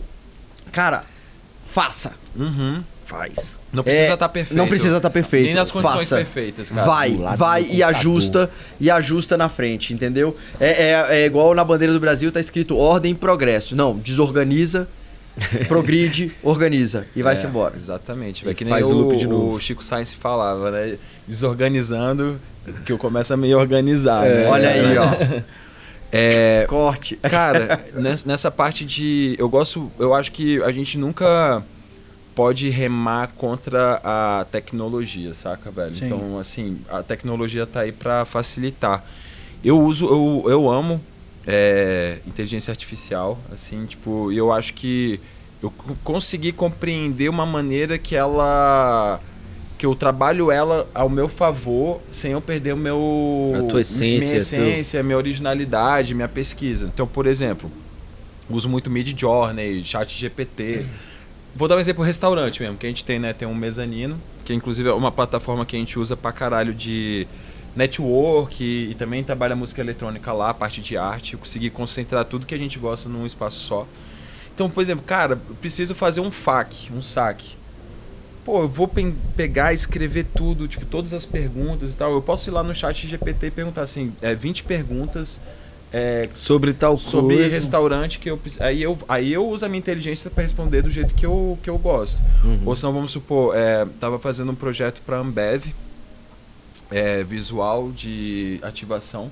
Cara, 0.71 1.03
faça. 1.65 2.13
Uhum. 2.35 2.83
Faz. 3.05 3.55
Não 3.71 3.83
precisa 3.83 4.03
estar 4.03 4.13
é, 4.13 4.17
tá 4.17 4.29
perfeito. 4.29 4.57
Não 4.57 4.67
precisa 4.67 4.97
estar 4.97 5.09
tá 5.09 5.13
perfeito. 5.13 5.45
Nem 5.45 5.55
nas 5.55 5.71
condições 5.71 6.09
Faça. 6.09 6.15
perfeitas, 6.17 6.69
cara. 6.69 6.85
Vai, 6.85 7.11
vai 7.37 7.67
e 7.69 7.81
ajusta 7.81 8.51
e 8.81 8.91
ajusta 8.91 9.37
na 9.37 9.47
frente, 9.47 9.93
entendeu? 9.93 10.35
É, 10.59 10.67
é, 10.67 11.21
é, 11.21 11.25
igual 11.25 11.55
na 11.55 11.63
bandeira 11.63 11.93
do 11.93 11.99
Brasil 12.01 12.29
tá 12.33 12.41
escrito 12.41 12.75
ordem 12.75 13.13
e 13.13 13.15
progresso. 13.15 13.77
Não, 13.77 13.97
desorganiza, 13.97 14.89
progride, 15.69 16.33
organiza 16.43 17.07
e 17.15 17.23
vai-se 17.23 17.45
é, 17.45 17.49
embora. 17.49 17.77
Exatamente. 17.77 18.43
Vai 18.43 18.53
que 18.53 18.65
nem 18.65 18.73
faz 18.73 18.91
o, 18.91 18.95
o 18.95 18.97
loop 18.97 19.15
de 19.15 19.25
novo. 19.25 19.55
O 19.55 19.59
Chico 19.61 19.83
Sainz 19.83 20.13
falava, 20.13 20.69
né? 20.69 20.97
Desorganizando, 21.25 22.39
que 22.85 22.91
eu 22.91 22.97
começo 22.97 23.33
a 23.33 23.37
me 23.37 23.53
organizar. 23.53 24.25
É, 24.25 24.43
né? 24.43 24.49
Olha 24.49 24.69
aí, 24.69 24.97
ó. 24.97 25.41
É, 26.11 26.65
Corte. 26.69 27.17
Cara, 27.17 27.85
nessa 28.25 28.49
parte 28.49 28.85
de. 28.85 29.35
Eu 29.37 29.49
gosto. 29.49 29.91
Eu 29.99 30.13
acho 30.13 30.31
que 30.31 30.61
a 30.63 30.71
gente 30.71 30.97
nunca 30.97 31.61
pode 32.33 32.69
remar 32.69 33.29
contra 33.35 33.99
a 34.03 34.45
tecnologia, 34.51 35.33
saca, 35.33 35.71
velho? 35.71 35.93
Sim. 35.93 36.05
Então, 36.05 36.39
assim, 36.39 36.79
a 36.89 37.01
tecnologia 37.01 37.65
tá 37.65 37.81
aí 37.81 37.91
para 37.91 38.23
facilitar. 38.25 39.03
Eu 39.63 39.81
uso, 39.81 40.05
eu, 40.05 40.51
eu 40.51 40.69
amo 40.69 41.01
é, 41.47 42.19
inteligência 42.27 42.71
artificial, 42.71 43.39
assim, 43.51 43.85
tipo, 43.87 44.31
eu 44.31 44.53
acho 44.53 44.75
que 44.75 45.19
eu 45.63 45.73
consegui 46.03 46.51
compreender 46.51 47.27
uma 47.27 47.45
maneira 47.45 47.97
que 47.97 48.15
ela 48.15 49.19
que 49.77 49.85
eu 49.85 49.93
trabalho 49.95 50.51
ela 50.51 50.87
ao 50.93 51.07
meu 51.07 51.27
favor 51.27 52.01
sem 52.11 52.31
eu 52.31 52.41
perder 52.41 52.73
o 52.73 52.77
meu 52.77 53.53
a 53.55 53.63
tua 53.63 53.81
essência, 53.81 54.29
minha 54.29 54.37
essência, 54.37 55.03
minha 55.03 55.17
originalidade, 55.17 56.15
minha 56.15 56.27
pesquisa. 56.27 56.89
Então, 56.93 57.05
por 57.05 57.27
exemplo, 57.27 57.71
uso 58.49 58.67
muito 58.67 58.89
Mid 58.89 59.17
Journey, 59.17 59.83
Chat 59.83 60.17
GPT. 60.17 60.85
Vou 61.55 61.67
dar 61.67 61.75
um 61.75 61.79
exemplo 61.79 62.03
restaurante 62.03 62.61
mesmo, 62.61 62.77
que 62.77 62.85
a 62.85 62.89
gente 62.89 63.03
tem, 63.03 63.19
né? 63.19 63.33
Tem 63.33 63.47
um 63.47 63.55
mezanino, 63.55 64.17
que 64.45 64.53
inclusive 64.53 64.89
é 64.89 64.93
uma 64.93 65.11
plataforma 65.11 65.65
que 65.65 65.75
a 65.75 65.79
gente 65.79 65.97
usa 65.99 66.15
pra 66.15 66.31
caralho 66.31 66.73
de 66.73 67.27
network 67.75 68.63
e, 68.63 68.91
e 68.91 68.95
também 68.95 69.23
trabalha 69.23 69.55
música 69.55 69.81
eletrônica 69.81 70.31
lá, 70.33 70.53
parte 70.53 70.81
de 70.81 70.97
arte. 70.97 71.33
Eu 71.33 71.39
consegui 71.39 71.69
concentrar 71.69 72.25
tudo 72.25 72.45
que 72.45 72.55
a 72.55 72.57
gente 72.57 72.79
gosta 72.79 73.07
num 73.07 73.25
espaço 73.25 73.59
só. 73.59 73.87
Então, 74.53 74.69
por 74.69 74.81
exemplo, 74.81 75.03
cara, 75.05 75.39
preciso 75.61 75.93
fazer 75.93 76.19
um 76.19 76.31
FAQ, 76.31 76.91
um 76.93 77.01
saque. 77.01 77.56
Pô, 78.47 78.61
eu 78.61 78.67
vou 78.69 78.87
pe 78.87 79.13
pegar, 79.35 79.73
escrever 79.73 80.25
tudo, 80.33 80.69
tipo, 80.69 80.85
todas 80.85 81.13
as 81.13 81.25
perguntas 81.25 81.93
e 81.93 81.97
tal. 81.97 82.13
Eu 82.13 82.21
posso 82.21 82.49
ir 82.49 82.53
lá 82.53 82.63
no 82.63 82.73
chat 82.73 83.05
GPT 83.05 83.47
e 83.47 83.51
perguntar 83.51 83.81
assim, 83.81 84.13
é, 84.21 84.33
20 84.33 84.63
perguntas 84.63 85.37
é, 85.91 86.29
sobre 86.33 86.71
tal 86.71 86.97
sobre 86.97 87.35
coisa. 87.35 87.53
restaurante 87.53 88.19
que 88.19 88.29
eu 88.29 88.39
aí 88.61 88.81
eu 88.81 88.97
aí 89.05 89.33
eu 89.33 89.45
uso 89.45 89.65
a 89.65 89.69
minha 89.69 89.79
inteligência 89.79 90.29
para 90.29 90.43
responder 90.43 90.81
do 90.81 90.89
jeito 90.89 91.13
que 91.13 91.25
eu, 91.25 91.59
que 91.61 91.69
eu 91.69 91.77
gosto 91.77 92.21
uhum. 92.43 92.61
ou 92.65 92.75
senão 92.75 92.93
vamos 92.93 93.11
supor 93.11 93.55
é, 93.55 93.85
tava 93.99 94.17
fazendo 94.17 94.51
um 94.51 94.55
projeto 94.55 95.01
para 95.05 95.17
Ambev 95.17 95.65
é, 96.89 97.23
visual 97.23 97.91
de 97.91 98.59
ativação 98.61 99.29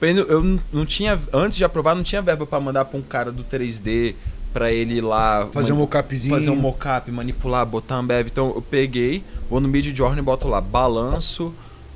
eu 0.00 0.60
não 0.70 0.84
tinha 0.84 1.18
antes 1.32 1.56
de 1.56 1.64
aprovar 1.64 1.94
não 1.94 2.02
tinha 2.02 2.20
verba 2.20 2.46
para 2.46 2.60
mandar 2.60 2.84
para 2.84 2.98
um 2.98 3.02
cara 3.02 3.32
do 3.32 3.42
3D 3.42 4.14
para 4.56 4.72
ele 4.72 4.94
ir 4.94 5.00
lá 5.02 5.46
fazer 5.52 5.74
um 5.74 5.76
mocapzinho 5.76 6.34
fazer 6.34 6.48
um 6.48 6.56
mocap 6.56 7.10
manipular 7.10 7.66
botar 7.66 7.96
Ambev 7.96 8.28
então 8.28 8.54
eu 8.54 8.62
peguei 8.62 9.22
vou 9.50 9.60
no 9.60 9.68
Mid 9.68 9.94
Journey 9.94 10.20
e 10.20 10.22
boto 10.22 10.48
lá 10.48 10.62
balanço 10.62 11.52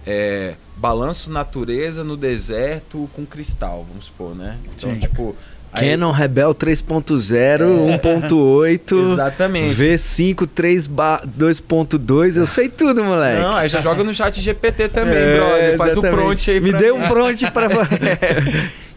é, 0.07 0.55
balanço 0.77 1.31
natureza 1.31 2.05
no 2.05 2.17
deserto 2.17 3.09
com 3.15 3.27
cristal, 3.27 3.87
vamos 3.89 4.07
supor, 4.07 4.35
né? 4.35 4.57
Então, 4.75 4.91
Sim. 4.91 4.99
tipo, 4.99 5.37
Canon 5.73 6.11
Rebel 6.11 6.55
3.0, 6.55 7.61
é. 7.61 7.99
1.8. 7.99 9.13
Exatamente. 9.13 9.75
V5 9.75 10.49
2.2. 10.49 12.37
Eu 12.37 12.47
sei 12.47 12.69
tudo, 12.69 13.05
moleque. 13.05 13.41
Não, 13.43 13.55
aí 13.55 13.69
já 13.69 13.81
joga 13.81 14.03
no 14.03 14.15
chat 14.15 14.41
GPT 14.41 14.89
também, 14.89 15.15
é, 15.19 15.37
brother. 15.37 15.77
Faz 15.77 15.93
exatamente. 15.93 16.19
o 16.19 16.25
prompt 16.25 16.51
aí 16.51 16.61
Me 16.61 16.73
dê 16.73 16.91
um 16.91 17.07
prompt 17.07 17.51
pra. 17.51 17.69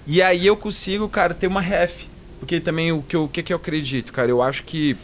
E 0.06 0.22
aí 0.22 0.46
eu 0.46 0.58
consigo, 0.58 1.08
cara, 1.08 1.34
ter 1.34 1.48
uma 1.48 1.62
ref. 1.62 2.08
Porque 2.44 2.60
também 2.60 2.92
o 2.92 3.02
que, 3.02 3.16
eu, 3.16 3.24
o 3.24 3.30
que, 3.30 3.42
que 3.42 3.54
eu 3.54 3.58
acredito, 3.58 4.12
cara? 4.12 4.30
Eu 4.30 4.42
acho 4.42 4.64
que 4.64 4.98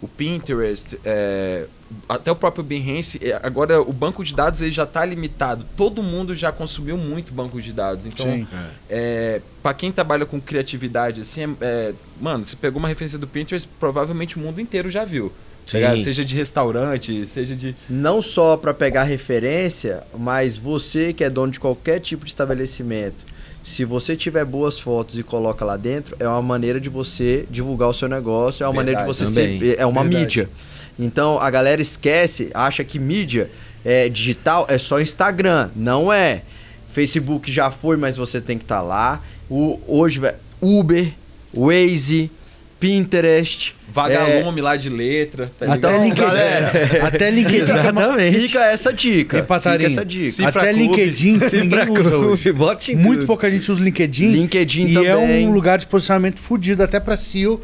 o 0.00 0.06
Pinterest, 0.06 0.96
é, 1.04 1.66
até 2.08 2.30
o 2.30 2.36
próprio 2.36 2.62
Behance, 2.62 3.18
é, 3.20 3.40
agora 3.42 3.82
o 3.82 3.92
banco 3.92 4.22
de 4.22 4.32
dados 4.32 4.62
ele 4.62 4.70
já 4.70 4.84
está 4.84 5.04
limitado. 5.04 5.66
Todo 5.76 6.00
mundo 6.00 6.32
já 6.32 6.52
consumiu 6.52 6.96
muito 6.96 7.32
banco 7.32 7.60
de 7.60 7.72
dados. 7.72 8.06
Então, 8.06 8.24
Sim, 8.24 8.46
é. 8.88 9.36
é 9.36 9.42
para 9.60 9.74
quem 9.74 9.90
trabalha 9.90 10.24
com 10.24 10.40
criatividade, 10.40 11.22
assim, 11.22 11.42
é, 11.42 11.48
é, 11.60 11.94
mano, 12.20 12.44
você 12.44 12.54
pegou 12.54 12.78
uma 12.78 12.86
referência 12.86 13.18
do 13.18 13.26
Pinterest, 13.26 13.68
provavelmente 13.80 14.36
o 14.36 14.38
mundo 14.38 14.60
inteiro 14.60 14.88
já 14.88 15.04
viu. 15.04 15.32
Tá 15.68 16.00
seja 16.00 16.24
de 16.24 16.36
restaurante, 16.36 17.26
seja 17.26 17.56
de. 17.56 17.74
Não 17.90 18.22
só 18.22 18.56
para 18.56 18.72
pegar 18.72 19.02
referência, 19.02 20.04
mas 20.16 20.56
você 20.56 21.12
que 21.12 21.24
é 21.24 21.28
dono 21.28 21.50
de 21.50 21.58
qualquer 21.58 21.98
tipo 21.98 22.24
de 22.24 22.30
estabelecimento 22.30 23.24
se 23.66 23.84
você 23.84 24.14
tiver 24.14 24.44
boas 24.44 24.78
fotos 24.78 25.18
e 25.18 25.24
coloca 25.24 25.64
lá 25.64 25.76
dentro, 25.76 26.14
é 26.20 26.28
uma 26.28 26.40
maneira 26.40 26.80
de 26.80 26.88
você 26.88 27.44
divulgar 27.50 27.88
o 27.88 27.92
seu 27.92 28.08
negócio, 28.08 28.62
é 28.62 28.66
uma 28.68 28.72
Verdade, 28.72 28.94
maneira 28.94 29.12
de 29.12 29.18
você 29.18 29.24
também. 29.24 29.58
ser. 29.58 29.80
É 29.80 29.84
uma 29.84 30.02
Verdade. 30.04 30.22
mídia. 30.22 30.50
Então 30.96 31.40
a 31.40 31.50
galera 31.50 31.82
esquece, 31.82 32.48
acha 32.54 32.84
que 32.84 32.96
mídia 32.96 33.50
é, 33.84 34.08
digital 34.08 34.66
é 34.68 34.78
só 34.78 35.00
Instagram. 35.00 35.70
Não 35.74 36.12
é. 36.12 36.42
Facebook 36.90 37.50
já 37.50 37.68
foi, 37.68 37.96
mas 37.96 38.16
você 38.16 38.40
tem 38.40 38.56
que 38.56 38.62
estar 38.62 38.76
tá 38.76 38.82
lá. 38.82 39.20
O, 39.50 39.80
hoje, 39.88 40.20
Uber, 40.62 41.12
Waze, 41.52 42.30
Pinterest. 42.78 43.74
Vagalume 43.88 44.60
é... 44.60 44.62
lá 44.62 44.76
de 44.76 44.90
letra. 44.90 45.50
Tá 45.58 45.74
até 45.74 45.98
LinkedIn, 45.98 46.20
galera. 46.20 47.06
até 47.06 47.30
LinkedIn. 47.30 47.62
Exatamente. 47.62 48.40
Fica 48.40 48.64
essa 48.64 48.92
dica. 48.92 49.42
Fica 49.42 49.84
essa 49.84 50.04
dica. 50.04 50.30
Cifra 50.30 50.62
até 50.62 50.72
Clube. 50.72 50.88
LinkedIn 50.88 51.38
ninguém 51.52 51.90
usa 51.90 52.16
hoje. 52.16 52.52
Muito 52.94 53.20
tudo. 53.20 53.26
pouca 53.26 53.50
gente 53.50 53.70
usa 53.72 53.82
LinkedIn. 53.82 54.28
LinkedIn 54.28 54.88
e 54.88 54.94
também. 54.94 55.40
E 55.40 55.44
é 55.44 55.46
um 55.48 55.52
lugar 55.52 55.78
de 55.78 55.86
posicionamento 55.86 56.40
fodido 56.40 56.82
até 56.82 57.00
para 57.00 57.16
SEO, 57.16 57.62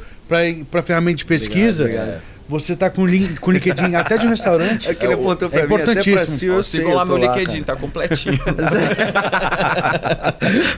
para 0.71 0.83
ferramenta 0.83 1.19
de 1.19 1.25
pesquisa. 1.25 1.85
Obrigado, 1.85 2.07
obrigado. 2.07 2.32
Você 2.53 2.77
tá 2.77 2.91
com 2.91 3.07
link, 3.07 3.41
com 3.41 3.51
LinkedIn 3.51 3.95
até 3.95 4.19
de 4.19 4.27
um 4.27 4.31
restaurante. 4.31 4.87
É 4.87 4.95
que 4.95 5.07
ele 5.07 5.15
apontou 5.15 5.49
pra 5.49 5.61
é 5.61 5.63
mim, 5.67 5.75
importantíssimo. 5.75 6.37
Si, 6.37 6.45
eu 6.45 6.63
Sigam 6.63 6.93
lá 6.93 7.03
meu 7.03 7.17
LinkedIn, 7.17 7.61
lá, 7.61 7.65
tá 7.65 7.77
completinho. 7.77 8.39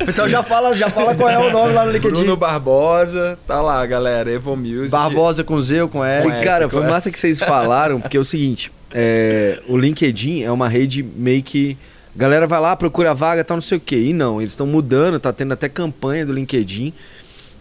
então 0.09 0.29
já 0.29 0.45
fala, 0.45 0.77
já 0.77 0.89
fala 0.89 1.17
qual 1.17 1.29
é 1.29 1.37
o 1.37 1.51
nome 1.51 1.73
lá 1.73 1.85
no 1.85 1.91
LinkedIn. 1.91 2.15
Bruno 2.15 2.37
Barbosa, 2.37 3.37
tá 3.45 3.61
lá, 3.61 3.85
galera. 3.87 4.31
Evo 4.31 4.55
Music. 4.55 4.93
Barbosa 4.93 5.43
com 5.43 5.61
Z 5.61 5.83
ou 5.83 5.89
com 5.89 6.05
S? 6.05 6.29
Com 6.29 6.45
cara, 6.45 6.69
foi 6.69 6.87
massa 6.87 7.11
que 7.11 7.19
vocês 7.19 7.41
falaram, 7.41 8.01
porque 8.01 8.17
é 8.17 8.21
o 8.21 8.25
seguinte: 8.25 8.71
é, 8.93 9.59
o 9.67 9.77
LinkedIn 9.77 10.43
é 10.43 10.53
uma 10.53 10.69
rede 10.69 11.03
meio 11.03 11.43
que. 11.43 11.77
Galera 12.17 12.47
vai 12.47 12.61
lá, 12.61 12.77
procura 12.77 13.13
vaga, 13.13 13.43
tal, 13.43 13.57
não 13.57 13.63
sei 13.63 13.79
o 13.79 13.81
quê. 13.81 13.97
E 13.97 14.13
não, 14.13 14.41
eles 14.41 14.53
estão 14.53 14.69
mudando, 14.69 15.19
tá 15.19 15.33
tendo 15.33 15.53
até 15.53 15.69
campanha 15.69 16.25
do 16.25 16.33
LinkedIn. 16.33 16.95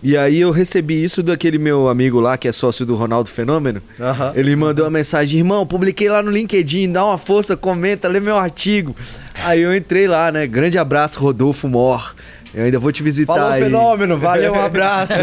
E 0.03 0.17
aí 0.17 0.41
eu 0.41 0.51
recebi 0.51 1.01
isso 1.01 1.23
daquele 1.23 1.57
meu 1.57 1.87
amigo 1.87 2.19
lá, 2.19 2.37
que 2.37 2.45
é 2.45 2.51
sócio 2.51 2.85
do 2.85 2.93
Ronaldo 2.93 3.29
Fenômeno. 3.29 3.81
Uhum. 3.97 4.31
Ele 4.35 4.53
mandou 4.53 4.83
uma 4.83 4.91
mensagem, 4.91 5.39
irmão, 5.39 5.65
publiquei 5.65 6.09
lá 6.09 6.21
no 6.21 6.29
LinkedIn, 6.29 6.91
dá 6.91 7.05
uma 7.05 7.17
força, 7.17 7.55
comenta, 7.55 8.09
lê 8.09 8.19
meu 8.19 8.35
artigo. 8.35 8.93
Aí 9.45 9.61
eu 9.61 9.73
entrei 9.73 10.05
lá, 10.05 10.29
né? 10.29 10.45
Grande 10.45 10.77
abraço, 10.77 11.21
Rodolfo 11.21 11.69
Mor. 11.69 12.13
Eu 12.53 12.65
ainda 12.65 12.79
vou 12.79 12.91
te 12.91 13.01
visitar. 13.01 13.33
Falou, 13.33 13.49
aí. 13.49 13.63
Fenômeno, 13.63 14.17
valeu, 14.17 14.53
um 14.53 14.59
abraço. 14.61 15.13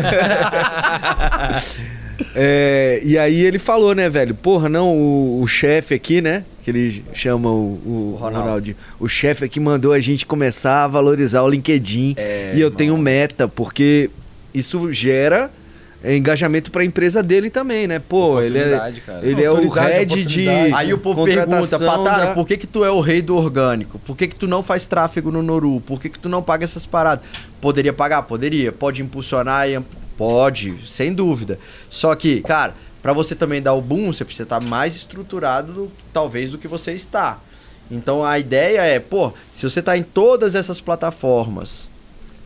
é, 2.35 3.03
e 3.05 3.19
aí 3.19 3.45
ele 3.45 3.59
falou, 3.59 3.95
né, 3.95 4.09
velho? 4.09 4.35
Porra, 4.35 4.69
não, 4.71 4.97
o, 4.97 5.43
o 5.43 5.47
chefe 5.47 5.95
aqui, 5.95 6.23
né? 6.23 6.43
Que 6.65 6.71
ele 6.71 7.05
chama 7.13 7.51
o, 7.51 8.15
o 8.15 8.19
Ronaldo. 8.19 8.75
O 8.99 9.07
chefe 9.07 9.45
aqui 9.45 9.61
mandou 9.61 9.93
a 9.93 10.01
gente 10.01 10.25
começar 10.25 10.85
a 10.85 10.89
valorizar 10.89 11.43
o 11.43 11.49
LinkedIn. 11.49 12.15
É, 12.17 12.53
e 12.55 12.61
eu 12.61 12.71
tenho 12.71 12.97
meta, 12.97 13.47
porque 13.47 14.11
isso 14.55 14.93
gera 14.93 15.51
engajamento 16.05 16.71
para 16.71 16.83
a 16.83 16.85
empresa 16.85 17.23
dele 17.23 17.51
também, 17.51 17.87
né? 17.87 17.99
Pô, 17.99 18.41
ele 18.41 18.59
é, 18.59 18.95
cara. 19.05 19.27
ele 19.27 19.43
é 19.43 19.51
o 19.51 19.69
head 19.69 20.25
de 20.25 20.49
Aí 20.49 20.95
o 20.95 20.99
povo 20.99 21.25
pergunta, 21.25 21.79
Patara, 21.79 22.27
da... 22.27 22.35
por 22.35 22.47
que 22.47 22.57
que 22.57 22.67
tu 22.67 22.85
é 22.85 22.91
o 22.91 23.01
rei 23.01 23.21
do 23.21 23.37
orgânico? 23.37 23.99
Por 23.99 24.17
que 24.17 24.27
que 24.27 24.37
tu 24.37 24.47
não 24.47 24.63
faz 24.63 24.87
tráfego 24.87 25.31
no 25.31 25.43
Noru? 25.43 25.81
Por 25.83 26.01
que 26.01 26.09
que 26.09 26.19
tu 26.19 26.29
não 26.29 26.43
paga 26.43 26.65
essas 26.65 26.87
paradas? 26.87 27.25
Poderia 27.61 27.93
pagar? 27.93 28.23
Poderia. 28.23 28.73
Pode 28.73 29.03
impulsionar? 29.03 29.67
Pode, 30.17 30.77
sem 30.87 31.13
dúvida. 31.13 31.59
Só 31.91 32.15
que, 32.15 32.41
cara, 32.43 32.75
para 33.03 33.13
você 33.13 33.35
também 33.35 33.61
dar 33.61 33.75
o 33.75 33.81
boom, 33.83 34.13
você 34.13 34.25
precisa 34.25 34.45
estar 34.45 34.61
mais 34.61 34.95
estruturado, 34.95 35.73
do, 35.73 35.93
talvez, 36.13 36.51
do 36.51 36.59
que 36.59 36.69
você 36.69 36.93
está. 36.93 37.39
Então 37.91 38.25
a 38.25 38.39
ideia 38.39 38.83
é, 38.83 39.01
pô, 39.01 39.33
se 39.53 39.69
você 39.69 39.81
está 39.81 39.97
em 39.97 40.03
todas 40.03 40.55
essas 40.55 40.81
plataformas, 40.81 41.90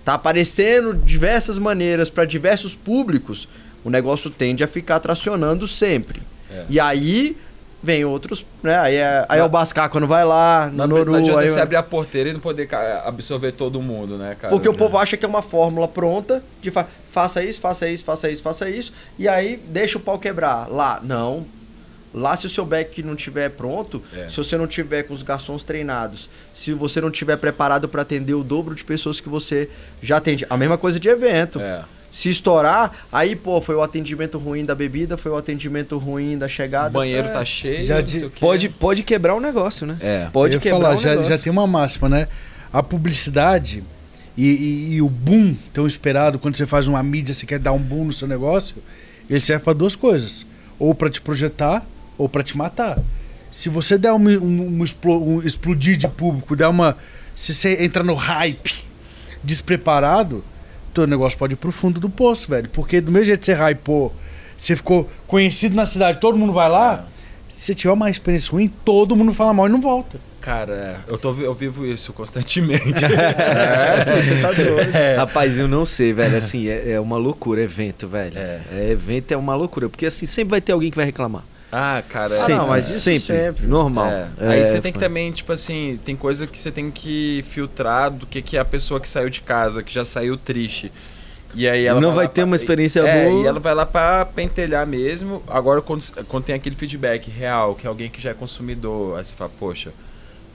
tá 0.05 0.15
aparecendo 0.15 0.95
de 0.95 1.05
diversas 1.05 1.59
maneiras 1.59 2.11
para 2.11 2.25
diversos 2.25 2.75
públicos, 2.75 3.49
o 3.85 3.91
negócio 3.91 4.31
tende 4.31 4.63
a 4.63 4.67
ficar 4.67 5.01
tracionando 5.01 5.67
sempre. 5.67 6.23
É. 6.51 6.65
E 6.69 6.81
aí 6.81 7.37
vem 7.83 8.05
outros, 8.05 8.47
né? 8.63 8.79
Aí 8.79 8.97
é, 8.97 9.27
aí 9.29 9.41
é 9.41 9.45
o 9.45 9.49
Bascar 9.49 9.91
quando 9.91 10.07
vai 10.07 10.25
lá, 10.25 10.71
no 10.73 10.87
Noru. 10.87 11.13
Não 11.13 11.19
adianta 11.19 11.41
aí... 11.41 11.49
você 11.49 11.61
abrir 11.61 11.77
a 11.77 11.83
porteira 11.83 12.31
e 12.31 12.33
não 12.33 12.41
poder 12.41 12.69
absorver 13.05 13.53
todo 13.53 13.81
mundo, 13.83 14.17
né, 14.17 14.37
cara? 14.41 14.53
Porque 14.53 14.69
o 14.69 14.75
povo 14.75 14.97
acha 14.97 15.17
que 15.17 15.25
é 15.25 15.29
uma 15.29 15.43
fórmula 15.43 15.87
pronta 15.87 16.43
de 16.63 16.71
fa 16.71 16.87
faça 17.11 17.45
isso, 17.45 17.61
faça 17.61 17.89
isso, 17.89 18.05
faça 18.05 18.29
isso, 18.29 18.43
faça 18.43 18.69
isso, 18.69 18.93
e 19.17 19.29
aí 19.29 19.63
deixa 19.69 19.99
o 19.99 20.01
pau 20.01 20.19
quebrar. 20.19 20.69
Lá, 20.69 21.01
não. 21.03 21.47
Lá, 22.15 22.37
se 22.37 22.47
o 22.47 22.51
seu 22.51 22.65
back 22.65 23.03
não 23.03 23.17
tiver 23.17 23.51
pronto, 23.51 24.01
é. 24.17 24.29
se 24.29 24.37
você 24.37 24.57
não 24.57 24.69
tiver 24.69 25.03
com 25.03 25.13
os 25.13 25.25
garçons 25.25 25.65
treinados, 25.65 26.29
se 26.55 26.73
você 26.73 27.01
não 27.01 27.11
tiver 27.11 27.37
preparado 27.37 27.89
para 27.89 28.03
atender 28.03 28.35
o 28.35 28.45
dobro 28.45 28.73
de 28.73 28.85
pessoas 28.85 29.21
que 29.21 29.29
você 29.29 29.69
já 30.01 30.19
atende, 30.19 30.47
a 30.49 30.57
mesma 30.57 30.79
coisa 30.79 31.01
de 31.01 31.09
evento. 31.09 31.61
É. 31.61 31.83
Se 32.13 32.31
estourar, 32.31 33.07
aí, 33.11 33.35
pô, 33.35 33.61
foi 33.61 33.75
o 33.75 33.83
atendimento 33.83 34.39
ruim 34.39 34.65
da 34.65 34.73
bebida, 34.73 35.17
foi 35.17 35.33
o 35.33 35.37
atendimento 35.37 35.99
ruim 35.99 36.39
da 36.39 36.47
chegada. 36.47 36.91
O 36.91 36.93
banheiro 36.93 37.27
é. 37.27 37.31
tá 37.33 37.45
cheio. 37.45 37.85
Já 37.85 38.01
de, 38.01 38.29
pode, 38.39 38.69
pode 38.69 39.03
quebrar 39.03 39.35
o 39.35 39.41
negócio, 39.41 39.85
né? 39.85 39.97
É. 40.01 40.29
Pode 40.33 40.61
quebrar 40.61 40.79
falar, 40.79 40.95
o 40.95 40.97
já, 40.97 41.11
negócio. 41.11 41.37
Já 41.37 41.43
tem 41.43 41.51
uma 41.51 41.67
máxima, 41.67 42.09
né? 42.09 42.29
A 42.73 42.81
publicidade 42.85 43.83
e, 44.37 44.47
e, 44.47 44.95
e, 44.95 45.03
o 45.03 45.09
boom 45.09 45.57
tão 45.73 45.89
esperado, 45.89 46.39
quando 46.39 46.57
você 46.57 46.67
faz 46.67 46.87
uma 46.87 47.03
mídia, 47.03 47.35
você 47.35 47.47
quer 47.47 47.59
dar 47.59 47.73
um 47.73 47.81
boom 47.81 48.05
no 48.05 48.13
seu 48.13 48.29
negócio, 48.29 48.77
ele 49.29 49.41
serve 49.41 49.65
para 49.65 49.73
duas 49.73 49.97
coisas. 49.97 50.47
Ou 50.79 50.95
para 50.95 51.11
te 51.11 51.21
projetar, 51.21 51.85
ou 52.17 52.29
para 52.29 52.43
te 52.43 52.57
matar. 52.57 52.99
Se 53.51 53.69
você 53.69 53.97
der 53.97 54.13
um, 54.13 54.17
um, 54.17 54.83
um, 54.83 54.85
um, 55.09 55.43
explodir 55.43 55.97
de 55.97 56.09
público, 56.09 56.57
der 56.57 56.69
uma. 56.69 56.97
Se 57.37 57.55
você 57.55 57.85
entra 57.85 58.03
no 58.03 58.15
hype 58.15 58.85
despreparado, 59.43 60.45
teu 60.95 61.07
negócio 61.07 61.39
pode 61.39 61.55
ir 61.55 61.57
pro 61.57 61.73
fundo 61.73 62.01
do 62.01 62.09
poço, 62.09 62.49
velho. 62.49 62.69
Porque 62.71 63.01
do 63.01 63.13
mesmo 63.13 63.27
jeito 63.27 63.41
que 63.41 63.47
você 63.47 63.55
hypou, 63.55 64.15
você 64.57 64.77
ficou 64.77 65.11
conhecido 65.27 65.77
na 65.77 65.85
cidade, 65.85 66.21
todo 66.21 66.39
mundo 66.39 66.53
vai 66.53 66.69
lá. 66.69 67.05
É. 67.11 67.15
Se 67.49 67.67
você 67.67 67.75
tiver 67.75 67.93
uma 67.93 68.11
experiência 68.11 68.51
ruim, 68.51 68.69
todo 68.85 69.15
mundo 69.15 69.33
fala 69.35 69.53
mal 69.53 69.67
e 69.67 69.69
não 69.69 69.81
volta. 69.81 70.19
Cara, 70.41 71.01
eu, 71.07 71.17
tô, 71.17 71.33
eu 71.35 71.55
vivo 71.55 71.87
isso 71.87 72.13
constantemente. 72.13 73.05
é, 73.07 74.23
você 74.23 74.41
tá 74.43 74.53
doido. 74.53 74.91
É. 74.95 75.17
Rapaz, 75.17 75.59
eu 75.59 75.67
não 75.67 75.87
sei, 75.87 76.13
velho. 76.13 76.37
Assim, 76.37 76.69
é, 76.69 76.93
é 76.93 77.01
uma 77.01 77.17
loucura 77.17 77.63
evento, 77.63 78.07
velho. 78.07 78.37
É. 78.37 78.61
é. 78.73 78.91
Evento 78.91 79.33
é 79.33 79.37
uma 79.37 79.55
loucura. 79.55 79.89
Porque 79.89 80.05
assim, 80.05 80.27
sempre 80.27 80.51
vai 80.51 80.61
ter 80.61 80.73
alguém 80.73 80.91
que 80.91 80.97
vai 80.97 81.07
reclamar. 81.07 81.43
Ah, 81.77 82.03
cara. 82.09 82.29
Sempre, 82.29 82.53
ah, 82.53 82.59
não, 82.59 82.69
mas 82.69 82.85
sempre, 82.85 83.21
sempre. 83.21 83.67
Normal. 83.67 84.07
É. 84.07 84.29
É, 84.39 84.49
Aí 84.49 84.65
você 84.65 84.81
tem 84.81 84.93
que 84.93 84.99
também, 84.99 85.33
tipo 85.33 85.51
assim, 85.51 85.99
tem 86.05 86.15
coisa 86.15 86.47
que 86.47 86.57
você 86.57 86.71
tem 86.71 86.89
que 86.89 87.45
filtrar 87.49 88.13
do 88.13 88.27
que, 88.27 88.41
que 88.41 88.57
é 88.57 88.61
a 88.61 88.65
pessoa 88.65 89.01
que 89.01 89.09
saiu 89.09 89.29
de 89.29 89.41
casa, 89.41 89.83
que 89.83 89.93
já 89.93 90.05
saiu 90.05 90.37
triste. 90.37 90.93
E 91.53 91.69
aí 91.69 91.85
ela 91.85 92.01
não 92.01 92.11
vai, 92.11 92.27
vai 92.27 92.29
ter 92.29 92.43
pra, 92.43 92.45
uma 92.45 92.55
experiência 92.55 93.01
é, 93.01 93.29
boa. 93.29 93.43
E 93.43 93.47
ela 93.47 93.59
vai 93.59 93.75
lá 93.75 93.85
para 93.85 94.25
pentelhar 94.25 94.87
mesmo. 94.87 95.43
Agora, 95.49 95.83
quando, 95.83 96.05
quando 96.29 96.45
tem 96.45 96.55
aquele 96.55 96.77
feedback 96.77 97.29
real, 97.29 97.75
que 97.75 97.87
é 97.87 97.89
alguém 97.89 98.09
que 98.09 98.21
já 98.21 98.31
é 98.31 98.35
consumidor, 98.35 99.19
aí 99.19 99.25
você 99.25 99.35
fala, 99.35 99.51
poxa, 99.59 99.93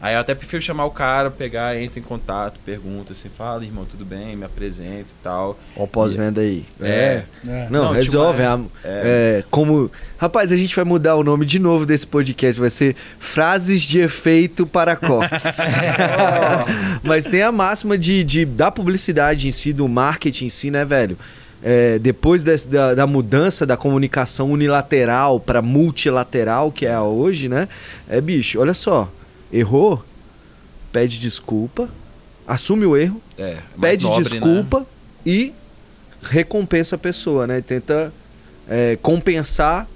Aí 0.01 0.13
eu 0.13 0.21
até 0.21 0.33
prefiro 0.33 0.61
chamar 0.61 0.85
o 0.85 0.91
cara, 0.91 1.29
pegar, 1.29 1.77
entra 1.77 1.99
em 1.99 2.03
contato, 2.03 2.57
pergunta 2.65 3.11
assim, 3.11 3.27
fala, 3.27 3.65
irmão, 3.65 3.83
tudo 3.83 4.05
bem, 4.05 4.33
me 4.33 4.45
apresento 4.45 5.11
e 5.11 5.23
tal. 5.23 5.59
Ó 5.75 5.83
o 5.83 5.87
pós-venda 5.87 6.39
aí. 6.39 6.65
É. 6.79 7.23
é. 7.45 7.67
Não, 7.69 7.85
Não, 7.85 7.91
resolve. 7.91 8.41
Tipo, 8.41 8.71
é, 8.83 9.39
é. 9.39 9.43
como. 9.51 9.91
Rapaz, 10.17 10.53
a 10.53 10.57
gente 10.57 10.73
vai 10.73 10.85
mudar 10.85 11.15
o 11.15 11.23
nome 11.23 11.45
de 11.45 11.59
novo 11.59 11.85
desse 11.85 12.07
podcast. 12.07 12.59
Vai 12.61 12.69
ser 12.69 12.95
Frases 13.19 13.81
de 13.81 13.99
Efeito 13.99 14.65
para 14.65 14.95
Cortes. 14.95 15.43
Mas 17.03 17.25
tem 17.25 17.41
a 17.41 17.51
máxima 17.51 17.97
de, 17.97 18.23
de, 18.23 18.45
da 18.45 18.71
publicidade 18.71 19.49
em 19.49 19.51
si, 19.51 19.73
do 19.73 19.87
marketing 19.87 20.45
em 20.45 20.49
si, 20.49 20.71
né, 20.71 20.85
velho? 20.85 21.17
É, 21.61 21.99
depois 21.99 22.41
desse, 22.41 22.69
da, 22.69 22.93
da, 22.93 23.05
mudança 23.05 23.65
da 23.65 23.75
comunicação 23.75 24.49
unilateral 24.49 25.41
para 25.41 25.61
multilateral, 25.61 26.71
que 26.71 26.85
é 26.85 26.93
a 26.93 27.03
hoje, 27.03 27.49
né? 27.49 27.67
É, 28.09 28.21
bicho, 28.21 28.61
olha 28.61 28.73
só 28.73 29.09
errou, 29.51 30.03
pede 30.91 31.19
desculpa, 31.19 31.89
assume 32.47 32.85
o 32.85 32.95
erro, 32.95 33.21
é, 33.37 33.57
pede 33.79 34.05
nobre, 34.05 34.23
né? 34.23 34.29
desculpa 34.29 34.79
né? 34.79 34.85
e 35.25 35.53
recompensa 36.21 36.95
a 36.95 36.99
pessoa, 36.99 37.47
né? 37.47 37.61
Tenta 37.61 38.11
é, 38.67 38.97
compensar 39.01 39.87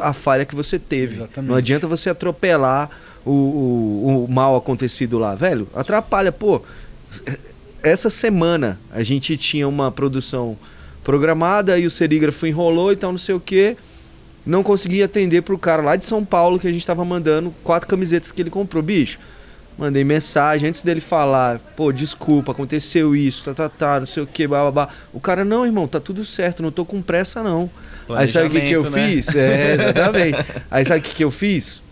a 0.00 0.12
falha 0.12 0.44
que 0.44 0.54
você 0.54 0.78
teve. 0.78 1.16
Exatamente. 1.16 1.50
Não 1.50 1.56
adianta 1.56 1.86
você 1.86 2.10
atropelar 2.10 2.90
o, 3.24 3.30
o, 3.30 4.24
o, 4.24 4.30
mal 4.30 4.56
acontecido 4.56 5.18
lá, 5.18 5.34
velho. 5.34 5.68
Atrapalha, 5.74 6.32
pô. 6.32 6.62
Essa 7.82 8.08
semana 8.08 8.78
a 8.92 9.02
gente 9.02 9.36
tinha 9.36 9.66
uma 9.66 9.90
produção 9.90 10.56
programada 11.02 11.78
e 11.78 11.86
o 11.86 11.90
serígrafo 11.90 12.46
enrolou 12.46 12.92
e 12.92 12.96
tal, 12.96 13.10
não 13.10 13.18
sei 13.18 13.34
o 13.34 13.40
que. 13.40 13.76
Não 14.44 14.62
consegui 14.62 15.02
atender 15.02 15.42
pro 15.42 15.56
cara 15.56 15.82
lá 15.82 15.96
de 15.96 16.04
São 16.04 16.24
Paulo 16.24 16.58
que 16.58 16.66
a 16.66 16.72
gente 16.72 16.86
tava 16.86 17.04
mandando 17.04 17.54
quatro 17.62 17.88
camisetas 17.88 18.32
que 18.32 18.42
ele 18.42 18.50
comprou, 18.50 18.82
bicho. 18.82 19.18
Mandei 19.78 20.04
mensagem 20.04 20.68
antes 20.68 20.82
dele 20.82 21.00
falar, 21.00 21.58
pô, 21.76 21.90
desculpa, 21.92 22.52
aconteceu 22.52 23.16
isso, 23.16 23.44
tá, 23.46 23.54
tá, 23.54 23.68
tá, 23.68 24.00
não 24.00 24.06
sei 24.06 24.22
o 24.22 24.26
que, 24.26 24.46
babá. 24.46 24.88
O 25.12 25.20
cara, 25.20 25.44
não, 25.44 25.64
irmão, 25.64 25.88
tá 25.88 25.98
tudo 25.98 26.24
certo, 26.24 26.62
não 26.62 26.70
tô 26.70 26.84
com 26.84 27.00
pressa, 27.00 27.42
não. 27.42 27.70
Aí 28.10 28.28
sabe 28.28 28.48
o 28.48 28.50
que, 28.50 28.60
que 28.60 28.72
eu 28.72 28.90
né? 28.90 29.08
fiz? 29.08 29.34
É, 29.34 29.74
exatamente. 29.74 30.38
Aí 30.70 30.84
sabe 30.84 31.00
o 31.00 31.02
que, 31.02 31.14
que 31.14 31.24
eu 31.24 31.30
fiz? 31.30 31.82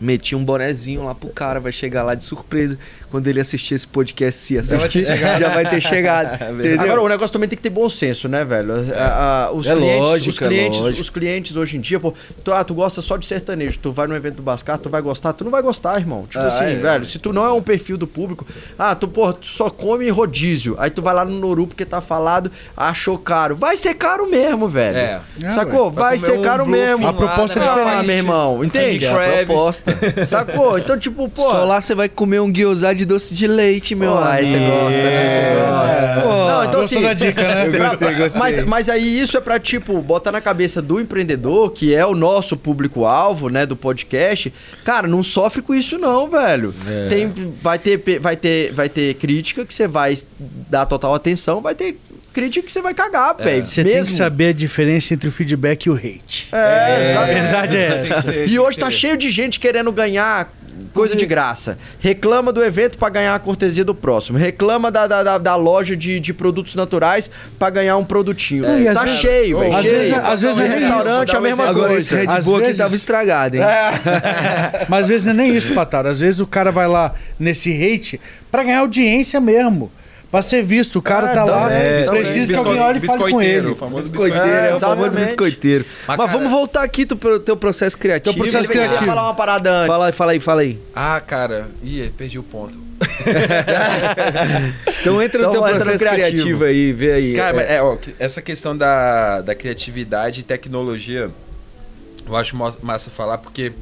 Meti 0.00 0.34
um 0.34 0.44
bonezinho 0.44 1.04
lá 1.04 1.14
pro 1.14 1.28
cara, 1.28 1.60
vai 1.60 1.70
chegar 1.70 2.02
lá 2.02 2.14
de 2.14 2.24
surpresa. 2.24 2.78
Quando 3.10 3.26
ele 3.26 3.40
assistir 3.40 3.74
esse 3.74 3.86
podcast, 3.86 4.40
se 4.40 4.58
assistir, 4.58 5.02
já 5.02 5.14
vai 5.14 5.20
ter 5.20 5.20
chegado. 5.20 5.40
já 5.40 5.48
vai 5.48 5.68
ter 5.68 5.80
chegado 5.80 6.38
Agora, 6.80 7.02
o 7.02 7.08
negócio 7.08 7.32
também 7.32 7.48
tem 7.48 7.56
que 7.56 7.62
ter 7.62 7.70
bom 7.70 7.88
senso, 7.88 8.28
né, 8.28 8.44
velho? 8.44 8.72
É. 8.92 8.98
A, 8.98 9.46
a, 9.46 9.52
os, 9.52 9.66
é 9.66 9.74
clientes, 9.74 10.00
lógico, 10.00 10.30
os, 10.30 10.38
clientes, 10.38 10.80
é 10.80 10.84
os 10.84 11.10
clientes 11.10 11.56
hoje 11.56 11.76
em 11.76 11.80
dia, 11.80 11.98
pô, 11.98 12.14
tu, 12.44 12.52
ah, 12.52 12.62
tu 12.62 12.74
gosta 12.74 13.00
só 13.00 13.16
de 13.16 13.26
sertanejo, 13.26 13.78
tu 13.78 13.92
vai 13.92 14.06
no 14.06 14.14
evento 14.14 14.36
do 14.36 14.42
Bascar, 14.42 14.78
tu 14.78 14.88
vai 14.88 15.02
gostar, 15.02 15.32
tu 15.32 15.44
não 15.44 15.50
vai 15.50 15.62
gostar, 15.62 15.98
irmão. 15.98 16.26
Tipo 16.28 16.44
ah, 16.44 16.48
assim, 16.48 16.64
é, 16.64 16.74
velho, 16.74 17.04
se 17.04 17.18
tu 17.18 17.32
não 17.32 17.44
é 17.44 17.52
um 17.52 17.62
perfil 17.62 17.98
do 17.98 18.06
público, 18.06 18.46
ah, 18.78 18.94
tu, 18.94 19.08
pô, 19.08 19.32
tu 19.32 19.46
só 19.46 19.68
come 19.70 20.08
rodízio. 20.08 20.76
Aí 20.78 20.90
tu 20.90 21.02
vai 21.02 21.14
lá 21.14 21.24
no 21.24 21.32
Noru 21.32 21.66
porque 21.66 21.84
tá 21.84 22.00
falado, 22.00 22.50
achou 22.76 23.18
caro. 23.18 23.56
Vai 23.56 23.76
ser 23.76 23.94
caro 23.94 24.28
mesmo, 24.28 24.68
velho. 24.68 24.96
É. 24.96 25.20
Sacou? 25.48 25.90
vai, 25.90 26.16
vai 26.16 26.18
ser 26.18 26.40
caro 26.40 26.64
um 26.64 26.66
mesmo. 26.66 27.06
A 27.06 27.12
proposta 27.12 27.58
é 27.58 27.62
diferente. 27.62 27.90
Ah, 27.90 28.02
meu 28.02 28.16
irmão, 28.16 28.64
entende? 28.64 29.04
É 29.04 29.10
a 29.10 29.44
proposta. 29.44 29.94
Sacou? 30.26 30.78
Então, 30.78 30.98
tipo, 30.98 31.28
pô. 31.28 31.50
Só 31.50 31.64
lá 31.64 31.80
você 31.80 31.94
vai 31.94 32.08
comer 32.08 32.40
um 32.40 32.50
guiozá 32.50 32.92
de 32.92 32.99
doce 33.04 33.34
de 33.34 33.46
leite, 33.46 33.94
meu 33.94 34.16
amigo. 34.16 34.28
Aí 34.28 34.46
você 34.46 34.58
gosta, 34.58 34.90
né? 34.90 35.28
Você 35.28 35.36
é. 35.36 35.54
gosta. 35.54 36.20
Pô, 36.22 36.28
não, 36.28 36.64
então 36.64 36.80
assim. 36.82 37.00
Da 37.00 37.14
dica, 37.14 37.42
né? 37.42 37.64
gostei, 37.64 38.14
gostei. 38.14 38.40
Mas, 38.40 38.64
mas 38.64 38.88
aí 38.88 39.20
isso 39.20 39.36
é 39.36 39.40
pra, 39.40 39.58
tipo, 39.58 40.00
botar 40.02 40.32
na 40.32 40.40
cabeça 40.40 40.80
do 40.82 41.00
empreendedor, 41.00 41.70
que 41.70 41.94
é 41.94 42.04
o 42.04 42.14
nosso 42.14 42.56
público-alvo, 42.56 43.48
né, 43.48 43.66
do 43.66 43.76
podcast. 43.76 44.52
Cara, 44.84 45.06
não 45.06 45.22
sofre 45.22 45.62
com 45.62 45.74
isso, 45.74 45.98
não, 45.98 46.28
velho. 46.28 46.74
É. 46.86 47.08
Tem, 47.08 47.32
vai, 47.62 47.78
ter, 47.78 48.18
vai, 48.20 48.36
ter, 48.36 48.72
vai 48.72 48.88
ter 48.88 49.14
crítica 49.14 49.64
que 49.64 49.72
você 49.72 49.88
vai 49.88 50.16
dar 50.68 50.86
total 50.86 51.14
atenção, 51.14 51.60
vai 51.60 51.74
ter 51.74 51.98
crítica 52.32 52.64
que 52.64 52.72
você 52.72 52.80
vai 52.80 52.94
cagar, 52.94 53.34
é. 53.38 53.44
velho. 53.44 53.66
Você 53.66 53.84
tem 53.84 54.04
que 54.04 54.12
saber 54.12 54.48
a 54.48 54.52
diferença 54.52 55.14
entre 55.14 55.28
o 55.28 55.32
feedback 55.32 55.86
e 55.86 55.90
o 55.90 55.94
hate. 55.94 56.48
É, 56.52 57.12
é 57.12 57.16
a 57.16 57.24
verdade 57.24 57.76
é 57.76 57.86
essa. 57.86 58.34
E 58.46 58.58
hoje 58.58 58.78
tá 58.78 58.90
cheio 58.90 59.16
de 59.16 59.30
gente 59.30 59.58
querendo 59.60 59.90
ganhar 59.92 60.52
coisa 60.92 61.16
de 61.16 61.26
graça. 61.26 61.78
Reclama 61.98 62.52
do 62.52 62.62
evento 62.62 62.98
para 62.98 63.08
ganhar 63.10 63.34
a 63.34 63.38
cortesia 63.38 63.84
do 63.84 63.94
próximo. 63.94 64.38
Reclama 64.38 64.90
da, 64.90 65.06
da, 65.06 65.22
da, 65.22 65.38
da 65.38 65.56
loja 65.56 65.96
de, 65.96 66.20
de 66.20 66.34
produtos 66.34 66.74
naturais 66.74 67.30
para 67.58 67.70
ganhar 67.70 67.96
um 67.96 68.04
produtinho. 68.04 68.64
É, 68.64 68.92
tá 68.92 69.04
vezes, 69.04 69.20
cheio, 69.20 69.58
velho. 69.58 69.76
Às 69.76 69.82
cheio. 69.82 69.96
vezes, 69.96 70.14
às 70.14 70.42
vezes 70.42 70.56
no 70.56 70.62
restaurante 70.62 71.36
a 71.36 71.40
mesma 71.40 71.68
Agora, 71.68 71.88
coisa. 71.88 72.00
Esse 72.00 72.14
Red 72.14 72.42
Bull 72.42 72.58
vezes... 72.58 72.68
aqui 72.72 72.78
tava 72.78 72.94
estragado, 72.94 73.56
hein? 73.56 73.62
É. 73.62 74.86
Mas 74.88 75.02
às 75.02 75.08
vezes 75.08 75.24
não 75.24 75.32
é 75.32 75.36
nem 75.36 75.56
isso, 75.56 75.74
Pataro. 75.74 76.08
Às 76.08 76.20
vezes 76.20 76.40
o 76.40 76.46
cara 76.46 76.70
vai 76.70 76.88
lá 76.88 77.14
nesse 77.38 77.70
hate 77.72 78.20
para 78.50 78.64
ganhar 78.64 78.80
audiência 78.80 79.40
mesmo. 79.40 79.90
Pra 80.30 80.42
ser 80.42 80.62
visto, 80.62 81.00
o 81.00 81.02
cara 81.02 81.32
ah, 81.32 81.34
tá 81.34 81.44
lá, 81.44 81.72
é, 81.72 82.04
precisa 82.04 82.52
que 82.52 82.58
alguém 82.58 82.80
olhe 82.80 83.00
e 83.02 83.06
fale 83.06 83.32
com 83.32 83.42
ele. 83.42 83.70
O 83.70 83.74
famoso 83.74 84.08
biscoiteiro, 84.08 84.48
é, 84.48 84.70
é 84.70 84.74
o 84.76 84.78
famoso 84.78 85.18
biscoiteiro. 85.18 85.84
Mas, 86.06 86.16
Mas 86.16 86.32
vamos 86.32 86.50
voltar 86.52 86.84
aqui 86.84 87.04
pro 87.04 87.40
teu 87.40 87.56
processo 87.56 87.98
criativo. 87.98 88.36
Teu 88.36 88.44
processo 88.44 88.70
criativo. 88.70 89.06
falar 89.06 89.24
uma 89.24 89.34
parada 89.34 89.72
antes. 89.72 89.88
Fala, 89.88 90.12
fala 90.12 90.32
aí, 90.32 90.38
fala 90.38 90.62
aí. 90.62 90.78
Ah, 90.94 91.20
cara, 91.20 91.68
ih, 91.82 92.12
perdi 92.16 92.38
o 92.38 92.44
ponto. 92.44 92.78
então 95.00 95.20
entra 95.20 95.42
no 95.42 95.48
então, 95.48 95.64
teu 95.64 95.72
processo 95.74 95.98
criativo. 95.98 96.30
criativo. 96.30 96.64
aí, 96.64 96.92
vê 96.92 97.12
aí. 97.12 97.32
Cara, 97.32 97.62
é. 97.62 97.74
é, 97.74 97.82
ó, 97.82 97.96
essa 98.16 98.40
questão 98.40 98.76
da, 98.76 99.40
da 99.40 99.56
criatividade 99.56 100.40
e 100.40 100.44
tecnologia, 100.44 101.28
eu 102.24 102.36
acho 102.36 102.56
massa 102.56 103.10
falar, 103.10 103.38
porque... 103.38 103.72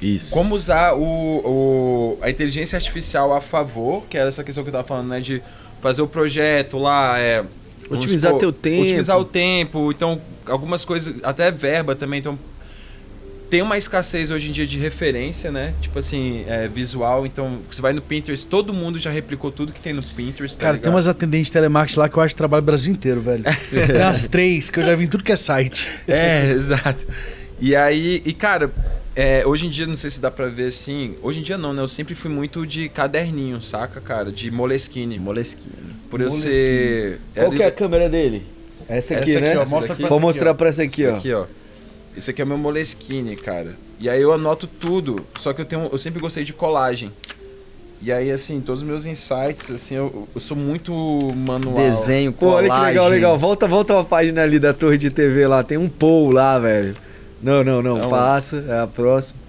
Isso. 0.00 0.30
Como 0.30 0.54
usar 0.54 0.94
o, 0.94 1.02
o, 1.02 2.18
a 2.22 2.30
inteligência 2.30 2.76
artificial 2.76 3.34
a 3.34 3.42
favor, 3.42 4.04
que 4.08 4.16
era 4.16 4.28
essa 4.28 4.44
questão 4.44 4.62
que 4.62 4.70
eu 4.70 4.72
tava 4.72 4.86
falando, 4.86 5.08
né? 5.08 5.20
De 5.20 5.42
fazer 5.80 6.02
o 6.02 6.06
projeto 6.06 6.78
lá, 6.78 7.18
é, 7.18 7.44
otimizar 7.90 8.30
supor, 8.32 8.40
teu 8.40 8.52
tempo. 8.52 8.82
Otimizar 8.82 9.18
o 9.18 9.24
tempo. 9.24 9.90
Então, 9.90 10.20
algumas 10.46 10.84
coisas, 10.84 11.16
até 11.22 11.50
verba 11.50 11.94
também. 11.94 12.20
Então, 12.20 12.38
tem 13.48 13.62
uma 13.62 13.78
escassez 13.78 14.30
hoje 14.30 14.48
em 14.48 14.52
dia 14.52 14.66
de 14.66 14.78
referência, 14.78 15.50
né? 15.50 15.72
Tipo 15.80 15.98
assim, 15.98 16.44
é, 16.46 16.68
visual. 16.68 17.24
Então, 17.24 17.58
você 17.70 17.80
vai 17.80 17.92
no 17.92 18.02
Pinterest, 18.02 18.46
todo 18.46 18.74
mundo 18.74 18.98
já 18.98 19.10
replicou 19.10 19.50
tudo 19.50 19.72
que 19.72 19.80
tem 19.80 19.92
no 19.92 20.02
Pinterest. 20.02 20.56
Tá 20.56 20.62
Cara, 20.62 20.72
ligado? 20.72 20.82
tem 20.84 20.92
umas 20.92 21.06
atendentes 21.06 21.46
de 21.46 21.52
telemarketing 21.52 21.98
lá 21.98 22.08
que 22.08 22.16
eu 22.16 22.22
acho 22.22 22.34
que 22.34 22.38
trabalho 22.38 22.62
o 22.62 22.66
Brasil 22.66 22.92
inteiro, 22.92 23.20
velho. 23.20 23.44
tem 23.70 23.96
umas 23.96 24.26
três 24.26 24.68
que 24.68 24.78
eu 24.78 24.84
já 24.84 24.94
vi 24.94 25.04
em 25.04 25.08
tudo 25.08 25.24
que 25.24 25.32
é 25.32 25.36
site. 25.36 25.88
É, 26.06 26.50
exato. 26.52 27.06
E 27.60 27.74
aí, 27.74 28.22
e 28.24 28.32
cara, 28.32 28.70
é, 29.14 29.46
hoje 29.46 29.66
em 29.66 29.70
dia, 29.70 29.86
não 29.86 29.96
sei 29.96 30.10
se 30.10 30.20
dá 30.20 30.30
pra 30.30 30.46
ver 30.46 30.68
assim. 30.68 31.16
Hoje 31.22 31.40
em 31.40 31.42
dia 31.42 31.58
não, 31.58 31.72
né? 31.72 31.82
Eu 31.82 31.88
sempre 31.88 32.14
fui 32.14 32.30
muito 32.30 32.66
de 32.66 32.88
caderninho, 32.88 33.60
saca, 33.60 34.00
cara? 34.00 34.30
De 34.30 34.50
Moleskine. 34.50 35.18
Moleskine. 35.18 35.74
Por 36.10 36.20
eu 36.20 36.30
ser. 36.30 37.20
Qual 37.34 37.50
que 37.50 37.62
é 37.62 37.66
a 37.66 37.72
câmera 37.72 38.08
dele? 38.08 38.46
Essa 38.88 39.16
aqui, 39.16 39.30
essa 39.30 39.40
né? 39.40 39.48
Aqui, 39.50 39.58
ó, 39.58 39.66
Mostra 39.68 39.94
daqui. 39.94 40.08
Vou 40.08 40.20
mostrar 40.20 40.54
pra 40.54 40.68
essa 40.68 40.82
aqui, 40.82 41.04
essa 41.04 41.14
ó. 41.14 41.16
Aqui, 41.16 41.32
ó. 41.32 41.44
Esse 42.16 42.30
aqui 42.30 42.42
é 42.42 42.44
meu 42.44 42.56
Moleskine, 42.56 43.36
cara. 43.36 43.76
E 44.00 44.08
aí 44.08 44.20
eu 44.22 44.32
anoto 44.32 44.66
tudo. 44.66 45.24
Só 45.36 45.52
que 45.52 45.60
eu 45.60 45.64
tenho. 45.64 45.88
Eu 45.90 45.98
sempre 45.98 46.20
gostei 46.20 46.44
de 46.44 46.52
colagem. 46.52 47.12
E 48.00 48.12
aí, 48.12 48.30
assim, 48.30 48.60
todos 48.60 48.82
os 48.82 48.88
meus 48.88 49.06
insights, 49.06 49.72
assim, 49.72 49.96
eu, 49.96 50.28
eu 50.32 50.40
sou 50.40 50.56
muito 50.56 50.92
manual. 51.34 51.74
Desenho, 51.76 52.32
colagem. 52.32 52.68
Pô, 52.68 52.74
olha 52.74 52.80
que 52.80 52.86
legal, 52.86 53.08
legal. 53.08 53.38
Volta, 53.38 53.66
volta 53.66 53.94
uma 53.94 54.04
página 54.04 54.42
ali 54.42 54.60
da 54.60 54.72
torre 54.72 54.96
de 54.96 55.10
TV 55.10 55.48
lá. 55.48 55.64
Tem 55.64 55.76
um 55.76 55.88
pool 55.88 56.30
lá, 56.30 56.60
velho. 56.60 56.94
Não, 57.42 57.62
não, 57.62 57.82
não. 57.82 58.08
passa, 58.08 58.64
é 58.68 58.80
a 58.80 58.86
próxima. 58.86 59.48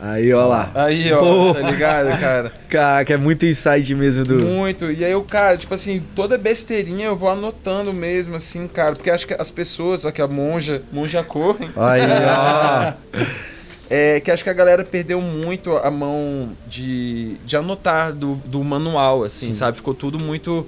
Aí, 0.00 0.32
ó 0.32 0.46
lá. 0.46 0.70
Aí, 0.74 1.12
ó, 1.12 1.18
Pô. 1.18 1.54
tá 1.54 1.70
ligado, 1.70 2.20
cara? 2.20 2.52
Cara, 2.70 3.04
que 3.04 3.12
é 3.12 3.16
muito 3.16 3.44
insight 3.44 3.92
mesmo 3.94 4.24
do. 4.24 4.34
Muito. 4.36 4.92
E 4.92 5.04
aí, 5.04 5.14
o 5.14 5.22
cara, 5.22 5.56
tipo 5.56 5.74
assim, 5.74 6.02
toda 6.14 6.38
besteirinha 6.38 7.06
eu 7.06 7.16
vou 7.16 7.30
anotando 7.30 7.92
mesmo, 7.92 8.36
assim, 8.36 8.68
cara. 8.68 8.94
Porque 8.94 9.10
acho 9.10 9.26
que 9.26 9.34
as 9.34 9.50
pessoas, 9.50 10.04
ó, 10.04 10.12
que 10.12 10.22
a 10.22 10.28
monja, 10.28 10.82
monja 10.92 11.24
correm. 11.24 11.70
Aí, 11.76 12.02
ó. 12.28 12.92
é 13.90 14.20
que 14.20 14.30
acho 14.30 14.44
que 14.44 14.50
a 14.50 14.54
galera 14.54 14.84
perdeu 14.84 15.20
muito 15.20 15.76
a 15.76 15.90
mão 15.90 16.50
de, 16.68 17.36
de 17.44 17.56
anotar 17.56 18.12
do, 18.12 18.34
do 18.44 18.62
manual, 18.62 19.24
assim, 19.24 19.46
Sim. 19.46 19.54
sabe? 19.54 19.78
Ficou 19.78 19.94
tudo 19.94 20.22
muito 20.22 20.64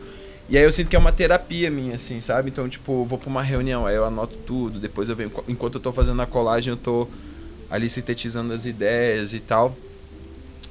e 0.51 0.59
aí 0.59 0.65
eu 0.65 0.73
sinto 0.73 0.91
que 0.91 0.97
é 0.97 0.99
uma 0.99 1.13
terapia 1.13 1.71
minha, 1.71 1.95
assim, 1.95 2.21
sabe? 2.21 2.51
Então, 2.51 2.69
tipo, 2.69 3.05
vou 3.05 3.17
pra 3.17 3.31
uma 3.31 3.43
reunião, 3.43 3.87
aí 3.87 3.95
eu 3.95 4.05
anoto 4.05 4.37
tudo, 4.45 4.81
depois 4.81 5.09
eu 5.09 5.15
venho. 5.15 5.31
Enquanto 5.47 5.77
eu 5.77 5.81
tô 5.81 5.93
fazendo 5.93 6.21
a 6.21 6.27
colagem, 6.27 6.73
eu 6.73 6.77
tô 6.77 7.07
ali 7.71 7.89
sintetizando 7.89 8.53
as 8.53 8.65
ideias 8.65 9.33
e 9.33 9.39
tal. 9.39 9.77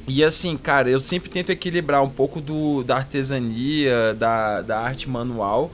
E 0.05 0.21
assim, 0.21 0.57
cara, 0.57 0.89
eu 0.89 0.99
sempre 0.99 1.30
tento 1.30 1.49
equilibrar 1.51 2.03
um 2.03 2.09
pouco 2.09 2.41
do, 2.41 2.84
da 2.84 2.97
artesania, 2.97 4.13
da, 4.15 4.61
da 4.61 4.80
arte 4.80 5.09
manual 5.09 5.71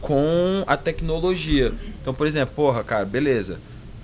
com 0.00 0.62
a 0.66 0.76
tecnologia. 0.76 1.72
Então, 2.00 2.14
por 2.14 2.28
exemplo, 2.28 2.54
porra, 2.54 2.84
cara, 2.84 3.04
beleza. 3.04 3.58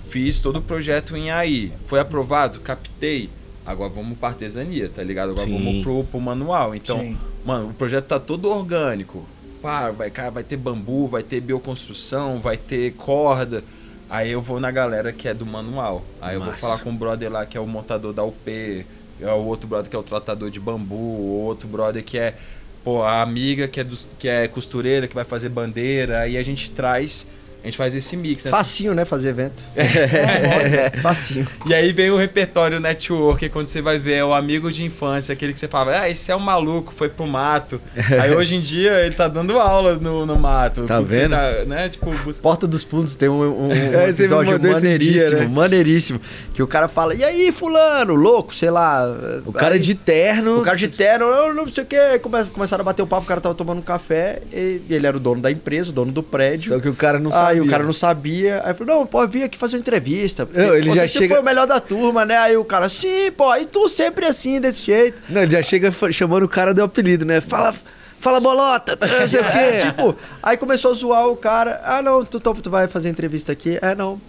Fiz 0.09 0.41
todo 0.41 0.57
o 0.57 0.61
projeto 0.61 1.15
em 1.15 1.29
AI. 1.29 1.71
Foi 1.87 1.99
aprovado? 1.99 2.59
Captei. 2.59 3.29
Agora 3.65 3.89
vamos 3.89 4.17
pra 4.17 4.29
artesania, 4.29 4.89
tá 4.93 5.03
ligado? 5.03 5.31
Agora 5.31 5.45
Sim. 5.45 5.53
vamos 5.53 5.83
pro, 5.83 6.03
pro 6.03 6.19
manual. 6.19 6.73
Então, 6.75 6.99
Sim. 6.99 7.17
Mano, 7.45 7.69
o 7.69 7.73
projeto 7.73 8.05
tá 8.05 8.19
todo 8.19 8.49
orgânico. 8.49 9.25
Pá, 9.61 9.91
vai, 9.91 10.09
cara, 10.09 10.31
vai 10.31 10.43
ter 10.43 10.57
bambu, 10.57 11.07
vai 11.07 11.23
ter 11.23 11.41
bioconstrução, 11.41 12.39
vai 12.39 12.57
ter 12.57 12.93
corda. 12.93 13.63
Aí 14.09 14.31
eu 14.31 14.41
vou 14.41 14.59
na 14.59 14.71
galera 14.71 15.11
que 15.11 15.27
é 15.27 15.33
do 15.33 15.45
manual. 15.45 16.03
Aí 16.21 16.35
eu 16.35 16.43
vou 16.43 16.53
falar 16.53 16.79
com 16.79 16.89
o 16.89 16.93
brother 16.93 17.31
lá 17.31 17.45
que 17.45 17.57
é 17.57 17.61
o 17.61 17.67
montador 17.67 18.13
da 18.13 18.23
UP, 18.23 18.85
é 19.21 19.31
o 19.31 19.45
outro 19.45 19.67
brother 19.67 19.89
que 19.89 19.95
é 19.95 19.99
o 19.99 20.03
tratador 20.03 20.49
de 20.49 20.59
bambu, 20.59 20.95
o 20.95 21.41
outro 21.43 21.67
brother 21.67 22.03
que 22.03 22.17
é 22.17 22.35
pô, 22.83 23.03
a 23.03 23.21
amiga 23.21 23.67
que 23.67 23.79
é, 23.79 23.83
do, 23.83 23.97
que 24.17 24.27
é 24.27 24.47
costureira, 24.47 25.07
que 25.07 25.13
vai 25.13 25.25
fazer 25.25 25.49
bandeira. 25.49 26.21
Aí 26.21 26.37
a 26.37 26.43
gente 26.43 26.71
traz 26.71 27.27
a 27.61 27.67
gente 27.67 27.77
faz 27.77 27.93
esse 27.93 28.15
mix. 28.15 28.45
Né? 28.45 28.51
Facinho, 28.51 28.93
né? 28.93 29.05
Fazer 29.05 29.29
evento. 29.29 29.63
É. 29.79 30.89
Facinho. 31.01 31.47
E 31.65 31.73
aí 31.73 31.91
vem 31.91 32.09
o 32.09 32.17
repertório 32.17 32.79
network, 32.79 33.49
quando 33.49 33.67
você 33.67 33.81
vai 33.81 33.97
ver 33.97 34.15
é 34.15 34.25
o 34.25 34.33
amigo 34.33 34.71
de 34.71 34.83
infância, 34.83 35.33
aquele 35.33 35.53
que 35.53 35.59
você 35.59 35.67
fala, 35.67 36.01
ah, 36.01 36.09
esse 36.09 36.31
é 36.31 36.35
um 36.35 36.39
maluco, 36.39 36.93
foi 36.93 37.09
pro 37.09 37.27
mato. 37.27 37.81
aí 38.21 38.33
hoje 38.33 38.55
em 38.55 38.59
dia 38.59 38.99
ele 39.05 39.15
tá 39.15 39.27
dando 39.27 39.59
aula 39.59 39.95
no, 39.95 40.25
no 40.25 40.37
mato. 40.37 40.83
Tá 40.83 40.99
vendo? 41.01 41.31
Tá, 41.31 41.65
né? 41.65 41.89
tipo, 41.89 42.09
Porta 42.41 42.67
dos 42.67 42.83
Fundos 42.83 43.15
tem 43.15 43.29
um, 43.29 43.41
um, 43.41 43.67
um 43.67 43.71
é, 43.71 44.09
episódio 44.09 44.59
maneiríssimo, 44.61 45.13
dia, 45.13 45.29
né? 45.31 45.47
maneiríssimo. 45.47 46.21
Que 46.53 46.63
o 46.63 46.67
cara 46.67 46.87
fala, 46.87 47.13
e 47.13 47.23
aí, 47.23 47.51
fulano, 47.51 48.15
louco, 48.15 48.53
sei 48.53 48.69
lá. 48.69 49.05
O 49.45 49.53
cara 49.53 49.75
aí, 49.75 49.79
de 49.79 49.95
terno. 49.95 50.59
O 50.59 50.63
cara 50.63 50.77
de 50.77 50.87
terno, 50.87 51.25
eu 51.25 51.53
não 51.53 51.67
sei 51.67 51.83
o 51.83 51.87
que. 51.87 52.19
Começaram 52.53 52.81
a 52.81 52.85
bater 52.85 53.01
o 53.01 53.07
papo, 53.07 53.23
o 53.23 53.27
cara 53.27 53.41
tava 53.41 53.55
tomando 53.55 53.79
um 53.79 53.83
café, 53.83 54.41
e 54.51 54.81
ele 54.89 55.07
era 55.07 55.15
o 55.15 55.19
dono 55.19 55.41
da 55.41 55.51
empresa, 55.51 55.89
o 55.89 55.93
dono 55.93 56.11
do 56.11 56.23
prédio. 56.23 56.69
Só 56.69 56.79
que 56.79 56.89
o 56.89 56.95
cara 56.95 57.19
não 57.19 57.31
sabia. 57.31 57.48
Aí 57.49 57.61
o 57.61 57.67
cara 57.67 57.83
não 57.83 57.93
sabia. 57.93 58.61
Aí 58.63 58.73
falou, 58.73 58.95
não, 58.95 59.05
pode 59.05 59.31
vir 59.31 59.43
aqui 59.43 59.57
fazer 59.57 59.77
uma 59.77 59.81
entrevista. 59.81 60.47
Não, 60.53 60.75
ele 60.75 60.91
já 60.91 61.07
chega... 61.07 61.35
foi 61.35 61.41
o 61.41 61.45
melhor 61.45 61.67
da 61.67 61.79
turma, 61.79 62.25
né? 62.25 62.37
Aí 62.37 62.57
o 62.57 62.65
cara, 62.65 62.89
sim, 62.89 63.31
pô, 63.31 63.55
e 63.55 63.65
tu 63.65 63.87
sempre 63.89 64.25
assim, 64.25 64.59
desse 64.59 64.83
jeito. 64.83 65.21
Não, 65.29 65.43
ele 65.43 65.51
já 65.51 65.61
chega 65.61 65.91
chamando 66.11 66.43
o 66.43 66.49
cara 66.49 66.73
do 66.73 66.83
apelido, 66.83 67.25
né? 67.25 67.41
Fala... 67.41 67.73
Fala 68.21 68.41
bolota, 68.41 68.97
não 68.99 69.27
sei 69.29 69.39
o 69.39 69.43
quê. 69.45 69.49
É, 69.59 69.85
tipo, 69.85 70.13
aí 70.43 70.57
começou 70.57 70.91
a 70.91 70.93
zoar 70.93 71.27
o 71.29 71.37
cara. 71.37 71.81
Ah, 71.85 72.01
não, 72.01 72.25
tu, 72.25 72.37
tu 72.37 72.69
vai 72.69 72.85
fazer 72.85 73.07
entrevista 73.07 73.53
aqui? 73.53 73.79
É, 73.81 73.95
não. 73.95 74.19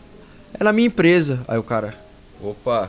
É 0.54 0.62
na 0.62 0.72
minha 0.72 0.86
empresa. 0.86 1.40
Aí 1.48 1.58
o 1.58 1.62
cara. 1.64 1.94
Opa. 2.40 2.88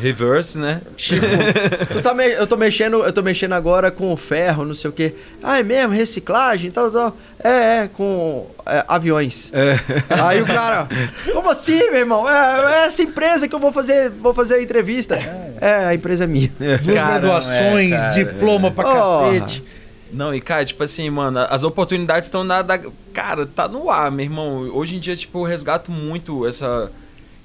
Reverse, 0.00 0.58
né? 0.58 0.82
Tipo, 0.96 1.26
tu 1.92 2.02
tá 2.02 2.12
me... 2.12 2.26
eu 2.28 2.46
tô 2.46 2.56
mexendo, 2.56 3.02
eu 3.02 3.12
tô 3.12 3.22
mexendo 3.22 3.54
agora 3.54 3.90
com 3.90 4.14
ferro, 4.16 4.64
não 4.64 4.74
sei 4.74 4.90
o 4.90 4.92
quê. 4.92 5.14
Ah, 5.42 5.58
é 5.58 5.62
mesmo, 5.62 5.94
reciclagem, 5.94 6.70
tal, 6.70 6.90
tal. 6.90 7.16
É, 7.42 7.48
é, 7.78 7.88
com 7.88 8.46
é, 8.66 8.84
aviões. 8.86 9.50
É. 9.54 9.78
Aí 10.22 10.42
o 10.42 10.46
cara, 10.46 10.86
como 11.32 11.50
assim, 11.50 11.78
meu 11.90 12.00
irmão? 12.00 12.28
É, 12.28 12.82
é, 12.82 12.86
essa 12.86 13.02
empresa 13.02 13.48
que 13.48 13.54
eu 13.54 13.58
vou 13.58 13.72
fazer, 13.72 14.10
vou 14.10 14.34
fazer 14.34 14.54
a 14.56 14.62
entrevista. 14.62 15.16
É, 15.16 15.56
é 15.60 15.74
a 15.86 15.94
empresa 15.94 16.24
é 16.24 16.26
minha. 16.26 16.50
Duas 16.58 16.80
graduações, 16.80 17.92
é, 17.92 18.10
diploma 18.10 18.70
pra 18.70 18.90
oh. 18.90 19.30
cacete. 19.32 19.64
Não, 20.12 20.34
e 20.34 20.40
cara, 20.40 20.64
tipo 20.64 20.82
assim, 20.82 21.08
mano, 21.08 21.38
as 21.48 21.62
oportunidades 21.62 22.26
estão 22.26 22.44
nada. 22.44 22.80
Cara, 23.14 23.46
tá 23.46 23.66
no 23.66 23.88
ar, 23.90 24.10
meu 24.10 24.24
irmão. 24.24 24.70
Hoje 24.74 24.96
em 24.96 25.00
dia, 25.00 25.16
tipo, 25.16 25.38
eu 25.38 25.44
resgato 25.44 25.90
muito 25.90 26.46
essa 26.46 26.90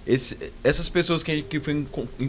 esse, 0.06 0.52
essas 0.64 0.88
pessoas 0.88 1.24
que, 1.24 1.42
que 1.42 1.60
fui 1.60 1.86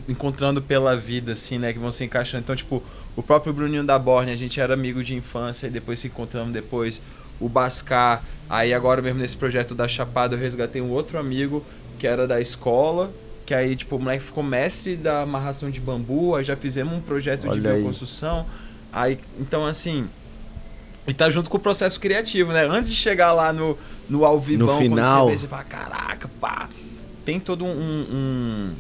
encontrando 0.08 0.62
pela 0.62 0.96
vida, 0.96 1.32
assim, 1.32 1.58
né? 1.58 1.72
Que 1.72 1.78
vão 1.78 1.92
se 1.92 2.04
encaixando. 2.04 2.42
Então, 2.42 2.56
tipo, 2.56 2.82
o 3.14 3.22
próprio 3.22 3.52
Bruninho 3.52 3.84
da 3.84 3.98
Borne, 3.98 4.32
a 4.32 4.36
gente 4.36 4.60
era 4.60 4.74
amigo 4.74 5.04
de 5.04 5.14
infância 5.14 5.66
e 5.66 5.70
depois 5.70 5.98
se 5.98 6.06
encontramos 6.06 6.52
depois. 6.52 7.02
O 7.38 7.48
Bascar, 7.48 8.24
aí 8.48 8.72
agora 8.72 9.02
mesmo 9.02 9.20
nesse 9.20 9.36
projeto 9.36 9.74
da 9.74 9.86
Chapada 9.86 10.34
eu 10.34 10.38
resgatei 10.38 10.80
um 10.80 10.90
outro 10.90 11.18
amigo 11.18 11.62
que 11.98 12.06
era 12.06 12.26
da 12.26 12.40
escola, 12.40 13.10
que 13.44 13.52
aí, 13.52 13.76
tipo, 13.76 13.96
o 13.96 13.98
moleque 13.98 14.24
ficou 14.24 14.42
mestre 14.42 14.96
da 14.96 15.22
amarração 15.22 15.70
de 15.70 15.80
bambu, 15.80 16.34
aí 16.34 16.44
já 16.44 16.56
fizemos 16.56 16.94
um 16.94 17.00
projeto 17.00 17.46
Olha 17.46 17.60
de 17.60 17.60
bioconstrução. 17.60 18.46
Aí. 18.92 19.12
aí, 19.12 19.20
então, 19.38 19.66
assim, 19.66 20.08
e 21.06 21.12
tá 21.12 21.28
junto 21.30 21.48
com 21.48 21.56
o 21.56 21.60
processo 21.60 22.00
criativo, 22.00 22.52
né? 22.52 22.66
Antes 22.66 22.88
de 22.90 22.96
chegar 22.96 23.32
lá 23.32 23.52
no, 23.52 23.78
no 24.08 24.24
ao 24.24 24.40
vivo, 24.40 24.66
quando 24.66 24.94
você 24.94 25.30
vê, 25.30 25.38
você 25.38 25.46
fala, 25.46 25.64
caraca, 25.64 26.28
pá, 26.40 26.68
tem 27.26 27.40
todo 27.40 27.64
um, 27.64 27.68
um, 27.68 28.70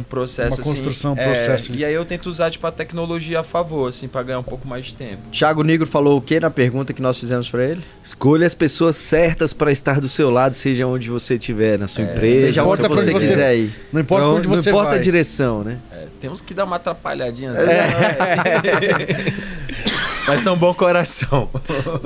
um 0.00 0.02
processo 0.02 0.60
Uma 0.60 0.64
construção, 0.64 1.12
assim, 1.14 1.22
um 1.22 1.24
processo. 1.24 1.72
É, 1.72 1.76
e 1.76 1.84
aí 1.86 1.94
eu 1.94 2.04
tento 2.04 2.26
usar 2.26 2.50
tipo 2.50 2.66
a 2.66 2.70
tecnologia 2.70 3.40
a 3.40 3.42
favor, 3.42 3.88
assim, 3.88 4.06
para 4.06 4.22
ganhar 4.22 4.38
um 4.38 4.44
pouco 4.44 4.68
mais 4.68 4.84
de 4.84 4.94
tempo. 4.94 5.22
Thiago 5.32 5.62
Negro 5.62 5.86
falou 5.86 6.18
o 6.18 6.20
que 6.20 6.38
na 6.38 6.50
pergunta 6.50 6.92
que 6.92 7.00
nós 7.00 7.18
fizemos 7.18 7.48
para 7.48 7.64
ele? 7.64 7.82
Escolha 8.04 8.46
as 8.46 8.54
pessoas 8.54 8.96
certas 8.96 9.54
para 9.54 9.72
estar 9.72 9.98
do 9.98 10.10
seu 10.10 10.30
lado, 10.30 10.54
seja 10.54 10.86
onde 10.86 11.08
você 11.08 11.36
estiver, 11.36 11.78
na 11.78 11.86
sua 11.86 12.04
é, 12.04 12.12
empresa, 12.12 12.46
seja 12.46 12.64
onde 12.64 12.82
você, 12.82 12.88
você 12.88 13.14
quiser 13.14 13.56
ir. 13.56 13.74
Não 13.90 14.02
importa 14.02 14.26
onde 14.26 14.46
você 14.46 14.70
Não 14.70 14.76
importa 14.76 14.90
vai. 14.90 14.98
a 14.98 15.02
direção, 15.02 15.64
né? 15.64 15.78
É, 15.90 16.04
temos 16.20 16.42
que 16.42 16.52
dar 16.52 16.64
uma 16.64 16.76
atrapalhadinha. 16.76 17.52
Às 17.52 17.56
vezes, 17.56 17.72
é. 17.72 19.32
Mas 20.28 20.40
são 20.40 20.56
bom 20.56 20.74
coração. 20.74 21.48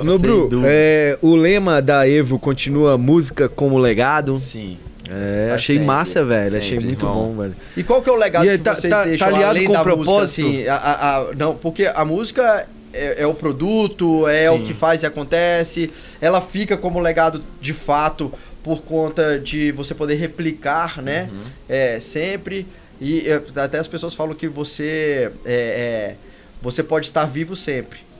Nobru, 0.01 0.47
é, 0.63 1.17
o 1.21 1.35
lema 1.35 1.81
da 1.81 2.07
Evo 2.07 2.39
continua 2.39 2.97
música 2.97 3.49
como 3.49 3.77
legado. 3.77 4.37
Sim. 4.37 4.77
É, 5.11 5.51
achei 5.53 5.75
sempre, 5.75 5.87
massa, 5.87 6.23
velho. 6.23 6.43
Sempre, 6.43 6.57
achei 6.57 6.79
muito 6.79 7.05
irmão. 7.05 7.27
bom, 7.27 7.41
velho. 7.41 7.55
E 7.75 7.83
qual 7.83 8.01
que 8.01 8.09
é 8.09 8.13
o 8.13 8.15
legado 8.15 8.47
aí, 8.47 8.57
que 8.57 8.63
tá, 8.63 8.75
vocês 8.75 8.91
tá, 8.91 9.03
deixam 9.03 9.31
tá 9.31 9.47
além 9.47 9.67
com 9.67 9.73
da 9.73 9.83
propósito? 9.83 10.47
música, 10.47 10.51
assim? 10.51 10.67
A, 10.67 10.75
a, 10.75 11.17
a, 11.17 11.35
não, 11.35 11.55
porque 11.55 11.85
a 11.85 12.05
música 12.05 12.65
é, 12.93 13.23
é, 13.23 13.27
o 13.27 13.33
produto, 13.33 14.27
é 14.27 14.47
Sim. 14.47 14.55
o 14.55 14.65
que 14.65 14.73
faz 14.73 15.03
e 15.03 15.05
acontece. 15.05 15.91
Ela 16.21 16.39
fica 16.39 16.77
como 16.77 16.99
legado 16.99 17.43
de 17.59 17.73
fato 17.73 18.31
por 18.63 18.83
conta 18.83 19.37
de 19.37 19.71
você 19.71 19.93
poder 19.93 20.15
replicar, 20.15 21.01
né? 21.01 21.29
Uhum. 21.31 21.41
É, 21.67 21.99
sempre. 21.99 22.65
E 22.99 23.27
é, 23.27 23.41
até 23.59 23.79
as 23.79 23.87
pessoas 23.87 24.13
falam 24.13 24.33
que 24.33 24.47
você 24.47 25.31
é, 25.43 25.53
é, 25.53 26.15
você 26.61 26.83
pode 26.83 27.07
estar 27.07 27.25
vivo 27.25 27.55
sempre 27.55 28.10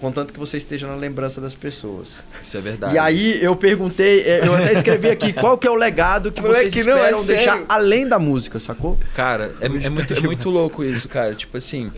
contanto 0.00 0.32
que 0.32 0.38
você 0.38 0.56
esteja 0.56 0.86
na 0.86 0.94
lembrança 0.94 1.40
das 1.40 1.54
pessoas. 1.54 2.22
Isso 2.42 2.56
é 2.56 2.60
verdade. 2.60 2.94
E 2.94 2.98
aí 2.98 3.44
eu 3.44 3.54
perguntei, 3.54 4.22
é, 4.22 4.46
eu 4.46 4.54
até 4.54 4.72
escrevi 4.72 5.10
aqui, 5.10 5.32
qual 5.34 5.58
que 5.58 5.68
é 5.68 5.70
o 5.70 5.74
legado 5.74 6.32
que 6.32 6.40
vocês 6.40 6.72
que 6.72 6.80
esperam 6.80 7.12
não, 7.12 7.22
é 7.22 7.26
deixar 7.26 7.52
sério. 7.52 7.66
além 7.68 8.08
da 8.08 8.18
música, 8.18 8.58
sacou? 8.58 8.98
Cara, 9.14 9.54
é, 9.60 9.66
é, 9.66 9.90
muito, 9.90 10.12
é 10.12 10.20
muito 10.20 10.50
louco 10.50 10.82
isso, 10.82 11.08
cara. 11.08 11.34
Tipo 11.34 11.58
assim, 11.58 11.92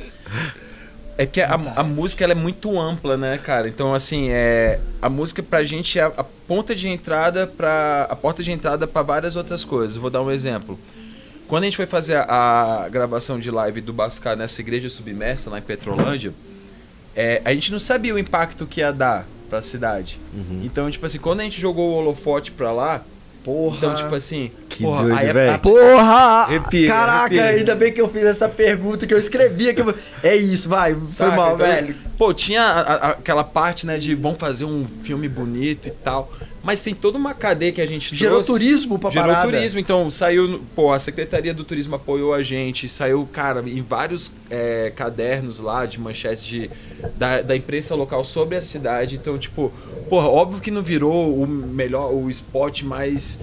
é 1.17 1.25
que 1.25 1.41
a, 1.41 1.55
a, 1.55 1.83
música 1.85 2.25
ela 2.25 2.33
é 2.33 2.37
muito 2.37 2.79
ampla, 2.81 3.17
né, 3.17 3.39
cara? 3.39 3.69
Então, 3.69 3.95
assim, 3.95 4.31
é, 4.31 4.81
a 5.01 5.09
música 5.09 5.43
pra 5.43 5.63
gente 5.63 5.99
é 5.99 6.03
a, 6.03 6.07
a 6.09 6.25
ponta 6.25 6.75
de 6.75 6.89
entrada 6.89 7.47
para 7.47 8.09
a 8.11 8.17
porta 8.17 8.43
de 8.43 8.51
entrada 8.51 8.87
para 8.87 9.03
várias 9.03 9.37
outras 9.37 9.65
coisas. 9.65 9.97
Vou 9.97 10.11
dar 10.11 10.23
um 10.23 10.31
exemplo. 10.31 10.79
Quando 11.47 11.65
a 11.65 11.67
gente 11.67 11.77
foi 11.77 11.87
fazer 11.87 12.17
a, 12.17 12.85
a 12.85 12.89
gravação 12.89 13.39
de 13.39 13.51
live 13.51 13.81
do 13.81 13.93
Bascar 13.93 14.37
nessa 14.37 14.61
igreja 14.61 14.89
submersa 14.89 15.51
lá 15.51 15.59
em 15.59 15.63
Petrolândia, 15.63 16.33
é, 17.15 17.43
a 17.45 17.53
gente 17.53 17.71
não 17.73 17.79
sabia 17.79 18.15
o 18.15 18.19
impacto 18.19 18.67
que 18.67 18.81
ia 18.81 18.93
dar 18.93 19.27
pra 19.49 19.61
cidade. 19.61 20.19
Uhum. 20.33 20.63
Então, 20.65 20.91
tipo 20.91 21.05
assim, 21.05 21.19
quando 21.19 21.41
a 21.41 21.45
gente 21.45 21.61
jogou 21.61 21.91
o 21.91 21.95
holofote 21.95 22.53
pra 22.53 22.73
lá, 22.73 23.03
Porra. 23.45 23.77
Então, 23.77 23.95
tipo 23.95 24.15
assim. 24.15 24.49
Que 24.69 24.85
porra, 24.85 25.03
doido, 25.03 25.19
é 25.19 25.33
velho. 25.33 25.59
Porra! 25.59 26.47
Repia, 26.47 26.89
Caraca, 26.89 27.35
repia. 27.35 27.45
ainda 27.45 27.75
bem 27.75 27.93
que 27.93 28.01
eu 28.01 28.09
fiz 28.09 28.25
essa 28.25 28.49
pergunta 28.49 29.07
que 29.07 29.13
eu 29.13 29.19
escrevi 29.19 29.69
aqui. 29.69 29.83
É 30.23 30.37
isso, 30.37 30.69
vai. 30.69 30.95
Saca, 31.05 31.31
foi 31.31 31.37
mal, 31.37 31.55
então, 31.55 31.67
velho. 31.67 31.95
Pô, 32.17 32.33
tinha 32.33 32.63
a, 32.63 32.81
a, 32.81 33.11
aquela 33.11 33.43
parte, 33.43 33.85
né, 33.85 33.99
de 33.99 34.15
vamos 34.15 34.39
fazer 34.39 34.65
um 34.65 34.87
filme 34.87 35.29
bonito 35.29 35.89
e 35.89 35.91
tal. 35.91 36.33
Mas 36.63 36.81
tem 36.83 36.95
toda 36.95 37.19
uma 37.19 37.35
cadeia 37.35 37.73
que 37.73 37.81
a 37.81 37.87
gente 37.87 38.15
Gerou 38.15 38.43
trouxe. 38.43 38.53
turismo 38.53 38.99
pra 38.99 39.11
Gerou 39.11 39.29
parada. 39.29 39.51
turismo. 39.51 39.81
Então, 39.81 40.11
saiu... 40.11 40.61
Pô, 40.77 40.93
a 40.93 40.99
Secretaria 40.99 41.53
do 41.53 41.65
Turismo 41.65 41.97
apoiou 41.97 42.33
a 42.33 42.43
gente. 42.43 42.89
Saiu, 42.89 43.29
cara, 43.33 43.63
em 43.67 43.83
vários 43.83 44.31
é, 44.49 44.93
cadernos 44.95 45.59
lá 45.59 45.85
de 45.87 45.99
manchetes 45.99 46.45
de, 46.45 46.71
da, 47.17 47.43
da 47.43 47.57
imprensa 47.57 47.97
local 47.97 48.23
sobre 48.25 48.57
a 48.57 48.63
cidade. 48.63 49.17
Então, 49.17 49.37
tipo... 49.37 49.73
Porra, 50.09 50.29
óbvio 50.29 50.61
que 50.61 50.71
não 50.71 50.83
virou 50.83 51.37
o 51.37 51.47
melhor... 51.47 52.13
O 52.13 52.31
spot 52.31 52.83
mais... 52.83 53.41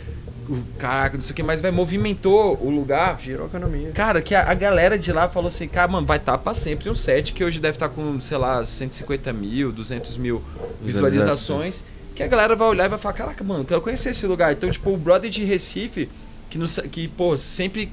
Caraca, 0.79 1.15
não 1.15 1.21
sei 1.21 1.33
o 1.33 1.35
que, 1.35 1.43
mas 1.43 1.61
vai 1.61 1.69
movimentou 1.69 2.57
o 2.59 2.71
lugar. 2.71 3.19
Girou 3.21 3.45
a 3.45 3.49
economia. 3.49 3.91
Cara, 3.91 4.19
que 4.19 4.33
a, 4.33 4.49
a 4.49 4.53
galera 4.55 4.97
de 4.97 5.11
lá 5.11 5.29
falou 5.29 5.49
assim, 5.49 5.67
cara, 5.67 5.87
mano, 5.87 6.07
vai 6.07 6.17
estar 6.17 6.31
tá 6.31 6.37
pra 6.39 6.55
sempre 6.55 6.89
um 6.89 6.95
set 6.95 7.33
que 7.33 7.43
hoje 7.43 7.59
deve 7.59 7.75
estar 7.75 7.89
tá 7.89 7.93
com, 7.93 8.19
sei 8.19 8.37
lá, 8.37 8.65
150 8.65 9.31
mil, 9.31 9.71
200 9.71 10.17
mil 10.17 10.41
visualizações 10.81 11.83
que 12.19 12.23
a 12.23 12.27
galera 12.27 12.53
vai 12.53 12.67
olhar 12.67 12.85
e 12.85 12.89
vai 12.89 12.99
falar, 12.99 13.13
caraca, 13.13 13.41
mano, 13.45 13.63
quero 13.63 13.79
conhecer 13.79 14.09
esse 14.09 14.27
lugar. 14.27 14.51
Então, 14.51 14.69
tipo, 14.69 14.89
o 14.89 14.97
brother 14.97 15.29
de 15.29 15.45
Recife, 15.45 16.09
que, 16.49 16.57
não, 16.57 16.65
que 16.67 17.07
pô, 17.07 17.37
sempre 17.37 17.89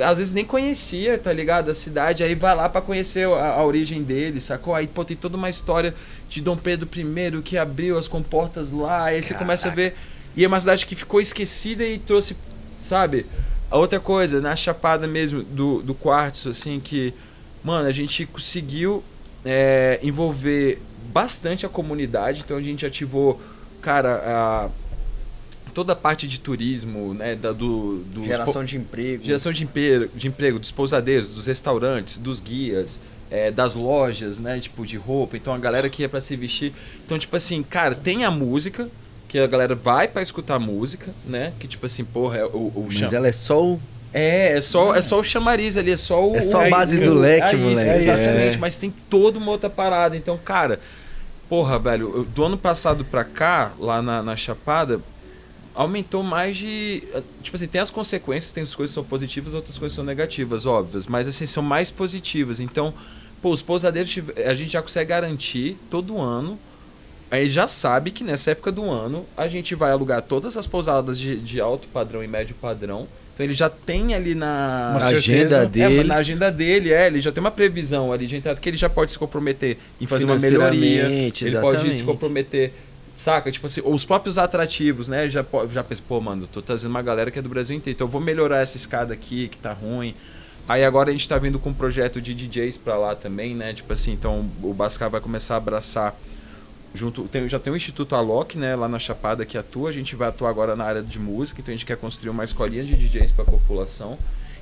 às 0.00 0.16
vezes 0.16 0.32
nem 0.32 0.42
conhecia, 0.42 1.18
tá 1.18 1.30
ligado? 1.30 1.70
A 1.70 1.74
cidade, 1.74 2.24
aí 2.24 2.34
vai 2.34 2.56
lá 2.56 2.66
para 2.66 2.80
conhecer 2.80 3.28
a, 3.28 3.56
a, 3.56 3.62
origem 3.62 4.02
dele, 4.02 4.40
sacou? 4.40 4.74
Aí, 4.74 4.86
pô, 4.86 5.04
tem 5.04 5.14
toda 5.14 5.36
uma 5.36 5.50
história 5.50 5.94
de 6.30 6.40
Dom 6.40 6.56
Pedro 6.56 6.88
I 6.96 7.42
que 7.42 7.58
abriu 7.58 7.98
as 7.98 8.08
comportas 8.08 8.70
lá, 8.70 9.04
aí 9.04 9.16
Caraca. 9.16 9.22
você 9.22 9.34
começa 9.34 9.68
a 9.68 9.70
ver. 9.70 9.96
E 10.34 10.46
é 10.46 10.48
uma 10.48 10.58
cidade 10.58 10.86
que 10.86 10.94
ficou 10.94 11.20
esquecida 11.20 11.84
e 11.84 11.98
trouxe, 11.98 12.34
sabe? 12.80 13.26
A 13.70 13.76
outra 13.76 14.00
coisa, 14.00 14.40
na 14.40 14.56
Chapada 14.56 15.06
mesmo, 15.06 15.42
do, 15.42 15.82
do 15.82 15.94
Quartzo, 15.94 16.48
assim, 16.48 16.80
que, 16.80 17.12
mano, 17.62 17.86
a 17.86 17.92
gente 17.92 18.24
conseguiu 18.24 19.04
é, 19.44 20.00
envolver 20.02 20.80
bastante 21.12 21.66
a 21.66 21.68
comunidade, 21.68 22.42
então 22.44 22.56
a 22.56 22.62
gente 22.62 22.84
ativou, 22.86 23.40
cara, 23.80 24.22
a, 24.24 24.70
toda 25.72 25.92
a 25.92 25.96
parte 25.96 26.28
de 26.28 26.38
turismo, 26.38 27.14
né, 27.14 27.34
da, 27.34 27.52
do, 27.52 27.98
do 28.04 28.24
geração 28.24 28.64
de 28.64 28.76
emprego, 28.76 29.24
geração 29.24 29.52
de 29.52 29.64
emprego, 29.64 30.08
de 30.14 30.28
emprego, 30.28 30.58
dos 30.58 30.70
pousadeiros, 30.70 31.30
dos 31.30 31.46
restaurantes, 31.46 32.18
dos 32.18 32.40
guias, 32.40 33.00
é, 33.30 33.50
das 33.50 33.74
lojas, 33.74 34.38
né, 34.38 34.60
tipo 34.60 34.84
de 34.84 34.96
roupa. 34.96 35.36
Então 35.36 35.54
a 35.54 35.58
galera 35.58 35.88
que 35.88 36.02
ia 36.02 36.08
para 36.08 36.20
se 36.20 36.36
vestir, 36.36 36.72
então 37.04 37.18
tipo 37.18 37.34
assim, 37.34 37.62
cara, 37.62 37.94
tem 37.94 38.24
a 38.24 38.30
música 38.30 38.88
que 39.28 39.38
a 39.38 39.46
galera 39.46 39.74
vai 39.74 40.06
para 40.06 40.20
escutar 40.20 40.58
música, 40.58 41.10
né, 41.24 41.52
que 41.58 41.66
tipo 41.66 41.86
assim, 41.86 42.04
porra, 42.04 42.38
é 42.38 42.44
o, 42.44 42.72
o 42.74 42.86
Mas 42.88 43.10
cham... 43.10 43.18
ela 43.18 43.28
é 43.28 43.32
só 43.32 43.64
o 43.64 43.80
é, 44.12 44.56
é 44.56 44.60
só, 44.60 44.94
é 44.94 45.02
só 45.02 45.18
o 45.18 45.24
chamariz 45.24 45.76
ali, 45.76 45.92
é 45.92 45.96
só 45.96 46.28
o. 46.28 46.36
É 46.36 46.40
só 46.40 46.66
a 46.66 46.68
base 46.68 46.98
do 46.98 47.14
leque, 47.14 47.54
é 47.54 47.58
moleque. 47.58 47.88
É, 47.88 47.96
exatamente, 47.98 48.56
é. 48.56 48.58
mas 48.58 48.76
tem 48.76 48.92
toda 49.08 49.38
uma 49.38 49.50
outra 49.50 49.70
parada. 49.70 50.16
Então, 50.16 50.38
cara, 50.42 50.78
Porra, 51.52 51.78
velho, 51.78 52.26
do 52.34 52.44
ano 52.44 52.56
passado 52.56 53.04
pra 53.04 53.24
cá, 53.24 53.72
lá 53.78 54.00
na, 54.00 54.22
na 54.22 54.34
Chapada, 54.34 54.98
aumentou 55.74 56.22
mais 56.22 56.56
de. 56.56 57.02
Tipo 57.42 57.56
assim, 57.56 57.66
tem 57.66 57.78
as 57.78 57.90
consequências, 57.90 58.52
tem 58.52 58.62
as 58.62 58.74
coisas 58.74 58.92
que 58.92 58.94
são 58.94 59.04
positivas, 59.04 59.52
outras 59.52 59.76
coisas 59.76 59.94
são 59.94 60.02
negativas, 60.02 60.64
óbvias, 60.64 61.06
mas 61.06 61.28
assim, 61.28 61.44
são 61.44 61.62
mais 61.62 61.90
positivas. 61.90 62.58
Então, 62.58 62.94
pô, 63.42 63.50
os 63.50 63.60
pousadeiros 63.60 64.18
a 64.46 64.54
gente 64.54 64.70
já 64.72 64.80
consegue 64.80 65.10
garantir 65.10 65.76
todo 65.90 66.18
ano. 66.18 66.58
Aí 67.30 67.46
já 67.46 67.66
sabe 67.66 68.10
que 68.10 68.24
nessa 68.24 68.52
época 68.52 68.72
do 68.72 68.90
ano 68.90 69.26
a 69.36 69.46
gente 69.46 69.74
vai 69.74 69.90
alugar 69.90 70.22
todas 70.22 70.56
as 70.56 70.66
pousadas 70.66 71.18
de, 71.18 71.36
de 71.36 71.60
alto 71.60 71.86
padrão 71.88 72.24
e 72.24 72.26
médio 72.26 72.54
padrão. 72.54 73.06
Então 73.34 73.46
ele 73.46 73.54
já 73.54 73.70
tem 73.70 74.14
ali 74.14 74.34
na 74.34 74.96
uma 74.98 75.06
agenda 75.06 75.64
dele. 75.66 75.98
É, 76.00 76.04
na 76.04 76.16
agenda 76.16 76.50
dele, 76.50 76.92
é, 76.92 77.06
ele 77.06 77.20
já 77.20 77.32
tem 77.32 77.40
uma 77.40 77.50
previsão 77.50 78.12
ali 78.12 78.26
de 78.26 78.36
entrada 78.36 78.60
que 78.60 78.68
ele 78.68 78.76
já 78.76 78.90
pode 78.90 79.12
se 79.12 79.18
comprometer 79.18 79.78
em 80.00 80.06
fazer 80.06 80.24
uma 80.24 80.38
melhoria. 80.38 81.04
Ele 81.04 81.32
exatamente. 81.40 81.60
pode 81.60 81.94
se 81.94 82.02
comprometer 82.02 82.72
Saca? 83.14 83.52
Tipo 83.52 83.66
assim, 83.66 83.82
os 83.84 84.04
próprios 84.04 84.38
atrativos, 84.38 85.08
né? 85.08 85.28
Já, 85.28 85.44
já 85.70 85.84
pensei, 85.84 86.04
pô, 86.08 86.20
mano, 86.20 86.46
tô 86.46 86.62
trazendo 86.62 86.90
uma 86.90 87.02
galera 87.02 87.30
que 87.30 87.38
é 87.38 87.42
do 87.42 87.48
Brasil 87.48 87.76
inteiro, 87.76 87.94
então 87.94 88.06
eu 88.06 88.10
vou 88.10 88.20
melhorar 88.20 88.60
essa 88.60 88.76
escada 88.76 89.12
aqui 89.12 89.48
que 89.48 89.58
tá 89.58 89.72
ruim. 89.72 90.14
Aí 90.68 90.84
agora 90.84 91.10
a 91.10 91.12
gente 91.12 91.28
tá 91.28 91.38
vindo 91.38 91.58
com 91.58 91.70
um 91.70 91.74
projeto 91.74 92.20
de 92.20 92.34
DJs 92.34 92.78
pra 92.78 92.96
lá 92.96 93.14
também, 93.14 93.54
né? 93.54 93.74
Tipo 93.74 93.92
assim, 93.92 94.12
então 94.12 94.48
o 94.62 94.72
Bascar 94.72 95.10
vai 95.10 95.20
começar 95.20 95.54
a 95.54 95.56
abraçar 95.58 96.16
junto. 96.94 97.22
Tem, 97.24 97.48
já 97.48 97.58
tem 97.58 97.72
o 97.72 97.76
Instituto 97.76 98.14
Alok, 98.14 98.58
né? 98.58 98.76
Lá 98.76 98.88
na 98.88 98.98
Chapada 98.98 99.44
que 99.44 99.56
atua. 99.56 99.90
A 99.90 99.92
gente 99.92 100.14
vai 100.14 100.28
atuar 100.28 100.50
agora 100.50 100.76
na 100.76 100.84
área 100.84 101.02
de 101.02 101.18
música, 101.18 101.60
então 101.60 101.72
a 101.72 101.76
gente 101.76 101.86
quer 101.86 101.96
construir 101.96 102.30
uma 102.30 102.44
escolinha 102.44 102.84
de 102.84 102.96
DJs 102.96 103.32
pra 103.32 103.44
população. 103.44 104.18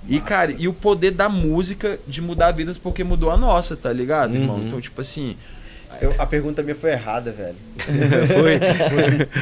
E, 0.08 0.18
cara, 0.18 0.52
e 0.52 0.66
o 0.66 0.72
poder 0.72 1.10
da 1.10 1.28
música 1.28 1.98
de 2.08 2.22
mudar 2.22 2.52
vidas 2.52 2.78
porque 2.78 3.04
mudou 3.04 3.30
a 3.30 3.36
nossa, 3.36 3.76
tá 3.76 3.92
ligado, 3.92 4.34
irmão? 4.34 4.56
Uhum. 4.56 4.66
Então, 4.66 4.80
tipo 4.80 5.00
assim 5.00 5.36
eu, 6.00 6.14
a 6.18 6.24
pergunta 6.24 6.62
minha 6.62 6.74
foi 6.74 6.92
errada, 6.92 7.30
velho. 7.30 7.56
foi? 8.32 8.58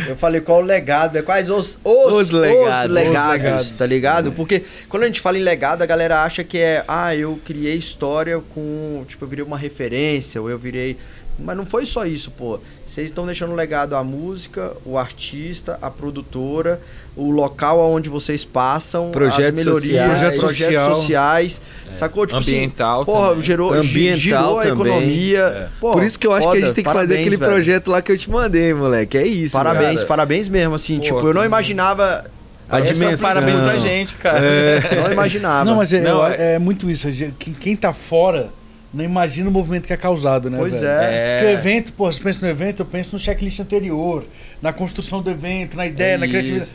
Eu 0.08 0.16
falei 0.16 0.40
qual 0.40 0.58
o 0.58 0.64
legado, 0.64 1.16
é 1.16 1.22
quais 1.22 1.50
os, 1.50 1.78
os, 1.84 2.12
os, 2.12 2.30
legados, 2.30 2.86
os 2.86 2.90
legados, 2.90 3.42
legados, 3.42 3.72
tá 3.72 3.86
ligado? 3.86 4.32
Porque 4.32 4.64
quando 4.88 5.04
a 5.04 5.06
gente 5.06 5.20
fala 5.20 5.38
em 5.38 5.42
legado, 5.42 5.82
a 5.82 5.86
galera 5.86 6.22
acha 6.22 6.42
que 6.42 6.58
é, 6.58 6.84
ah, 6.88 7.14
eu 7.14 7.38
criei 7.44 7.76
história 7.76 8.40
com, 8.54 9.04
tipo, 9.06 9.24
eu 9.24 9.28
virei 9.28 9.44
uma 9.44 9.56
referência, 9.58 10.40
ou 10.40 10.50
eu 10.50 10.58
virei 10.58 10.96
mas 11.38 11.56
não 11.56 11.64
foi 11.64 11.86
só 11.86 12.04
isso, 12.04 12.30
pô. 12.30 12.58
Vocês 12.86 13.06
estão 13.06 13.24
deixando 13.24 13.54
legado 13.54 13.94
à 13.94 14.02
música, 14.02 14.72
o 14.84 14.98
artista, 14.98 15.78
a 15.80 15.90
produtora, 15.90 16.80
o 17.16 17.30
local 17.30 17.78
onde 17.80 18.08
vocês 18.08 18.44
passam, 18.44 19.10
projetos 19.10 19.60
as 19.60 19.66
melhorias, 19.66 19.82
sociais, 19.84 20.10
projetos 20.10 20.40
social. 20.40 20.94
sociais, 20.94 21.60
é. 21.90 21.94
sacou? 21.94 22.26
Tipo 22.26 22.38
assim, 22.38 22.56
Ambiental 22.56 23.02
assim, 23.02 23.10
porra, 23.10 23.40
gerou, 23.40 23.72
Ambiental 23.72 24.18
girou 24.18 24.58
a 24.58 24.68
economia. 24.68 25.40
É. 25.40 25.68
Porra, 25.80 25.92
Por 25.92 26.02
isso 26.02 26.18
que 26.18 26.26
eu 26.26 26.32
acho 26.32 26.44
foda, 26.44 26.56
que 26.56 26.62
a 26.62 26.66
gente 26.66 26.74
tem 26.74 26.84
que 26.84 26.90
parabéns, 26.90 27.10
fazer 27.10 27.20
aquele 27.20 27.36
velho. 27.36 27.52
projeto 27.52 27.90
lá 27.90 28.02
que 28.02 28.10
eu 28.10 28.18
te 28.18 28.30
mandei, 28.30 28.74
moleque. 28.74 29.18
É 29.18 29.26
isso. 29.26 29.52
Parabéns, 29.52 29.96
cara. 29.96 30.06
parabéns 30.06 30.48
mesmo, 30.48 30.74
assim. 30.74 30.98
Porra, 30.98 31.04
tipo, 31.04 31.26
eu 31.26 31.34
não 31.34 31.44
imaginava 31.44 32.24
a 32.68 32.80
dimensão. 32.80 33.28
Parabéns 33.28 33.60
pra 33.60 33.78
gente, 33.78 34.16
cara. 34.16 34.44
É. 34.44 35.02
Não 35.04 35.12
imaginava. 35.12 35.64
Não, 35.64 35.76
mas 35.76 35.92
é, 35.92 36.00
não, 36.00 36.26
é, 36.26 36.54
é 36.54 36.58
muito 36.58 36.90
isso. 36.90 37.06
Quem 37.38 37.76
tá 37.76 37.92
fora 37.92 38.50
não 38.92 39.04
imagina 39.04 39.48
o 39.48 39.52
movimento 39.52 39.86
que 39.86 39.92
é 39.92 39.96
causado, 39.96 40.48
né? 40.48 40.56
Pois 40.58 40.80
velho? 40.80 40.86
é. 40.86 41.38
Porque 41.38 41.52
o 41.52 41.58
evento, 41.58 41.92
pô, 41.92 42.10
você 42.10 42.20
pensa 42.20 42.44
no 42.44 42.50
evento, 42.50 42.80
eu 42.80 42.86
penso 42.86 43.14
no 43.14 43.20
checklist 43.20 43.60
anterior, 43.60 44.24
na 44.62 44.72
construção 44.72 45.20
do 45.20 45.30
evento, 45.30 45.76
na 45.76 45.86
ideia, 45.86 46.14
é 46.14 46.18
na 46.18 46.26
criatividade. 46.26 46.74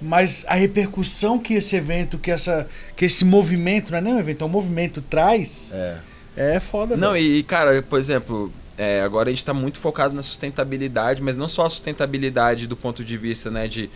Mas 0.00 0.44
a 0.48 0.54
repercussão 0.54 1.38
que 1.38 1.54
esse 1.54 1.76
evento, 1.76 2.18
que, 2.18 2.30
essa, 2.30 2.66
que 2.96 3.04
esse 3.04 3.24
movimento, 3.24 3.90
não 3.90 3.98
é 3.98 4.00
nem 4.00 4.14
um 4.14 4.18
evento, 4.18 4.42
é 4.42 4.46
um 4.46 4.50
movimento 4.50 5.00
traz, 5.02 5.70
é, 5.72 5.96
é 6.36 6.60
foda, 6.60 6.96
Não, 6.96 7.16
e, 7.16 7.42
cara, 7.42 7.80
por 7.82 7.98
exemplo, 7.98 8.52
é, 8.76 9.02
agora 9.02 9.28
a 9.28 9.32
gente 9.32 9.38
está 9.38 9.54
muito 9.54 9.78
focado 9.78 10.14
na 10.14 10.22
sustentabilidade, 10.22 11.22
mas 11.22 11.36
não 11.36 11.46
só 11.46 11.66
a 11.66 11.70
sustentabilidade 11.70 12.66
do 12.66 12.76
ponto 12.76 13.04
de 13.04 13.16
vista, 13.16 13.50
né, 13.50 13.68
de. 13.68 13.88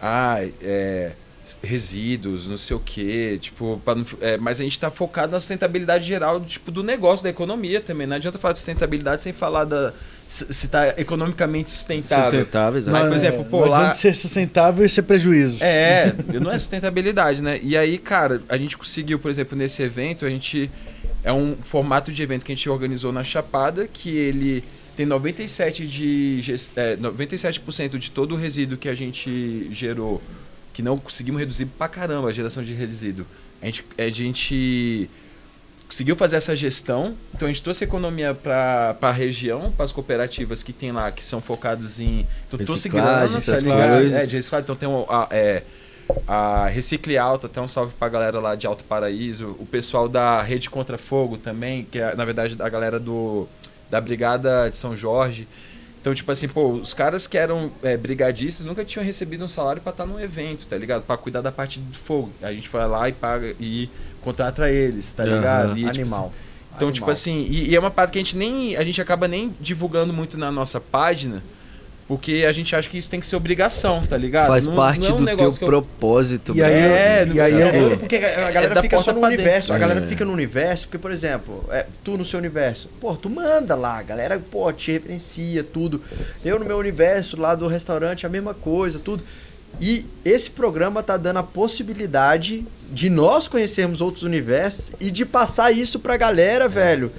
Ah, 0.00 0.38
é 0.60 1.12
resíduos, 1.62 2.48
não 2.48 2.56
sei 2.56 2.76
o 2.76 2.80
quê, 2.80 3.38
tipo, 3.40 3.80
pra, 3.84 3.94
é, 4.20 4.36
mas 4.36 4.60
a 4.60 4.62
gente 4.62 4.72
está 4.72 4.90
focado 4.90 5.32
na 5.32 5.40
sustentabilidade 5.40 6.04
geral, 6.04 6.40
tipo, 6.40 6.70
do 6.70 6.82
negócio, 6.82 7.24
da 7.24 7.30
economia 7.30 7.80
também. 7.80 8.06
Não 8.06 8.16
adianta 8.16 8.38
falar 8.38 8.52
de 8.52 8.60
sustentabilidade 8.60 9.22
sem 9.22 9.32
falar 9.32 9.64
da 9.64 9.92
se 10.32 10.46
está 10.50 10.88
economicamente 10.98 11.70
sustentável. 11.70 12.30
Sustentável, 12.30 12.78
exato. 12.78 12.96
Mas, 12.96 13.06
por 13.06 13.14
exemplo, 13.14 13.44
pô, 13.44 13.60
não 13.60 13.68
lá... 13.68 13.78
adianta 13.78 13.96
ser 13.96 14.14
sustentável 14.14 14.84
e 14.84 14.88
ser 14.88 15.02
prejuízo. 15.02 15.62
É, 15.62 16.14
não 16.40 16.50
é 16.50 16.58
sustentabilidade, 16.58 17.42
né? 17.42 17.60
E 17.62 17.76
aí, 17.76 17.98
cara, 17.98 18.40
a 18.48 18.56
gente 18.56 18.76
conseguiu, 18.78 19.18
por 19.18 19.30
exemplo, 19.30 19.58
nesse 19.58 19.82
evento, 19.82 20.24
a 20.24 20.30
gente 20.30 20.70
é 21.22 21.32
um 21.32 21.54
formato 21.62 22.10
de 22.10 22.22
evento 22.22 22.46
que 22.46 22.52
a 22.52 22.54
gente 22.54 22.68
organizou 22.68 23.12
na 23.12 23.22
Chapada, 23.22 23.86
que 23.86 24.16
ele 24.16 24.64
tem 24.96 25.04
97 25.06 25.86
de 25.86 26.42
é, 26.76 26.96
97% 26.96 27.98
de 27.98 28.10
todo 28.10 28.34
o 28.34 28.38
resíduo 28.38 28.78
que 28.78 28.88
a 28.88 28.94
gente 28.94 29.68
gerou 29.72 30.22
que 30.72 30.82
não 30.82 30.98
conseguimos 30.98 31.40
reduzir 31.40 31.66
pra 31.66 31.88
caramba 31.88 32.28
a 32.28 32.32
geração 32.32 32.62
de 32.62 32.72
resíduo. 32.72 33.26
A 33.60 33.66
gente, 33.66 33.84
a 33.96 34.08
gente 34.08 35.08
conseguiu 35.86 36.16
fazer 36.16 36.36
essa 36.36 36.56
gestão, 36.56 37.14
então 37.34 37.46
a 37.46 37.52
gente 37.52 37.62
trouxe 37.62 37.84
economia 37.84 38.34
para 38.34 38.96
a 39.00 39.12
região, 39.12 39.70
para 39.70 39.84
as 39.84 39.92
cooperativas 39.92 40.62
que 40.62 40.72
tem 40.72 40.90
lá, 40.90 41.12
que 41.12 41.24
são 41.24 41.40
focadas 41.40 42.00
em. 42.00 42.26
Então, 42.48 42.58
grana, 42.88 43.24
essas 43.24 43.62
coisas. 43.62 44.14
É, 44.14 44.26
de 44.26 44.36
reciclagem. 44.36 44.64
Então 44.64 44.74
tem 44.74 44.88
um, 44.88 45.04
a, 45.08 45.28
é, 45.30 45.62
a 46.26 46.66
Recicle 46.66 47.18
Alto, 47.18 47.46
até 47.46 47.60
um 47.60 47.68
salve 47.68 47.92
para 47.98 48.06
a 48.08 48.10
galera 48.10 48.40
lá 48.40 48.54
de 48.54 48.66
Alto 48.66 48.84
Paraíso, 48.84 49.56
o 49.60 49.66
pessoal 49.66 50.08
da 50.08 50.42
Rede 50.42 50.70
Contra 50.70 50.96
Fogo 50.96 51.36
também, 51.36 51.84
que 51.84 51.98
é, 51.98 52.14
na 52.16 52.24
verdade, 52.24 52.56
a 52.58 52.68
galera 52.68 52.98
do, 52.98 53.46
da 53.90 54.00
Brigada 54.00 54.70
de 54.70 54.78
São 54.78 54.96
Jorge. 54.96 55.46
Então, 56.02 56.12
tipo 56.12 56.32
assim, 56.32 56.48
pô, 56.48 56.72
os 56.72 56.92
caras 56.92 57.28
que 57.28 57.38
eram 57.38 57.70
é, 57.80 57.96
brigadistas 57.96 58.66
nunca 58.66 58.84
tinham 58.84 59.04
recebido 59.06 59.44
um 59.44 59.48
salário 59.48 59.80
para 59.80 59.92
estar 59.92 60.02
tá 60.04 60.10
num 60.10 60.18
evento, 60.18 60.66
tá 60.66 60.76
ligado? 60.76 61.02
Para 61.02 61.16
cuidar 61.16 61.40
da 61.42 61.52
parte 61.52 61.78
do 61.78 61.96
fogo. 61.96 62.32
A 62.42 62.52
gente 62.52 62.68
vai 62.68 62.88
lá 62.88 63.08
e 63.08 63.12
paga 63.12 63.54
e 63.60 63.88
contrata 64.20 64.68
eles, 64.68 65.12
tá 65.12 65.24
ligado? 65.24 65.78
E, 65.78 65.88
Animal. 65.88 65.92
Tipo, 65.92 66.10
assim, 66.10 66.74
então, 66.74 66.88
Animal. 66.88 66.92
tipo 66.92 67.10
assim, 67.10 67.46
e, 67.48 67.70
e, 67.70 67.76
é 67.76 67.78
uma 67.78 67.90
parte 67.90 68.10
que 68.10 68.18
a 68.18 68.20
gente 68.20 68.36
nem. 68.36 68.74
A 68.74 68.82
gente 68.82 69.00
acaba 69.00 69.28
nem 69.28 69.54
divulgando 69.60 70.12
muito 70.12 70.36
na 70.36 70.50
nossa 70.50 70.80
página. 70.80 71.40
Porque 72.08 72.44
a 72.46 72.52
gente 72.52 72.74
acha 72.74 72.88
que 72.88 72.98
isso 72.98 73.08
tem 73.08 73.20
que 73.20 73.26
ser 73.26 73.36
obrigação, 73.36 74.04
tá 74.04 74.16
ligado? 74.16 74.48
Faz 74.48 74.66
não, 74.66 74.74
parte 74.74 75.00
não 75.00 75.08
é 75.08 75.12
um 75.12 75.24
do 75.24 75.36
teu 75.36 75.48
eu... 75.48 75.52
propósito. 75.52 76.54
E 76.54 76.62
aí, 76.62 76.72
é, 76.72 77.28
e 77.32 77.40
aí 77.40 77.62
é, 77.62 77.96
porque 77.96 78.16
a 78.16 78.50
galera 78.50 78.78
é 78.78 78.82
fica 78.82 78.98
só 78.98 79.12
no 79.12 79.20
universo. 79.20 79.72
A 79.72 79.78
galera 79.78 80.00
é. 80.00 80.06
fica 80.06 80.24
no 80.24 80.32
universo, 80.32 80.88
porque, 80.88 80.98
por 80.98 81.12
exemplo, 81.12 81.64
é, 81.70 81.86
tu 82.02 82.18
no 82.18 82.24
seu 82.24 82.38
universo, 82.38 82.88
pô, 83.00 83.16
tu 83.16 83.30
manda 83.30 83.74
lá, 83.74 83.98
a 83.98 84.02
galera, 84.02 84.40
pô, 84.50 84.70
te 84.72 84.92
referencia, 84.92 85.62
tudo. 85.62 86.02
Eu 86.44 86.58
no 86.58 86.64
meu 86.64 86.76
universo, 86.76 87.40
lá 87.40 87.54
do 87.54 87.66
restaurante, 87.66 88.26
a 88.26 88.28
mesma 88.28 88.52
coisa, 88.52 88.98
tudo. 88.98 89.22
E 89.80 90.04
esse 90.24 90.50
programa 90.50 91.02
tá 91.02 91.16
dando 91.16 91.38
a 91.38 91.42
possibilidade 91.42 92.64
de 92.90 93.08
nós 93.08 93.48
conhecermos 93.48 94.00
outros 94.00 94.22
universos 94.24 94.92
e 95.00 95.10
de 95.10 95.24
passar 95.24 95.72
isso 95.72 95.98
pra 95.98 96.16
galera, 96.16 96.68
velho 96.68 97.10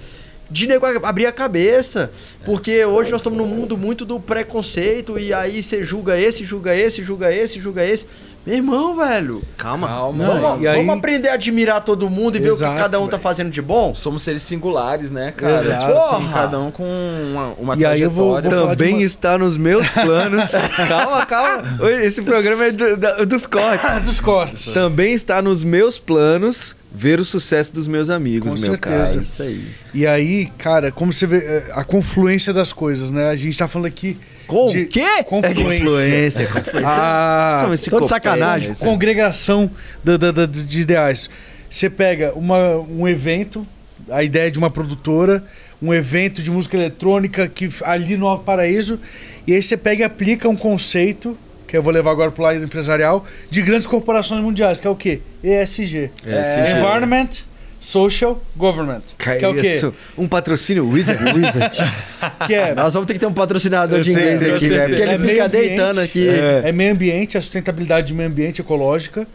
de 0.49 0.67
nego 0.67 0.85
abrir 1.05 1.25
a 1.25 1.31
cabeça. 1.31 2.11
Porque 2.45 2.85
hoje 2.85 3.11
nós 3.11 3.19
estamos 3.19 3.37
num 3.37 3.47
mundo 3.47 3.77
muito 3.77 4.05
do 4.05 4.19
preconceito 4.19 5.17
e 5.17 5.33
aí 5.33 5.63
você 5.63 5.83
julga 5.83 6.19
esse, 6.19 6.43
julga 6.43 6.75
esse, 6.75 7.03
julga 7.03 7.33
esse, 7.33 7.59
julga 7.59 7.85
esse. 7.85 8.05
Meu 8.45 8.57
irmão, 8.57 8.97
velho. 8.97 9.41
Calma. 9.57 9.87
Calma. 9.87 10.25
Vamos, 10.25 10.65
aí... 10.65 10.75
vamos 10.75 10.97
aprender 10.97 11.29
a 11.29 11.35
admirar 11.35 11.79
todo 11.79 12.09
mundo 12.09 12.35
e 12.35 12.41
Exato, 12.41 12.57
ver 12.57 12.65
o 12.65 12.73
que 12.73 12.77
cada 12.77 12.99
um 12.99 13.07
tá 13.07 13.17
fazendo 13.17 13.49
de 13.49 13.61
bom? 13.61 13.95
Somos 13.95 14.21
seres 14.21 14.43
singulares, 14.43 15.11
né, 15.11 15.31
cara? 15.31 15.61
Exato. 15.61 15.85
Tipo, 15.85 15.97
assim, 15.97 16.29
cada 16.33 16.59
um 16.59 16.69
com 16.69 16.83
uma, 16.83 17.53
uma 17.57 17.75
e 17.75 17.79
trajetória. 17.79 17.93
Aí 17.93 18.01
eu 18.01 18.11
vou, 18.11 18.41
vou 18.41 18.49
Também 18.49 18.95
uma... 18.95 19.03
está 19.03 19.37
nos 19.37 19.55
meus 19.55 19.87
planos. 19.87 20.51
calma, 20.89 21.25
calma. 21.25 21.89
Esse 22.03 22.21
programa 22.21 22.65
é 22.65 22.71
do, 22.71 22.97
da, 22.97 23.23
dos 23.23 23.47
cortes. 23.47 23.89
dos 24.03 24.19
cortes. 24.19 24.73
Também 24.73 25.13
está 25.13 25.41
nos 25.41 25.63
meus 25.63 25.97
planos 25.97 26.75
ver 26.93 27.19
o 27.19 27.25
sucesso 27.25 27.73
dos 27.73 27.87
meus 27.87 28.09
amigos, 28.09 28.53
Com 28.53 28.59
meu 28.59 28.71
certeza. 28.71 29.05
cara. 29.13 29.23
Isso 29.23 29.41
aí. 29.41 29.67
E 29.93 30.05
aí, 30.05 30.51
cara, 30.57 30.91
como 30.91 31.11
você 31.11 31.25
vê 31.25 31.37
é, 31.37 31.71
a 31.71 31.83
confluência 31.83 32.53
das 32.53 32.71
coisas, 32.71 33.09
né? 33.09 33.29
A 33.29 33.35
gente 33.35 33.57
tá 33.57 33.67
falando 33.67 33.87
aqui 33.87 34.17
com 34.45 34.67
o 34.67 34.87
quê? 34.87 35.23
Confluência. 35.25 36.43
É 36.43 36.45
confluência. 36.45 36.85
Ah, 36.85 37.67
de 37.73 38.07
sacanagem. 38.07 38.69
Né? 38.69 38.75
Congregação 38.79 39.71
de, 40.03 40.17
de, 40.17 40.63
de, 40.63 40.81
ideais. 40.81 41.29
Você 41.69 41.89
pega 41.89 42.33
uma, 42.35 42.77
um 42.77 43.07
evento, 43.07 43.65
a 44.09 44.23
ideia 44.23 44.51
de 44.51 44.59
uma 44.59 44.69
produtora, 44.69 45.43
um 45.81 45.93
evento 45.93 46.41
de 46.41 46.51
música 46.51 46.77
eletrônica 46.77 47.47
que 47.47 47.69
ali 47.83 48.15
no 48.15 48.37
Paraíso, 48.37 48.99
e 49.47 49.53
aí 49.53 49.61
você 49.61 49.75
pega 49.75 50.03
e 50.03 50.05
aplica 50.05 50.47
um 50.47 50.55
conceito, 50.55 51.37
que 51.67 51.77
eu 51.77 51.83
vou 51.83 51.91
levar 51.91 52.11
agora 52.11 52.31
para 52.31 52.41
o 52.41 52.45
lado 52.45 52.63
empresarial, 52.63 53.25
de 53.49 53.61
grandes 53.61 53.87
corporações 53.87 54.41
mundiais, 54.41 54.79
que 54.79 54.87
é 54.87 54.89
o 54.89 54.95
quê? 54.95 55.21
ESG. 55.43 56.11
ESG. 56.25 56.77
Environment, 56.77 57.29
Social 57.83 58.41
Government. 58.55 59.01
Que, 59.17 59.35
que 59.35 59.45
é 59.45 59.47
o 59.47 59.53
quê? 59.53 59.79
Um 60.17 60.27
patrocínio 60.27 60.89
Wizard. 60.89 61.21
Wizard. 61.37 61.77
que 62.47 62.53
é, 62.53 62.73
Nós 62.73 62.93
vamos 62.93 63.05
ter 63.07 63.13
que 63.13 63.19
ter 63.19 63.25
um 63.25 63.33
patrocinador 63.33 63.99
de 63.99 64.11
inglês 64.11 64.39
tenho, 64.39 64.55
aqui, 64.55 64.69
velho. 64.69 64.89
Porque 64.95 65.01
ele 65.01 65.11
é 65.11 65.19
fica 65.19 65.49
deitando 65.49 65.99
aqui. 65.99 66.29
É. 66.29 66.61
é. 66.65 66.71
meio 66.71 66.93
ambiente, 66.93 67.37
a 67.37 67.41
sustentabilidade 67.41 68.07
de 68.07 68.13
meio 68.13 68.29
ambiente 68.29 68.61
ecológica. 68.61 69.27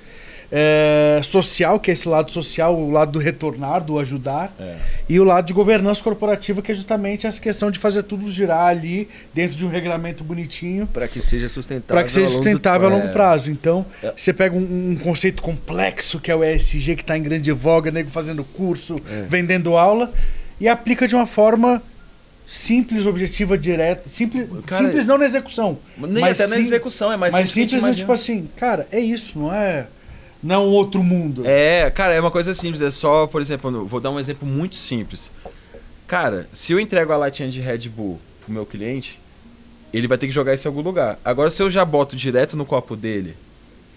É, 0.50 1.20
social, 1.22 1.78
que 1.78 1.90
é 1.90 1.94
esse 1.94 2.08
lado 2.08 2.30
social, 2.32 2.74
o 2.74 2.90
lado 2.90 3.12
do 3.12 3.18
retornar, 3.18 3.84
do 3.84 3.98
ajudar, 3.98 4.52
é. 4.58 4.76
e 5.08 5.20
o 5.20 5.24
lado 5.24 5.46
de 5.46 5.52
governança 5.52 6.02
corporativa, 6.02 6.62
que 6.62 6.72
é 6.72 6.74
justamente 6.74 7.26
essa 7.26 7.40
questão 7.40 7.70
de 7.70 7.78
fazer 7.78 8.02
tudo 8.02 8.30
girar 8.30 8.66
ali 8.66 9.08
dentro 9.34 9.56
de 9.56 9.64
um 9.64 9.68
regulamento 9.68 10.24
bonitinho. 10.24 10.86
Para 10.86 11.06
que 11.06 11.20
seja 11.20 11.48
sustentável. 11.48 11.96
Para 11.96 12.04
que 12.04 12.12
seja 12.12 12.28
sustentável 12.28 12.88
a 12.88 12.90
longo 12.90 13.08
prazo. 13.10 13.50
Então, 13.50 13.84
é. 14.02 14.12
você 14.16 14.32
pega 14.32 14.56
um, 14.56 14.92
um, 14.92 14.96
conceito 14.96 15.42
complexo 15.42 16.18
que 16.18 16.30
é 16.30 16.34
o 16.34 16.42
ESG, 16.42 16.96
que 16.96 17.02
está 17.02 17.16
em 17.16 17.22
grande 17.22 17.52
voga, 17.52 17.90
nego 17.90 18.10
fazendo 18.10 18.42
curso, 18.42 18.96
é. 19.10 19.22
vendendo 19.28 19.76
aula, 19.76 20.12
e 20.60 20.66
aplica 20.66 21.06
de 21.06 21.14
uma 21.14 21.26
forma 21.26 21.82
simples, 22.46 23.04
objetiva, 23.04 23.58
direta. 23.58 24.08
Simples, 24.08 24.48
cara, 24.64 24.82
simples 24.82 25.06
não 25.06 25.18
na 25.18 25.26
execução. 25.26 25.78
Nem 25.98 26.22
mas 26.22 26.40
até 26.40 26.48
sim, 26.48 26.54
na 26.54 26.60
execução, 26.60 27.12
é 27.12 27.16
mais 27.18 27.34
mas 27.34 27.50
simples. 27.50 27.72
Mas 27.74 27.80
simples, 27.82 27.98
tipo 27.98 28.12
assim, 28.12 28.48
cara, 28.56 28.88
é 28.90 28.98
isso, 28.98 29.38
não 29.38 29.52
é 29.52 29.86
não 30.42 30.66
um 30.66 30.70
outro 30.70 31.02
mundo. 31.02 31.42
É, 31.46 31.90
cara, 31.90 32.14
é 32.14 32.20
uma 32.20 32.30
coisa 32.30 32.54
simples. 32.54 32.80
É 32.80 32.90
só, 32.90 33.26
por 33.26 33.40
exemplo, 33.40 33.84
vou 33.86 34.00
dar 34.00 34.10
um 34.10 34.20
exemplo 34.20 34.46
muito 34.46 34.76
simples. 34.76 35.30
Cara, 36.06 36.48
se 36.52 36.72
eu 36.72 36.80
entrego 36.80 37.12
a 37.12 37.16
latinha 37.16 37.50
de 37.50 37.60
Red 37.60 37.88
Bull 37.88 38.18
pro 38.44 38.52
meu 38.52 38.64
cliente, 38.64 39.18
ele 39.92 40.06
vai 40.06 40.16
ter 40.16 40.26
que 40.26 40.32
jogar 40.32 40.54
isso 40.54 40.66
em 40.66 40.70
algum 40.70 40.82
lugar. 40.82 41.18
Agora, 41.24 41.50
se 41.50 41.62
eu 41.62 41.70
já 41.70 41.84
boto 41.84 42.16
direto 42.16 42.56
no 42.56 42.64
copo 42.64 42.96
dele, 42.96 43.36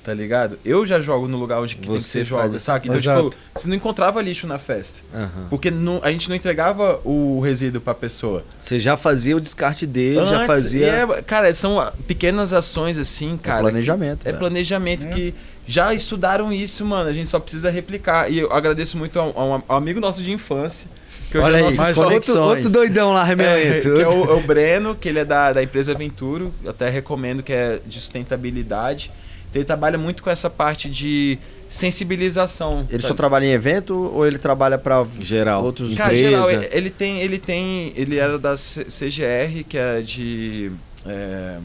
tá 0.03 0.13
ligado? 0.13 0.57
Eu 0.65 0.85
já 0.85 0.99
jogo 0.99 1.27
no 1.27 1.37
lugar 1.37 1.61
onde 1.61 1.75
que 1.75 1.87
tem 1.87 1.95
que 1.95 2.03
ser 2.03 2.25
jogado, 2.25 2.57
sabe? 2.59 2.87
Então, 2.87 2.97
Exato. 2.97 3.29
tipo, 3.29 3.41
você 3.53 3.67
não 3.67 3.75
encontrava 3.75 4.21
lixo 4.21 4.47
na 4.47 4.57
festa. 4.57 4.99
Uhum. 5.13 5.47
Porque 5.49 5.69
não, 5.69 5.99
a 6.03 6.11
gente 6.11 6.27
não 6.27 6.35
entregava 6.35 6.99
o 7.05 7.39
resíduo 7.39 7.79
pra 7.79 7.93
pessoa. 7.93 8.43
Você 8.57 8.79
já 8.79 8.97
fazia 8.97 9.37
o 9.37 9.41
descarte 9.41 9.85
dele, 9.85 10.19
Antes, 10.19 10.31
já 10.31 10.45
fazia. 10.45 10.87
É, 10.87 11.21
cara, 11.21 11.53
são 11.53 11.91
pequenas 12.07 12.51
ações 12.51 12.97
assim, 12.97 13.37
cara. 13.37 13.59
É 13.59 13.61
planejamento. 13.61 14.27
É 14.27 14.33
planejamento 14.33 15.05
é. 15.05 15.09
que 15.09 15.35
já 15.71 15.93
estudaram 15.93 16.51
isso, 16.51 16.85
mano. 16.85 17.09
A 17.09 17.13
gente 17.13 17.29
só 17.29 17.39
precisa 17.39 17.69
replicar. 17.69 18.29
E 18.29 18.39
eu 18.39 18.51
agradeço 18.51 18.97
muito 18.97 19.17
a 19.17 19.23
um, 19.23 19.61
a 19.67 19.73
um 19.73 19.77
amigo 19.77 19.99
nosso 19.99 20.21
de 20.21 20.31
infância. 20.31 20.87
Que 21.31 21.37
Olha 21.37 21.59
é 21.59 21.67
aí, 21.67 21.75
mais 21.75 21.97
outro, 21.97 22.41
outro 22.41 22.69
doidão 22.69 23.13
lá, 23.13 23.23
remelento. 23.23 23.87
É, 23.87 23.95
que 23.95 24.01
é 24.01 24.07
o, 24.07 24.29
é 24.31 24.33
o, 24.33 24.41
Breno, 24.41 24.93
que 24.93 25.07
ele 25.07 25.19
é 25.19 25.25
da, 25.25 25.53
da 25.53 25.63
empresa 25.63 25.93
Venturo. 25.93 26.53
Eu 26.61 26.71
até 26.71 26.89
recomendo 26.89 27.41
que 27.41 27.53
é 27.53 27.79
de 27.85 28.01
sustentabilidade. 28.01 29.09
Então, 29.49 29.61
ele 29.61 29.65
trabalha 29.65 29.97
muito 29.97 30.21
com 30.21 30.29
essa 30.29 30.49
parte 30.49 30.89
de 30.89 31.39
sensibilização. 31.69 32.85
Ele 32.89 33.01
sabe? 33.01 33.07
só 33.07 33.13
trabalha 33.13 33.45
em 33.45 33.51
evento 33.51 33.95
ou 34.13 34.27
ele 34.27 34.37
trabalha 34.37 34.77
para 34.77 35.05
geral 35.21 35.63
outros 35.63 35.95
Cara, 35.95 36.13
geral, 36.13 36.49
ele, 36.49 36.67
ele, 36.69 36.89
tem, 36.89 37.21
ele 37.21 37.39
tem, 37.39 37.93
ele 37.95 38.17
era 38.17 38.37
da 38.37 38.55
CGR, 38.55 39.63
que 39.67 39.77
é 39.77 40.01
de 40.01 40.69
é, 41.05 41.57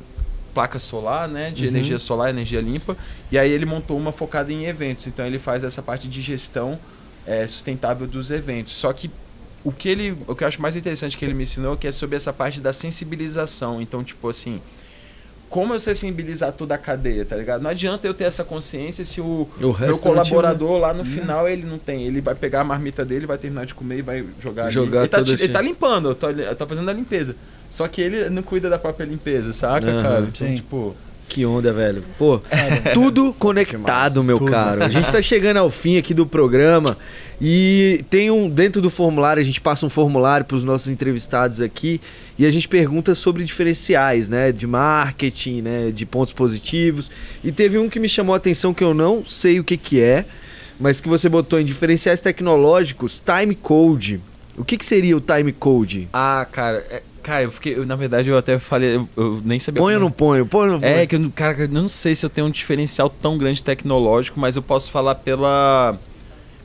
placa 0.57 0.78
solar, 0.78 1.28
né, 1.28 1.51
de 1.51 1.65
uhum. 1.65 1.69
energia 1.69 1.99
solar, 1.99 2.31
energia 2.31 2.62
limpa, 2.62 2.97
e 3.31 3.39
aí 3.39 3.53
ele 3.53 3.66
montou 3.66 3.95
uma 3.99 4.11
focada 4.11 4.51
em 4.51 4.65
eventos. 4.65 5.07
Então 5.07 5.27
ele 5.27 5.39
faz 5.39 5.62
essa 5.62 5.83
parte 5.83 6.09
de 6.09 6.23
gestão 6.23 6.78
é, 7.27 7.47
sustentável 7.47 8.07
dos 8.07 8.31
eventos. 8.31 8.73
Só 8.73 8.91
que 8.91 9.11
o 9.62 9.70
que 9.70 9.87
ele, 9.87 10.16
o 10.27 10.35
que 10.35 10.45
eu 10.45 10.49
acho 10.49 10.62
mais 10.62 10.74
interessante 10.74 11.15
que 11.15 11.23
ele 11.27 11.35
me 11.35 11.43
ensinou 11.43 11.77
que 11.77 11.87
é 11.87 11.93
sobre 11.93 12.16
essa 12.16 12.33
parte 12.33 12.59
da 12.59 12.73
sensibilização. 12.73 13.83
Então, 13.83 14.03
tipo 14.03 14.27
assim, 14.31 14.62
como 15.51 15.74
eu 15.74 15.78
sensibilizar 15.78 16.55
toda 16.55 16.74
a 16.74 16.78
cadeia, 16.78 17.27
tá 17.27 17.37
ligado? 17.37 17.61
Não 17.61 17.69
adianta 17.69 18.07
eu 18.07 18.15
ter 18.15 18.24
essa 18.24 18.43
consciência 18.43 19.05
se 19.05 19.20
o, 19.20 19.47
o 19.61 19.78
meu 19.78 19.99
colaborador 19.99 20.78
lá 20.78 20.95
no 20.95 21.03
hum. 21.03 21.05
final 21.05 21.47
ele 21.47 21.66
não 21.66 21.77
tem. 21.77 22.05
Ele 22.05 22.23
vai 22.23 22.35
pegar 22.35 22.62
a 22.62 22.65
marmita 22.65 23.05
dele, 23.05 23.27
vai 23.27 23.37
terminar 23.37 23.66
de 23.66 23.74
comer 23.74 23.99
e 23.99 24.03
vai 24.03 24.24
jogar, 24.41 24.70
jogar. 24.70 25.01
Ele, 25.01 25.09
tá, 25.09 25.20
ele 25.20 25.49
tá 25.49 25.61
limpando, 25.61 26.15
tá, 26.15 26.28
tá 26.57 26.66
fazendo 26.66 26.89
a 26.89 26.95
limpeza. 26.95 27.37
Só 27.71 27.87
que 27.89 28.01
ele 28.01 28.29
não 28.31 28.43
cuida 28.43 28.71
da 28.71 28.79
própria 28.79 29.05
limpeza, 29.05 29.53
saca, 29.53 29.87
uhum, 29.87 30.03
cara? 30.03 30.21
Então, 30.21 30.47
sim. 30.49 30.57
tipo. 30.57 30.95
Que 31.29 31.45
onda, 31.45 31.73
velho. 31.73 32.05
Pô, 32.17 32.41
tudo 32.95 33.35
conectado, 33.39 34.23
meu 34.23 34.39
tudo. 34.39 34.51
caro. 34.51 34.85
A 34.85 34.89
gente 34.89 35.11
tá 35.11 35.21
chegando 35.21 35.57
ao 35.57 35.69
fim 35.69 35.99
aqui 35.99 36.15
do 36.15 36.25
programa 36.25 36.97
e 37.41 38.05
tem 38.09 38.31
um 38.31 38.49
dentro 38.49 38.81
do 38.81 38.89
formulário, 38.89 39.41
a 39.41 39.45
gente 39.45 39.61
passa 39.61 39.85
um 39.85 39.91
formulário 39.91 40.47
para 40.47 40.57
os 40.57 40.63
nossos 40.63 40.89
entrevistados 40.89 41.61
aqui 41.61 42.01
e 42.39 42.47
a 42.47 42.51
gente 42.51 42.69
pergunta 42.69 43.15
sobre 43.15 43.45
diferenciais, 43.45 44.29
né, 44.29 44.53
de 44.53 44.67
marketing, 44.67 45.63
né, 45.63 45.91
de 45.91 46.07
pontos 46.07 46.33
positivos. 46.33 47.11
E 47.43 47.51
teve 47.51 47.77
um 47.77 47.89
que 47.89 47.99
me 47.99 48.09
chamou 48.09 48.33
a 48.33 48.37
atenção 48.37 48.73
que 48.73 48.85
eu 48.85 48.95
não 48.95 49.25
sei 49.27 49.59
o 49.59 49.65
que 49.65 49.77
que 49.77 50.01
é, 50.01 50.25
mas 50.79 51.01
que 51.01 51.09
você 51.09 51.29
botou 51.29 51.59
em 51.59 51.65
diferenciais 51.65 52.21
tecnológicos, 52.21 53.21
time 53.25 53.55
code. 53.55 54.21
O 54.57 54.65
que, 54.65 54.79
que 54.79 54.87
seria 54.87 55.17
o 55.17 55.21
time 55.21 55.53
code? 55.53 56.09
Ah, 56.13 56.47
cara, 56.51 56.79
é, 56.89 57.03
Cara, 57.27 57.43
eu 57.43 57.51
fiquei. 57.51 57.77
Eu, 57.77 57.85
na 57.85 57.97
verdade, 57.97 58.31
eu 58.31 58.39
até 58.39 58.57
falei. 58.57 58.94
Eu, 58.94 59.09
eu 59.16 59.43
nem 59.44 59.59
sabia. 59.59 59.82
Põe 59.82 59.94
ou 59.94 60.01
não 60.01 60.12
ponho? 60.12 60.47
Põe 60.47 60.69
ou 60.69 60.74
não 60.74 60.81
ponho? 60.81 60.93
É, 60.93 61.05
que 61.09 61.16
eu, 61.16 61.32
cara, 61.35 61.62
eu 61.62 61.69
não 61.69 61.89
sei 61.89 62.15
se 62.15 62.24
eu 62.24 62.31
tenho 62.31 62.47
um 62.47 62.51
diferencial 62.51 63.11
tão 63.11 63.36
grande 63.36 63.65
tecnológico, 63.65 64.39
mas 64.39 64.55
eu 64.55 64.62
posso 64.62 64.93
falar 64.93 65.16
pela. 65.16 65.98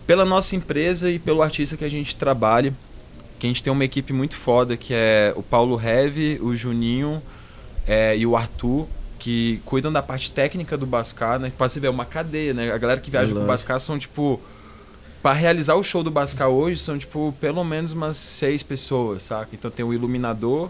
Pela 0.06 0.24
nossa 0.24 0.56
empresa 0.56 1.10
e 1.10 1.18
pelo 1.18 1.42
artista 1.42 1.76
que 1.76 1.84
a 1.84 1.90
gente 1.90 2.16
trabalha. 2.16 2.76
Que 3.40 3.48
a 3.48 3.50
gente 3.50 3.64
tem 3.64 3.74
uma 3.74 3.84
equipe 3.84 4.14
muito 4.14 4.38
foda, 4.38 4.78
que 4.78 4.94
é 4.94 5.34
o 5.36 5.42
Paulo 5.42 5.82
Heve, 5.82 6.38
o 6.40 6.56
Juninho 6.56 7.20
é, 7.88 8.16
e 8.16 8.28
o 8.28 8.38
Arthur, 8.38 8.88
que 9.18 9.60
cuidam 9.66 9.92
da 9.92 10.04
parte 10.04 10.30
técnica 10.30 10.78
do 10.78 10.86
Bascar, 10.86 11.40
né? 11.40 11.52
Pode 11.58 11.80
ver, 11.80 11.88
é 11.88 11.90
uma 11.90 12.06
cadeia, 12.06 12.54
né? 12.54 12.72
A 12.72 12.78
galera 12.78 13.00
que 13.00 13.10
viaja 13.10 13.32
é 13.32 13.34
com 13.34 13.42
o 13.42 13.48
Bascar 13.48 13.80
são 13.80 13.98
tipo 13.98 14.40
para 15.22 15.34
realizar 15.34 15.76
o 15.76 15.84
show 15.84 16.04
do 16.04 16.10
Bascar 16.10 16.50
hoje 16.50 16.80
são 16.80 16.98
tipo 16.98 17.34
pelo 17.40 17.64
menos 17.64 17.92
umas 17.92 18.18
seis 18.18 18.64
pessoas, 18.64 19.24
saca? 19.24 19.50
Então 19.54 19.70
tem 19.70 19.86
o 19.86 19.94
iluminador, 19.94 20.70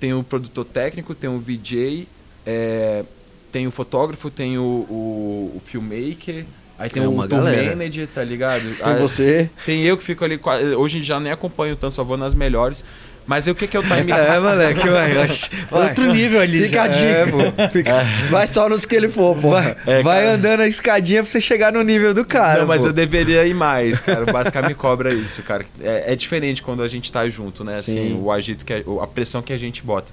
tem 0.00 0.12
o 0.12 0.22
produtor 0.22 0.64
técnico, 0.64 1.14
tem 1.14 1.30
o 1.30 1.38
VJ, 1.38 2.08
é, 2.44 3.04
tem 3.52 3.66
o 3.66 3.70
fotógrafo, 3.70 4.30
tem 4.30 4.58
o, 4.58 4.62
o, 4.62 5.52
o 5.56 5.62
filmmaker, 5.64 6.44
aí 6.78 6.90
tem 6.90 7.02
é 7.02 7.08
o 7.08 7.28
tour 7.28 7.42
manager, 7.42 8.08
tá 8.12 8.24
ligado? 8.24 8.76
Tem 8.76 8.92
aí, 8.92 9.00
você. 9.00 9.50
Tem 9.64 9.82
eu 9.84 9.96
que 9.96 10.04
fico 10.04 10.24
ali, 10.24 10.40
hoje 10.76 11.02
já 11.02 11.20
nem 11.20 11.32
acompanho 11.32 11.76
tanto, 11.76 11.94
só 11.94 12.04
vou 12.04 12.16
nas 12.16 12.34
melhores. 12.34 12.84
Mas 13.26 13.48
o 13.48 13.54
que, 13.54 13.66
que 13.66 13.76
é 13.76 13.80
o 13.80 13.82
time 13.82 14.12
É, 14.12 14.38
moleque, 14.38 14.88
vai. 14.88 15.14
vai. 15.14 15.88
Outro 15.88 16.12
nível 16.12 16.40
ali. 16.40 16.62
Fica 16.62 16.76
já. 16.76 16.84
a 16.84 16.88
dica. 16.88 17.06
É, 17.06 17.26
pô. 17.26 17.70
Fica. 17.72 17.90
É. 17.90 18.04
Vai 18.30 18.46
só 18.46 18.68
nos 18.68 18.86
que 18.86 18.94
ele 18.94 19.08
for, 19.08 19.36
pô. 19.36 19.50
Vai, 19.50 19.76
é, 19.84 20.02
vai 20.02 20.26
andando 20.28 20.60
a 20.60 20.68
escadinha 20.68 21.22
pra 21.22 21.30
você 21.30 21.40
chegar 21.40 21.72
no 21.72 21.82
nível 21.82 22.14
do 22.14 22.24
cara. 22.24 22.60
Não, 22.60 22.66
mas 22.66 22.82
pô. 22.82 22.88
eu 22.88 22.92
deveria 22.92 23.44
ir 23.44 23.54
mais, 23.54 24.00
cara. 24.00 24.22
O 24.22 24.32
Bascar 24.32 24.66
me 24.66 24.74
cobra 24.74 25.12
isso, 25.12 25.42
cara. 25.42 25.66
É, 25.80 26.12
é, 26.12 26.16
diferente 26.16 26.62
quando 26.62 26.82
a 26.82 26.88
gente 26.88 27.10
tá 27.10 27.28
junto, 27.28 27.64
né? 27.64 27.74
Assim, 27.74 28.10
Sim. 28.10 28.20
o 28.22 28.30
agito, 28.30 28.64
que 28.64 28.72
a 28.72 29.06
pressão 29.08 29.42
que 29.42 29.52
a 29.52 29.58
gente 29.58 29.82
bota. 29.82 30.06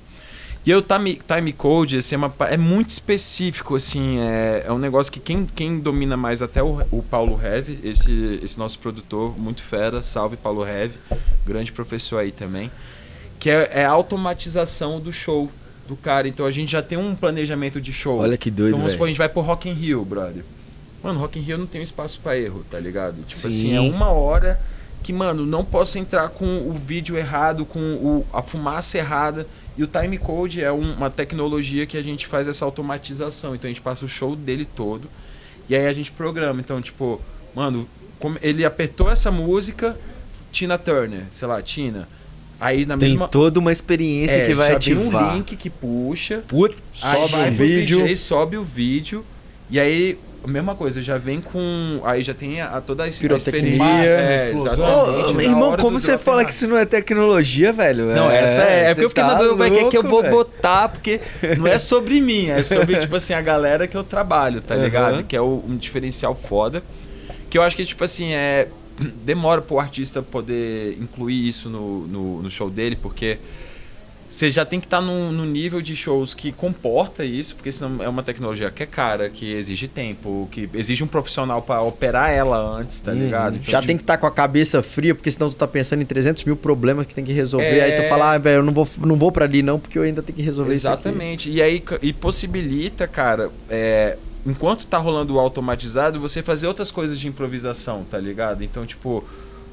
E 0.65 0.73
o 0.73 0.81
time, 0.81 1.19
time 1.27 1.51
code 1.51 1.97
assim, 1.97 2.15
é, 2.15 2.17
uma, 2.17 2.33
é 2.49 2.55
muito 2.55 2.89
específico, 2.89 3.75
assim, 3.75 4.19
é, 4.21 4.63
é 4.65 4.71
um 4.71 4.77
negócio 4.77 5.11
que 5.11 5.19
quem, 5.19 5.45
quem 5.45 5.77
domina 5.77 6.15
mais 6.15 6.41
até 6.41 6.63
o, 6.63 6.81
o 6.89 7.03
Paulo 7.03 7.37
Heve, 7.43 7.79
esse, 7.83 8.39
esse 8.41 8.57
nosso 8.57 8.79
produtor, 8.79 9.37
muito 9.37 9.61
fera, 9.61 10.01
salve 10.01 10.37
Paulo 10.37 10.65
Heve, 10.65 10.95
grande 11.45 11.69
professor 11.69 12.19
aí 12.19 12.31
também 12.31 12.71
que 13.43 13.49
é, 13.49 13.69
é, 13.73 13.85
a 13.85 13.91
automatização 13.91 15.01
do 15.01 15.11
show 15.11 15.51
do 15.85 15.97
cara. 15.97 16.29
Então 16.29 16.45
a 16.45 16.51
gente 16.51 16.71
já 16.71 16.81
tem 16.81 16.97
um 16.97 17.13
planejamento 17.13 17.81
de 17.81 17.91
show. 17.91 18.19
Olha 18.19 18.37
que 18.37 18.49
doido, 18.49 18.69
Então 18.69 18.79
vamos 18.79 18.93
supor, 18.93 19.03
a 19.03 19.09
gente 19.09 19.17
vai 19.17 19.27
pro 19.27 19.41
Rock 19.41 19.67
in 19.67 19.73
Rio, 19.73 20.05
brother. 20.05 20.45
Mano, 21.03 21.19
Rock 21.19 21.37
in 21.37 21.41
Rio 21.41 21.57
não 21.57 21.65
tem 21.65 21.81
espaço 21.81 22.21
para 22.21 22.39
erro, 22.39 22.65
tá 22.71 22.79
ligado? 22.79 23.17
Tipo 23.23 23.41
Sim. 23.41 23.47
assim, 23.47 23.75
é 23.75 23.81
uma 23.81 24.07
hora 24.07 24.61
que, 25.03 25.11
mano, 25.11 25.45
não 25.45 25.65
posso 25.65 25.99
entrar 25.99 26.29
com 26.29 26.45
o 26.69 26.71
vídeo 26.71 27.17
errado, 27.17 27.65
com 27.65 27.79
o, 27.79 28.25
a 28.31 28.41
fumaça 28.41 28.97
errada. 28.97 29.45
E 29.77 29.83
o 29.83 29.87
time 29.87 30.17
code 30.17 30.63
é 30.63 30.71
um, 30.71 30.93
uma 30.93 31.09
tecnologia 31.09 31.85
que 31.85 31.97
a 31.97 32.01
gente 32.01 32.25
faz 32.25 32.47
essa 32.47 32.63
automatização. 32.63 33.53
Então 33.55 33.67
a 33.69 33.73
gente 33.73 33.81
passa 33.81 34.05
o 34.05 34.07
show 34.07 34.37
dele 34.37 34.63
todo 34.63 35.09
e 35.67 35.75
aí 35.75 35.85
a 35.85 35.91
gente 35.91 36.13
programa. 36.13 36.61
Então, 36.61 36.81
tipo, 36.81 37.19
mano, 37.53 37.89
ele 38.41 38.63
apertou 38.63 39.11
essa 39.11 39.29
música, 39.29 39.97
Tina 40.49 40.77
Turner, 40.77 41.25
sei 41.29 41.45
lá, 41.45 41.61
Tina 41.61 42.07
Aí 42.59 42.85
na 42.85 42.97
Tem 42.97 43.09
mesma... 43.09 43.27
toda 43.27 43.59
uma 43.59 43.71
experiência 43.71 44.37
é, 44.37 44.45
que 44.45 44.53
vai 44.53 44.73
ativar. 44.73 45.33
um 45.33 45.37
link 45.37 45.55
que 45.55 45.69
puxa. 45.69 46.43
Put... 46.47 46.75
sobe 46.93 47.49
o 47.49 47.51
vídeo. 47.51 48.01
DJ, 48.01 48.15
sobe 48.15 48.57
o 48.57 48.63
vídeo. 48.63 49.25
E 49.69 49.79
aí, 49.79 50.17
a 50.43 50.47
mesma 50.47 50.75
coisa, 50.75 51.01
já 51.01 51.17
vem 51.17 51.39
com. 51.41 52.01
Aí 52.03 52.21
já 52.21 52.33
tem 52.33 52.61
a, 52.61 52.81
toda 52.81 53.03
a 53.03 53.07
experiência. 53.07 53.49
É, 53.85 54.51
exatamente. 54.51 55.35
Oh, 55.35 55.41
irmão, 55.41 55.77
como 55.77 55.99
você 55.99 56.17
fala 56.17 56.43
que 56.43 56.51
isso 56.51 56.67
não 56.67 56.77
é 56.77 56.85
tecnologia, 56.85 57.71
velho? 57.71 58.07
Não, 58.07 58.29
é, 58.29 58.43
essa 58.43 58.61
é. 58.61 58.85
É 58.85 58.93
porque 58.93 59.05
eu 59.05 59.09
fiquei 59.09 59.23
tá 59.23 59.33
na 59.33 59.41
dúvida, 59.41 59.71
que, 59.71 59.89
que 59.89 59.97
eu 59.97 60.03
vou 60.03 60.21
véio. 60.21 60.33
botar, 60.33 60.89
porque 60.89 61.21
não 61.57 61.67
é 61.67 61.77
sobre 61.77 62.19
mim, 62.21 62.49
é 62.49 62.61
sobre, 62.61 62.99
tipo 62.99 63.15
assim, 63.15 63.33
a 63.33 63.41
galera 63.41 63.87
que 63.87 63.95
eu 63.95 64.03
trabalho, 64.03 64.61
tá 64.61 64.75
uhum. 64.75 64.83
ligado? 64.83 65.23
Que 65.23 65.35
é 65.35 65.41
o, 65.41 65.63
um 65.67 65.77
diferencial 65.77 66.35
foda. 66.35 66.83
Que 67.49 67.57
eu 67.57 67.61
acho 67.61 67.75
que, 67.75 67.85
tipo 67.85 68.03
assim, 68.03 68.33
é 68.33 68.67
demora 69.23 69.61
para 69.61 69.75
o 69.75 69.79
artista 69.79 70.21
poder 70.21 70.97
incluir 70.99 71.47
isso 71.47 71.69
no, 71.69 72.07
no, 72.07 72.41
no, 72.43 72.49
show 72.49 72.69
dele, 72.69 72.95
porque 72.95 73.39
você 74.29 74.51
já 74.51 74.65
tem 74.65 74.79
que 74.79 74.85
estar 74.85 74.99
tá 74.99 75.05
no, 75.05 75.31
no, 75.31 75.45
nível 75.45 75.81
de 75.81 75.95
shows 75.95 76.33
que 76.33 76.51
comporta 76.51 77.23
isso, 77.23 77.55
porque 77.55 77.71
senão 77.71 78.03
é 78.03 78.09
uma 78.09 78.23
tecnologia 78.23 78.69
que 78.71 78.83
é 78.83 78.85
cara, 78.85 79.29
que 79.29 79.51
exige 79.53 79.87
tempo, 79.87 80.47
que 80.51 80.69
exige 80.73 81.03
um 81.03 81.07
profissional 81.07 81.61
para 81.61 81.81
operar 81.81 82.31
ela 82.31 82.57
antes, 82.57 82.99
tá 82.99 83.11
uhum. 83.11 83.19
ligado? 83.19 83.55
Então, 83.55 83.71
já 83.71 83.79
tipo... 83.79 83.87
tem 83.87 83.97
que 83.97 84.03
estar 84.03 84.13
tá 84.13 84.17
com 84.19 84.27
a 84.27 84.31
cabeça 84.31 84.81
fria, 84.81 85.13
porque 85.13 85.29
senão 85.29 85.49
tu 85.49 85.55
tá 85.55 85.67
pensando 85.67 86.01
em 86.01 86.05
300 86.05 86.43
mil 86.45 86.55
problemas 86.55 87.05
que 87.05 87.13
tem 87.13 87.23
que 87.23 87.33
resolver, 87.33 87.77
é... 87.77 87.83
aí 87.83 87.91
tu 87.93 88.07
fala, 88.07 88.33
ah, 88.33 88.37
velho, 88.37 88.57
eu 88.57 88.63
não 88.63 88.73
vou, 88.73 88.87
não 88.99 89.15
vou 89.15 89.31
para 89.31 89.45
ali 89.45 89.61
não, 89.61 89.79
porque 89.79 89.97
eu 89.97 90.03
ainda 90.03 90.21
tenho 90.21 90.35
que 90.35 90.43
resolver 90.43 90.73
Exatamente. 90.73 91.49
isso 91.49 91.49
Exatamente. 91.49 91.51
E 91.51 91.61
aí 91.61 91.83
e 92.01 92.13
possibilita, 92.13 93.07
cara, 93.07 93.49
é, 93.69 94.17
enquanto 94.45 94.85
tá 94.85 94.97
rolando 94.97 95.35
o 95.35 95.39
automatizado, 95.39 96.19
você 96.19 96.41
fazer 96.41 96.67
outras 96.67 96.91
coisas 96.91 97.19
de 97.19 97.27
improvisação, 97.27 98.05
tá 98.09 98.17
ligado? 98.17 98.63
Então, 98.63 98.85
tipo, 98.85 99.23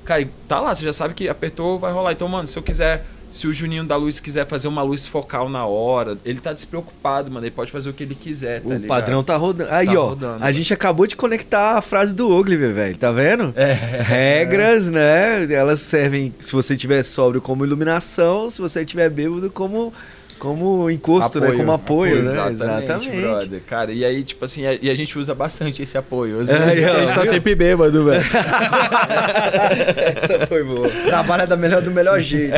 cara, 0.05 0.27
tá 0.49 0.61
lá, 0.61 0.75
você 0.75 0.85
já 0.85 0.93
sabe 0.93 1.15
que 1.15 1.29
apertou, 1.29 1.79
vai 1.79 1.93
rolar. 1.93 2.13
Então, 2.13 2.29
mano, 2.29 2.47
se 2.49 2.57
eu 2.59 2.63
quiser 2.63 3.05
se 3.31 3.47
o 3.47 3.53
Juninho 3.53 3.85
da 3.85 3.95
Luz 3.95 4.19
quiser 4.19 4.45
fazer 4.45 4.67
uma 4.67 4.83
luz 4.83 5.07
focal 5.07 5.49
na 5.49 5.65
hora, 5.65 6.19
ele 6.25 6.41
tá 6.41 6.53
despreocupado, 6.53 7.31
mano. 7.31 7.47
Ele 7.47 7.55
pode 7.55 7.71
fazer 7.71 7.89
o 7.89 7.93
que 7.93 8.03
ele 8.03 8.17
quiser, 8.17 8.61
tá 8.61 8.67
O 8.69 8.73
ligado? 8.73 8.89
padrão 8.89 9.23
tá 9.23 9.37
rodando. 9.37 9.71
Aí, 9.71 9.87
Tá 9.87 9.93
ó, 9.93 10.09
rodando, 10.09 10.43
a 10.45 10.51
gente 10.51 10.75
acabou 10.75 11.07
de 11.07 11.15
conectar 11.15 11.79
a 11.79 11.81
frase 11.81 12.13
do 12.13 12.29
Ogilvy, 12.29 12.73
velho. 12.73 12.97
Tá 12.97 13.13
vendo? 13.13 13.53
É. 13.57 13.73
Regras, 14.03 14.91
né? 14.91 15.45
Elas 15.53 15.79
servem, 15.79 16.35
se 16.41 16.51
você 16.51 16.77
tiver 16.77 17.05
sóbrio, 17.05 17.41
como 17.41 17.65
iluminação, 17.65 18.51
se 18.51 18.61
você 18.61 18.85
tiver 18.85 19.09
bêbado, 19.09 19.49
como, 19.49 19.95
como 20.41 20.91
encosto, 20.91 21.39
né? 21.39 21.47
Apoio. 21.49 21.59
Como 21.61 21.73
apoio, 21.73 22.17
né? 22.17 22.21
Exatamente, 22.51 23.11
brother. 23.11 23.61
Cara, 23.67 23.93
e 23.93 24.05
aí, 24.05 24.25
tipo 24.25 24.45
assim, 24.45 24.63
e 24.83 24.91
a 24.91 24.95
gente 24.95 25.17
usa 25.19 25.35
bastante 25.35 25.83
esse 25.83 25.97
apoio. 25.97 26.41
Às 26.41 26.49
É, 26.51 26.59
vezes 26.59 26.85
ó, 26.87 26.89
a 26.97 27.01
gente 27.01 27.15
tá 27.15 27.23
viu? 27.23 27.31
sempre 27.31 27.55
bêbado, 27.55 28.05
velho. 28.07 28.25
Essa 30.17 30.47
foi 30.47 30.65
boa. 30.65 30.89
Trabalha 31.07 31.47
da 31.47 31.57
melhor, 31.57 31.83
do 31.83 31.91
melhor 31.91 32.21
jeito. 32.21 32.55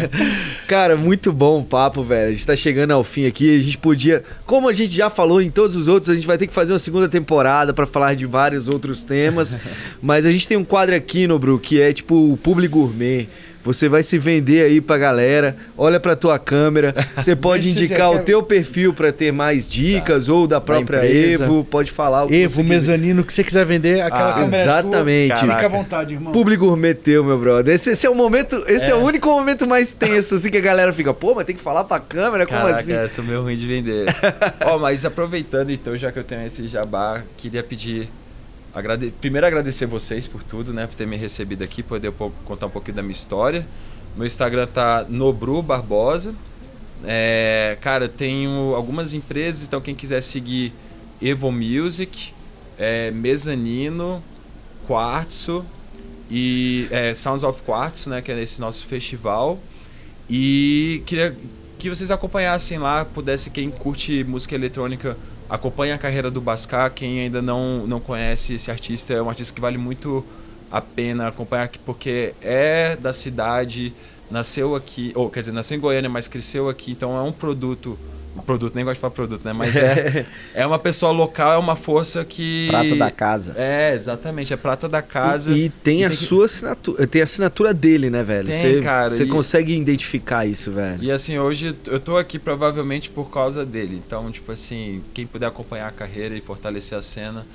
Cara, 0.68 0.96
muito 0.96 1.32
bom 1.32 1.60
o 1.60 1.64
papo, 1.64 2.02
velho. 2.02 2.28
A 2.28 2.32
gente 2.32 2.46
tá 2.46 2.54
chegando 2.54 2.90
ao 2.92 3.02
fim 3.02 3.26
aqui. 3.26 3.56
A 3.56 3.60
gente 3.60 3.78
podia, 3.78 4.22
como 4.46 4.68
a 4.68 4.72
gente 4.72 4.94
já 4.94 5.08
falou 5.10 5.40
em 5.40 5.50
todos 5.50 5.76
os 5.76 5.88
outros, 5.88 6.10
a 6.10 6.14
gente 6.14 6.26
vai 6.26 6.38
ter 6.38 6.46
que 6.46 6.54
fazer 6.54 6.72
uma 6.72 6.78
segunda 6.78 7.08
temporada 7.08 7.72
pra 7.72 7.86
falar 7.86 8.14
de 8.14 8.26
vários 8.26 8.68
outros 8.68 9.02
temas. 9.02 9.56
Mas 10.02 10.26
a 10.26 10.30
gente 10.32 10.46
tem 10.46 10.56
um 10.56 10.64
quadro 10.64 10.94
aqui 10.94 11.26
no 11.26 11.38
Bru 11.38 11.58
que 11.58 11.80
é 11.80 11.92
tipo 11.92 12.32
o 12.32 12.36
Publi 12.36 12.68
Gourmet. 12.68 13.28
Você 13.64 13.88
vai 13.88 14.02
se 14.02 14.18
vender 14.18 14.62
aí 14.62 14.80
pra 14.80 14.98
galera. 14.98 15.56
Olha 15.76 15.98
pra 15.98 16.14
tua 16.14 16.38
câmera. 16.38 16.94
Você 17.16 17.34
pode 17.36 17.70
indicar 17.70 18.12
o 18.12 18.18
teu 18.20 18.42
perfil 18.42 18.92
pra 18.92 19.10
ter 19.10 19.32
mais 19.32 19.66
dicas 19.66 20.28
ou 20.28 20.46
da 20.46 20.60
própria 20.60 20.98
empresa. 20.98 21.44
Evo. 21.44 21.64
Pode 21.64 21.90
falar 21.90 22.24
o 22.24 22.28
que 22.28 22.34
Evo, 22.34 22.54
você 22.54 22.62
quiser. 22.62 22.74
mezanino, 22.74 23.22
o 23.22 23.24
que 23.24 23.32
você 23.32 23.42
quiser 23.42 23.64
vender, 23.64 24.02
aquela 24.02 24.30
Ah, 24.32 24.34
câmera 24.34 24.56
é 24.56 24.62
exatamente. 24.62 25.40
Fica 25.40 25.64
à 25.64 25.68
vontade, 25.68 26.14
irmão. 26.14 26.32
Publi 26.32 26.56
Gourmet 26.56 26.94
teu, 26.94 27.24
meu 27.24 27.38
brother. 27.38 27.74
Esse, 27.74 27.90
esse 27.90 28.06
é 28.06 28.10
o 28.10 28.14
momento, 28.14 28.54
esse 28.68 28.90
é. 28.90 28.94
o 28.94 28.98
único 28.98 29.28
momento 29.30 29.66
mais 29.66 29.92
tenso, 29.92 30.34
assim, 30.34 30.50
que 30.50 30.58
a 30.58 30.60
galera 30.60 30.92
fica, 30.92 31.14
pô, 31.14 31.34
mas 31.34 31.44
tem 31.46 31.56
que 31.56 31.62
falar 31.62 31.84
pra 31.84 31.98
câmera, 31.98 32.46
como 32.46 32.60
Caraca, 32.60 32.80
assim? 32.80 32.92
é, 32.92 33.08
sou 33.08 33.24
meio 33.24 33.42
ruim 33.42 33.56
de 33.56 33.66
vender. 33.66 34.06
Ó, 34.66 34.78
mas 34.78 35.04
aproveitando 35.06 35.70
então, 35.70 35.96
já 35.96 36.12
que 36.12 36.18
eu 36.18 36.24
tenho 36.24 36.46
esse 36.46 36.68
jabá, 36.68 37.22
queria 37.38 37.62
pedir. 37.62 38.08
Agrade... 38.74 39.12
Primeiro 39.20 39.46
agradecer 39.46 39.86
vocês 39.86 40.26
por 40.26 40.42
tudo, 40.42 40.72
né? 40.72 40.86
Por 40.86 40.96
ter 40.96 41.06
me 41.06 41.16
recebido 41.16 41.62
aqui, 41.62 41.82
poder 41.82 42.12
contar 42.44 42.66
um 42.66 42.70
pouquinho 42.70 42.96
da 42.96 43.02
minha 43.02 43.12
história. 43.12 43.66
Meu 44.16 44.26
Instagram 44.26 44.66
tá 44.66 45.06
Nobru 45.08 45.62
Barbosa. 45.62 46.34
É, 47.04 47.78
cara, 47.80 48.08
tenho 48.08 48.74
algumas 48.74 49.12
empresas, 49.12 49.66
então 49.66 49.80
quem 49.80 49.94
quiser 49.94 50.20
seguir 50.20 50.72
Evo 51.22 51.52
Music, 51.52 52.32
é, 52.78 53.10
Mezanino, 53.10 54.22
Quartzo 54.86 55.64
e 56.30 56.88
é, 56.90 57.14
Sounds 57.14 57.44
of 57.44 57.62
Quartzo, 57.62 58.10
né? 58.10 58.22
Que 58.22 58.32
é 58.32 58.42
esse 58.42 58.60
nosso 58.60 58.86
festival. 58.86 59.58
E 60.28 61.02
queria 61.06 61.36
que 61.78 61.88
vocês 61.88 62.10
acompanhassem 62.10 62.78
lá, 62.78 63.04
pudesse 63.04 63.50
quem 63.50 63.70
curte 63.70 64.24
música 64.24 64.54
eletrônica 64.54 65.16
acompanhe 65.54 65.92
a 65.92 65.98
carreira 65.98 66.30
do 66.30 66.40
Bascar. 66.40 66.90
Quem 66.92 67.20
ainda 67.20 67.40
não, 67.40 67.86
não 67.86 68.00
conhece 68.00 68.54
esse 68.54 68.70
artista, 68.70 69.12
é 69.12 69.22
um 69.22 69.28
artista 69.28 69.54
que 69.54 69.60
vale 69.60 69.78
muito 69.78 70.24
a 70.70 70.80
pena 70.80 71.28
acompanhar, 71.28 71.70
porque 71.84 72.34
é 72.42 72.96
da 72.96 73.12
cidade, 73.12 73.94
nasceu 74.30 74.74
aqui, 74.74 75.12
ou 75.14 75.30
quer 75.30 75.40
dizer, 75.40 75.52
nasceu 75.52 75.76
em 75.76 75.80
Goiânia, 75.80 76.10
mas 76.10 76.26
cresceu 76.26 76.68
aqui, 76.68 76.90
então 76.90 77.16
é 77.16 77.22
um 77.22 77.32
produto. 77.32 77.98
Produto, 78.42 78.74
nem 78.74 78.84
gosto 78.84 78.94
de 78.96 79.00
falar 79.00 79.10
produto, 79.12 79.44
né? 79.44 79.52
Mas 79.56 79.76
é, 79.76 80.26
é 80.54 80.66
uma 80.66 80.78
pessoa 80.78 81.12
local, 81.12 81.52
é 81.52 81.56
uma 81.56 81.76
força 81.76 82.24
que. 82.24 82.66
Prata 82.68 82.96
da 82.96 83.10
casa. 83.10 83.54
É, 83.56 83.94
exatamente, 83.94 84.52
é 84.52 84.56
prata 84.56 84.88
da 84.88 85.00
casa. 85.00 85.52
E, 85.52 85.66
e 85.66 85.68
tem 85.68 86.00
E 86.00 86.04
a 86.04 86.08
tem 86.08 86.18
que- 86.18 86.24
sua 86.24 86.44
assinatura, 86.46 87.06
tem 87.06 87.20
a 87.20 87.24
assinatura 87.24 87.72
dele, 87.72 88.10
né, 88.10 88.22
velho? 88.22 88.48
Tem, 88.48 88.58
Você 88.60 88.80
cara, 88.80 89.10
você 89.14 89.24
e- 89.24 89.28
consegue 89.28 89.76
identificar 89.76 90.44
isso, 90.46 90.70
velho. 90.72 91.02
E 91.02 91.10
assim, 91.12 91.38
hoje 91.38 91.74
eu 91.86 92.00
tô 92.00 92.16
aqui 92.16 92.38
provavelmente 92.38 93.08
por 93.08 93.30
causa 93.30 93.64
dele. 93.64 94.00
Então, 94.04 94.30
tipo 94.30 94.50
assim, 94.52 95.02
quem 95.14 95.26
puder 95.26 95.46
acompanhar 95.46 95.88
a 95.88 95.92
carreira 95.92 96.36
e 96.36 96.40
fortalecer 96.40 96.98
a 96.98 97.02
cena, 97.02 97.46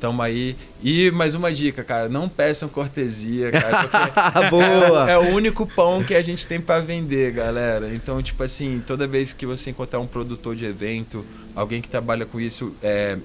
tamo 0.00 0.22
aí. 0.22 0.56
E 0.82 1.10
mais 1.10 1.34
uma 1.34 1.52
dica, 1.52 1.84
cara, 1.84 2.08
não 2.08 2.28
peçam 2.28 2.68
cortesia, 2.68 3.50
cara, 3.52 4.48
Boa! 4.50 5.08
é, 5.10 5.12
é 5.12 5.18
o 5.18 5.34
único 5.34 5.66
pão 5.66 6.02
que 6.02 6.14
a 6.14 6.22
gente 6.22 6.46
tem 6.46 6.60
pra 6.60 6.80
vender, 6.80 7.32
galera. 7.32 7.92
Então, 7.94 8.22
tipo 8.22 8.42
assim, 8.42 8.82
toda 8.86 9.06
vez 9.06 9.32
que 9.32 9.44
você 9.44 9.70
encontrar 9.70 10.00
um 10.00 10.06
produtor 10.06 10.56
de 10.56 10.64
evento, 10.64 11.24
alguém 11.54 11.80
que 11.82 11.88
trabalha 11.88 12.24
com 12.24 12.40
isso, 12.40 12.74
é, 12.82 13.18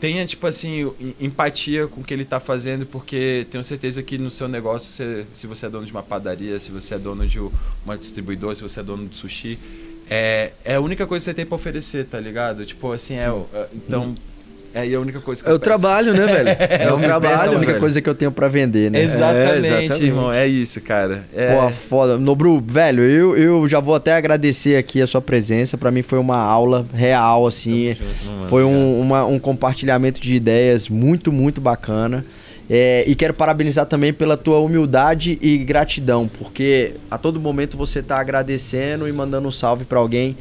tenha, 0.00 0.24
tipo 0.26 0.46
assim, 0.46 0.92
em- 1.00 1.14
empatia 1.20 1.88
com 1.88 2.00
o 2.00 2.04
que 2.04 2.14
ele 2.14 2.24
tá 2.24 2.38
fazendo, 2.38 2.86
porque 2.86 3.46
tenho 3.50 3.64
certeza 3.64 4.00
que 4.02 4.16
no 4.16 4.30
seu 4.30 4.46
negócio, 4.46 4.92
você- 4.92 5.26
se 5.32 5.46
você 5.48 5.66
é 5.66 5.68
dono 5.68 5.84
de 5.84 5.90
uma 5.90 6.02
padaria, 6.04 6.58
se 6.60 6.70
você 6.70 6.94
é 6.94 6.98
dono 6.98 7.26
de 7.26 7.40
uma 7.84 7.98
distribuidora, 7.98 8.54
se 8.54 8.62
você 8.62 8.78
é 8.78 8.82
dono 8.84 9.08
de 9.08 9.16
sushi, 9.16 9.58
é, 10.08 10.52
é 10.64 10.76
a 10.76 10.80
única 10.80 11.04
coisa 11.06 11.24
que 11.24 11.30
você 11.30 11.34
tem 11.34 11.44
pra 11.44 11.56
oferecer, 11.56 12.06
tá 12.06 12.20
ligado? 12.20 12.64
Tipo 12.64 12.92
assim, 12.92 13.16
é, 13.16 13.30
o- 13.30 13.46
é- 13.52 13.66
então, 13.74 14.14
é 14.74 14.80
aí 14.80 14.94
a 14.94 15.00
única 15.00 15.20
coisa 15.20 15.42
que 15.42 15.48
É 15.48 15.52
eu 15.52 15.56
o 15.56 15.58
peço. 15.58 15.64
trabalho, 15.80 16.12
né, 16.12 16.26
velho? 16.26 16.48
É 16.58 16.84
É 16.84 16.92
o 16.92 16.96
a 16.96 17.00
trabalho, 17.00 17.52
única 17.52 17.66
velho. 17.72 17.80
coisa 17.80 18.00
que 18.00 18.08
eu 18.08 18.14
tenho 18.14 18.30
pra 18.32 18.48
vender, 18.48 18.90
né? 18.90 19.02
Exatamente, 19.02 19.66
exatamente. 19.66 20.04
irmão, 20.04 20.32
é 20.32 20.46
isso, 20.46 20.80
cara. 20.80 21.24
É, 21.34 21.54
Pô, 21.56 21.70
foda. 21.70 22.18
Nobru, 22.18 22.60
velho, 22.64 23.02
eu, 23.02 23.36
eu 23.36 23.68
já 23.68 23.80
vou 23.80 23.94
até 23.94 24.12
agradecer 24.14 24.76
aqui 24.76 25.00
a 25.00 25.06
sua 25.06 25.20
presença. 25.20 25.76
Pra 25.78 25.90
mim 25.90 26.02
foi 26.02 26.18
uma 26.18 26.36
aula 26.38 26.86
real, 26.94 27.46
assim. 27.46 27.94
Junto. 27.94 28.48
Foi 28.48 28.64
um, 28.64 29.00
uma- 29.00 29.24
um 29.26 29.38
compartilhamento 29.38 30.20
de 30.20 30.34
ideias 30.34 30.88
muito, 30.88 31.32
muito 31.32 31.60
bacana. 31.60 32.24
É, 32.70 33.02
e 33.06 33.14
quero 33.14 33.32
parabenizar 33.32 33.86
também 33.86 34.12
pela 34.12 34.36
tua 34.36 34.58
humildade 34.60 35.38
e 35.40 35.56
gratidão, 35.56 36.28
porque 36.28 36.92
a 37.10 37.16
todo 37.16 37.40
momento 37.40 37.78
você 37.78 38.02
tá 38.02 38.20
agradecendo 38.20 39.08
e 39.08 39.12
mandando 39.12 39.48
um 39.48 39.50
salve 39.50 39.86
pra 39.86 39.98
alguém. 39.98 40.36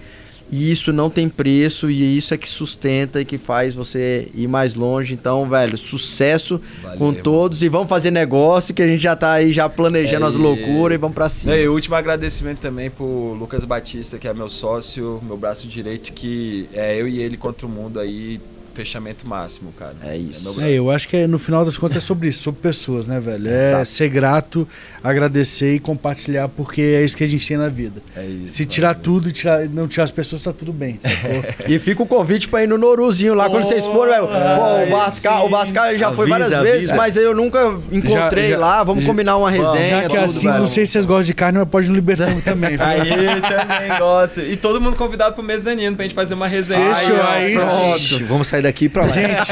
E 0.52 0.72
isso 0.72 0.94
não 0.94 1.10
tem 1.10 1.28
preço, 1.28 1.90
e 1.90 2.18
isso 2.18 2.34
é 2.34 2.38
que 2.38 2.48
sustenta 2.48 3.20
e 3.22 3.26
que 3.26 3.38
faz 3.38 3.76
você 3.76 4.30
ir 4.34 4.48
mais 4.48 4.76
longe. 4.76 5.14
Então, 5.14 5.48
velho, 5.50 5.78
sucesso 5.78 6.62
Valeu, 6.82 6.98
com 6.98 7.14
todos 7.14 7.62
e 7.62 7.70
vamos 7.70 7.90
fazer 7.90 8.12
negócio 8.12 8.74
que 8.74 8.82
a 8.82 8.88
gente 8.88 9.02
já 9.04 9.16
tá 9.16 9.34
aí 9.34 9.52
já 9.52 9.68
planejando 9.68 10.26
É, 10.26 10.28
as 10.28 10.36
loucuras 10.36 10.96
e 10.96 10.98
vamos 10.98 11.16
pra 11.16 11.28
cima. 11.28 11.56
E 11.56 11.68
o 11.68 11.74
último 11.74 11.96
agradecimento 11.96 12.60
também 12.60 12.90
pro 12.90 13.34
Lucas 13.34 13.66
Batista, 13.66 14.18
que 14.18 14.28
é 14.28 14.34
meu 14.34 14.50
sócio, 14.50 15.22
meu 15.26 15.38
braço 15.38 15.68
direito, 15.68 16.14
que 16.14 16.70
é 16.74 17.00
eu 17.00 17.08
e 17.08 17.20
ele 17.20 17.36
contra 17.36 17.66
o 17.66 17.70
mundo 17.70 18.00
aí, 18.00 18.40
fechamento 18.78 19.28
máximo, 19.28 19.74
cara. 19.78 19.96
É 20.04 20.16
isso. 20.16 20.48
É, 20.48 20.54
brother. 20.54 20.70
eu 20.70 20.92
acho 20.92 21.08
que 21.08 21.18
é, 21.18 21.28
no 21.28 21.40
final 21.40 21.66
das 21.66 21.78
contas 21.78 21.98
é 21.98 22.00
sobre 22.00 22.28
isso, 22.30 22.44
sobre 22.44 22.62
pessoas, 22.62 23.06
né, 23.08 23.20
velho? 23.20 23.50
É 23.50 23.70
Exato. 23.70 23.86
ser 23.88 24.10
grato, 24.10 24.68
agradecer 25.04 25.74
e 25.76 25.80
compartilhar, 25.80 26.48
porque 26.50 26.82
é 26.82 27.04
isso 27.04 27.18
que 27.18 27.24
a 27.24 27.28
gente 27.28 27.48
tem 27.48 27.58
na 27.58 27.70
vida. 27.70 28.02
É 28.16 28.24
isso. 28.26 28.56
Se 28.56 28.66
tirar 28.66 28.90
valeu. 28.90 29.02
tudo 29.04 29.30
e 29.30 29.32
tirar, 29.32 29.66
não 29.68 29.88
tirar 29.88 30.04
as 30.04 30.12
pessoas, 30.12 30.44
tá 30.44 30.54
tudo 30.54 30.72
bem. 30.72 31.00
E 31.68 31.80
fica 31.80 32.02
o 32.04 32.06
convite 32.06 32.48
pra 32.48 32.64
ir 32.64 32.68
no 32.68 32.78
Noruzinho 32.78 33.34
lá 33.34 33.50
quando 33.50 33.64
vocês 33.66 33.86
forem, 33.88 34.14
velho. 34.14 34.28
Pô, 34.28 34.84
o 34.84 34.90
Bascar, 34.90 35.46
o 35.46 35.50
Bascar 35.50 35.98
já 35.98 36.14
foi 36.14 36.32
Avisa, 36.32 36.40
várias 36.40 36.54
avisa. 36.54 36.72
vezes, 36.74 36.94
mas 36.96 37.18
eu 37.18 37.34
nunca 37.36 37.60
encontrei 37.92 38.50
Já- 38.52 38.56
já- 38.56 38.58
lá. 38.58 38.84
Vamos 38.84 39.04
já- 39.04 39.10
combinar 39.10 39.38
uma 39.38 39.50
resenha. 39.50 39.90
Já 39.90 40.02
que 40.04 40.08
tudo, 40.10 40.20
assim, 40.20 40.48
velho. 40.48 40.60
não 40.60 40.68
sei 40.68 40.86
se 40.86 40.92
vocês 40.94 41.06
gostam 41.06 41.24
de 41.26 41.34
carne, 41.34 41.58
mas 41.60 41.68
pode 41.68 41.90
no 41.90 41.96
Libertão 41.96 42.40
também. 42.42 42.76
Aí 42.80 43.10
também 43.42 43.98
gosta. 44.00 44.42
E 44.44 44.56
todo 44.56 44.80
mundo 44.80 44.96
convidado 44.96 45.34
pro 45.36 45.44
mezanino 45.44 45.96
pra 45.96 46.04
gente 46.06 46.16
fazer 46.16 46.34
uma 46.36 46.48
resenha. 46.48 46.94
Fechou, 46.96 47.18
ó, 47.18 47.28
aí 47.28 47.56
pronto. 47.56 48.26
Vamos 48.28 48.48
sair 48.48 48.62
daqui 48.68 48.90
pra 48.90 49.04
lá. 49.04 49.08
Gente, 49.10 49.52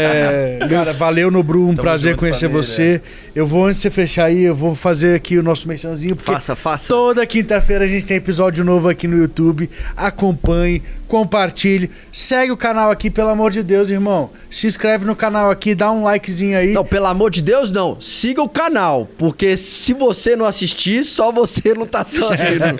é, 0.00 0.58
cara, 0.68 0.92
valeu 0.92 1.30
no 1.30 1.42
Bru, 1.42 1.62
um 1.64 1.66
Tamo 1.68 1.82
prazer 1.82 2.10
junto, 2.12 2.20
conhecer 2.20 2.48
família. 2.48 2.62
você. 2.62 3.00
Eu 3.34 3.46
vou, 3.46 3.66
antes 3.66 3.76
de 3.78 3.82
você 3.82 3.90
fechar 3.90 4.24
aí, 4.26 4.42
eu 4.42 4.54
vou 4.54 4.74
fazer 4.74 5.14
aqui 5.14 5.38
o 5.38 5.42
nosso 5.42 5.68
merchanzinho, 5.68 6.16
porque 6.16 6.30
Faça, 6.32 6.56
faça. 6.56 6.88
toda 6.88 7.24
quinta-feira 7.24 7.84
a 7.84 7.88
gente 7.88 8.04
tem 8.04 8.16
episódio 8.16 8.64
novo 8.64 8.88
aqui 8.88 9.06
no 9.06 9.16
YouTube. 9.16 9.70
Acompanhe, 9.96 10.82
compartilhe, 11.06 11.88
segue 12.12 12.50
o 12.50 12.56
canal 12.56 12.90
aqui, 12.90 13.08
pelo 13.10 13.28
amor 13.28 13.52
de 13.52 13.62
Deus, 13.62 13.90
irmão. 13.90 14.30
Se 14.50 14.66
inscreve 14.66 15.04
no 15.04 15.14
canal 15.14 15.50
aqui, 15.50 15.74
dá 15.74 15.92
um 15.92 16.02
likezinho 16.02 16.58
aí. 16.58 16.72
Não, 16.72 16.84
pelo 16.84 17.06
amor 17.06 17.30
de 17.30 17.40
Deus, 17.42 17.70
não. 17.70 18.00
Siga 18.00 18.42
o 18.42 18.48
canal, 18.48 19.08
porque 19.16 19.56
se 19.56 19.94
você 19.94 20.34
não 20.34 20.44
assistir, 20.44 21.04
só 21.04 21.30
você 21.30 21.74
não 21.74 21.86
tá 21.86 22.00
assistindo. 22.00 22.76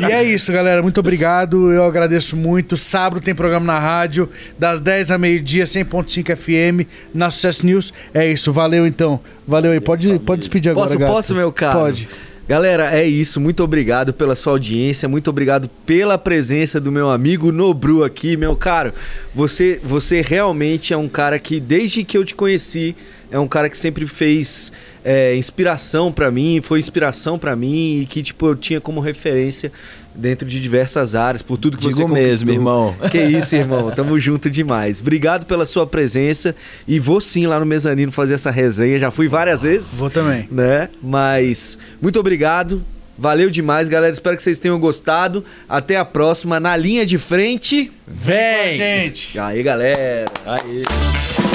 E 0.00 0.04
é 0.12 0.24
isso, 0.24 0.50
galera. 0.52 0.82
Muito 0.82 0.98
obrigado. 0.98 1.72
Eu 1.72 1.84
agradeço 1.84 2.36
muito. 2.36 2.76
Sábado 2.76 3.20
tem 3.22 3.34
programa 3.34 3.64
na 3.66 3.78
rádio, 3.78 4.28
das 4.72 4.80
10 4.80 5.10
a 5.10 5.18
meio-dia, 5.18 5.64
100.5 5.64 6.34
FM, 6.34 6.88
na 7.14 7.30
Sucesso 7.30 7.66
News. 7.66 7.92
É 8.14 8.30
isso. 8.30 8.52
Valeu, 8.52 8.86
então. 8.86 9.20
Valeu 9.46 9.72
aí. 9.72 9.80
Pode, 9.80 10.18
pode 10.20 10.40
despedir 10.40 10.70
agora, 10.70 10.86
Posso, 10.86 10.98
gato. 10.98 11.12
posso, 11.12 11.34
meu 11.34 11.52
caro? 11.52 11.80
Pode. 11.80 12.08
Galera, 12.48 12.90
é 12.90 13.06
isso. 13.06 13.40
Muito 13.40 13.62
obrigado 13.62 14.12
pela 14.12 14.34
sua 14.34 14.54
audiência. 14.54 15.08
Muito 15.08 15.28
obrigado 15.28 15.68
pela 15.86 16.16
presença 16.16 16.80
do 16.80 16.90
meu 16.90 17.10
amigo 17.10 17.52
Nobru 17.52 18.02
aqui, 18.02 18.36
meu 18.36 18.56
caro. 18.56 18.92
Você, 19.34 19.80
você 19.82 20.22
realmente 20.22 20.92
é 20.92 20.96
um 20.96 21.08
cara 21.08 21.38
que, 21.38 21.60
desde 21.60 22.02
que 22.02 22.16
eu 22.16 22.24
te 22.24 22.34
conheci, 22.34 22.96
é 23.30 23.38
um 23.38 23.48
cara 23.48 23.70
que 23.70 23.78
sempre 23.78 24.06
fez 24.06 24.72
é, 25.04 25.34
inspiração 25.36 26.12
para 26.12 26.30
mim, 26.30 26.60
foi 26.62 26.78
inspiração 26.78 27.38
para 27.38 27.56
mim 27.56 28.00
e 28.00 28.06
que 28.06 28.22
tipo 28.22 28.46
eu 28.46 28.54
tinha 28.54 28.80
como 28.80 29.00
referência 29.00 29.72
dentro 30.14 30.46
de 30.48 30.60
diversas 30.60 31.14
áreas, 31.14 31.42
por 31.42 31.56
tudo 31.56 31.76
que 31.76 31.82
Digo 31.84 31.94
você 31.96 32.02
conquistou. 32.02 32.22
mesmo, 32.28 32.50
irmão. 32.50 32.94
Que 33.10 33.20
isso, 33.22 33.54
irmão. 33.54 33.90
Tamo 33.90 34.18
junto 34.18 34.50
demais. 34.50 35.00
Obrigado 35.00 35.46
pela 35.46 35.66
sua 35.66 35.86
presença 35.86 36.54
e 36.86 36.98
vou 36.98 37.20
sim 37.20 37.46
lá 37.46 37.58
no 37.58 37.66
mezanino 37.66 38.12
fazer 38.12 38.34
essa 38.34 38.50
resenha. 38.50 38.98
Já 38.98 39.10
fui 39.10 39.28
várias 39.28 39.62
vezes. 39.62 39.98
Vou 39.98 40.10
também. 40.10 40.48
Né? 40.50 40.88
Mas 41.02 41.78
muito 42.00 42.18
obrigado. 42.18 42.82
Valeu 43.18 43.50
demais, 43.50 43.88
galera. 43.88 44.12
Espero 44.12 44.36
que 44.36 44.42
vocês 44.42 44.58
tenham 44.58 44.78
gostado. 44.80 45.44
Até 45.68 45.96
a 45.96 46.04
próxima. 46.04 46.58
Na 46.58 46.76
linha 46.76 47.04
de 47.06 47.18
frente, 47.18 47.92
Vem! 48.06 48.76
Gente! 48.76 49.38
Aí, 49.38 49.62
galera. 49.62 50.24
Aí. 50.46 51.51